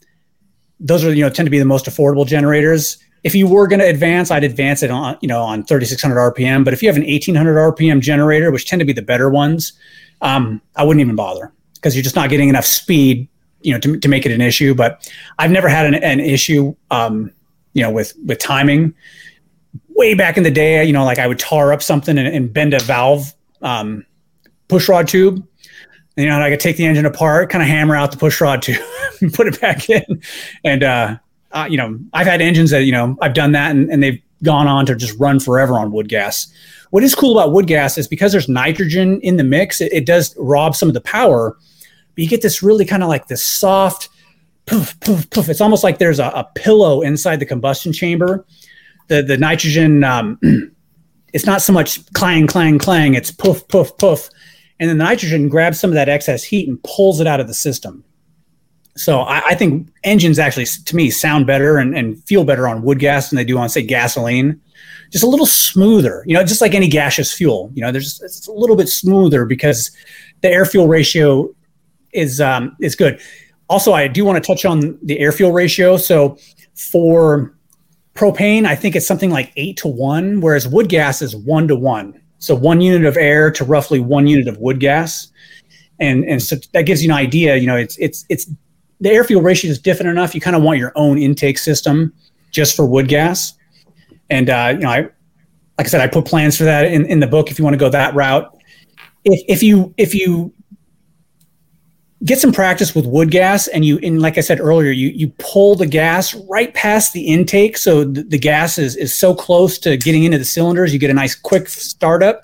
those 0.80 1.03
are 1.03 1.14
you 1.14 1.24
know 1.24 1.30
tend 1.30 1.45
to 1.45 1.51
be 1.51 1.60
the 1.60 1.66
most 1.66 1.86
affordable 1.86 2.26
generators. 2.26 2.97
if 3.24 3.36
you 3.36 3.47
were 3.47 3.68
going 3.68 3.80
to 3.80 3.88
advance, 3.88 4.32
I'd 4.32 4.43
advance 4.43 4.82
it 4.84 4.91
on 4.91 5.18
you 5.22 5.28
know 5.28 5.41
on 5.41 5.64
3600 5.64 6.34
RPM. 6.34 6.64
But 6.64 6.74
if 6.74 6.82
you 6.82 6.89
have 6.89 6.95
an 6.95 7.03
1800 7.03 7.76
RPM 7.76 8.01
generator, 8.01 8.51
which 8.51 8.68
tend 8.68 8.80
to 8.80 8.86
be 8.86 8.93
the 8.93 9.01
better 9.01 9.30
ones, 9.30 9.74
um, 10.22 10.62
I 10.76 10.84
wouldn't 10.84 11.01
even 11.01 11.16
bother 11.16 11.51
because 11.76 11.95
you're 11.95 12.03
just 12.03 12.16
not 12.16 12.30
getting 12.30 12.49
enough 12.49 12.66
speed, 12.66 13.28
you 13.62 13.74
know, 13.74 13.80
to, 13.80 13.97
to 13.99 14.07
make 14.07 14.26
it 14.26 14.32
an 14.32 14.41
issue. 14.41 14.74
But 14.74 15.12
I've 15.38 15.51
never 15.51 15.70
had 15.70 15.86
an, 15.86 15.95
an 15.95 16.20
issue, 16.20 16.76
um, 16.91 17.32
you 17.74 17.84
know, 17.84 17.91
with 17.91 18.14
with 18.26 18.39
timing. 18.39 18.93
Way 19.89 20.14
back 20.14 20.38
in 20.38 20.43
the 20.43 20.51
day, 20.51 20.84
you 20.86 20.93
know, 20.93 21.03
like 21.03 21.20
I 21.20 21.28
would 21.28 21.39
tar 21.39 21.74
up 21.74 21.84
something 21.84 22.18
and, 22.18 22.28
and 22.28 22.53
bend 22.53 22.74
a 22.74 22.80
valve 22.80 23.34
um, 23.62 24.05
push 24.70 24.88
rod 24.88 25.08
tube. 25.08 25.46
You 26.16 26.28
know, 26.28 26.42
I 26.42 26.50
could 26.50 26.60
take 26.60 26.78
the 26.78 26.86
engine 26.86 27.06
apart, 27.06 27.50
kind 27.50 27.62
of 27.62 27.68
hammer 27.68 27.96
out 27.96 28.12
the 28.12 28.18
push 28.18 28.40
rod 28.42 28.62
tube, 28.62 28.82
put 29.34 29.48
it 29.48 29.60
back 29.60 29.90
in, 29.90 30.22
and 30.64 30.84
uh, 30.84 31.18
uh, 31.52 31.68
you 31.70 31.78
know, 31.78 32.00
I've 32.14 32.28
had 32.28 32.42
engines 32.42 32.72
that, 32.72 32.84
you 32.84 32.92
know, 32.92 33.18
I've 33.22 33.34
done 33.34 33.52
that 33.54 33.72
and, 33.72 33.90
and 33.90 34.04
they've 34.04 34.22
gone 34.44 34.68
on 34.68 34.86
to 34.86 34.96
just 34.96 35.18
run 35.20 35.40
forever 35.40 35.74
on 35.74 35.92
wood 35.92 36.08
gas. 36.08 36.48
What 36.92 37.04
is 37.04 37.16
cool 37.16 37.38
about 37.38 37.52
wood 37.52 37.68
gas 37.68 37.98
is 37.98 38.08
because 38.08 38.32
there's 38.32 38.50
nitrogen 38.50 39.20
in 39.22 39.38
the 39.38 39.44
mix, 39.44 39.82
it, 39.82 39.92
it 39.92 40.06
does 40.06 40.36
rob 40.38 40.76
some 40.76 40.90
of 40.90 40.94
the 40.94 41.02
power, 41.02 41.58
but 42.16 42.24
you 42.24 42.30
get 42.30 42.42
this 42.42 42.64
really 42.64 42.86
kind 42.86 43.04
of 43.04 43.10
like 43.10 43.28
this 43.28 43.44
soft 43.44 44.10
poof, 44.66 45.00
poof, 45.00 45.30
poof. 45.30 45.50
It's 45.50 45.62
almost 45.62 45.84
like 45.84 45.98
there's 45.98 46.20
a, 46.20 46.28
a 46.28 46.48
pillow 46.56 47.02
inside 47.02 47.40
the 47.40 47.46
combustion 47.46 47.94
chamber. 47.94 48.46
The, 49.08 49.24
the 49.24 49.38
nitrogen, 49.38 50.04
um, 50.04 50.40
it's 51.34 51.46
not 51.46 51.62
so 51.62 51.74
much 51.74 52.12
clang, 52.14 52.48
clang, 52.48 52.78
clang, 52.78 53.16
it's 53.16 53.32
poof, 53.32 53.68
poof, 53.68 53.98
poof. 53.98 54.30
And 54.80 54.90
then 54.90 54.98
the 54.98 55.04
nitrogen 55.04 55.50
grabs 55.50 55.80
some 55.80 55.90
of 55.90 55.96
that 55.96 56.10
excess 56.10 56.44
heat 56.44 56.68
and 56.68 56.82
pulls 56.84 57.20
it 57.20 57.28
out 57.28 57.40
of 57.40 57.48
the 57.48 57.54
system. 57.54 58.04
So 58.96 59.22
I, 59.22 59.40
I, 59.50 59.56
think 59.56 59.90
engines 60.04 60.40
actually, 60.40 60.66
to 60.66 60.96
me, 60.96 61.10
sound 61.10 61.48
better 61.48 61.78
and, 61.78 61.96
and, 61.96 62.22
feel 62.26 62.44
better 62.44 62.68
on 62.68 62.82
wood 62.82 63.00
gas 63.00 63.30
than 63.30 63.38
they 63.38 63.46
do 63.46 63.58
on, 63.58 63.70
say, 63.70 63.82
gasoline. 63.82 64.60
Just 65.10 65.24
a 65.24 65.28
little 65.28 65.46
smoother, 65.46 66.24
you 66.28 66.34
know, 66.34 66.44
just 66.44 66.60
like 66.60 66.74
any 66.74 66.88
gaseous 66.88 67.34
fuel. 67.34 67.72
You 67.74 67.82
know, 67.82 67.92
there's 67.92 68.22
it's 68.22 68.48
a 68.48 68.52
little 68.52 68.76
bit 68.76 68.90
smoother 68.90 69.46
because 69.46 69.90
the 70.42 70.50
air 70.50 70.66
fuel 70.66 70.88
ratio 70.88 71.50
is 72.12 72.40
um, 72.42 72.76
is 72.80 72.96
good. 72.96 73.20
Also, 73.70 73.94
I 73.94 74.08
do 74.08 74.26
want 74.26 74.44
to 74.44 74.48
touch 74.48 74.66
on 74.66 75.00
the 75.02 75.20
air 75.20 75.32
fuel 75.32 75.52
ratio. 75.52 75.98
So 75.98 76.38
for 76.76 77.56
propane, 78.16 78.66
I 78.66 78.76
think 78.76 78.96
it's 78.96 79.08
something 79.08 79.32
like 79.32 79.52
eight 79.56 79.78
to 79.78 79.88
one, 79.88 80.42
whereas 80.42 80.68
wood 80.68 80.90
gas 80.90 81.22
is 81.22 81.36
one 81.36 81.68
to 81.70 81.76
one. 81.76 82.20
So 82.40 82.56
one 82.56 82.82
unit 82.82 83.06
of 83.06 83.18
air 83.18 83.52
to 83.52 83.64
roughly 83.64 84.00
one 84.00 84.28
unit 84.28 84.48
of 84.48 84.58
wood 84.58 84.80
gas. 84.80 85.28
And, 86.00 86.24
and 86.26 86.42
so 86.42 86.56
that 86.74 86.84
gives 86.84 87.04
you 87.04 87.12
an 87.12 87.18
idea, 87.18 87.58
you 87.58 87.68
know, 87.68 87.76
it's, 87.76 87.98
it's, 87.98 88.26
it's 88.30 88.50
the 89.02 89.10
air 89.10 89.24
fuel 89.24 89.42
ratio 89.42 89.70
is 89.70 89.80
different 89.80 90.10
enough. 90.10 90.34
You 90.34 90.42
kind 90.42 90.56
of 90.56 90.64
want 90.64 90.80
your 90.80 90.94
own 90.96 91.18
intake 91.18 91.58
system 91.58 92.14
just 92.52 92.76
for 92.76 92.86
wood 92.86 93.08
gas. 93.08 93.54
And, 94.30 94.50
uh, 94.50 94.70
you 94.74 94.80
know, 94.80 94.90
I, 94.90 95.02
like 95.78 95.88
I 95.88 95.90
said, 95.90 96.02
I 96.02 96.08
put 96.08 96.26
plans 96.26 96.58
for 96.58 96.64
that 96.64 96.86
in, 96.86 97.06
in 97.06 97.20
the 97.20 97.28
book 97.28 97.52
if 97.52 97.60
you 97.60 97.64
want 97.64 97.74
to 97.74 97.78
go 97.78 97.90
that 97.90 98.14
route. 98.16 98.58
If, 99.26 99.44
if 99.48 99.64
you, 99.64 99.94
if 99.98 100.16
you 100.16 100.54
get 102.26 102.40
some 102.40 102.52
practice 102.52 102.94
with 102.94 103.06
wood 103.06 103.32
gas 103.32 103.68
and 103.68 103.86
you, 103.86 103.98
and 104.00 104.22
like 104.22 104.38
I 104.38 104.42
said 104.42 104.60
earlier, 104.60 104.92
you, 104.92 105.10
you 105.10 105.30
pull 105.38 105.76
the 105.76 105.86
gas 105.86 106.36
right 106.50 106.74
past 106.74 107.14
the 107.14 107.28
intake. 107.28 107.78
So 107.78 108.04
the, 108.04 108.24
the 108.24 108.38
gas 108.38 108.78
is, 108.78 108.96
is 108.96 109.14
so 109.14 109.34
close 109.34 109.80
to 109.80 109.96
getting 109.98 110.26
into 110.26 110.38
the 110.38 110.46
cylinders, 110.46 110.92
you 110.92 111.00
get 111.00 111.10
a 111.10 111.14
nice 111.14 111.36
quick 111.36 111.70
startup. 111.70 112.44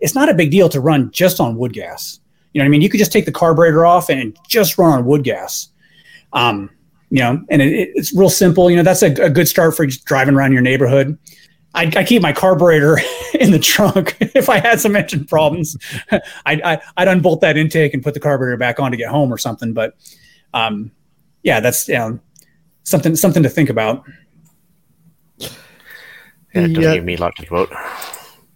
It's 0.00 0.14
not 0.14 0.28
a 0.28 0.34
big 0.34 0.50
deal 0.50 0.68
to 0.68 0.80
run 0.80 1.10
just 1.10 1.40
on 1.40 1.56
wood 1.56 1.72
gas. 1.72 2.20
You 2.52 2.60
know 2.60 2.64
what 2.64 2.68
I 2.68 2.70
mean? 2.70 2.82
You 2.82 2.88
could 2.88 2.98
just 2.98 3.12
take 3.12 3.24
the 3.24 3.32
carburetor 3.32 3.84
off 3.84 4.08
and 4.08 4.36
just 4.48 4.78
run 4.78 4.92
on 4.92 5.04
wood 5.04 5.24
gas. 5.24 5.68
Um, 6.32 6.70
you 7.10 7.20
know, 7.20 7.42
and 7.50 7.62
it, 7.62 7.90
it's 7.94 8.14
real 8.14 8.30
simple. 8.30 8.70
You 8.70 8.76
know, 8.76 8.82
that's 8.82 9.02
a, 9.02 9.12
a, 9.22 9.30
good 9.30 9.48
start 9.48 9.74
for 9.74 9.86
driving 9.86 10.34
around 10.34 10.52
your 10.52 10.62
neighborhood. 10.62 11.18
I, 11.78 11.92
I 11.94 12.04
keep 12.04 12.22
my 12.22 12.32
carburetor 12.32 12.98
in 13.40 13.52
the 13.52 13.58
trunk. 13.58 14.16
if 14.20 14.48
I 14.48 14.58
had 14.58 14.80
some 14.80 14.96
engine 14.96 15.24
problems, 15.24 15.76
I'd, 16.46 16.60
I, 16.62 16.80
would 16.98 17.08
unbolt 17.08 17.40
that 17.42 17.56
intake 17.56 17.94
and 17.94 18.02
put 18.02 18.14
the 18.14 18.20
carburetor 18.20 18.56
back 18.56 18.80
on 18.80 18.90
to 18.90 18.96
get 18.96 19.08
home 19.08 19.32
or 19.32 19.38
something. 19.38 19.72
But 19.72 19.94
um, 20.52 20.90
yeah, 21.42 21.60
that's 21.60 21.86
you 21.88 21.94
know, 21.94 22.18
something 22.82 23.14
something 23.14 23.44
to 23.44 23.48
think 23.48 23.70
about. 23.70 24.04
Yeah, 25.38 26.62
it 26.62 26.72
doesn't 26.72 26.94
give 26.94 27.04
me 27.04 27.14
a 27.14 27.20
lot 27.20 27.36
to 27.36 27.46
vote. 27.46 27.70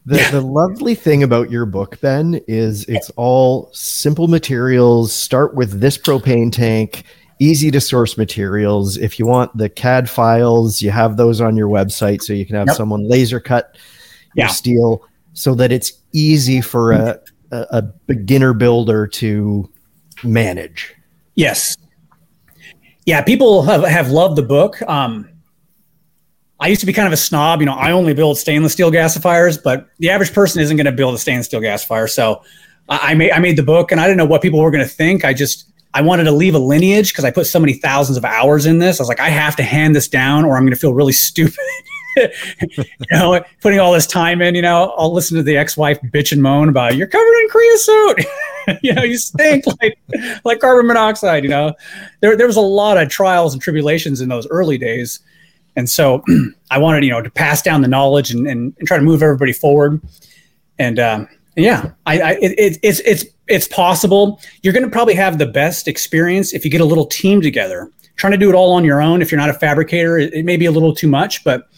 The, 0.05 0.17
yeah. 0.17 0.31
the 0.33 0.41
lovely 0.41 0.97
thing 0.97 1.23
about 1.23 1.49
your 1.49 1.65
book, 1.65 2.01
Ben, 2.01 2.41
is 2.49 2.85
it's 2.87 3.11
all 3.11 3.71
simple 3.73 4.27
materials. 4.27 5.13
Start 5.13 5.55
with 5.55 5.81
this 5.81 5.97
propane 5.97 6.51
tank 6.51 7.05
easy 7.43 7.71
to 7.73 7.81
source 7.81 8.17
materials. 8.17 8.97
If 8.97 9.19
you 9.19 9.27
want 9.27 9.57
the 9.57 9.69
CAD 9.69 10.09
files, 10.09 10.81
you 10.81 10.91
have 10.91 11.17
those 11.17 11.41
on 11.41 11.57
your 11.57 11.69
website 11.69 12.23
so 12.23 12.33
you 12.33 12.47
can 12.47 12.55
have 12.55 12.69
yep. 12.69 12.77
someone 12.77 13.09
laser 13.09 13.41
cut 13.41 13.77
your 14.35 14.47
yeah. 14.47 14.49
steel 14.49 15.05
so 15.33 15.55
that 15.57 15.73
it's 15.73 15.93
easy 16.13 16.61
for 16.61 16.93
a, 16.93 17.21
a, 17.51 17.67
a 17.71 17.83
beginner 17.83 18.55
builder 18.55 19.07
to 19.09 19.69
manage. 20.23 20.95
Yes. 21.35 21.77
Yeah, 23.07 23.23
people 23.23 23.63
have, 23.63 23.83
have 23.83 24.11
loved 24.11 24.37
the 24.37 24.43
book. 24.43 24.81
Um, 24.83 25.29
I 26.61 26.69
used 26.69 26.81
to 26.81 26.87
be 26.87 26.93
kind 26.93 27.09
of 27.09 27.13
a 27.13 27.17
snob. 27.17 27.59
You 27.59 27.67
know, 27.67 27.75
I 27.75 27.91
only 27.91 28.15
build 28.15 28.39
stainless 28.39 28.73
steel 28.73 28.93
gasifiers, 28.93 29.61
but 29.61 29.89
the 29.99 30.11
average 30.11 30.33
person 30.33 30.63
isn't 30.63 30.77
going 30.77 30.87
to 30.87 30.93
build 30.93 31.15
a 31.15 31.19
stainless 31.19 31.47
steel 31.47 31.61
gasifier. 31.61 32.09
So 32.09 32.45
I, 32.89 33.11
I 33.11 33.15
made 33.15 33.33
I 33.33 33.41
made 33.41 33.57
the 33.57 33.65
book, 33.65 33.91
and 33.91 34.01
I 34.01 34.05
didn't 34.05 34.19
know 34.19 34.27
what 34.27 34.43
people 34.43 34.61
were 34.61 34.71
going 34.71 34.85
to 34.85 34.89
think. 34.89 35.25
I 35.25 35.33
just 35.33 35.72
I 35.95 36.01
wanted 36.03 36.25
to 36.25 36.33
leave 36.33 36.55
a 36.55 36.59
lineage 36.59 37.13
because 37.13 37.25
I 37.25 37.31
put 37.31 37.47
so 37.47 37.59
many 37.59 37.75
thousands 37.75 38.17
of 38.17 38.25
hours 38.25 38.67
in 38.67 38.79
this. 38.79 38.99
I 38.99 39.03
was 39.03 39.09
like, 39.09 39.21
I 39.21 39.29
have 39.29 39.57
to 39.57 39.63
hand 39.63 39.95
this 39.95 40.09
down 40.09 40.45
or 40.45 40.57
I'm 40.57 40.63
going 40.63 40.73
to 40.73 40.79
feel 40.79 40.95
really 40.95 41.13
stupid. 41.13 41.59
you 42.17 42.85
know, 43.11 43.43
putting 43.61 43.81
all 43.81 43.93
this 43.93 44.07
time 44.07 44.43
in, 44.43 44.55
you 44.55 44.63
know, 44.63 44.95
I'll 44.99 45.13
listen 45.13 45.37
to 45.39 45.43
the 45.43 45.57
ex-wife 45.57 45.99
bitch 46.13 46.33
and 46.33 46.43
moan 46.43 46.69
about 46.69 46.97
you're 46.97 47.07
covered 47.07 47.41
in 47.43 47.49
creosote. 47.49 48.25
you 48.83 48.93
know, 48.93 49.03
you 49.03 49.17
stink 49.17 49.65
like 49.83 49.99
like 50.45 50.61
carbon 50.61 50.87
monoxide, 50.87 51.43
you 51.43 51.49
know. 51.49 51.75
There 52.21 52.37
there 52.37 52.47
was 52.47 52.57
a 52.57 52.63
lot 52.63 52.99
of 52.99 53.09
trials 53.09 53.55
and 53.55 53.63
tribulations 53.63 54.21
in 54.21 54.29
those 54.29 54.47
early 54.49 54.77
days. 54.77 55.21
And 55.75 55.89
so 55.89 56.23
I 56.71 56.79
wanted, 56.79 57.05
you 57.05 57.11
know, 57.11 57.23
to 57.23 57.31
pass 57.31 57.63
down 57.63 57.81
the 57.81 57.89
knowledge 57.89 58.31
and, 58.31 58.47
and, 58.47 58.75
and 58.79 58.87
try 58.87 58.99
to 58.99 59.03
move 59.03 59.23
everybody 59.23 59.53
forward. 59.53 60.01
And 60.79 60.99
um, 60.99 61.29
yeah, 61.57 61.91
I, 62.07 62.21
I 62.21 62.31
it, 62.41 62.79
it's 62.83 63.01
it's 63.01 63.25
it's 63.49 63.69
possible. 63.69 64.41
You're 64.63 64.73
going 64.73 64.85
to 64.85 64.91
probably 64.91 65.15
have 65.15 65.39
the 65.39 65.47
best 65.47 65.87
experience 65.87 66.55
if 66.55 66.65
you 66.65 66.71
get 66.71 66.81
a 66.81 66.87
little 66.87 67.07
team 67.07 67.41
together. 67.41 67.91
Trying 68.17 68.33
to 68.33 68.39
do 68.39 68.49
it 68.49 68.55
all 68.55 68.73
on 68.73 68.85
your 68.85 69.03
own, 69.03 69.21
if 69.21 69.31
you're 69.31 69.41
not 69.41 69.51
a 69.51 69.55
fabricator, 69.55 70.19
it, 70.19 70.33
it 70.33 70.45
may 70.45 70.57
be 70.57 70.67
a 70.67 70.71
little 70.71 70.95
too 70.95 71.09
much. 71.09 71.45
But 71.45 71.69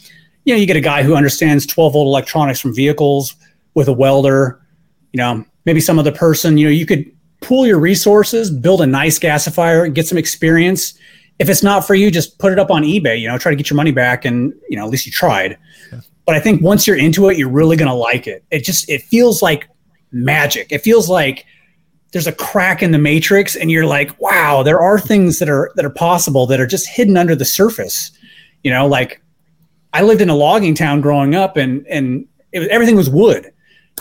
you 0.44 0.54
know, 0.54 0.60
you 0.60 0.66
get 0.66 0.76
a 0.76 0.80
guy 0.80 1.02
who 1.02 1.14
understands 1.14 1.66
12 1.66 1.92
volt 1.92 2.06
electronics 2.06 2.60
from 2.60 2.74
vehicles 2.74 3.34
with 3.74 3.88
a 3.88 3.92
welder. 3.92 4.60
You 5.12 5.18
know, 5.18 5.44
maybe 5.64 5.80
some 5.80 5.98
other 5.98 6.12
person. 6.12 6.58
You 6.58 6.66
know, 6.66 6.72
you 6.72 6.86
could 6.86 7.10
pool 7.40 7.66
your 7.66 7.78
resources, 7.78 8.50
build 8.50 8.80
a 8.80 8.86
nice 8.86 9.18
gasifier, 9.18 9.92
get 9.92 10.06
some 10.06 10.18
experience. 10.18 10.94
If 11.38 11.48
it's 11.48 11.62
not 11.62 11.84
for 11.84 11.94
you, 11.94 12.10
just 12.10 12.38
put 12.38 12.52
it 12.52 12.58
up 12.60 12.70
on 12.70 12.82
eBay. 12.82 13.20
You 13.20 13.28
know, 13.28 13.38
try 13.38 13.50
to 13.50 13.56
get 13.56 13.70
your 13.70 13.76
money 13.76 13.92
back, 13.92 14.24
and 14.24 14.52
you 14.68 14.76
know, 14.76 14.84
at 14.84 14.90
least 14.90 15.06
you 15.06 15.12
tried. 15.12 15.58
But 16.26 16.36
I 16.36 16.40
think 16.40 16.62
once 16.62 16.86
you're 16.86 16.96
into 16.96 17.28
it, 17.28 17.36
you're 17.36 17.50
really 17.50 17.76
going 17.76 17.90
to 17.90 17.94
like 17.94 18.26
it. 18.26 18.44
It 18.50 18.64
just 18.64 18.88
it 18.88 19.02
feels 19.02 19.42
like 19.42 19.68
magic. 20.10 20.68
It 20.70 20.78
feels 20.78 21.08
like 21.08 21.44
there's 22.12 22.26
a 22.28 22.32
crack 22.32 22.82
in 22.82 22.92
the 22.92 22.98
matrix 22.98 23.56
and 23.56 23.70
you're 23.70 23.86
like, 23.86 24.18
wow, 24.20 24.62
there 24.62 24.80
are 24.80 25.00
things 25.00 25.40
that 25.40 25.48
are 25.48 25.72
that 25.74 25.84
are 25.84 25.90
possible 25.90 26.46
that 26.46 26.60
are 26.60 26.66
just 26.66 26.88
hidden 26.88 27.16
under 27.16 27.34
the 27.34 27.44
surface. 27.44 28.12
You 28.62 28.70
know, 28.70 28.86
like 28.86 29.20
I 29.92 30.02
lived 30.02 30.20
in 30.20 30.30
a 30.30 30.34
logging 30.34 30.74
town 30.74 31.00
growing 31.00 31.34
up 31.34 31.56
and 31.56 31.86
and 31.88 32.26
was, 32.52 32.68
everything 32.68 32.96
was 32.96 33.10
wood. 33.10 33.50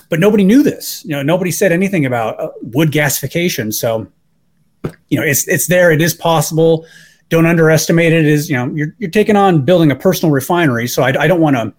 But 0.10 0.20
nobody 0.20 0.44
knew 0.44 0.64
this. 0.64 1.04
You 1.06 1.12
know, 1.12 1.24
nobody 1.24 1.52
said 1.52 1.72
anything 1.72 2.06
about 2.06 2.40
uh, 2.40 2.50
wood 2.62 2.92
gasification. 2.92 3.74
So, 3.74 4.08
you 5.10 5.20
know, 5.20 5.26
it's 5.26 5.48
it's 5.48 5.68
there. 5.68 5.92
It 5.92 6.02
is 6.02 6.14
possible. 6.14 6.86
Don't 7.30 7.46
underestimate 7.46 8.14
it. 8.14 8.20
it 8.20 8.26
is 8.26 8.50
you 8.50 8.56
know 8.56 8.72
you're 8.76 8.96
you're 9.00 9.10
taking 9.10 9.36
on 9.36 9.66
building 9.66 9.92
a 9.92 9.96
personal 9.96 10.32
refinery. 10.32 10.88
So 10.88 11.04
I, 11.04 11.24
I 11.24 11.28
don't 11.28 11.42
want 11.42 11.56
to 11.56 11.74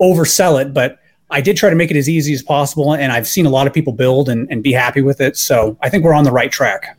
oversell 0.00 0.60
it, 0.60 0.72
but 0.72 0.98
I 1.30 1.40
did 1.40 1.56
try 1.56 1.70
to 1.70 1.76
make 1.76 1.90
it 1.90 1.96
as 1.96 2.08
easy 2.08 2.32
as 2.32 2.42
possible, 2.42 2.94
and 2.94 3.12
I've 3.12 3.28
seen 3.28 3.46
a 3.46 3.50
lot 3.50 3.66
of 3.66 3.72
people 3.72 3.92
build 3.92 4.28
and, 4.28 4.50
and 4.50 4.62
be 4.62 4.72
happy 4.72 5.02
with 5.02 5.20
it. 5.20 5.36
So 5.36 5.76
I 5.82 5.90
think 5.90 6.04
we're 6.04 6.14
on 6.14 6.24
the 6.24 6.32
right 6.32 6.50
track. 6.50 6.98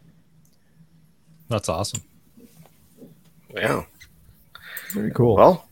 That's 1.47 1.67
awesome. 1.67 2.01
Yeah. 3.55 3.83
Very 4.91 5.11
cool. 5.11 5.35
Well, 5.35 5.67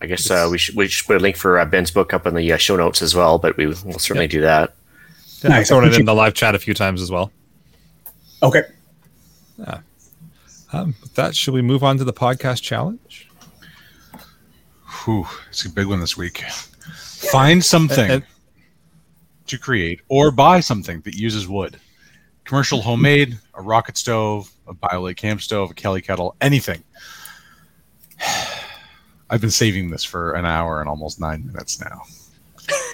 I 0.00 0.06
guess 0.06 0.30
uh, 0.30 0.48
we 0.50 0.58
should 0.58 0.76
we 0.76 0.88
should 0.88 1.06
put 1.06 1.16
a 1.16 1.20
link 1.20 1.36
for 1.36 1.58
uh, 1.58 1.64
Ben's 1.64 1.90
book 1.90 2.14
up 2.14 2.26
in 2.26 2.34
the 2.34 2.52
uh, 2.52 2.56
show 2.56 2.76
notes 2.76 3.02
as 3.02 3.14
well, 3.14 3.38
but 3.38 3.56
we 3.56 3.66
will 3.66 3.74
certainly 3.74 4.24
yep. 4.24 4.30
do 4.30 4.40
that. 4.42 4.74
Yeah, 5.42 5.50
nice. 5.50 5.60
I've 5.60 5.68
thrown 5.68 5.84
it 5.84 5.98
in 5.98 6.06
the 6.06 6.14
live 6.14 6.34
chat 6.34 6.54
a 6.54 6.58
few 6.58 6.74
times 6.74 7.02
as 7.02 7.10
well. 7.10 7.30
Okay. 8.42 8.62
Yeah. 9.58 9.80
Um, 10.72 10.94
with 11.02 11.14
that, 11.16 11.34
should 11.34 11.54
we 11.54 11.62
move 11.62 11.82
on 11.82 11.98
to 11.98 12.04
the 12.04 12.12
podcast 12.12 12.62
challenge? 12.62 13.29
Whew, 15.04 15.26
it's 15.48 15.64
a 15.64 15.70
big 15.70 15.86
one 15.86 16.00
this 16.00 16.16
week. 16.16 16.42
Find 17.30 17.64
something 17.64 18.22
to 19.46 19.58
create 19.58 20.00
or 20.08 20.30
buy 20.30 20.60
something 20.60 21.00
that 21.02 21.14
uses 21.14 21.48
wood. 21.48 21.78
Commercial 22.44 22.80
homemade, 22.82 23.38
a 23.54 23.62
rocket 23.62 23.96
stove, 23.96 24.50
a 24.66 24.74
BioLite 24.74 25.16
camp 25.16 25.40
stove, 25.40 25.70
a 25.70 25.74
Kelly 25.74 26.00
kettle, 26.02 26.34
anything. 26.40 26.82
I've 29.30 29.40
been 29.40 29.50
saving 29.50 29.90
this 29.90 30.02
for 30.02 30.32
an 30.34 30.44
hour 30.44 30.80
and 30.80 30.88
almost 30.88 31.20
nine 31.20 31.46
minutes 31.46 31.80
now. 31.80 32.02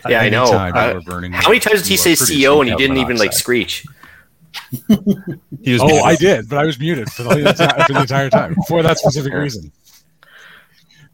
Yeah, 0.09 0.21
I 0.21 0.29
know. 0.29 0.45
Uh, 0.45 1.01
burning 1.01 1.33
How 1.33 1.49
many 1.49 1.59
times 1.59 1.83
did 1.83 1.89
he 1.89 1.97
say 1.97 2.15
producing 2.15 2.41
CO 2.45 2.61
and 2.61 2.71
he 2.71 2.77
didn't 2.77 2.99
even 2.99 3.17
like 3.17 3.33
screech? 3.33 3.85
He 5.63 5.73
was 5.73 5.83
Oh, 5.83 5.87
muted. 5.87 6.03
I 6.05 6.15
did, 6.17 6.49
but 6.49 6.59
I 6.59 6.65
was 6.65 6.79
muted 6.79 7.11
for 7.11 7.25
the, 7.25 7.31
enti- 7.31 7.87
for 7.87 7.93
the 7.93 8.01
entire 8.03 8.31
time 8.31 8.55
for 8.69 8.83
that 8.85 8.99
specific 8.99 9.33
reason. 9.35 9.73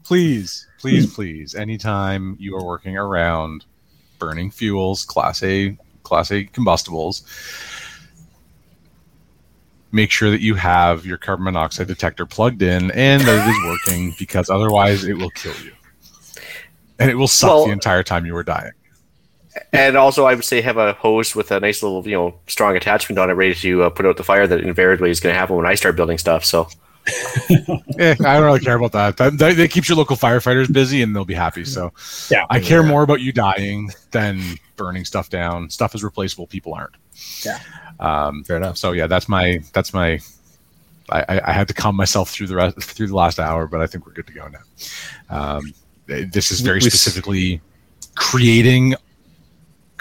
Please, 0.03 0.67
please, 0.83 1.13
please, 1.13 1.55
anytime 1.55 2.35
you 2.41 2.57
are 2.57 2.65
working 2.65 2.97
around 2.97 3.63
burning 4.19 4.51
fuels, 4.51 5.05
class 5.05 5.41
A, 5.41 5.77
class 6.03 6.29
A 6.29 6.43
combustibles, 6.43 7.23
make 9.93 10.11
sure 10.11 10.29
that 10.29 10.41
you 10.41 10.55
have 10.55 11.05
your 11.05 11.17
carbon 11.17 11.45
monoxide 11.45 11.87
detector 11.87 12.25
plugged 12.25 12.61
in 12.61 12.91
and 12.91 13.21
that 13.21 13.47
it 13.47 13.49
is 13.49 13.57
working 13.65 14.13
because 14.19 14.49
otherwise 14.49 15.05
it 15.05 15.13
will 15.13 15.29
kill 15.29 15.55
you. 15.63 15.71
And 16.99 17.09
it 17.09 17.15
will 17.15 17.29
suck 17.29 17.49
Well- 17.49 17.65
the 17.67 17.71
entire 17.71 18.03
time 18.03 18.25
you 18.25 18.35
are 18.35 18.43
dying. 18.43 18.73
And 19.71 19.95
also, 19.95 20.25
I 20.25 20.33
would 20.33 20.43
say 20.43 20.59
have 20.59 20.77
a 20.77 20.93
hose 20.93 21.33
with 21.33 21.49
a 21.51 21.61
nice 21.61 21.81
little, 21.81 22.05
you 22.05 22.15
know, 22.15 22.35
strong 22.47 22.75
attachment 22.75 23.19
on 23.19 23.29
it, 23.29 23.33
ready 23.33 23.53
to 23.53 23.83
uh, 23.83 23.89
put 23.89 24.05
out 24.05 24.17
the 24.17 24.23
fire 24.23 24.47
that 24.47 24.59
invariably 24.59 25.11
is 25.11 25.21
going 25.21 25.33
to 25.33 25.39
happen 25.39 25.55
when 25.55 25.65
I 25.65 25.75
start 25.75 25.95
building 25.95 26.17
stuff. 26.17 26.43
So, 26.43 26.67
Eh, 27.99 28.15
I 28.19 28.35
don't 28.35 28.43
really 28.43 28.59
care 28.59 28.75
about 28.77 28.91
that. 28.93 29.17
That, 29.17 29.37
that. 29.37 29.57
that 29.57 29.71
keeps 29.71 29.87
your 29.89 29.97
local 29.97 30.15
firefighters 30.15 30.71
busy 30.71 31.01
and 31.01 31.15
they'll 31.15 31.25
be 31.25 31.33
happy. 31.33 31.65
So 31.65 31.91
Yeah. 32.31 32.45
I 32.49 32.59
care 32.59 32.83
more 32.83 33.03
about 33.03 33.21
you 33.21 33.31
dying 33.31 33.91
than 34.11 34.41
burning 34.77 35.05
stuff 35.05 35.29
down. 35.29 35.69
Stuff 35.69 35.93
is 35.95 36.03
replaceable. 36.03 36.47
People 36.47 36.73
aren't. 36.73 36.95
Yeah. 37.45 37.59
Um, 37.99 38.43
Fair 38.43 38.57
enough. 38.57 38.77
so 38.77 38.91
yeah, 38.93 39.07
that's 39.07 39.27
my 39.29 39.59
that's 39.73 39.93
my. 39.93 40.19
I, 41.09 41.21
I- 41.29 41.41
I 41.49 41.51
had 41.51 41.67
to 41.67 41.73
calm 41.73 41.95
myself 41.95 42.29
through 42.29 42.47
the 42.47 42.55
rest 42.55 42.81
through 42.81 43.07
the 43.07 43.15
last 43.15 43.39
hour, 43.39 43.67
but 43.67 43.81
I 43.81 43.87
think 43.87 44.05
we're 44.05 44.13
good 44.13 44.27
to 44.27 44.33
go 44.33 44.47
now. 44.47 45.57
Um, 45.57 45.73
this 46.07 46.51
is 46.51 46.61
very 46.61 46.79
We- 46.79 46.85
we 46.85 46.89
specifically 46.89 47.61
creating 48.15 48.95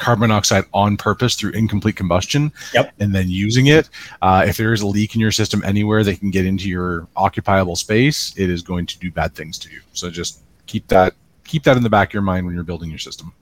carbon 0.03 0.29
monoxide 0.29 0.65
on 0.74 0.97
purpose 0.97 1.37
through 1.37 1.53
incomplete 1.53 1.97
combustion 1.97 2.53
Yep. 2.74 2.93
and 2.99 3.15
then 3.15 3.31
using 3.31 3.66
it. 3.66 3.89
Uh, 4.20 4.45
if 4.47 4.57
there 4.57 4.73
is 4.73 4.83
a 4.83 4.87
leak 4.87 5.15
in 5.15 5.20
your 5.20 5.31
system 5.31 5.62
anywhere 5.65 6.03
that 6.05 6.19
can 6.19 6.31
get 6.31 6.45
into 6.45 6.69
your 6.69 7.07
occupiable 7.16 7.77
space, 7.77 8.35
it 8.37 8.51
is 8.51 8.62
going 8.62 8.87
to 8.87 8.99
do 8.99 9.11
bad 9.11 9.35
things 9.35 9.59
to 9.61 9.70
you. 9.70 9.81
So 9.93 10.11
just 10.11 10.41
keep 10.66 10.89
that 10.89 11.15
keep 11.45 11.65
that 11.65 11.77
in 11.77 11.83
the 11.83 11.91
back 11.91 12.09
of 12.09 12.15
your 12.15 12.23
mind 12.23 12.47
when 12.47 12.55
you're 12.55 12.65
building 12.65 12.91
your 12.91 12.99
system. 12.99 13.33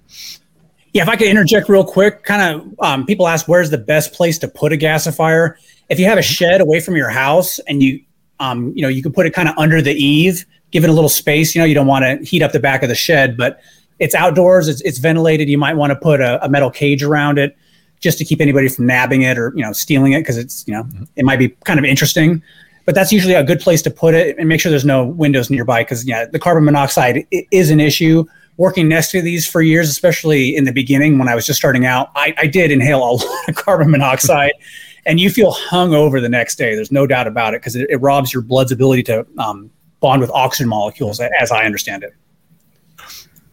Yeah, 0.93 1.03
if 1.03 1.09
I 1.09 1.17
could 1.17 1.29
interject 1.29 1.69
real 1.69 1.85
quick, 1.85 2.25
kind 2.25 2.43
of 2.43 2.75
um, 2.81 3.07
people 3.07 3.29
ask 3.29 3.47
where's 3.47 3.71
the 3.71 3.79
best 3.79 4.13
place 4.13 4.39
to 4.39 4.49
put 4.49 4.73
a 4.73 4.77
gasifier. 4.77 5.55
If 5.89 5.99
you 6.01 6.07
have 6.07 6.19
a 6.19 6.23
shed 6.23 6.61
away 6.61 6.81
from 6.81 6.97
your 6.97 7.09
house 7.09 7.59
and 7.61 7.83
you, 7.83 8.01
um, 8.41 8.73
you 8.75 8.83
know, 8.83 8.89
you 8.89 9.03
can 9.03 9.13
put 9.13 9.27
it 9.27 9.33
kind 9.33 9.49
of 9.49 9.57
under 9.57 9.81
the 9.81 9.93
eave, 9.93 10.45
give 10.73 10.83
it 10.83 10.91
a 10.91 10.93
little 10.93 11.09
space. 11.09 11.55
You 11.55 11.61
know, 11.61 11.67
you 11.67 11.75
don't 11.75 11.87
want 11.87 12.05
to 12.05 12.25
heat 12.25 12.43
up 12.43 12.53
the 12.53 12.61
back 12.61 12.83
of 12.83 12.89
the 12.89 12.95
shed, 12.95 13.37
but 13.37 13.61
it's 14.01 14.15
outdoors, 14.15 14.67
it's, 14.67 14.81
it's 14.81 14.99
ventilated. 14.99 15.49
You 15.49 15.59
might 15.59 15.75
want 15.75 15.91
to 15.91 15.97
put 15.97 16.21
a, 16.21 16.45
a 16.45 16.49
metal 16.49 16.71
cage 16.71 17.03
around 17.03 17.39
it 17.39 17.57
just 18.01 18.19
to 18.19 18.25
keep 18.25 18.41
anybody 18.41 18.69
from 18.69 18.87
nabbing 18.87 19.23
it 19.23 19.39
or 19.39 19.53
you 19.55 19.63
know 19.63 19.73
stealing 19.73 20.13
it 20.13 20.21
because 20.21 20.39
it's 20.39 20.65
you 20.67 20.75
know 20.75 20.89
it 21.17 21.25
might 21.25 21.39
be 21.39 21.51
kind 21.65 21.79
of 21.79 21.85
interesting. 21.85 22.43
But 22.87 22.95
that's 22.95 23.13
usually 23.13 23.35
a 23.35 23.45
good 23.45 23.61
place 23.61 23.83
to 23.83 23.91
put 23.91 24.15
it 24.15 24.37
and 24.39 24.49
make 24.49 24.61
sure 24.61 24.71
there's 24.71 24.87
no 24.87 25.05
windows 25.05 25.51
nearby 25.51 25.83
because 25.83 26.05
yeah, 26.07 26.25
the 26.25 26.39
carbon 26.39 26.65
monoxide 26.65 27.27
is 27.31 27.71
an 27.71 27.79
issue 27.79 28.25
working 28.61 28.89
next 28.89 29.11
to 29.11 29.23
these 29.23 29.47
for 29.47 29.63
years, 29.63 29.89
especially 29.89 30.55
in 30.55 30.65
the 30.65 30.73
beginning 30.73 31.19
when 31.19 31.29
I 31.29 31.35
was 31.35 31.47
just 31.47 31.59
starting 31.59 31.87
out, 31.87 32.11
I, 32.15 32.35
I 32.37 32.47
did 32.47 32.71
inhale 32.71 33.03
a 33.03 33.13
lot 33.13 33.49
of 33.49 33.55
carbon 33.55 33.91
monoxide, 33.91 34.53
and 35.07 35.19
you 35.19 35.31
feel 35.31 35.53
hung 35.53 35.95
over 35.95 36.21
the 36.21 36.29
next 36.29 36.57
day. 36.57 36.75
There's 36.75 36.93
no 36.93 37.07
doubt 37.07 37.27
about 37.27 37.55
it 37.55 37.63
because 37.63 37.75
it, 37.75 37.89
it 37.89 37.97
robs 37.97 38.35
your 38.35 38.43
blood's 38.43 38.71
ability 38.71 39.05
to 39.05 39.27
um, 39.39 39.71
bond 40.01 40.21
with 40.21 40.31
oxygen 40.31 40.69
molecules, 40.69 41.21
as 41.21 41.51
I 41.51 41.65
understand 41.65 42.03
it. 42.03 42.13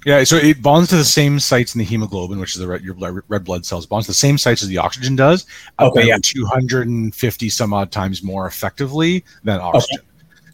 Yeah, 0.05 0.23
so 0.23 0.37
it 0.37 0.61
bonds 0.61 0.89
to 0.89 0.95
the 0.95 1.03
same 1.03 1.39
sites 1.39 1.75
in 1.75 1.79
the 1.79 1.85
hemoglobin, 1.85 2.39
which 2.39 2.53
is 2.55 2.59
the 2.61 2.67
red, 2.67 2.81
your 2.81 2.93
blood, 2.93 3.19
red 3.27 3.43
blood 3.43 3.65
cells, 3.65 3.85
bonds 3.85 4.05
to 4.05 4.11
the 4.11 4.15
same 4.15 4.37
sites 4.37 4.61
as 4.61 4.69
the 4.69 4.77
oxygen 4.77 5.15
does. 5.15 5.45
Okay, 5.79 6.07
yeah. 6.07 6.17
250 6.21 7.49
some 7.49 7.73
odd 7.73 7.91
times 7.91 8.23
more 8.23 8.47
effectively 8.47 9.25
than 9.43 9.59
oxygen. 9.59 10.05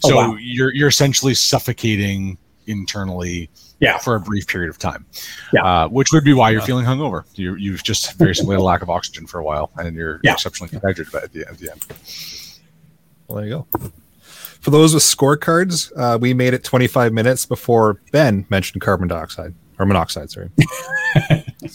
Oh, 0.05 0.09
So 0.09 0.15
wow. 0.15 0.35
you're 0.39 0.73
you're 0.73 0.87
essentially 0.87 1.33
suffocating 1.33 2.37
internally 2.67 3.49
Yeah. 3.79 3.97
for 3.97 4.15
a 4.15 4.19
brief 4.19 4.47
period 4.47 4.69
of 4.69 4.79
time. 4.79 5.05
Yeah. 5.51 5.63
Uh, 5.65 5.87
which 5.89 6.11
would 6.13 6.23
be 6.23 6.33
why 6.33 6.49
you're 6.49 6.61
feeling 6.61 6.85
hungover. 6.85 7.23
You 7.35 7.55
you've 7.55 7.83
just 7.83 8.13
very 8.17 8.33
simply 8.33 8.55
had 8.55 8.61
a 8.61 8.63
lack 8.63 8.81
of 8.81 8.89
oxygen 8.89 9.27
for 9.27 9.39
a 9.39 9.43
while 9.43 9.69
and 9.77 9.95
you're 9.95 10.19
Yeah. 10.23 10.33
exceptionally 10.33 10.71
dehydrated 10.71 11.13
at 11.13 11.31
the, 11.33 11.47
at 11.47 11.57
the 11.57 11.71
end. 11.71 11.85
Well, 13.27 13.37
there 13.37 13.45
you 13.47 13.65
go. 13.81 13.91
For 14.64 14.72
those 14.72 14.94
with 14.94 15.03
scorecards, 15.03 15.91
uh, 15.98 16.18
we 16.18 16.34
made 16.34 16.53
it 16.53 16.64
25 16.64 17.11
minutes 17.14 17.45
before 17.45 18.02
Ben 18.14 18.45
mentioned 18.49 18.81
carbon 18.81 19.10
dioxide 19.10 19.53
or 19.77 19.85
monoxide. 19.85 20.31
Sorry, 20.31 20.49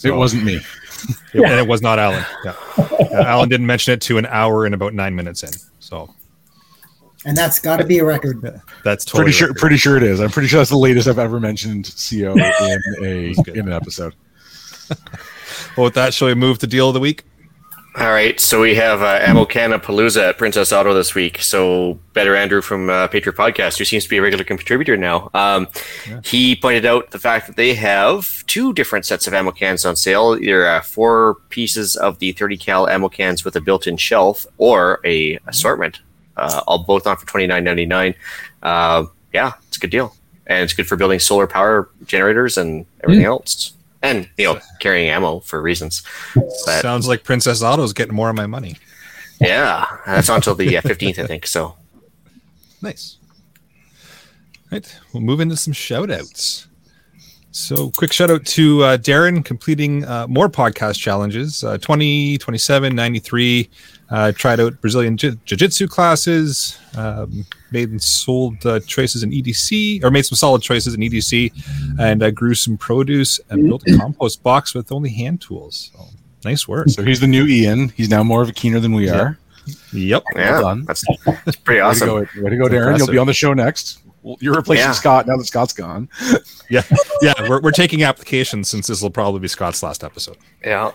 It 0.03 0.15
wasn't 0.15 0.43
me. 0.43 0.59
It- 1.33 1.43
and 1.43 1.53
it 1.59 1.67
was 1.67 1.81
not 1.81 1.97
Alan. 1.99 2.25
Yeah. 2.43 2.53
Uh, 2.77 3.23
Alan 3.25 3.47
didn't 3.47 3.67
mention 3.67 3.93
it 3.93 4.01
to 4.01 4.17
an 4.17 4.25
hour 4.25 4.65
and 4.65 4.75
about 4.75 4.93
nine 4.93 5.15
minutes 5.15 5.43
in. 5.43 5.51
So 5.79 6.13
And 7.25 7.37
that's 7.37 7.57
got 7.59 7.77
to 7.77 7.85
be 7.85 7.99
a 7.99 8.03
record. 8.05 8.41
that's 8.83 9.05
totally 9.05 9.25
pretty 9.25 9.37
sure 9.37 9.47
record. 9.49 9.59
pretty 9.61 9.77
sure 9.77 9.95
it 9.95 10.03
is. 10.03 10.19
I'm 10.19 10.29
pretty 10.29 10.49
sure 10.49 10.59
that's 10.59 10.71
the 10.71 10.77
latest 10.77 11.07
I've 11.07 11.19
ever 11.19 11.39
mentioned 11.39 11.85
CO 12.09 12.33
in 12.33 12.39
a 12.41 13.33
in 13.53 13.67
an 13.67 13.71
episode. 13.71 14.13
Well, 15.77 15.85
with 15.85 15.93
that, 15.93 16.13
shall 16.13 16.27
we 16.27 16.33
move 16.33 16.57
to 16.59 16.67
deal 16.67 16.87
of 16.89 16.93
the 16.95 16.99
week? 16.99 17.23
All 17.99 18.11
right. 18.11 18.39
So 18.39 18.61
we 18.61 18.75
have 18.75 19.01
uh, 19.01 19.19
Ammo 19.21 19.45
Canna 19.45 19.77
Palooza 19.77 20.29
at 20.29 20.37
Princess 20.37 20.71
Auto 20.71 20.93
this 20.93 21.13
week. 21.13 21.41
So 21.41 21.99
Better 22.13 22.33
Andrew 22.33 22.61
from 22.61 22.89
uh, 22.89 23.07
Patriot 23.09 23.35
Podcast, 23.35 23.77
who 23.77 23.83
seems 23.83 24.05
to 24.05 24.09
be 24.09 24.17
a 24.17 24.21
regular 24.21 24.45
contributor 24.45 24.95
now, 24.95 25.29
um, 25.33 25.67
he 26.23 26.55
pointed 26.55 26.85
out 26.85 27.11
the 27.11 27.19
fact 27.19 27.47
that 27.47 27.57
they 27.57 27.73
have 27.73 28.45
two 28.45 28.71
different 28.73 29.05
sets 29.05 29.27
of 29.27 29.33
ammo 29.33 29.51
cans 29.51 29.85
on 29.85 29.97
sale. 29.97 30.37
Either 30.39 30.65
uh, 30.65 30.81
four 30.81 31.35
pieces 31.49 31.97
of 31.97 32.19
the 32.19 32.31
30 32.31 32.57
cal 32.57 32.87
ammo 32.87 33.09
cans 33.09 33.43
with 33.43 33.57
a 33.57 33.61
built-in 33.61 33.97
shelf, 33.97 34.45
or 34.57 35.01
a 35.03 35.37
assortment, 35.47 35.99
uh, 36.37 36.61
all 36.67 36.83
both 36.83 37.05
on 37.05 37.17
for 37.17 37.25
29.99. 37.25 38.15
Uh, 38.63 39.05
yeah, 39.33 39.53
it's 39.67 39.75
a 39.75 39.79
good 39.79 39.91
deal, 39.91 40.15
and 40.47 40.63
it's 40.63 40.73
good 40.73 40.87
for 40.87 40.95
building 40.95 41.19
solar 41.19 41.47
power 41.47 41.89
generators 42.05 42.57
and 42.57 42.85
everything 43.03 43.25
else, 43.25 43.73
and 44.01 44.29
you 44.37 44.45
know 44.45 44.59
carrying 44.79 45.09
ammo 45.09 45.39
for 45.39 45.61
reasons. 45.61 46.03
But 46.35 46.81
Sounds 46.81 47.07
like 47.07 47.23
Princess 47.23 47.61
Auto's 47.61 47.93
getting 47.93 48.15
more 48.15 48.29
of 48.29 48.35
my 48.35 48.47
money. 48.47 48.77
yeah, 49.39 49.85
that's 50.05 50.29
on 50.29 50.37
until 50.37 50.55
the 50.55 50.77
uh, 50.77 50.81
15th, 50.81 51.19
I 51.19 51.27
think. 51.27 51.47
So 51.47 51.75
Nice. 52.81 53.17
Right. 54.71 54.99
We'll 55.13 55.23
move 55.23 55.39
into 55.39 55.57
some 55.57 55.73
shout 55.73 56.11
outs. 56.11 56.67
So, 57.51 57.89
quick 57.91 58.13
shout 58.13 58.29
out 58.29 58.45
to 58.45 58.83
uh, 58.83 58.97
Darren 58.97 59.43
completing 59.43 60.05
uh, 60.05 60.27
more 60.27 60.49
podcast 60.49 60.99
challenges 60.99 61.63
uh, 61.63 61.79
20, 61.79 62.37
27, 62.37 62.95
93. 62.95 63.69
Uh, 64.11 64.31
tried 64.31 64.59
out 64.59 64.79
Brazilian 64.81 65.15
Jiu 65.17 65.35
Jitsu 65.45 65.87
classes, 65.87 66.79
um, 66.97 67.45
made 67.71 67.89
and 67.91 68.01
sold 68.01 68.65
uh, 68.65 68.79
choices 68.79 69.21
in 69.21 69.29
EDC, 69.29 70.03
or 70.03 70.09
made 70.09 70.25
some 70.25 70.35
solid 70.35 70.63
choices 70.63 70.95
in 70.95 71.01
EDC, 71.01 71.51
and 71.99 72.23
uh, 72.23 72.31
grew 72.31 72.55
some 72.55 72.75
produce 72.75 73.39
and 73.51 73.67
built 73.67 73.83
a 73.87 73.95
compost 73.97 74.41
box 74.41 74.73
with 74.73 74.91
only 74.91 75.09
hand 75.11 75.41
tools. 75.41 75.91
So, 75.93 76.05
nice 76.43 76.67
work. 76.67 76.89
So 76.89 77.03
he's 77.03 77.19
the 77.19 77.27
new 77.27 77.45
Ian. 77.45 77.89
He's 77.89 78.09
now 78.09 78.23
more 78.23 78.41
of 78.41 78.49
a 78.49 78.53
keener 78.53 78.79
than 78.79 78.93
we 78.93 79.05
Yeah. 79.05 79.19
are. 79.21 79.37
Yep. 79.93 80.23
yeah, 80.35 80.61
done. 80.61 80.85
that's, 80.85 81.03
that's 81.45 81.55
pretty 81.57 81.79
Way 81.79 81.85
awesome. 81.85 82.07
to 82.07 82.25
go, 82.35 82.41
way 82.43 82.49
to 82.49 82.57
go 82.57 82.67
That's 82.67 82.73
Darren. 82.73 82.97
You'll 82.97 83.07
be 83.07 83.17
on 83.19 83.27
the 83.27 83.33
show 83.33 83.53
next. 83.53 83.99
Well, 84.21 84.37
you're 84.41 84.53
replacing 84.55 84.85
Yeah. 84.85 84.91
Scott 84.91 85.27
now 85.27 85.37
that 85.37 85.45
Scott's 85.45 85.73
gone. 85.73 86.09
Yeah. 86.71 86.83
Yeah. 87.23 87.33
We're, 87.49 87.61
we're 87.61 87.71
taking 87.71 88.03
applications 88.03 88.69
since 88.69 88.85
this 88.85 89.01
will 89.01 89.09
probably 89.09 89.39
be 89.39 89.47
Scott's 89.47 89.81
last 89.81 90.03
episode. 90.03 90.37
Yeah. 90.63 90.91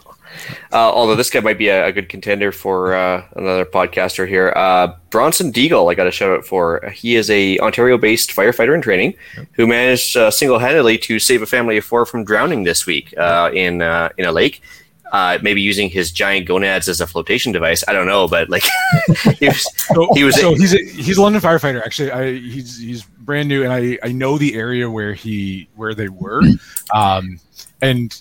Uh, 0.72 0.76
although 0.76 1.16
this 1.16 1.30
guy 1.30 1.40
might 1.40 1.58
be 1.58 1.66
a, 1.66 1.86
a 1.86 1.90
good 1.92 2.08
contender 2.08 2.52
for 2.52 2.94
uh, 2.94 3.24
another 3.34 3.64
podcaster 3.64 4.28
here. 4.28 4.52
Uh, 4.54 4.94
Bronson 5.10 5.52
Deagle, 5.52 5.90
I 5.90 5.96
got 5.96 6.06
a 6.06 6.12
shout 6.12 6.30
out 6.30 6.46
for. 6.46 6.88
He 6.94 7.16
is 7.16 7.28
a 7.28 7.58
Ontario-based 7.58 8.30
firefighter 8.30 8.72
in 8.72 8.82
training 8.82 9.14
who 9.54 9.66
managed 9.66 10.16
uh, 10.16 10.30
single-handedly 10.30 10.96
to 10.98 11.18
save 11.18 11.42
a 11.42 11.46
family 11.46 11.76
of 11.78 11.84
four 11.84 12.06
from 12.06 12.22
drowning 12.24 12.62
this 12.62 12.86
week 12.86 13.12
uh, 13.18 13.50
in 13.52 13.82
uh, 13.82 14.10
in 14.16 14.26
a 14.26 14.32
lake. 14.32 14.62
Uh, 15.12 15.38
maybe 15.42 15.60
using 15.60 15.88
his 15.90 16.10
giant 16.12 16.46
gonads 16.46 16.88
as 16.88 17.00
a 17.00 17.06
flotation 17.06 17.50
device. 17.52 17.82
I 17.86 17.92
don't 17.92 18.06
know, 18.06 18.26
but 18.28 18.48
like 18.48 18.64
he 19.38 19.46
was, 19.48 19.64
So, 19.76 20.08
He 20.14 20.22
was- 20.24 20.40
so 20.40 20.54
he's 20.54 20.74
a, 20.74 20.78
he's 20.84 21.16
a 21.18 21.22
London 21.22 21.42
firefighter. 21.42 21.84
Actually, 21.84 22.10
I, 22.12 22.32
he's 22.38 22.78
he's 22.78 23.06
brand 23.24 23.48
new, 23.48 23.64
and 23.64 23.72
I, 23.72 23.98
I 24.02 24.12
know 24.12 24.38
the 24.38 24.54
area 24.54 24.90
where 24.90 25.14
he 25.14 25.68
where 25.74 25.94
they 25.94 26.08
were, 26.08 26.42
um, 26.94 27.40
and 27.82 28.20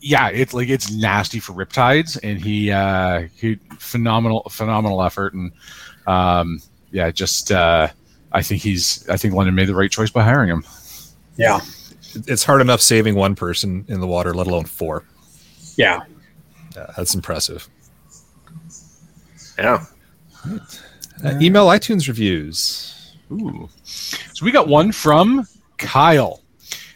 yeah, 0.00 0.28
it's 0.28 0.52
like 0.52 0.68
it's 0.68 0.90
nasty 0.90 1.40
for 1.40 1.52
riptides, 1.52 2.18
and 2.22 2.40
he 2.40 2.70
uh, 2.70 3.28
he 3.36 3.56
phenomenal 3.78 4.42
phenomenal 4.50 5.02
effort, 5.02 5.34
and 5.34 5.52
um, 6.06 6.60
yeah, 6.90 7.10
just 7.10 7.52
uh, 7.52 7.88
I 8.32 8.42
think 8.42 8.62
he's 8.62 9.08
I 9.08 9.16
think 9.16 9.34
London 9.34 9.54
made 9.54 9.68
the 9.68 9.74
right 9.74 9.90
choice 9.90 10.10
by 10.10 10.22
hiring 10.22 10.50
him. 10.50 10.64
Yeah. 11.36 11.60
It's 12.26 12.44
hard 12.44 12.60
enough 12.60 12.80
saving 12.80 13.14
one 13.14 13.34
person 13.34 13.84
in 13.88 14.00
the 14.00 14.06
water, 14.06 14.34
let 14.34 14.46
alone 14.46 14.64
four. 14.64 15.04
Yeah. 15.76 16.02
Yeah, 16.74 16.90
that's 16.96 17.14
impressive. 17.14 17.68
yeah. 19.58 19.84
Uh, 21.24 21.38
email 21.40 21.66
iTunes 21.68 22.08
reviews. 22.08 23.01
Ooh. 23.32 23.68
So 23.84 24.44
we 24.44 24.50
got 24.50 24.68
one 24.68 24.92
from 24.92 25.46
Kyle. 25.78 26.40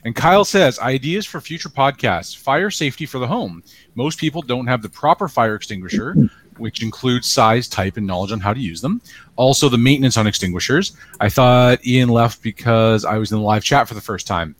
And 0.04 0.14
Kyle 0.14 0.44
says 0.44 0.78
ideas 0.78 1.26
for 1.26 1.40
future 1.40 1.68
podcasts 1.68 2.36
fire 2.36 2.70
safety 2.70 3.06
for 3.06 3.18
the 3.18 3.26
home. 3.26 3.62
Most 3.96 4.18
people 4.18 4.40
don't 4.42 4.66
have 4.66 4.80
the 4.80 4.88
proper 4.88 5.26
fire 5.26 5.56
extinguisher, 5.56 6.14
which 6.58 6.82
includes 6.82 7.28
size, 7.28 7.66
type, 7.66 7.96
and 7.96 8.06
knowledge 8.06 8.30
on 8.30 8.38
how 8.38 8.54
to 8.54 8.60
use 8.60 8.80
them. 8.80 9.00
Also, 9.34 9.68
the 9.68 9.78
maintenance 9.78 10.16
on 10.16 10.26
extinguishers. 10.26 10.96
I 11.20 11.28
thought 11.28 11.84
Ian 11.84 12.08
left 12.08 12.40
because 12.42 13.04
I 13.04 13.18
was 13.18 13.32
in 13.32 13.38
the 13.38 13.44
live 13.44 13.64
chat 13.64 13.88
for 13.88 13.94
the 13.94 14.00
first 14.00 14.28
time. 14.28 14.54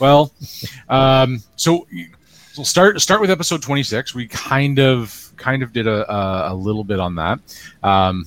Well, 0.00 0.32
um, 0.90 1.42
so 1.56 1.86
we'll 2.56 2.66
start 2.66 3.00
start 3.00 3.22
with 3.22 3.30
episode 3.30 3.62
26. 3.62 4.14
We 4.14 4.28
kind 4.28 4.78
of 4.78 5.32
kind 5.36 5.62
of 5.62 5.72
did 5.72 5.86
a, 5.86 6.12
a, 6.12 6.52
a 6.52 6.54
little 6.54 6.84
bit 6.84 7.00
on 7.00 7.14
that. 7.14 7.40
Um, 7.82 8.26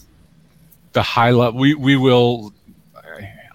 the 0.94 1.04
high 1.04 1.32
level, 1.32 1.60
we, 1.60 1.74
we 1.76 1.98
will 1.98 2.54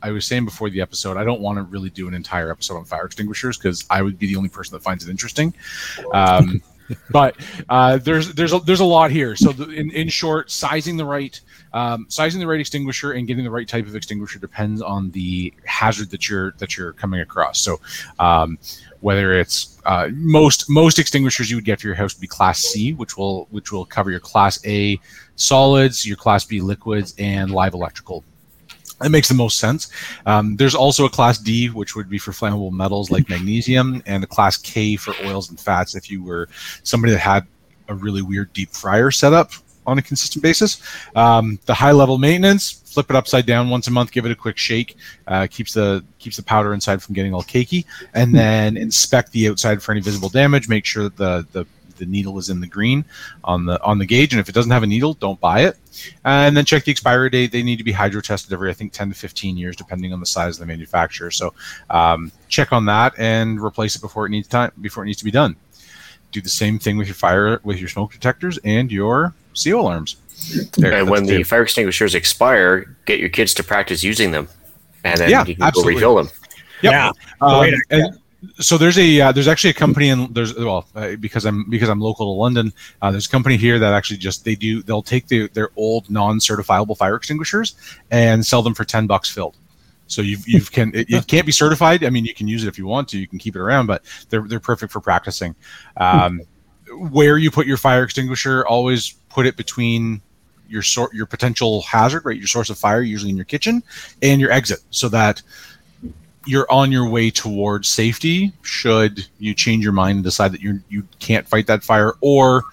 I 0.02 0.10
was 0.10 0.26
saying 0.26 0.44
before 0.44 0.70
the 0.70 0.80
episode, 0.80 1.16
I 1.16 1.24
don't 1.24 1.40
want 1.40 1.58
to 1.58 1.62
really 1.62 1.90
do 1.90 2.08
an 2.08 2.14
entire 2.14 2.50
episode 2.50 2.76
on 2.76 2.84
fire 2.84 3.06
extinguishers 3.06 3.58
because 3.58 3.84
I 3.90 4.02
would 4.02 4.18
be 4.18 4.26
the 4.26 4.36
only 4.36 4.48
person 4.48 4.74
that 4.74 4.82
finds 4.82 5.06
it 5.06 5.10
interesting. 5.10 5.54
Um, 6.12 6.62
but 7.10 7.36
uh, 7.68 7.98
there's 7.98 8.32
there's 8.34 8.52
a, 8.52 8.60
there's 8.60 8.80
a 8.80 8.84
lot 8.84 9.10
here. 9.10 9.36
So 9.36 9.52
the, 9.52 9.68
in 9.70 9.90
in 9.90 10.08
short, 10.08 10.50
sizing 10.50 10.96
the 10.96 11.04
right 11.04 11.38
um, 11.72 12.06
sizing 12.08 12.40
the 12.40 12.46
right 12.46 12.60
extinguisher 12.60 13.12
and 13.12 13.26
getting 13.26 13.44
the 13.44 13.50
right 13.50 13.68
type 13.68 13.86
of 13.86 13.94
extinguisher 13.94 14.38
depends 14.38 14.80
on 14.80 15.10
the 15.10 15.52
hazard 15.64 16.10
that 16.10 16.28
you're 16.28 16.52
that 16.52 16.76
you're 16.76 16.92
coming 16.94 17.20
across. 17.20 17.60
So 17.60 17.80
um, 18.18 18.58
whether 19.00 19.38
it's 19.38 19.80
uh, 19.84 20.08
most 20.12 20.68
most 20.70 20.98
extinguishers 20.98 21.50
you 21.50 21.56
would 21.56 21.64
get 21.64 21.80
for 21.80 21.86
your 21.86 21.96
house 21.96 22.14
would 22.14 22.20
be 22.20 22.26
class 22.26 22.60
C, 22.60 22.94
which 22.94 23.16
will 23.16 23.46
which 23.50 23.72
will 23.72 23.84
cover 23.84 24.10
your 24.10 24.20
class 24.20 24.64
A 24.66 24.98
solids, 25.36 26.06
your 26.06 26.16
class 26.16 26.44
B 26.44 26.60
liquids, 26.60 27.14
and 27.18 27.50
live 27.50 27.74
electrical 27.74 28.24
that 29.00 29.10
makes 29.10 29.28
the 29.28 29.34
most 29.34 29.58
sense. 29.58 29.90
Um, 30.26 30.56
there's 30.56 30.74
also 30.74 31.04
a 31.04 31.10
class 31.10 31.38
D, 31.38 31.68
which 31.68 31.94
would 31.94 32.08
be 32.08 32.18
for 32.18 32.32
flammable 32.32 32.72
metals 32.72 33.10
like 33.10 33.28
magnesium, 33.30 34.02
and 34.06 34.24
a 34.24 34.26
class 34.26 34.56
K 34.56 34.96
for 34.96 35.14
oils 35.24 35.50
and 35.50 35.58
fats 35.58 35.94
if 35.94 36.10
you 36.10 36.22
were 36.22 36.48
somebody 36.82 37.12
that 37.12 37.20
had 37.20 37.46
a 37.88 37.94
really 37.94 38.22
weird 38.22 38.52
deep 38.52 38.70
fryer 38.70 39.10
setup 39.10 39.52
on 39.86 39.98
a 39.98 40.02
consistent 40.02 40.42
basis. 40.42 40.82
Um, 41.16 41.58
the 41.64 41.74
high 41.74 41.92
level 41.92 42.18
maintenance, 42.18 42.82
flip 42.84 43.08
it 43.10 43.16
upside 43.16 43.46
down 43.46 43.70
once 43.70 43.88
a 43.88 43.90
month, 43.90 44.12
give 44.12 44.26
it 44.26 44.32
a 44.32 44.36
quick 44.36 44.58
shake, 44.58 44.96
uh, 45.26 45.46
keeps 45.50 45.72
the 45.72 46.04
keeps 46.18 46.36
the 46.36 46.42
powder 46.42 46.74
inside 46.74 47.02
from 47.02 47.14
getting 47.14 47.32
all 47.32 47.42
cakey, 47.42 47.86
and 48.14 48.34
then 48.34 48.76
inspect 48.76 49.32
the 49.32 49.48
outside 49.48 49.82
for 49.82 49.92
any 49.92 50.00
visible 50.00 50.28
damage. 50.28 50.68
Make 50.68 50.84
sure 50.84 51.04
that 51.04 51.16
the 51.16 51.46
the 51.52 51.66
the 51.98 52.06
needle 52.06 52.38
is 52.38 52.48
in 52.48 52.60
the 52.60 52.66
green 52.66 53.04
on 53.44 53.66
the 53.66 53.82
on 53.82 53.98
the 53.98 54.06
gauge, 54.06 54.32
and 54.32 54.40
if 54.40 54.48
it 54.48 54.54
doesn't 54.54 54.70
have 54.70 54.82
a 54.82 54.86
needle, 54.86 55.14
don't 55.14 55.40
buy 55.40 55.60
it. 55.60 55.76
And 56.24 56.56
then 56.56 56.64
check 56.64 56.84
the 56.84 56.92
expiry 56.92 57.30
date. 57.30 57.52
They 57.52 57.62
need 57.62 57.76
to 57.76 57.84
be 57.84 57.92
hydro 57.92 58.20
tested 58.20 58.52
every 58.52 58.70
I 58.70 58.74
think 58.74 58.92
10 58.92 59.10
to 59.10 59.14
15 59.14 59.56
years, 59.56 59.76
depending 59.76 60.12
on 60.12 60.20
the 60.20 60.26
size 60.26 60.56
of 60.56 60.60
the 60.60 60.66
manufacturer. 60.66 61.30
So 61.30 61.54
um, 61.90 62.32
check 62.48 62.72
on 62.72 62.86
that 62.86 63.14
and 63.18 63.60
replace 63.60 63.96
it 63.96 64.02
before 64.02 64.26
it 64.26 64.30
needs 64.30 64.48
time 64.48 64.72
before 64.80 65.02
it 65.02 65.06
needs 65.06 65.18
to 65.18 65.24
be 65.24 65.30
done. 65.30 65.56
Do 66.30 66.40
the 66.40 66.48
same 66.48 66.78
thing 66.78 66.98
with 66.98 67.08
your 67.08 67.14
fire 67.14 67.60
with 67.64 67.78
your 67.78 67.88
smoke 67.88 68.12
detectors 68.12 68.58
and 68.64 68.90
your 68.92 69.34
CO 69.62 69.80
alarms. 69.80 70.16
There, 70.76 70.92
and 70.92 71.10
when 71.10 71.24
the 71.26 71.42
fire 71.42 71.62
extinguishers 71.62 72.14
expire, 72.14 72.96
get 73.06 73.18
your 73.18 73.28
kids 73.28 73.54
to 73.54 73.64
practice 73.64 74.04
using 74.04 74.30
them, 74.30 74.48
and 75.02 75.18
then 75.18 75.30
yeah, 75.30 75.44
you 75.44 75.56
can 75.56 75.64
absolutely. 75.64 75.94
go 75.94 75.96
refill 75.96 76.14
them. 76.16 76.28
Yep. 76.82 76.92
Yeah. 76.92 77.10
Um, 77.40 77.70
and, 77.90 78.18
so 78.60 78.78
there's 78.78 78.98
a 78.98 79.20
uh, 79.20 79.32
there's 79.32 79.48
actually 79.48 79.70
a 79.70 79.74
company 79.74 80.10
in 80.10 80.32
there's 80.32 80.54
well 80.54 80.86
uh, 80.94 81.16
because 81.16 81.44
I'm 81.44 81.68
because 81.68 81.88
I'm 81.88 82.00
local 82.00 82.26
to 82.26 82.38
London. 82.38 82.72
Uh, 83.02 83.10
there's 83.10 83.26
a 83.26 83.30
company 83.30 83.56
here 83.56 83.78
that 83.78 83.92
actually 83.92 84.18
just 84.18 84.44
they 84.44 84.54
do 84.54 84.82
they'll 84.82 85.02
take 85.02 85.26
the, 85.26 85.48
their 85.48 85.70
old 85.76 86.08
non-certifiable 86.08 86.96
fire 86.96 87.16
extinguishers 87.16 87.74
and 88.10 88.46
sell 88.46 88.62
them 88.62 88.74
for 88.74 88.84
ten 88.84 89.06
bucks 89.06 89.28
filled. 89.30 89.56
So 90.06 90.22
you 90.22 90.38
you 90.46 90.60
can 90.62 90.94
it, 90.94 91.10
it, 91.10 91.26
can't 91.26 91.46
be 91.46 91.52
certified. 91.52 92.04
I 92.04 92.10
mean, 92.10 92.24
you 92.24 92.34
can 92.34 92.46
use 92.46 92.64
it 92.64 92.68
if 92.68 92.78
you 92.78 92.86
want 92.86 93.08
to. 93.08 93.18
You 93.18 93.26
can 93.26 93.38
keep 93.38 93.56
it 93.56 93.60
around, 93.60 93.86
but 93.86 94.04
they're 94.28 94.46
they're 94.46 94.60
perfect 94.60 94.92
for 94.92 95.00
practicing. 95.00 95.54
Um, 95.96 96.42
where 97.10 97.36
you 97.38 97.50
put 97.50 97.66
your 97.66 97.76
fire 97.76 98.02
extinguisher, 98.02 98.66
always 98.66 99.12
put 99.28 99.46
it 99.46 99.56
between 99.56 100.22
your 100.68 100.82
sort 100.82 101.12
your 101.12 101.26
potential 101.26 101.82
hazard, 101.82 102.24
right? 102.24 102.36
Your 102.36 102.46
source 102.46 102.70
of 102.70 102.78
fire, 102.78 103.02
usually 103.02 103.30
in 103.30 103.36
your 103.36 103.44
kitchen, 103.46 103.82
and 104.22 104.40
your 104.40 104.52
exit, 104.52 104.78
so 104.90 105.08
that 105.08 105.42
you're 106.48 106.70
on 106.70 106.90
your 106.90 107.08
way 107.08 107.30
towards 107.30 107.88
safety 107.88 108.52
should 108.62 109.26
you 109.38 109.54
change 109.54 109.84
your 109.84 109.92
mind 109.92 110.16
and 110.16 110.24
decide 110.24 110.52
that 110.52 110.60
you 110.60 110.80
you 110.88 111.06
can't 111.18 111.46
fight 111.46 111.66
that 111.66 111.82
fire 111.82 112.14
or 112.20 112.64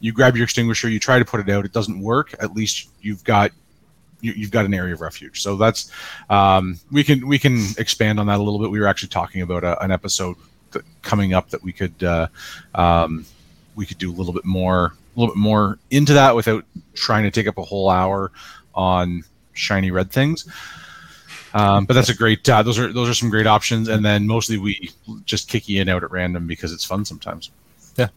you 0.00 0.12
grab 0.12 0.36
your 0.36 0.44
extinguisher 0.44 0.88
you 0.88 0.98
try 0.98 1.18
to 1.18 1.24
put 1.24 1.40
it 1.40 1.48
out 1.48 1.64
it 1.64 1.72
doesn't 1.72 2.00
work 2.00 2.34
at 2.40 2.54
least 2.54 2.88
you've 3.00 3.22
got 3.24 3.52
you, 4.22 4.32
have 4.44 4.50
got 4.50 4.64
an 4.64 4.72
area 4.72 4.94
of 4.94 5.00
refuge. 5.00 5.42
So 5.42 5.56
that's 5.56 5.90
um, 6.30 6.78
we 6.90 7.04
can 7.04 7.26
we 7.26 7.38
can 7.38 7.58
expand 7.76 8.18
on 8.18 8.26
that 8.26 8.38
a 8.38 8.42
little 8.42 8.58
bit. 8.58 8.70
We 8.70 8.80
were 8.80 8.86
actually 8.86 9.10
talking 9.10 9.42
about 9.42 9.64
a, 9.64 9.82
an 9.82 9.90
episode 9.90 10.36
that, 10.70 10.84
coming 11.02 11.34
up 11.34 11.50
that 11.50 11.62
we 11.62 11.72
could 11.72 12.02
uh, 12.02 12.28
um, 12.74 13.26
we 13.74 13.84
could 13.84 13.98
do 13.98 14.10
a 14.10 14.14
little 14.14 14.32
bit 14.32 14.44
more 14.44 14.94
a 15.16 15.20
little 15.20 15.34
bit 15.34 15.40
more 15.40 15.78
into 15.90 16.14
that 16.14 16.34
without 16.34 16.64
trying 16.94 17.24
to 17.24 17.30
take 17.30 17.46
up 17.46 17.58
a 17.58 17.62
whole 17.62 17.90
hour 17.90 18.32
on 18.74 19.22
shiny 19.52 19.90
red 19.90 20.10
things 20.10 20.48
um, 21.54 21.84
but 21.84 21.94
that's 21.94 22.08
a 22.08 22.14
great. 22.14 22.48
Uh, 22.48 22.62
those 22.62 22.78
are 22.78 22.92
those 22.92 23.08
are 23.08 23.14
some 23.14 23.30
great 23.30 23.46
options, 23.46 23.88
and 23.88 24.04
then 24.04 24.26
mostly 24.26 24.58
we 24.58 24.90
just 25.24 25.48
kick 25.48 25.68
you 25.68 25.80
in 25.80 25.88
out 25.88 26.02
at 26.02 26.10
random 26.10 26.46
because 26.46 26.72
it's 26.72 26.84
fun 26.84 27.04
sometimes. 27.04 27.50
Yeah, 27.96 28.08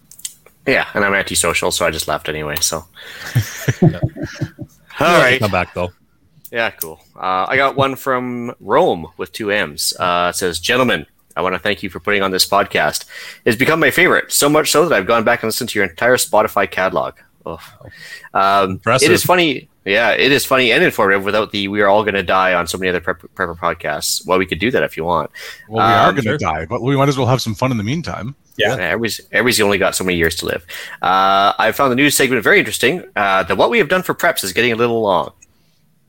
yeah, 0.66 0.88
and 0.94 1.04
I'm 1.04 1.14
antisocial, 1.14 1.72
so 1.72 1.86
I 1.86 1.92
just 1.92 2.08
left 2.08 2.30
anyway. 2.30 2.56
So, 2.62 2.86
yeah. 3.82 4.00
all 5.00 5.20
right, 5.20 5.40
come 5.40 5.52
back 5.52 5.74
though. 5.74 5.92
Yeah, 6.52 6.70
cool. 6.72 7.02
Uh, 7.16 7.46
I 7.50 7.58
got 7.58 7.76
one 7.76 7.96
from 7.96 8.56
Rome 8.60 9.08
with 9.18 9.32
two 9.32 9.52
M's. 9.52 9.94
Uh, 10.00 10.32
it 10.34 10.38
says, 10.38 10.60
"Gentlemen, 10.60 11.06
I 11.36 11.42
want 11.42 11.54
to 11.54 11.60
thank 11.60 11.84
you 11.84 11.90
for 11.90 12.00
putting 12.00 12.22
on 12.22 12.32
this 12.32 12.48
podcast. 12.48 13.06
It's 13.44 13.58
become 13.58 13.80
my 13.80 13.92
favorite, 13.92 14.32
so 14.32 14.48
much 14.48 14.72
so 14.72 14.88
that 14.88 14.96
I've 14.96 15.08
gone 15.08 15.24
back 15.24 15.44
and 15.44 15.48
listened 15.48 15.70
to 15.72 15.80
your 15.80 15.88
entire 15.88 16.18
Spotify 16.18 16.70
catalog. 16.70 17.16
Oh. 17.46 17.60
Um, 18.34 18.82
it 18.86 19.12
is 19.12 19.24
funny. 19.24 19.70
Yeah, 19.86 20.12
it 20.12 20.32
is 20.32 20.46
funny 20.46 20.72
and 20.72 20.84
informative 20.84 21.24
without 21.24 21.52
the 21.52 21.68
"we 21.68 21.80
are 21.82 21.88
all 21.88 22.04
going 22.04 22.16
to 22.16 22.24
die" 22.24 22.56
on 22.56 22.66
so 22.66 22.78
many 22.78 22.90
other 22.90 23.00
prepper, 23.00 23.28
prepper 23.36 23.56
podcasts. 23.56 24.26
Well, 24.26 24.40
we 24.40 24.48
could 24.48 24.60
do 24.60 24.72
that 24.72 24.82
if 24.82 24.98
you 24.98 25.06
want. 25.06 25.30
Well, 25.70 25.88
we 25.88 25.94
um, 25.94 26.00
are 26.00 26.12
going 26.12 26.24
to 26.24 26.30
sure. 26.30 26.38
die, 26.40 26.66
but 26.66 26.82
we 26.82 26.98
might 26.98 27.08
as 27.08 27.18
well 27.18 27.28
have 27.28 27.40
some 27.40 27.54
fun 27.54 27.70
in 27.70 27.78
the 27.78 27.84
meantime. 27.84 28.36
Yeah, 28.58 28.76
yeah 28.76 28.84
everybody's, 28.84 29.22
everybody's 29.32 29.62
only 29.62 29.78
got 29.78 29.96
so 29.96 30.04
many 30.04 30.18
years 30.18 30.36
to 30.38 30.48
live. 30.48 30.66
Uh, 31.04 31.54
I 31.60 31.72
found 31.72 31.92
the 31.92 31.96
news 31.96 32.18
segment 32.18 32.44
very 32.44 32.58
interesting. 32.58 33.04
Uh, 33.16 33.44
that 33.44 33.58
what 33.58 33.70
we 33.70 33.78
have 33.78 33.88
done 33.88 34.02
for 34.02 34.16
preps 34.16 34.44
is 34.44 34.54
getting 34.54 34.72
a 34.72 34.76
little 34.76 35.02
long. 35.02 35.34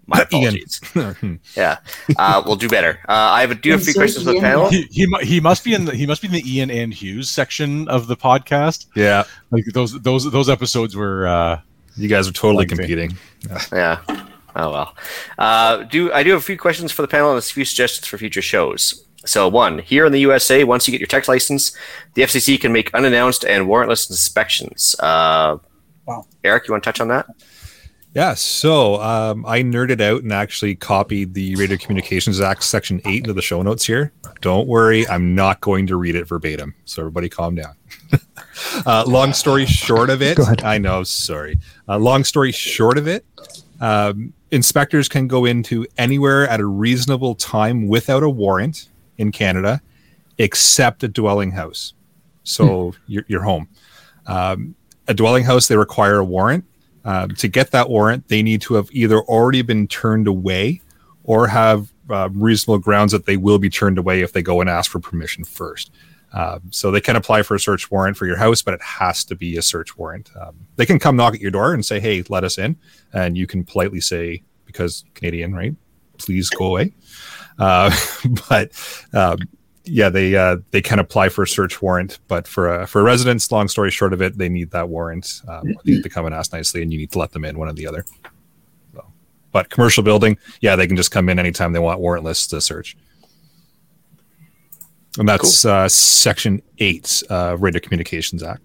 My 0.06 0.20
apologies. 0.22 0.80
yeah, 1.56 1.78
uh, 2.16 2.42
we'll 2.46 2.56
do 2.56 2.70
better. 2.70 3.00
Uh, 3.08 3.12
I 3.12 3.42
have 3.42 3.50
a, 3.50 3.56
do 3.56 3.72
have 3.72 3.82
a 3.82 3.84
few 3.84 3.92
questions 3.92 4.24
for 4.24 4.32
the 4.32 4.40
panel. 4.40 4.70
He, 4.70 4.88
he, 4.90 5.06
he, 5.22 5.40
must 5.40 5.64
be 5.64 5.74
in 5.74 5.84
the 5.84 5.94
he 5.94 6.06
must 6.06 6.22
be 6.22 6.28
in 6.28 6.32
the 6.32 6.50
Ian 6.50 6.70
and 6.70 6.94
Hughes 6.94 7.28
section 7.28 7.88
of 7.88 8.06
the 8.06 8.16
podcast. 8.16 8.86
Yeah, 8.94 9.24
like 9.50 9.64
those 9.74 10.00
those 10.00 10.30
those 10.30 10.48
episodes 10.48 10.96
were. 10.96 11.26
Uh, 11.26 11.60
you 11.96 12.08
guys 12.08 12.28
are 12.28 12.32
totally 12.32 12.66
competing. 12.66 13.16
Yeah. 13.48 13.62
yeah. 13.72 14.26
Oh 14.54 14.70
well. 14.70 14.96
Uh, 15.38 15.84
do 15.84 16.12
I 16.12 16.22
do 16.22 16.30
have 16.30 16.40
a 16.40 16.44
few 16.44 16.58
questions 16.58 16.92
for 16.92 17.02
the 17.02 17.08
panel 17.08 17.30
and 17.30 17.38
a 17.38 17.42
few 17.42 17.64
suggestions 17.64 18.06
for 18.06 18.18
future 18.18 18.42
shows. 18.42 19.04
So 19.24 19.48
one, 19.48 19.80
here 19.80 20.06
in 20.06 20.12
the 20.12 20.20
USA, 20.20 20.64
once 20.64 20.86
you 20.86 20.92
get 20.92 21.00
your 21.00 21.08
tech 21.08 21.26
license, 21.26 21.76
the 22.14 22.22
FCC 22.22 22.60
can 22.60 22.72
make 22.72 22.94
unannounced 22.94 23.44
and 23.44 23.66
warrantless 23.66 24.08
inspections. 24.08 24.94
Uh, 25.00 25.58
wow. 26.06 26.26
Eric, 26.44 26.68
you 26.68 26.72
want 26.72 26.84
to 26.84 26.88
touch 26.88 27.00
on 27.00 27.08
that? 27.08 27.26
Yeah, 28.16 28.32
so 28.32 28.98
um, 29.02 29.44
I 29.44 29.62
nerded 29.62 30.00
out 30.00 30.22
and 30.22 30.32
actually 30.32 30.74
copied 30.74 31.34
the 31.34 31.54
Radio 31.56 31.76
Communications 31.76 32.40
Act 32.40 32.64
Section 32.64 33.02
8 33.04 33.18
into 33.18 33.34
the 33.34 33.42
show 33.42 33.60
notes 33.60 33.84
here. 33.84 34.10
Don't 34.40 34.66
worry, 34.66 35.06
I'm 35.06 35.34
not 35.34 35.60
going 35.60 35.86
to 35.88 35.96
read 35.96 36.14
it 36.14 36.26
verbatim. 36.26 36.74
So 36.86 37.02
everybody 37.02 37.28
calm 37.28 37.56
down. 37.56 37.76
uh, 38.86 39.04
long 39.06 39.34
story 39.34 39.66
short 39.66 40.08
of 40.08 40.22
it, 40.22 40.38
I 40.64 40.78
know, 40.78 41.02
sorry. 41.02 41.58
Uh, 41.86 41.98
long 41.98 42.24
story 42.24 42.52
short 42.52 42.96
of 42.96 43.06
it, 43.06 43.26
um, 43.82 44.32
inspectors 44.50 45.10
can 45.10 45.28
go 45.28 45.44
into 45.44 45.86
anywhere 45.98 46.48
at 46.48 46.58
a 46.58 46.64
reasonable 46.64 47.34
time 47.34 47.86
without 47.86 48.22
a 48.22 48.30
warrant 48.30 48.88
in 49.18 49.30
Canada, 49.30 49.82
except 50.38 51.04
a 51.04 51.08
dwelling 51.08 51.50
house. 51.50 51.92
So 52.44 52.92
hmm. 52.92 53.12
your, 53.12 53.24
your 53.28 53.42
home. 53.42 53.68
Um, 54.26 54.74
a 55.06 55.12
dwelling 55.12 55.44
house, 55.44 55.68
they 55.68 55.76
require 55.76 56.16
a 56.16 56.24
warrant 56.24 56.64
uh, 57.06 57.28
to 57.28 57.46
get 57.46 57.70
that 57.70 57.88
warrant, 57.88 58.26
they 58.26 58.42
need 58.42 58.60
to 58.62 58.74
have 58.74 58.88
either 58.90 59.20
already 59.20 59.62
been 59.62 59.86
turned 59.86 60.26
away 60.26 60.82
or 61.22 61.46
have 61.46 61.92
uh, 62.10 62.28
reasonable 62.32 62.78
grounds 62.78 63.12
that 63.12 63.26
they 63.26 63.36
will 63.36 63.60
be 63.60 63.70
turned 63.70 63.96
away 63.96 64.22
if 64.22 64.32
they 64.32 64.42
go 64.42 64.60
and 64.60 64.68
ask 64.68 64.90
for 64.90 64.98
permission 64.98 65.44
first. 65.44 65.92
Uh, 66.32 66.58
so 66.70 66.90
they 66.90 67.00
can 67.00 67.14
apply 67.14 67.42
for 67.42 67.54
a 67.54 67.60
search 67.60 67.88
warrant 67.92 68.16
for 68.16 68.26
your 68.26 68.36
house, 68.36 68.60
but 68.60 68.74
it 68.74 68.82
has 68.82 69.24
to 69.24 69.36
be 69.36 69.56
a 69.56 69.62
search 69.62 69.96
warrant. 69.96 70.30
Um, 70.38 70.56
they 70.74 70.84
can 70.84 70.98
come 70.98 71.14
knock 71.14 71.34
at 71.34 71.40
your 71.40 71.52
door 71.52 71.72
and 71.72 71.86
say, 71.86 72.00
"Hey, 72.00 72.24
let 72.28 72.42
us 72.42 72.58
in," 72.58 72.76
and 73.12 73.38
you 73.38 73.46
can 73.46 73.64
politely 73.64 74.00
say, 74.00 74.42
"Because 74.64 75.04
Canadian, 75.14 75.54
right? 75.54 75.74
Please 76.18 76.50
go 76.50 76.66
away." 76.66 76.92
Uh, 77.58 77.94
but 78.48 78.72
um, 79.14 79.38
yeah, 79.86 80.08
they 80.08 80.34
uh, 80.34 80.56
they 80.72 80.82
can 80.82 80.98
apply 80.98 81.28
for 81.28 81.42
a 81.42 81.48
search 81.48 81.80
warrant, 81.80 82.18
but 82.28 82.46
for 82.46 82.82
a, 82.82 82.86
for 82.86 83.02
residents, 83.02 83.50
long 83.52 83.68
story 83.68 83.90
short 83.90 84.12
of 84.12 84.20
it, 84.20 84.36
they 84.36 84.48
need 84.48 84.70
that 84.72 84.88
warrant. 84.88 85.42
Um, 85.48 85.74
they 85.84 85.92
need 85.92 86.02
to 86.02 86.08
come 86.08 86.26
and 86.26 86.34
ask 86.34 86.52
nicely, 86.52 86.82
and 86.82 86.92
you 86.92 86.98
need 86.98 87.12
to 87.12 87.18
let 87.18 87.32
them 87.32 87.44
in, 87.44 87.56
one 87.56 87.68
or 87.68 87.72
the 87.72 87.86
other. 87.86 88.04
So. 88.94 89.04
But 89.52 89.70
commercial 89.70 90.02
building, 90.02 90.38
yeah, 90.60 90.76
they 90.76 90.86
can 90.86 90.96
just 90.96 91.10
come 91.10 91.28
in 91.28 91.38
anytime 91.38 91.72
they 91.72 91.78
want 91.78 92.00
warrantless 92.00 92.48
to 92.50 92.60
search. 92.60 92.96
And 95.18 95.28
that's 95.28 95.64
uh, 95.64 95.88
Section 95.88 96.60
8, 96.78 97.22
uh, 97.30 97.56
Radio 97.58 97.80
Communications 97.80 98.42
Act. 98.42 98.60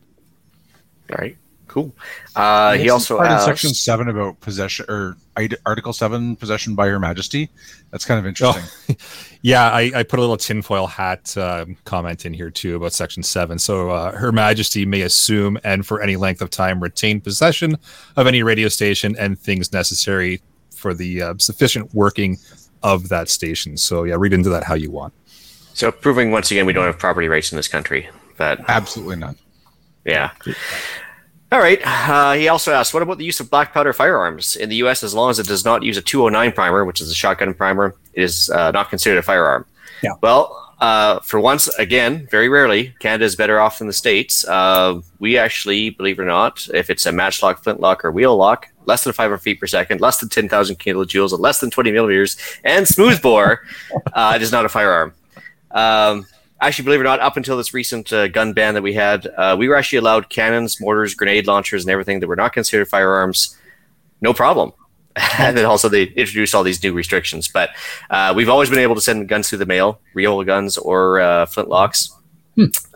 All 1.11 1.18
right, 1.19 1.38
cool. 1.72 1.95
Uh, 2.35 2.73
he 2.73 2.89
also 2.89 3.18
part 3.18 3.27
in 3.27 3.34
asked, 3.34 3.45
section 3.45 3.73
seven 3.73 4.10
about 4.10 4.39
possession 4.41 4.85
or 4.89 5.18
Article 5.65 5.93
seven 5.93 6.35
possession 6.35 6.76
by 6.76 6.88
Her 6.88 6.99
Majesty. 6.99 7.49
That's 7.89 8.06
kind 8.06 8.19
of 8.19 8.26
interesting. 8.26 8.95
Yeah, 9.43 9.72
I, 9.72 9.91
I 9.95 10.03
put 10.03 10.19
a 10.19 10.22
little 10.22 10.38
tinfoil 10.38 10.85
hat 10.85 11.35
um, 11.35 11.76
comment 11.84 12.27
in 12.27 12.34
here 12.34 12.52
too 12.52 12.76
about 12.76 12.93
Section 12.93 13.23
7. 13.23 13.57
So, 13.57 13.89
uh, 13.89 14.11
Her 14.11 14.31
Majesty 14.31 14.85
may 14.85 15.02
assume 15.02 15.57
and 15.64 15.84
for 15.84 15.99
any 15.99 16.15
length 16.15 16.43
of 16.43 16.52
time 16.52 16.80
retain 16.80 17.19
possession 17.19 17.76
of 18.18 18.27
any 18.27 18.43
radio 18.43 18.68
station 18.68 19.15
and 19.18 19.39
things 19.39 19.73
necessary 19.73 20.41
for 20.76 20.93
the 20.93 21.23
uh, 21.23 21.34
sufficient 21.39 21.91
working 21.95 22.38
of 22.84 23.10
that 23.10 23.30
station. 23.30 23.77
So, 23.77 24.03
yeah, 24.03 24.14
read 24.15 24.34
into 24.34 24.49
that 24.49 24.64
how 24.64 24.76
you 24.76 24.91
want. 24.91 25.11
so 25.73 25.91
proving 25.91 26.30
once 26.30 26.52
again 26.52 26.68
we 26.68 26.73
don't 26.73 26.85
have 26.85 26.99
property 26.99 27.27
rights 27.27 27.52
in 27.52 27.56
this 27.56 27.68
country. 27.68 28.07
But 28.38 28.60
Absolutely 28.68 29.15
not. 29.15 29.38
Yeah. 30.06 30.31
All 31.52 31.60
right. 31.60 31.82
Uh, 31.84 32.34
he 32.34 32.48
also 32.48 32.72
asked, 32.72 32.94
what 32.94 33.03
about 33.03 33.18
the 33.18 33.26
use 33.26 33.40
of 33.41 33.49
black 33.49 33.73
powder 33.73 33.91
firearms 33.91 34.56
in 34.56 34.69
the 34.69 34.78
U.S. 34.78 35.03
As 35.03 35.14
long 35.14 35.30
as 35.30 35.38
it 35.38 35.48
does 35.48 35.65
not 35.65 35.84
use 35.84 35.98
a 35.98 36.02
209 36.02 36.53
primer, 36.53 36.86
which 36.86 37.02
is 37.02 37.11
a 37.11 37.14
shotgun 37.14 37.53
primer, 37.53 37.95
it 38.14 38.23
is 38.23 38.49
uh, 38.52 38.72
not 38.72 38.90
considered 38.90 39.18
a 39.19 39.22
firearm. 39.22 39.65
Yeah. 40.02 40.14
Well, 40.22 40.73
uh, 40.80 41.19
for 41.19 41.40
once 41.40 41.68
again, 41.78 42.28
very 42.32 42.49
rarely, 42.49 42.95
Canada 42.99 43.26
is 43.26 43.36
better 43.36 43.60
off 43.60 43.78
than 43.78 43.88
the 43.88 43.94
states. 43.94 44.48
Uh, 44.48 45.02
we 45.19 45.38
actually, 45.38 45.91
believe 45.91 46.18
it 46.18 46.22
or 46.23 46.26
not, 46.26 46.68
if 46.73 46.90
it's 46.90 47.06
a 47.06 47.11
matchlock, 47.11 47.61
flintlock, 47.64 48.03
or 48.03 48.11
wheel 48.11 48.36
lock, 48.36 48.68
less 48.86 49.03
than 49.03 49.14
500 49.14 49.38
feet 49.38 49.60
per 49.60 49.68
second, 49.68 50.02
less 50.02 50.19
than 50.19 50.30
10,000 50.30 50.80
kilojoules, 50.80 51.34
and 51.34 51.40
less 51.40 51.60
than 51.60 51.69
20 51.69 51.91
millimeters, 51.91 52.38
and 52.64 52.88
smoothbore, 52.88 53.61
uh, 54.14 54.34
it 54.36 54.41
is 54.41 54.52
not 54.52 54.65
a 54.65 54.69
firearm. 54.69 55.14
Um, 55.69 56.26
actually, 56.61 56.85
believe 56.85 56.99
it 56.99 57.03
or 57.03 57.05
not, 57.05 57.19
up 57.19 57.38
until 57.38 57.57
this 57.57 57.73
recent 57.73 58.13
uh, 58.13 58.27
gun 58.27 58.53
ban 58.53 58.73
that 58.75 58.83
we 58.83 58.93
had, 58.93 59.27
uh, 59.38 59.55
we 59.57 59.67
were 59.67 59.75
actually 59.75 59.99
allowed 59.99 60.29
cannons, 60.29 60.79
mortars, 60.79 61.15
grenade 61.15 61.47
launchers, 61.47 61.83
and 61.83 61.91
everything 61.91 62.19
that 62.19 62.27
were 62.27 62.35
not 62.35 62.53
considered 62.53 62.88
firearms. 62.88 63.57
No 64.21 64.33
problem. 64.33 64.73
and 65.38 65.57
then 65.57 65.65
also 65.65 65.89
they 65.89 66.03
introduced 66.03 66.55
all 66.55 66.63
these 66.63 66.81
new 66.83 66.93
restrictions. 66.93 67.47
But 67.47 67.71
uh, 68.09 68.33
we've 68.35 68.49
always 68.49 68.69
been 68.69 68.79
able 68.79 68.95
to 68.95 69.01
send 69.01 69.27
guns 69.27 69.49
through 69.49 69.59
the 69.59 69.65
mail, 69.65 69.99
Riola 70.15 70.45
guns 70.45 70.77
or 70.77 71.19
uh, 71.19 71.45
flintlocks. 71.45 72.11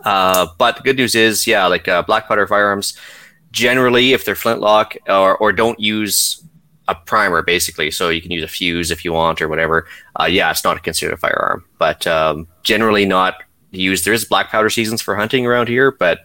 Uh, 0.04 0.46
but 0.58 0.76
the 0.76 0.82
good 0.82 0.96
news 0.96 1.14
is, 1.14 1.46
yeah, 1.46 1.66
like 1.66 1.88
uh, 1.88 2.02
black 2.02 2.28
powder 2.28 2.46
firearms, 2.46 2.96
generally, 3.50 4.12
if 4.12 4.24
they're 4.24 4.34
flintlock 4.34 4.96
or, 5.08 5.36
or 5.38 5.52
don't 5.52 5.80
use 5.80 6.42
a 6.88 6.94
primer, 6.94 7.42
basically, 7.42 7.90
so 7.90 8.10
you 8.10 8.22
can 8.22 8.30
use 8.30 8.44
a 8.44 8.48
fuse 8.48 8.90
if 8.90 9.04
you 9.04 9.12
want 9.12 9.42
or 9.42 9.48
whatever. 9.48 9.88
Uh, 10.20 10.24
yeah, 10.24 10.50
it's 10.50 10.62
not 10.62 10.82
considered 10.82 11.14
a 11.14 11.16
firearm, 11.16 11.64
but 11.78 12.06
um, 12.06 12.46
generally 12.62 13.04
not 13.04 13.42
used. 13.76 14.04
There 14.04 14.14
is 14.14 14.24
black 14.24 14.50
powder 14.50 14.70
seasons 14.70 15.02
for 15.02 15.16
hunting 15.16 15.46
around 15.46 15.68
here, 15.68 15.90
but 15.90 16.20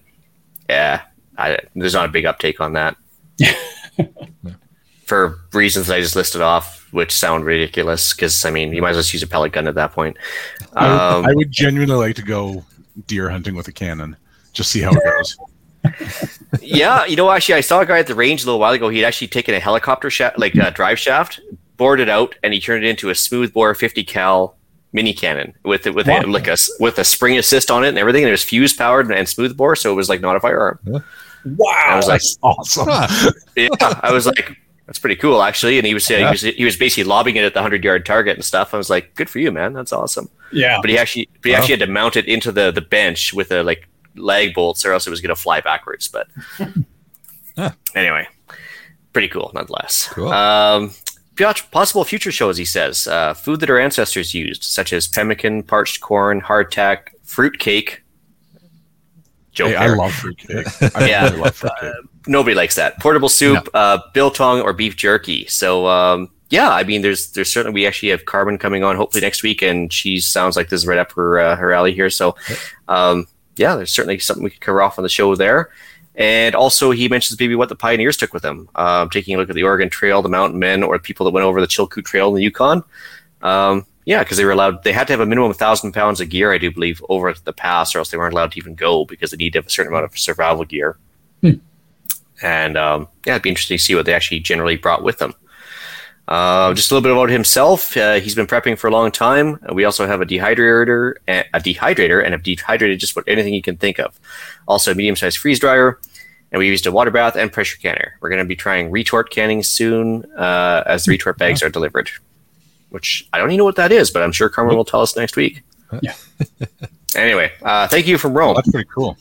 yeah, 0.69 1.02
I, 1.38 1.60
there's 1.76 1.94
not 1.94 2.06
a 2.06 2.11
big 2.11 2.26
uptake 2.26 2.60
on 2.60 2.73
that 2.73 2.95
for 5.06 5.40
reasons 5.53 5.88
that 5.88 5.95
I 5.95 6.02
just 6.02 6.15
listed 6.15 6.41
off, 6.41 6.88
which 6.91 7.11
sound 7.11 7.45
ridiculous. 7.45 8.14
Because 8.14 8.45
I 8.45 8.52
mean, 8.52 8.73
you 8.73 8.82
might 8.82 8.91
as 8.91 8.95
well 8.95 9.02
just 9.02 9.14
use 9.14 9.23
a 9.23 9.28
pellet 9.28 9.52
gun 9.52 9.68
at 9.68 9.76
that 9.76 9.91
point. 9.91 10.18
I 10.73 10.90
would, 10.90 10.99
Um, 10.99 11.26
I 11.26 11.34
would 11.34 11.52
genuinely 11.52 11.95
like 11.95 12.15
to 12.15 12.22
go 12.22 12.64
deer 13.07 13.30
hunting 13.30 13.56
with 13.56 13.68
a 13.68 13.72
cannon. 13.72 14.15
Just 14.53 14.72
see 14.72 14.82
how 14.82 14.91
it 14.91 15.03
goes. 15.03 15.38
yeah, 16.61 17.06
you 17.06 17.15
know, 17.15 17.32
actually, 17.32 17.56
I 17.56 17.61
saw 17.61 17.80
a 17.82 17.86
guy 17.86 17.99
at 17.99 18.07
the 18.07 18.15
range 18.15 18.44
a 18.44 18.45
little 18.45 18.60
while 18.60 18.73
ago. 18.73 18.90
He'd 18.90 19.03
actually 19.03 19.30
taken 19.30 19.56
a 19.56 19.60
helicopter 19.60 20.10
shaft, 20.10 20.38
like 20.38 20.53
a 20.56 20.72
drive 20.72 20.99
shaft, 20.99 21.40
bored 21.78 21.99
it 21.99 22.10
out, 22.10 22.36
and 22.44 22.53
he 22.53 22.60
turned 22.60 22.86
it 22.86 22.88
into 22.88 23.10
a 23.10 23.15
smoothbore 23.15 23.73
50 23.73 24.03
cal 24.03 24.57
mini 24.93 25.13
cannon 25.13 25.53
with 25.63 25.88
it 25.88 25.95
with 25.95 26.07
a, 26.07 26.22
like 26.27 26.47
a 26.47 26.51
s- 26.53 26.69
with 26.80 26.97
a 26.99 27.03
spring 27.03 27.38
assist 27.38 27.72
on 27.72 27.84
it 27.84 27.89
and 27.89 27.97
everything. 27.97 28.23
And 28.23 28.30
it 28.30 28.34
was 28.34 28.43
fuse 28.43 28.73
powered 28.73 29.05
and, 29.07 29.15
and 29.15 29.27
smoothbore, 29.27 29.76
so 29.76 29.91
it 29.91 29.95
was 29.95 30.09
like 30.09 30.22
not 30.22 30.35
a 30.35 30.39
firearm. 30.39 30.80
Wow. 30.85 31.01
I 31.88 31.95
was 31.95 32.07
like, 32.07 32.22
That's 32.22 32.38
awesome. 32.43 32.88
yeah, 33.55 33.69
I 34.01 34.11
was 34.11 34.26
like, 34.27 34.55
that's 34.85 34.99
pretty 34.99 35.15
cool 35.15 35.41
actually. 35.41 35.77
And 35.77 35.88
he 35.88 35.93
was 35.93 36.05
saying 36.05 36.26
he 36.26 36.31
was 36.31 36.41
he 36.41 36.65
was 36.65 36.76
basically 36.77 37.05
lobbing 37.05 37.35
it 37.38 37.43
at 37.45 37.53
the 37.53 37.61
hundred 37.61 37.84
yard 37.84 38.05
target 38.05 38.35
and 38.35 38.43
stuff. 38.45 38.73
I 38.73 38.77
was 38.77 38.89
like, 38.89 39.15
good 39.15 39.30
for 39.30 39.39
you, 39.39 39.51
man. 39.51 39.73
That's 39.73 39.93
awesome. 39.93 40.30
yeah. 40.51 40.77
But 40.81 40.89
he 40.89 40.97
actually 40.97 41.30
but 41.41 41.45
he 41.45 41.51
Wow. 41.51 41.57
actually 41.59 41.77
had 41.77 41.85
to 41.88 41.91
mount 41.91 42.15
it 42.18 42.26
into 42.27 42.51
the 42.51 42.72
the 42.72 42.81
bench 42.81 43.34
with 43.34 43.51
a 43.51 43.63
like 43.63 43.88
lag 44.18 44.53
bolts, 44.53 44.85
or 44.85 44.91
else 44.91 45.07
it 45.07 45.09
was 45.09 45.22
going 45.22 45.34
to 45.34 45.41
fly 45.41 45.61
backwards. 45.61 46.09
But 46.09 46.27
Huh. 47.57 47.72
anyway, 47.95 48.27
pretty 49.13 49.27
cool 49.30 49.51
nonetheless. 49.53 50.09
Cool. 50.11 50.27
Um, 50.31 50.89
pot- 50.89 51.11
possible 51.38 52.03
future 52.03 52.32
shows, 52.32 52.58
he 52.58 52.66
says. 52.66 53.08
Uh, 53.08 53.34
food 53.34 53.60
that 53.62 53.70
our 53.70 53.80
ancestors 53.80 54.34
used, 54.34 54.64
such 54.64 54.94
as 54.94 55.08
pemmican, 55.08 55.64
parched 55.64 56.02
corn, 56.02 56.41
hardtack, 56.41 57.10
fruit 57.24 57.58
cake. 57.60 58.03
Joke 59.52 59.70
Hey, 59.70 59.76
I 59.76 59.88
love 59.88 60.14
fruitcake. 60.14 60.68
I 60.95 61.10
Yeah. 61.10 61.26
really 61.26 61.38
love 61.38 61.56
fruitcake. 61.56 61.94
Nobody 62.28 62.56
likes 62.56 62.76
that. 62.76 62.99
Portable 62.99 63.30
soup, 63.30 63.68
uh, 63.74 63.99
biltong, 64.14 64.62
or 64.62 64.74
beef 64.74 64.95
jerky. 64.95 65.45
So 65.48 65.88
um, 65.88 66.30
yeah, 66.49 66.70
I 66.70 66.84
mean, 66.84 67.02
there's 67.02 67.32
there's 67.32 67.52
certainly 67.52 67.74
we 67.74 67.88
actually 67.88 68.10
have 68.10 68.26
Carmen 68.26 68.58
coming 68.58 68.84
on 68.84 68.95
hopefully 68.95 69.22
next 69.22 69.41
week, 69.44 69.62
and 69.62 69.91
she 69.91 70.20
sounds 70.20 70.56
like 70.56 70.70
this 70.70 70.82
is 70.82 70.88
right 70.88 70.99
up 70.99 71.12
her 71.14 71.40
uh, 71.40 71.56
her 71.56 71.74
alley 71.74 71.94
here. 71.94 72.10
So 72.10 72.36
um, 72.88 73.26
yeah, 73.58 73.76
there's 73.76 73.91
certainly 73.91 74.20
something 74.20 74.44
we 74.44 74.52
could 74.52 74.62
cover 74.62 74.82
off 74.82 74.99
on 74.99 75.03
the 75.03 75.10
show 75.10 75.36
there. 75.36 75.72
And 76.16 76.56
also, 76.56 76.92
he 76.92 77.08
mentions 77.08 77.40
maybe 77.40 77.56
what 77.56 77.70
the 77.70 77.76
pioneers 77.76 78.18
took 78.18 78.34
with 78.34 78.44
them, 78.44 78.70
um, 78.76 79.10
taking 79.10 79.36
a 79.36 79.38
look 79.38 79.50
at 79.50 79.56
the 79.56 79.64
Oregon 79.64 79.90
Trail, 79.90 80.22
the 80.22 80.30
Mountain 80.30 80.60
Men, 80.60 80.84
or 80.84 81.00
people 81.00 81.26
that 81.26 81.32
went 81.32 81.46
over 81.46 81.62
the 81.62 81.68
Chilkoot 81.68 82.06
Trail 82.06 82.30
in 82.30 82.36
the 82.36 82.44
Yukon. 82.44 82.84
Um, 83.42 83.86
yeah, 84.06 84.20
because 84.24 84.38
they 84.38 84.46
were 84.46 84.52
allowed, 84.52 84.84
they 84.84 84.94
had 84.94 85.08
to 85.08 85.14
have 85.14 85.20
a 85.20 85.26
minimum 85.26 85.52
of 85.52 85.58
thousand 85.58 85.94
pounds 85.94 86.20
of 86.20 86.30
gear, 86.30 86.52
I 86.52 86.58
do 86.58 86.72
believe, 86.72 87.04
over 87.08 87.34
the 87.34 87.54
pass, 87.54 87.96
or 87.96 88.00
else 88.00 88.12
they 88.12 88.18
weren't 88.18 88.34
allowed 88.34 88.52
to 88.54 88.58
even 88.58 88.76
go 88.76 89.06
because 89.06 89.32
they 89.32 89.38
need 89.38 89.54
to 89.54 89.60
have 89.60 89.68
a 89.68 89.70
certain 89.70 89.94
amount 89.94 90.06
of 90.06 90.18
survival 90.18 90.66
gear. 90.66 90.98
And 92.42 92.78
um, 92.78 93.08
yeah, 93.26 93.34
it'd 93.34 93.44
be 93.44 93.50
interesting 93.50 93.78
to 93.78 93.84
see 93.84 93.96
what 93.96 94.06
they 94.06 94.14
actually 94.14 94.40
generally 94.40 94.76
brought 94.76 95.04
with 95.04 95.20
them. 95.20 95.34
Uh, 96.28 96.74
just 96.74 96.92
a 96.92 96.94
little 96.94 97.04
bit 97.04 97.12
about 97.12 97.30
himself. 97.30 97.96
Uh, 97.98 98.16
he's 98.16 98.36
been 98.36 98.48
prepping 98.48 98.78
for 98.78 98.88
a 98.88 98.92
long 98.92 99.12
time. 99.12 99.60
We 99.74 99.84
also 99.84 100.08
have 100.08 100.22
a 100.22 100.26
dehydrator, 100.26 101.16
a 101.28 101.60
dehydrator, 101.60 102.24
and 102.24 102.34
have 102.34 102.44
dehydrated 102.44 103.00
just 103.00 103.12
about 103.12 103.26
anything 103.28 103.54
you 103.54 103.62
can 103.62 103.76
think 103.76 104.00
of. 104.00 104.18
Also, 104.72 104.93
a 104.93 104.95
medium-sized 104.95 105.38
freeze 105.38 105.60
dryer, 105.60 105.99
and 106.53 106.60
we 106.60 106.68
used 106.68 106.88
a 106.88 106.91
water 106.93 107.11
bath 107.11 107.35
and 107.35 107.52
pressure 107.52 107.77
canner. 107.77 108.18
We're 108.22 108.30
going 108.30 108.39
to 108.39 108.48
be 108.48 108.56
trying 108.56 108.89
retort 108.89 109.30
canning 109.30 109.64
soon 109.64 110.23
uh, 110.38 110.84
as 110.85 111.03
the 111.03 111.11
retort 111.11 111.38
bags 111.38 111.61
are 111.61 111.69
delivered. 111.69 112.10
Which 112.89 113.27
I 113.34 113.38
don't 113.38 113.49
even 113.49 113.57
know 113.57 113.65
what 113.65 113.76
that 113.76 113.91
is, 113.91 114.10
but 114.10 114.23
I'm 114.23 114.31
sure 114.31 114.48
Carmen 114.48 114.77
will 114.77 114.85
tell 114.85 115.02
us 115.02 115.15
next 115.18 115.35
week. 115.35 115.61
Yeah. 116.02 116.15
anyway, 117.15 117.52
uh, 117.61 117.89
thank 117.89 118.07
you 118.07 118.18
from 118.18 118.34
Rome. 118.34 118.56
That's 118.56 118.72
pretty 118.72 118.89
cool. 118.93 119.18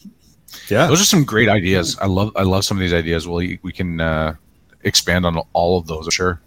Yeah. 0.68 0.86
Those 0.86 1.00
are 1.00 1.04
some 1.04 1.24
great 1.24 1.48
ideas. 1.48 1.98
I 1.98 2.06
love 2.06 2.32
I 2.36 2.42
love 2.42 2.64
some 2.64 2.76
of 2.76 2.80
these 2.80 2.94
ideas. 2.94 3.26
Well, 3.26 3.38
we 3.38 3.58
we 3.62 3.72
can 3.72 4.00
uh, 4.00 4.34
expand 4.82 5.26
on 5.26 5.40
all 5.52 5.78
of 5.78 5.88
those. 5.88 6.04
For 6.04 6.12
sure. 6.12 6.40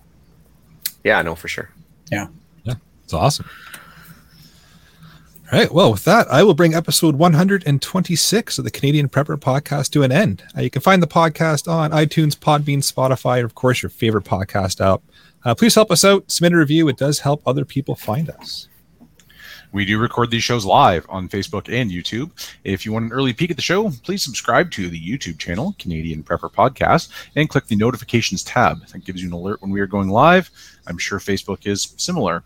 Yeah, 1.04 1.22
no, 1.22 1.36
for 1.36 1.50
sure. 1.50 1.70
Yeah, 2.10 2.28
yeah, 2.64 2.76
it's 3.04 3.14
awesome. 3.14 3.50
All 5.52 5.60
right. 5.60 5.72
Well, 5.72 5.92
with 5.92 6.06
that, 6.06 6.32
I 6.32 6.42
will 6.44 6.54
bring 6.54 6.74
episode 6.74 7.16
126 7.16 8.58
of 8.58 8.64
the 8.64 8.72
Canadian 8.72 9.10
Prepper 9.10 9.38
podcast 9.38 9.92
to 9.92 10.02
an 10.02 10.12
end. 10.12 10.44
Uh, 10.58 10.62
you 10.62 10.70
can 10.70 10.82
find 10.82 11.04
the 11.04 11.08
podcast 11.08 11.72
on 11.72 11.92
iTunes, 11.92 12.36
Podbean, 12.36 12.80
Spotify, 12.80 13.36
and 13.38 13.46
of 13.46 13.54
course, 13.54 13.84
your 13.84 13.90
favorite 13.90 14.24
podcast 14.24 14.80
app. 14.82 15.04
Uh, 15.44 15.54
please 15.54 15.76
help 15.76 15.92
us 15.92 16.06
out. 16.06 16.32
Submit 16.32 16.54
a 16.54 16.58
review. 16.58 16.88
It 16.88 16.98
does 16.98 17.20
help 17.20 17.44
other 17.46 17.66
people 17.66 17.94
find 17.94 18.30
us. 18.30 18.70
We 19.74 19.86
do 19.86 20.00
record 20.00 20.32
these 20.32 20.44
shows 20.44 20.66
live 20.66 21.06
on 21.10 21.28
Facebook 21.28 21.68
and 21.72 21.92
YouTube. 21.92 22.32
If 22.64 22.86
you 22.86 22.94
want 22.94 23.06
an 23.06 23.12
early 23.12 23.34
peek 23.34 23.50
at 23.50 23.56
the 23.56 23.64
show, 23.64 23.90
please 24.04 24.24
subscribe 24.24 24.70
to 24.72 24.88
the 24.88 25.00
YouTube 25.00 25.40
channel, 25.40 25.76
Canadian 25.80 26.24
Prepper 26.24 26.52
Podcast, 26.52 27.10
and 27.36 27.50
click 27.50 27.66
the 27.66 27.76
notifications 27.76 28.44
tab. 28.44 28.86
That 28.88 29.04
gives 29.04 29.22
you 29.22 29.28
an 29.28 29.34
alert 29.34 29.62
when 29.62 29.72
we 29.72 29.82
are 29.82 29.88
going 29.88 30.10
live. 30.10 30.50
I'm 30.86 31.00
sure 31.00 31.18
Facebook 31.20 31.66
is 31.66 31.96
similar. 31.98 32.44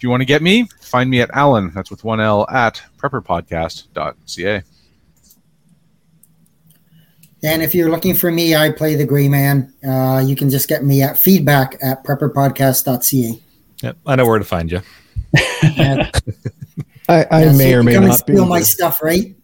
If 0.00 0.04
you 0.04 0.08
want 0.08 0.22
to 0.22 0.24
get 0.24 0.40
me, 0.40 0.66
find 0.80 1.10
me 1.10 1.20
at 1.20 1.28
Alan, 1.34 1.72
that's 1.74 1.90
with 1.90 2.04
one 2.04 2.20
L, 2.20 2.48
at 2.48 2.80
prepperpodcast.ca. 2.96 4.62
And 7.42 7.62
if 7.62 7.74
you're 7.74 7.90
looking 7.90 8.14
for 8.14 8.30
me, 8.30 8.56
I 8.56 8.70
play 8.70 8.94
the 8.94 9.04
Gray 9.04 9.28
Man. 9.28 9.74
Uh, 9.86 10.24
you 10.24 10.36
can 10.36 10.48
just 10.48 10.70
get 10.70 10.84
me 10.84 11.02
at 11.02 11.18
feedback 11.18 11.76
at 11.82 12.02
prepperpodcast.ca. 12.02 13.42
Yep. 13.82 13.96
I 14.06 14.16
know 14.16 14.24
where 14.24 14.38
to 14.38 14.44
find 14.46 14.72
you. 14.72 14.80
I, 15.36 16.10
I 17.06 17.44
yeah, 17.44 17.52
may 17.52 17.68
you 17.68 17.76
or 17.76 17.80
can 17.80 17.84
may 17.84 17.92
come 17.92 18.04
and 18.04 18.10
not 18.12 18.26
be. 18.26 18.32
steal 18.32 18.46
my 18.46 18.62
stuff, 18.62 19.02
right? 19.02 19.36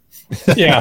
yeah. 0.57 0.81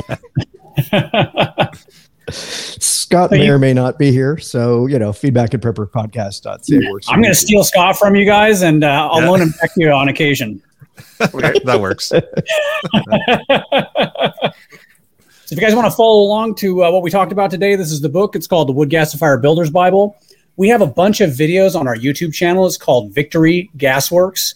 Scott 2.31 3.29
So 3.29 3.35
may 3.37 3.45
you- 3.45 3.53
or 3.53 3.59
may 3.59 3.73
not 3.73 3.97
be 3.99 4.11
here. 4.11 4.37
So, 4.37 4.87
you 4.87 4.97
know, 4.99 5.13
feedback 5.13 5.53
at 5.53 5.61
prepperpodcast.ca. 5.61 6.91
works 6.91 7.07
I'm 7.09 7.21
going 7.21 7.31
to 7.33 7.39
steal 7.39 7.63
Scott 7.63 7.97
from 7.97 8.15
you 8.15 8.25
guys, 8.25 8.61
and 8.61 8.83
uh, 8.83 9.09
I'll 9.11 9.21
Yeah. 9.21 9.29
loan 9.29 9.41
him 9.41 9.53
back 9.61 9.73
to 9.75 9.81
you 9.81 9.91
on 9.91 10.07
occasion. 10.09 10.61
Okay, 11.33 11.53
that 11.65 11.79
works. 11.79 12.11
So 15.47 15.53
if 15.53 15.61
you 15.61 15.67
guys 15.67 15.75
want 15.75 15.85
to 15.85 15.95
follow 15.95 16.21
along 16.23 16.55
to 16.55 16.83
uh, 16.85 16.89
what 16.91 17.03
we 17.03 17.11
talked 17.11 17.31
about 17.31 17.51
today, 17.51 17.75
this 17.75 17.91
is 17.91 18.01
the 18.01 18.09
book. 18.09 18.35
It's 18.35 18.47
called 18.47 18.67
The 18.67 18.71
Wood 18.71 18.89
Gasifier 18.89 19.39
Builder's 19.39 19.69
Bible. 19.69 20.17
we 20.57 20.67
have 20.69 20.81
a 20.81 20.87
bunch 20.87 21.21
of 21.21 21.29
videos 21.31 21.79
on 21.79 21.87
our 21.87 21.95
YouTube 21.95 22.33
channel. 22.33 22.65
It's 22.65 22.77
called 22.77 23.13
Victory 23.13 23.69
Gasworks. 23.77 24.55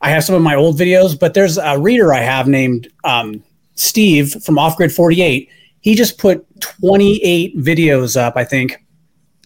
I 0.00 0.08
have 0.08 0.24
some 0.24 0.34
of 0.34 0.40
my 0.40 0.54
old 0.54 0.78
videos, 0.78 1.18
but 1.18 1.34
there's 1.34 1.58
a 1.58 1.78
reader 1.78 2.14
I 2.14 2.20
have 2.20 2.48
named 2.48 2.88
um, 3.04 3.42
Steve 3.74 4.42
from 4.42 4.58
Off 4.58 4.78
Grid 4.78 4.92
48. 4.92 5.50
He 5.80 5.94
just 5.94 6.18
put 6.18 6.46
28 6.60 7.56
videos 7.58 8.16
up, 8.16 8.36
I 8.36 8.44
think, 8.44 8.84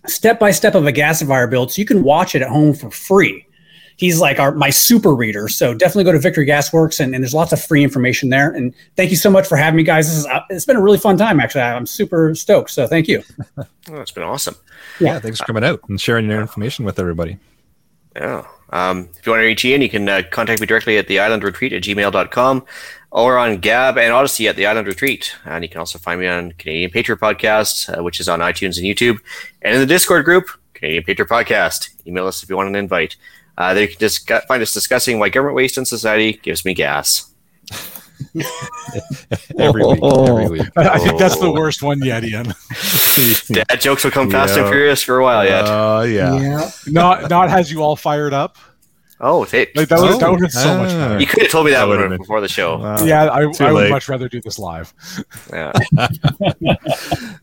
step 0.07 0.39
by 0.39 0.51
step 0.51 0.75
of 0.75 0.87
a 0.87 0.93
gasifier 0.93 1.49
build, 1.49 1.73
so 1.73 1.81
you 1.81 1.87
can 1.87 2.03
watch 2.03 2.35
it 2.35 2.43
at 2.43 2.49
home 2.49 2.75
for 2.75 2.91
free. 2.91 3.47
He's 3.97 4.19
like 4.19 4.41
our 4.41 4.53
my 4.53 4.71
super 4.71 5.15
reader, 5.15 5.49
so 5.49 5.73
definitely 5.73 6.05
go 6.05 6.13
to 6.13 6.19
Victory 6.19 6.47
Gasworks, 6.47 6.99
and, 6.99 7.15
and 7.15 7.23
there's 7.23 7.35
lots 7.35 7.53
of 7.53 7.63
free 7.63 7.85
information 7.85 8.29
there. 8.29 8.51
And 8.51 8.75
thank 8.97 9.11
you 9.11 9.17
so 9.17 9.31
much 9.31 9.47
for 9.47 9.57
having 9.57 9.77
me, 9.77 9.85
guys. 9.85 10.09
This 10.09 10.19
is 10.19 10.27
uh, 10.27 10.41
it's 10.51 10.65
been 10.65 10.77
a 10.77 10.83
really 10.83 10.99
fun 10.99 11.17
time. 11.17 11.39
Actually, 11.39 11.63
I'm 11.63 11.87
super 11.87 12.35
stoked. 12.35 12.71
So 12.71 12.87
thank 12.87 13.09
you. 13.09 13.23
Oh, 13.91 14.01
it's 14.01 14.13
been 14.13 14.23
awesome. 14.23 14.57
Yeah, 14.99 15.19
thanks 15.21 15.41
for 15.41 15.45
coming 15.45 15.63
out 15.63 15.79
and 15.91 16.01
sharing 16.01 16.27
your 16.27 16.41
information 16.41 16.87
with 16.87 16.99
everybody. 16.99 17.37
Yeah. 18.17 18.47
Um, 18.71 19.11
if 19.15 19.27
you 19.27 19.33
want 19.33 19.43
to 19.43 19.47
reach 19.47 19.63
Ian, 19.63 19.83
you 19.83 19.91
can 19.91 20.09
uh, 20.09 20.23
contact 20.31 20.63
me 20.63 20.67
directly 20.67 20.97
at 20.97 21.07
the 21.07 21.21
island 21.21 21.45
retreat 21.45 21.75
at 21.75 21.83
gmail.com 21.83 22.65
or 23.15 23.39
on 23.39 23.59
Gab 23.59 23.97
and 23.97 24.13
Odysee 24.13 24.49
at 24.49 24.57
the 24.57 24.67
Island 24.67 24.89
Retreat. 24.89 25.35
And 25.45 25.63
you 25.65 25.71
can 25.71 25.79
also 25.79 25.99
find 26.01 26.21
me 26.21 26.27
on 26.27 26.51
Canadian 26.59 26.91
Patriot 26.91 27.21
Podcast, 27.21 27.97
uh, 27.97 28.03
which 28.03 28.19
is 28.19 28.29
on 28.29 28.41
iTunes 28.41 28.77
and 28.77 28.85
YouTube, 28.85 29.19
and 29.63 29.73
in 29.75 29.81
the 29.81 29.87
Discord 29.87 30.25
group, 30.25 30.47
Canadian 30.75 31.05
Patriot 31.05 31.29
Podcast. 31.29 31.91
Email 32.07 32.27
us 32.27 32.43
if 32.43 32.51
you 32.51 32.57
want 32.57 32.69
an 32.69 32.75
invite. 32.75 33.15
Uh, 33.57 33.73
there 33.73 33.85
you 33.85 33.89
can 33.89 34.01
just 34.01 34.29
find 34.49 34.61
us 34.63 34.73
discussing 34.75 35.21
why 35.21 35.29
government 35.29 35.55
waste 35.55 35.79
in 35.79 35.85
society 35.85 36.33
gives 36.43 36.65
me 36.65 36.75
gas. 36.75 37.31
every 39.59 39.85
week. 39.85 40.01
Every 40.03 40.49
week. 40.49 40.69
I 40.77 40.99
think 40.99 41.19
that's 41.19 41.39
the 41.39 41.47
Oh. 41.47 41.53
worst 41.53 41.83
one 41.83 42.01
yet, 42.03 42.25
Ian. 42.25 42.47
Dad 43.53 43.81
jokes 43.81 44.03
will 44.03 44.11
come 44.11 44.29
fast 44.31 44.57
and 44.57 44.69
furious 44.69 45.03
for 45.03 45.19
a 45.19 45.23
while 45.23 45.45
yet. 45.45 45.65
Oh 45.67 46.03
yeah. 46.03 46.35
Yeah. 46.41 46.71
not 46.89 47.31
not 47.31 47.49
has 47.51 47.71
you 47.71 47.81
all 47.83 47.95
fired 47.97 48.33
up. 48.33 48.59
Oh, 49.21 49.45
they, 49.47 49.69
Like 49.75 49.89
that 49.89 50.01
would 50.01 50.23
Oh, 50.23 50.31
have 50.33 50.39
been 50.41 50.51
so 50.51 50.79
much 50.79 50.89
better. 50.91 51.21
you 51.21 51.27
could 51.27 51.43
have 51.43 51.51
told 51.51 51.67
me 51.67 51.73
that, 51.73 51.87
That 51.87 51.89
one 51.89 52.09
been- 52.09 52.19
before 52.19 52.41
the 52.41 52.49
show. 52.49 52.79
Wow. 52.79 53.05
Yeah, 53.05 53.25
I, 53.25 53.43
I 53.43 53.47
would 53.47 53.59
late. 53.61 53.91
much 53.91 54.09
rather 54.09 54.29
do 54.29 54.41
this 54.41 54.59
live. 54.59 54.93
Yeah. 55.53 55.73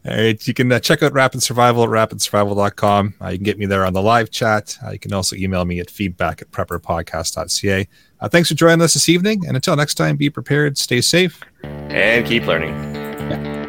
All 0.05 0.17
right, 0.17 0.47
you 0.47 0.53
can 0.53 0.71
uh, 0.71 0.79
check 0.79 1.03
out 1.03 1.13
Rapid 1.13 1.43
Survival 1.43 1.83
at 1.83 1.89
rapidsurvival.com. 1.89 3.13
Uh, 3.21 3.27
you 3.29 3.37
can 3.37 3.43
get 3.45 3.57
me 3.59 3.65
there 3.65 3.85
on 3.85 3.93
the 3.93 4.01
live 4.01 4.31
chat. 4.31 4.77
Uh, 4.85 4.91
you 4.91 4.99
can 4.99 5.13
also 5.13 5.35
email 5.35 5.63
me 5.65 5.79
at 5.79 5.89
feedback 5.91 6.41
at 6.41 6.51
prepperpodcast.ca. 6.51 7.87
Uh, 8.19 8.29
thanks 8.29 8.49
for 8.49 8.55
joining 8.55 8.81
us 8.81 8.93
this 8.93 9.09
evening. 9.09 9.43
And 9.47 9.55
until 9.55 9.75
next 9.75 9.95
time, 9.95 10.15
be 10.17 10.29
prepared, 10.29 10.77
stay 10.77 11.01
safe. 11.01 11.39
And 11.63 12.25
keep 12.25 12.45
learning. 12.45 13.60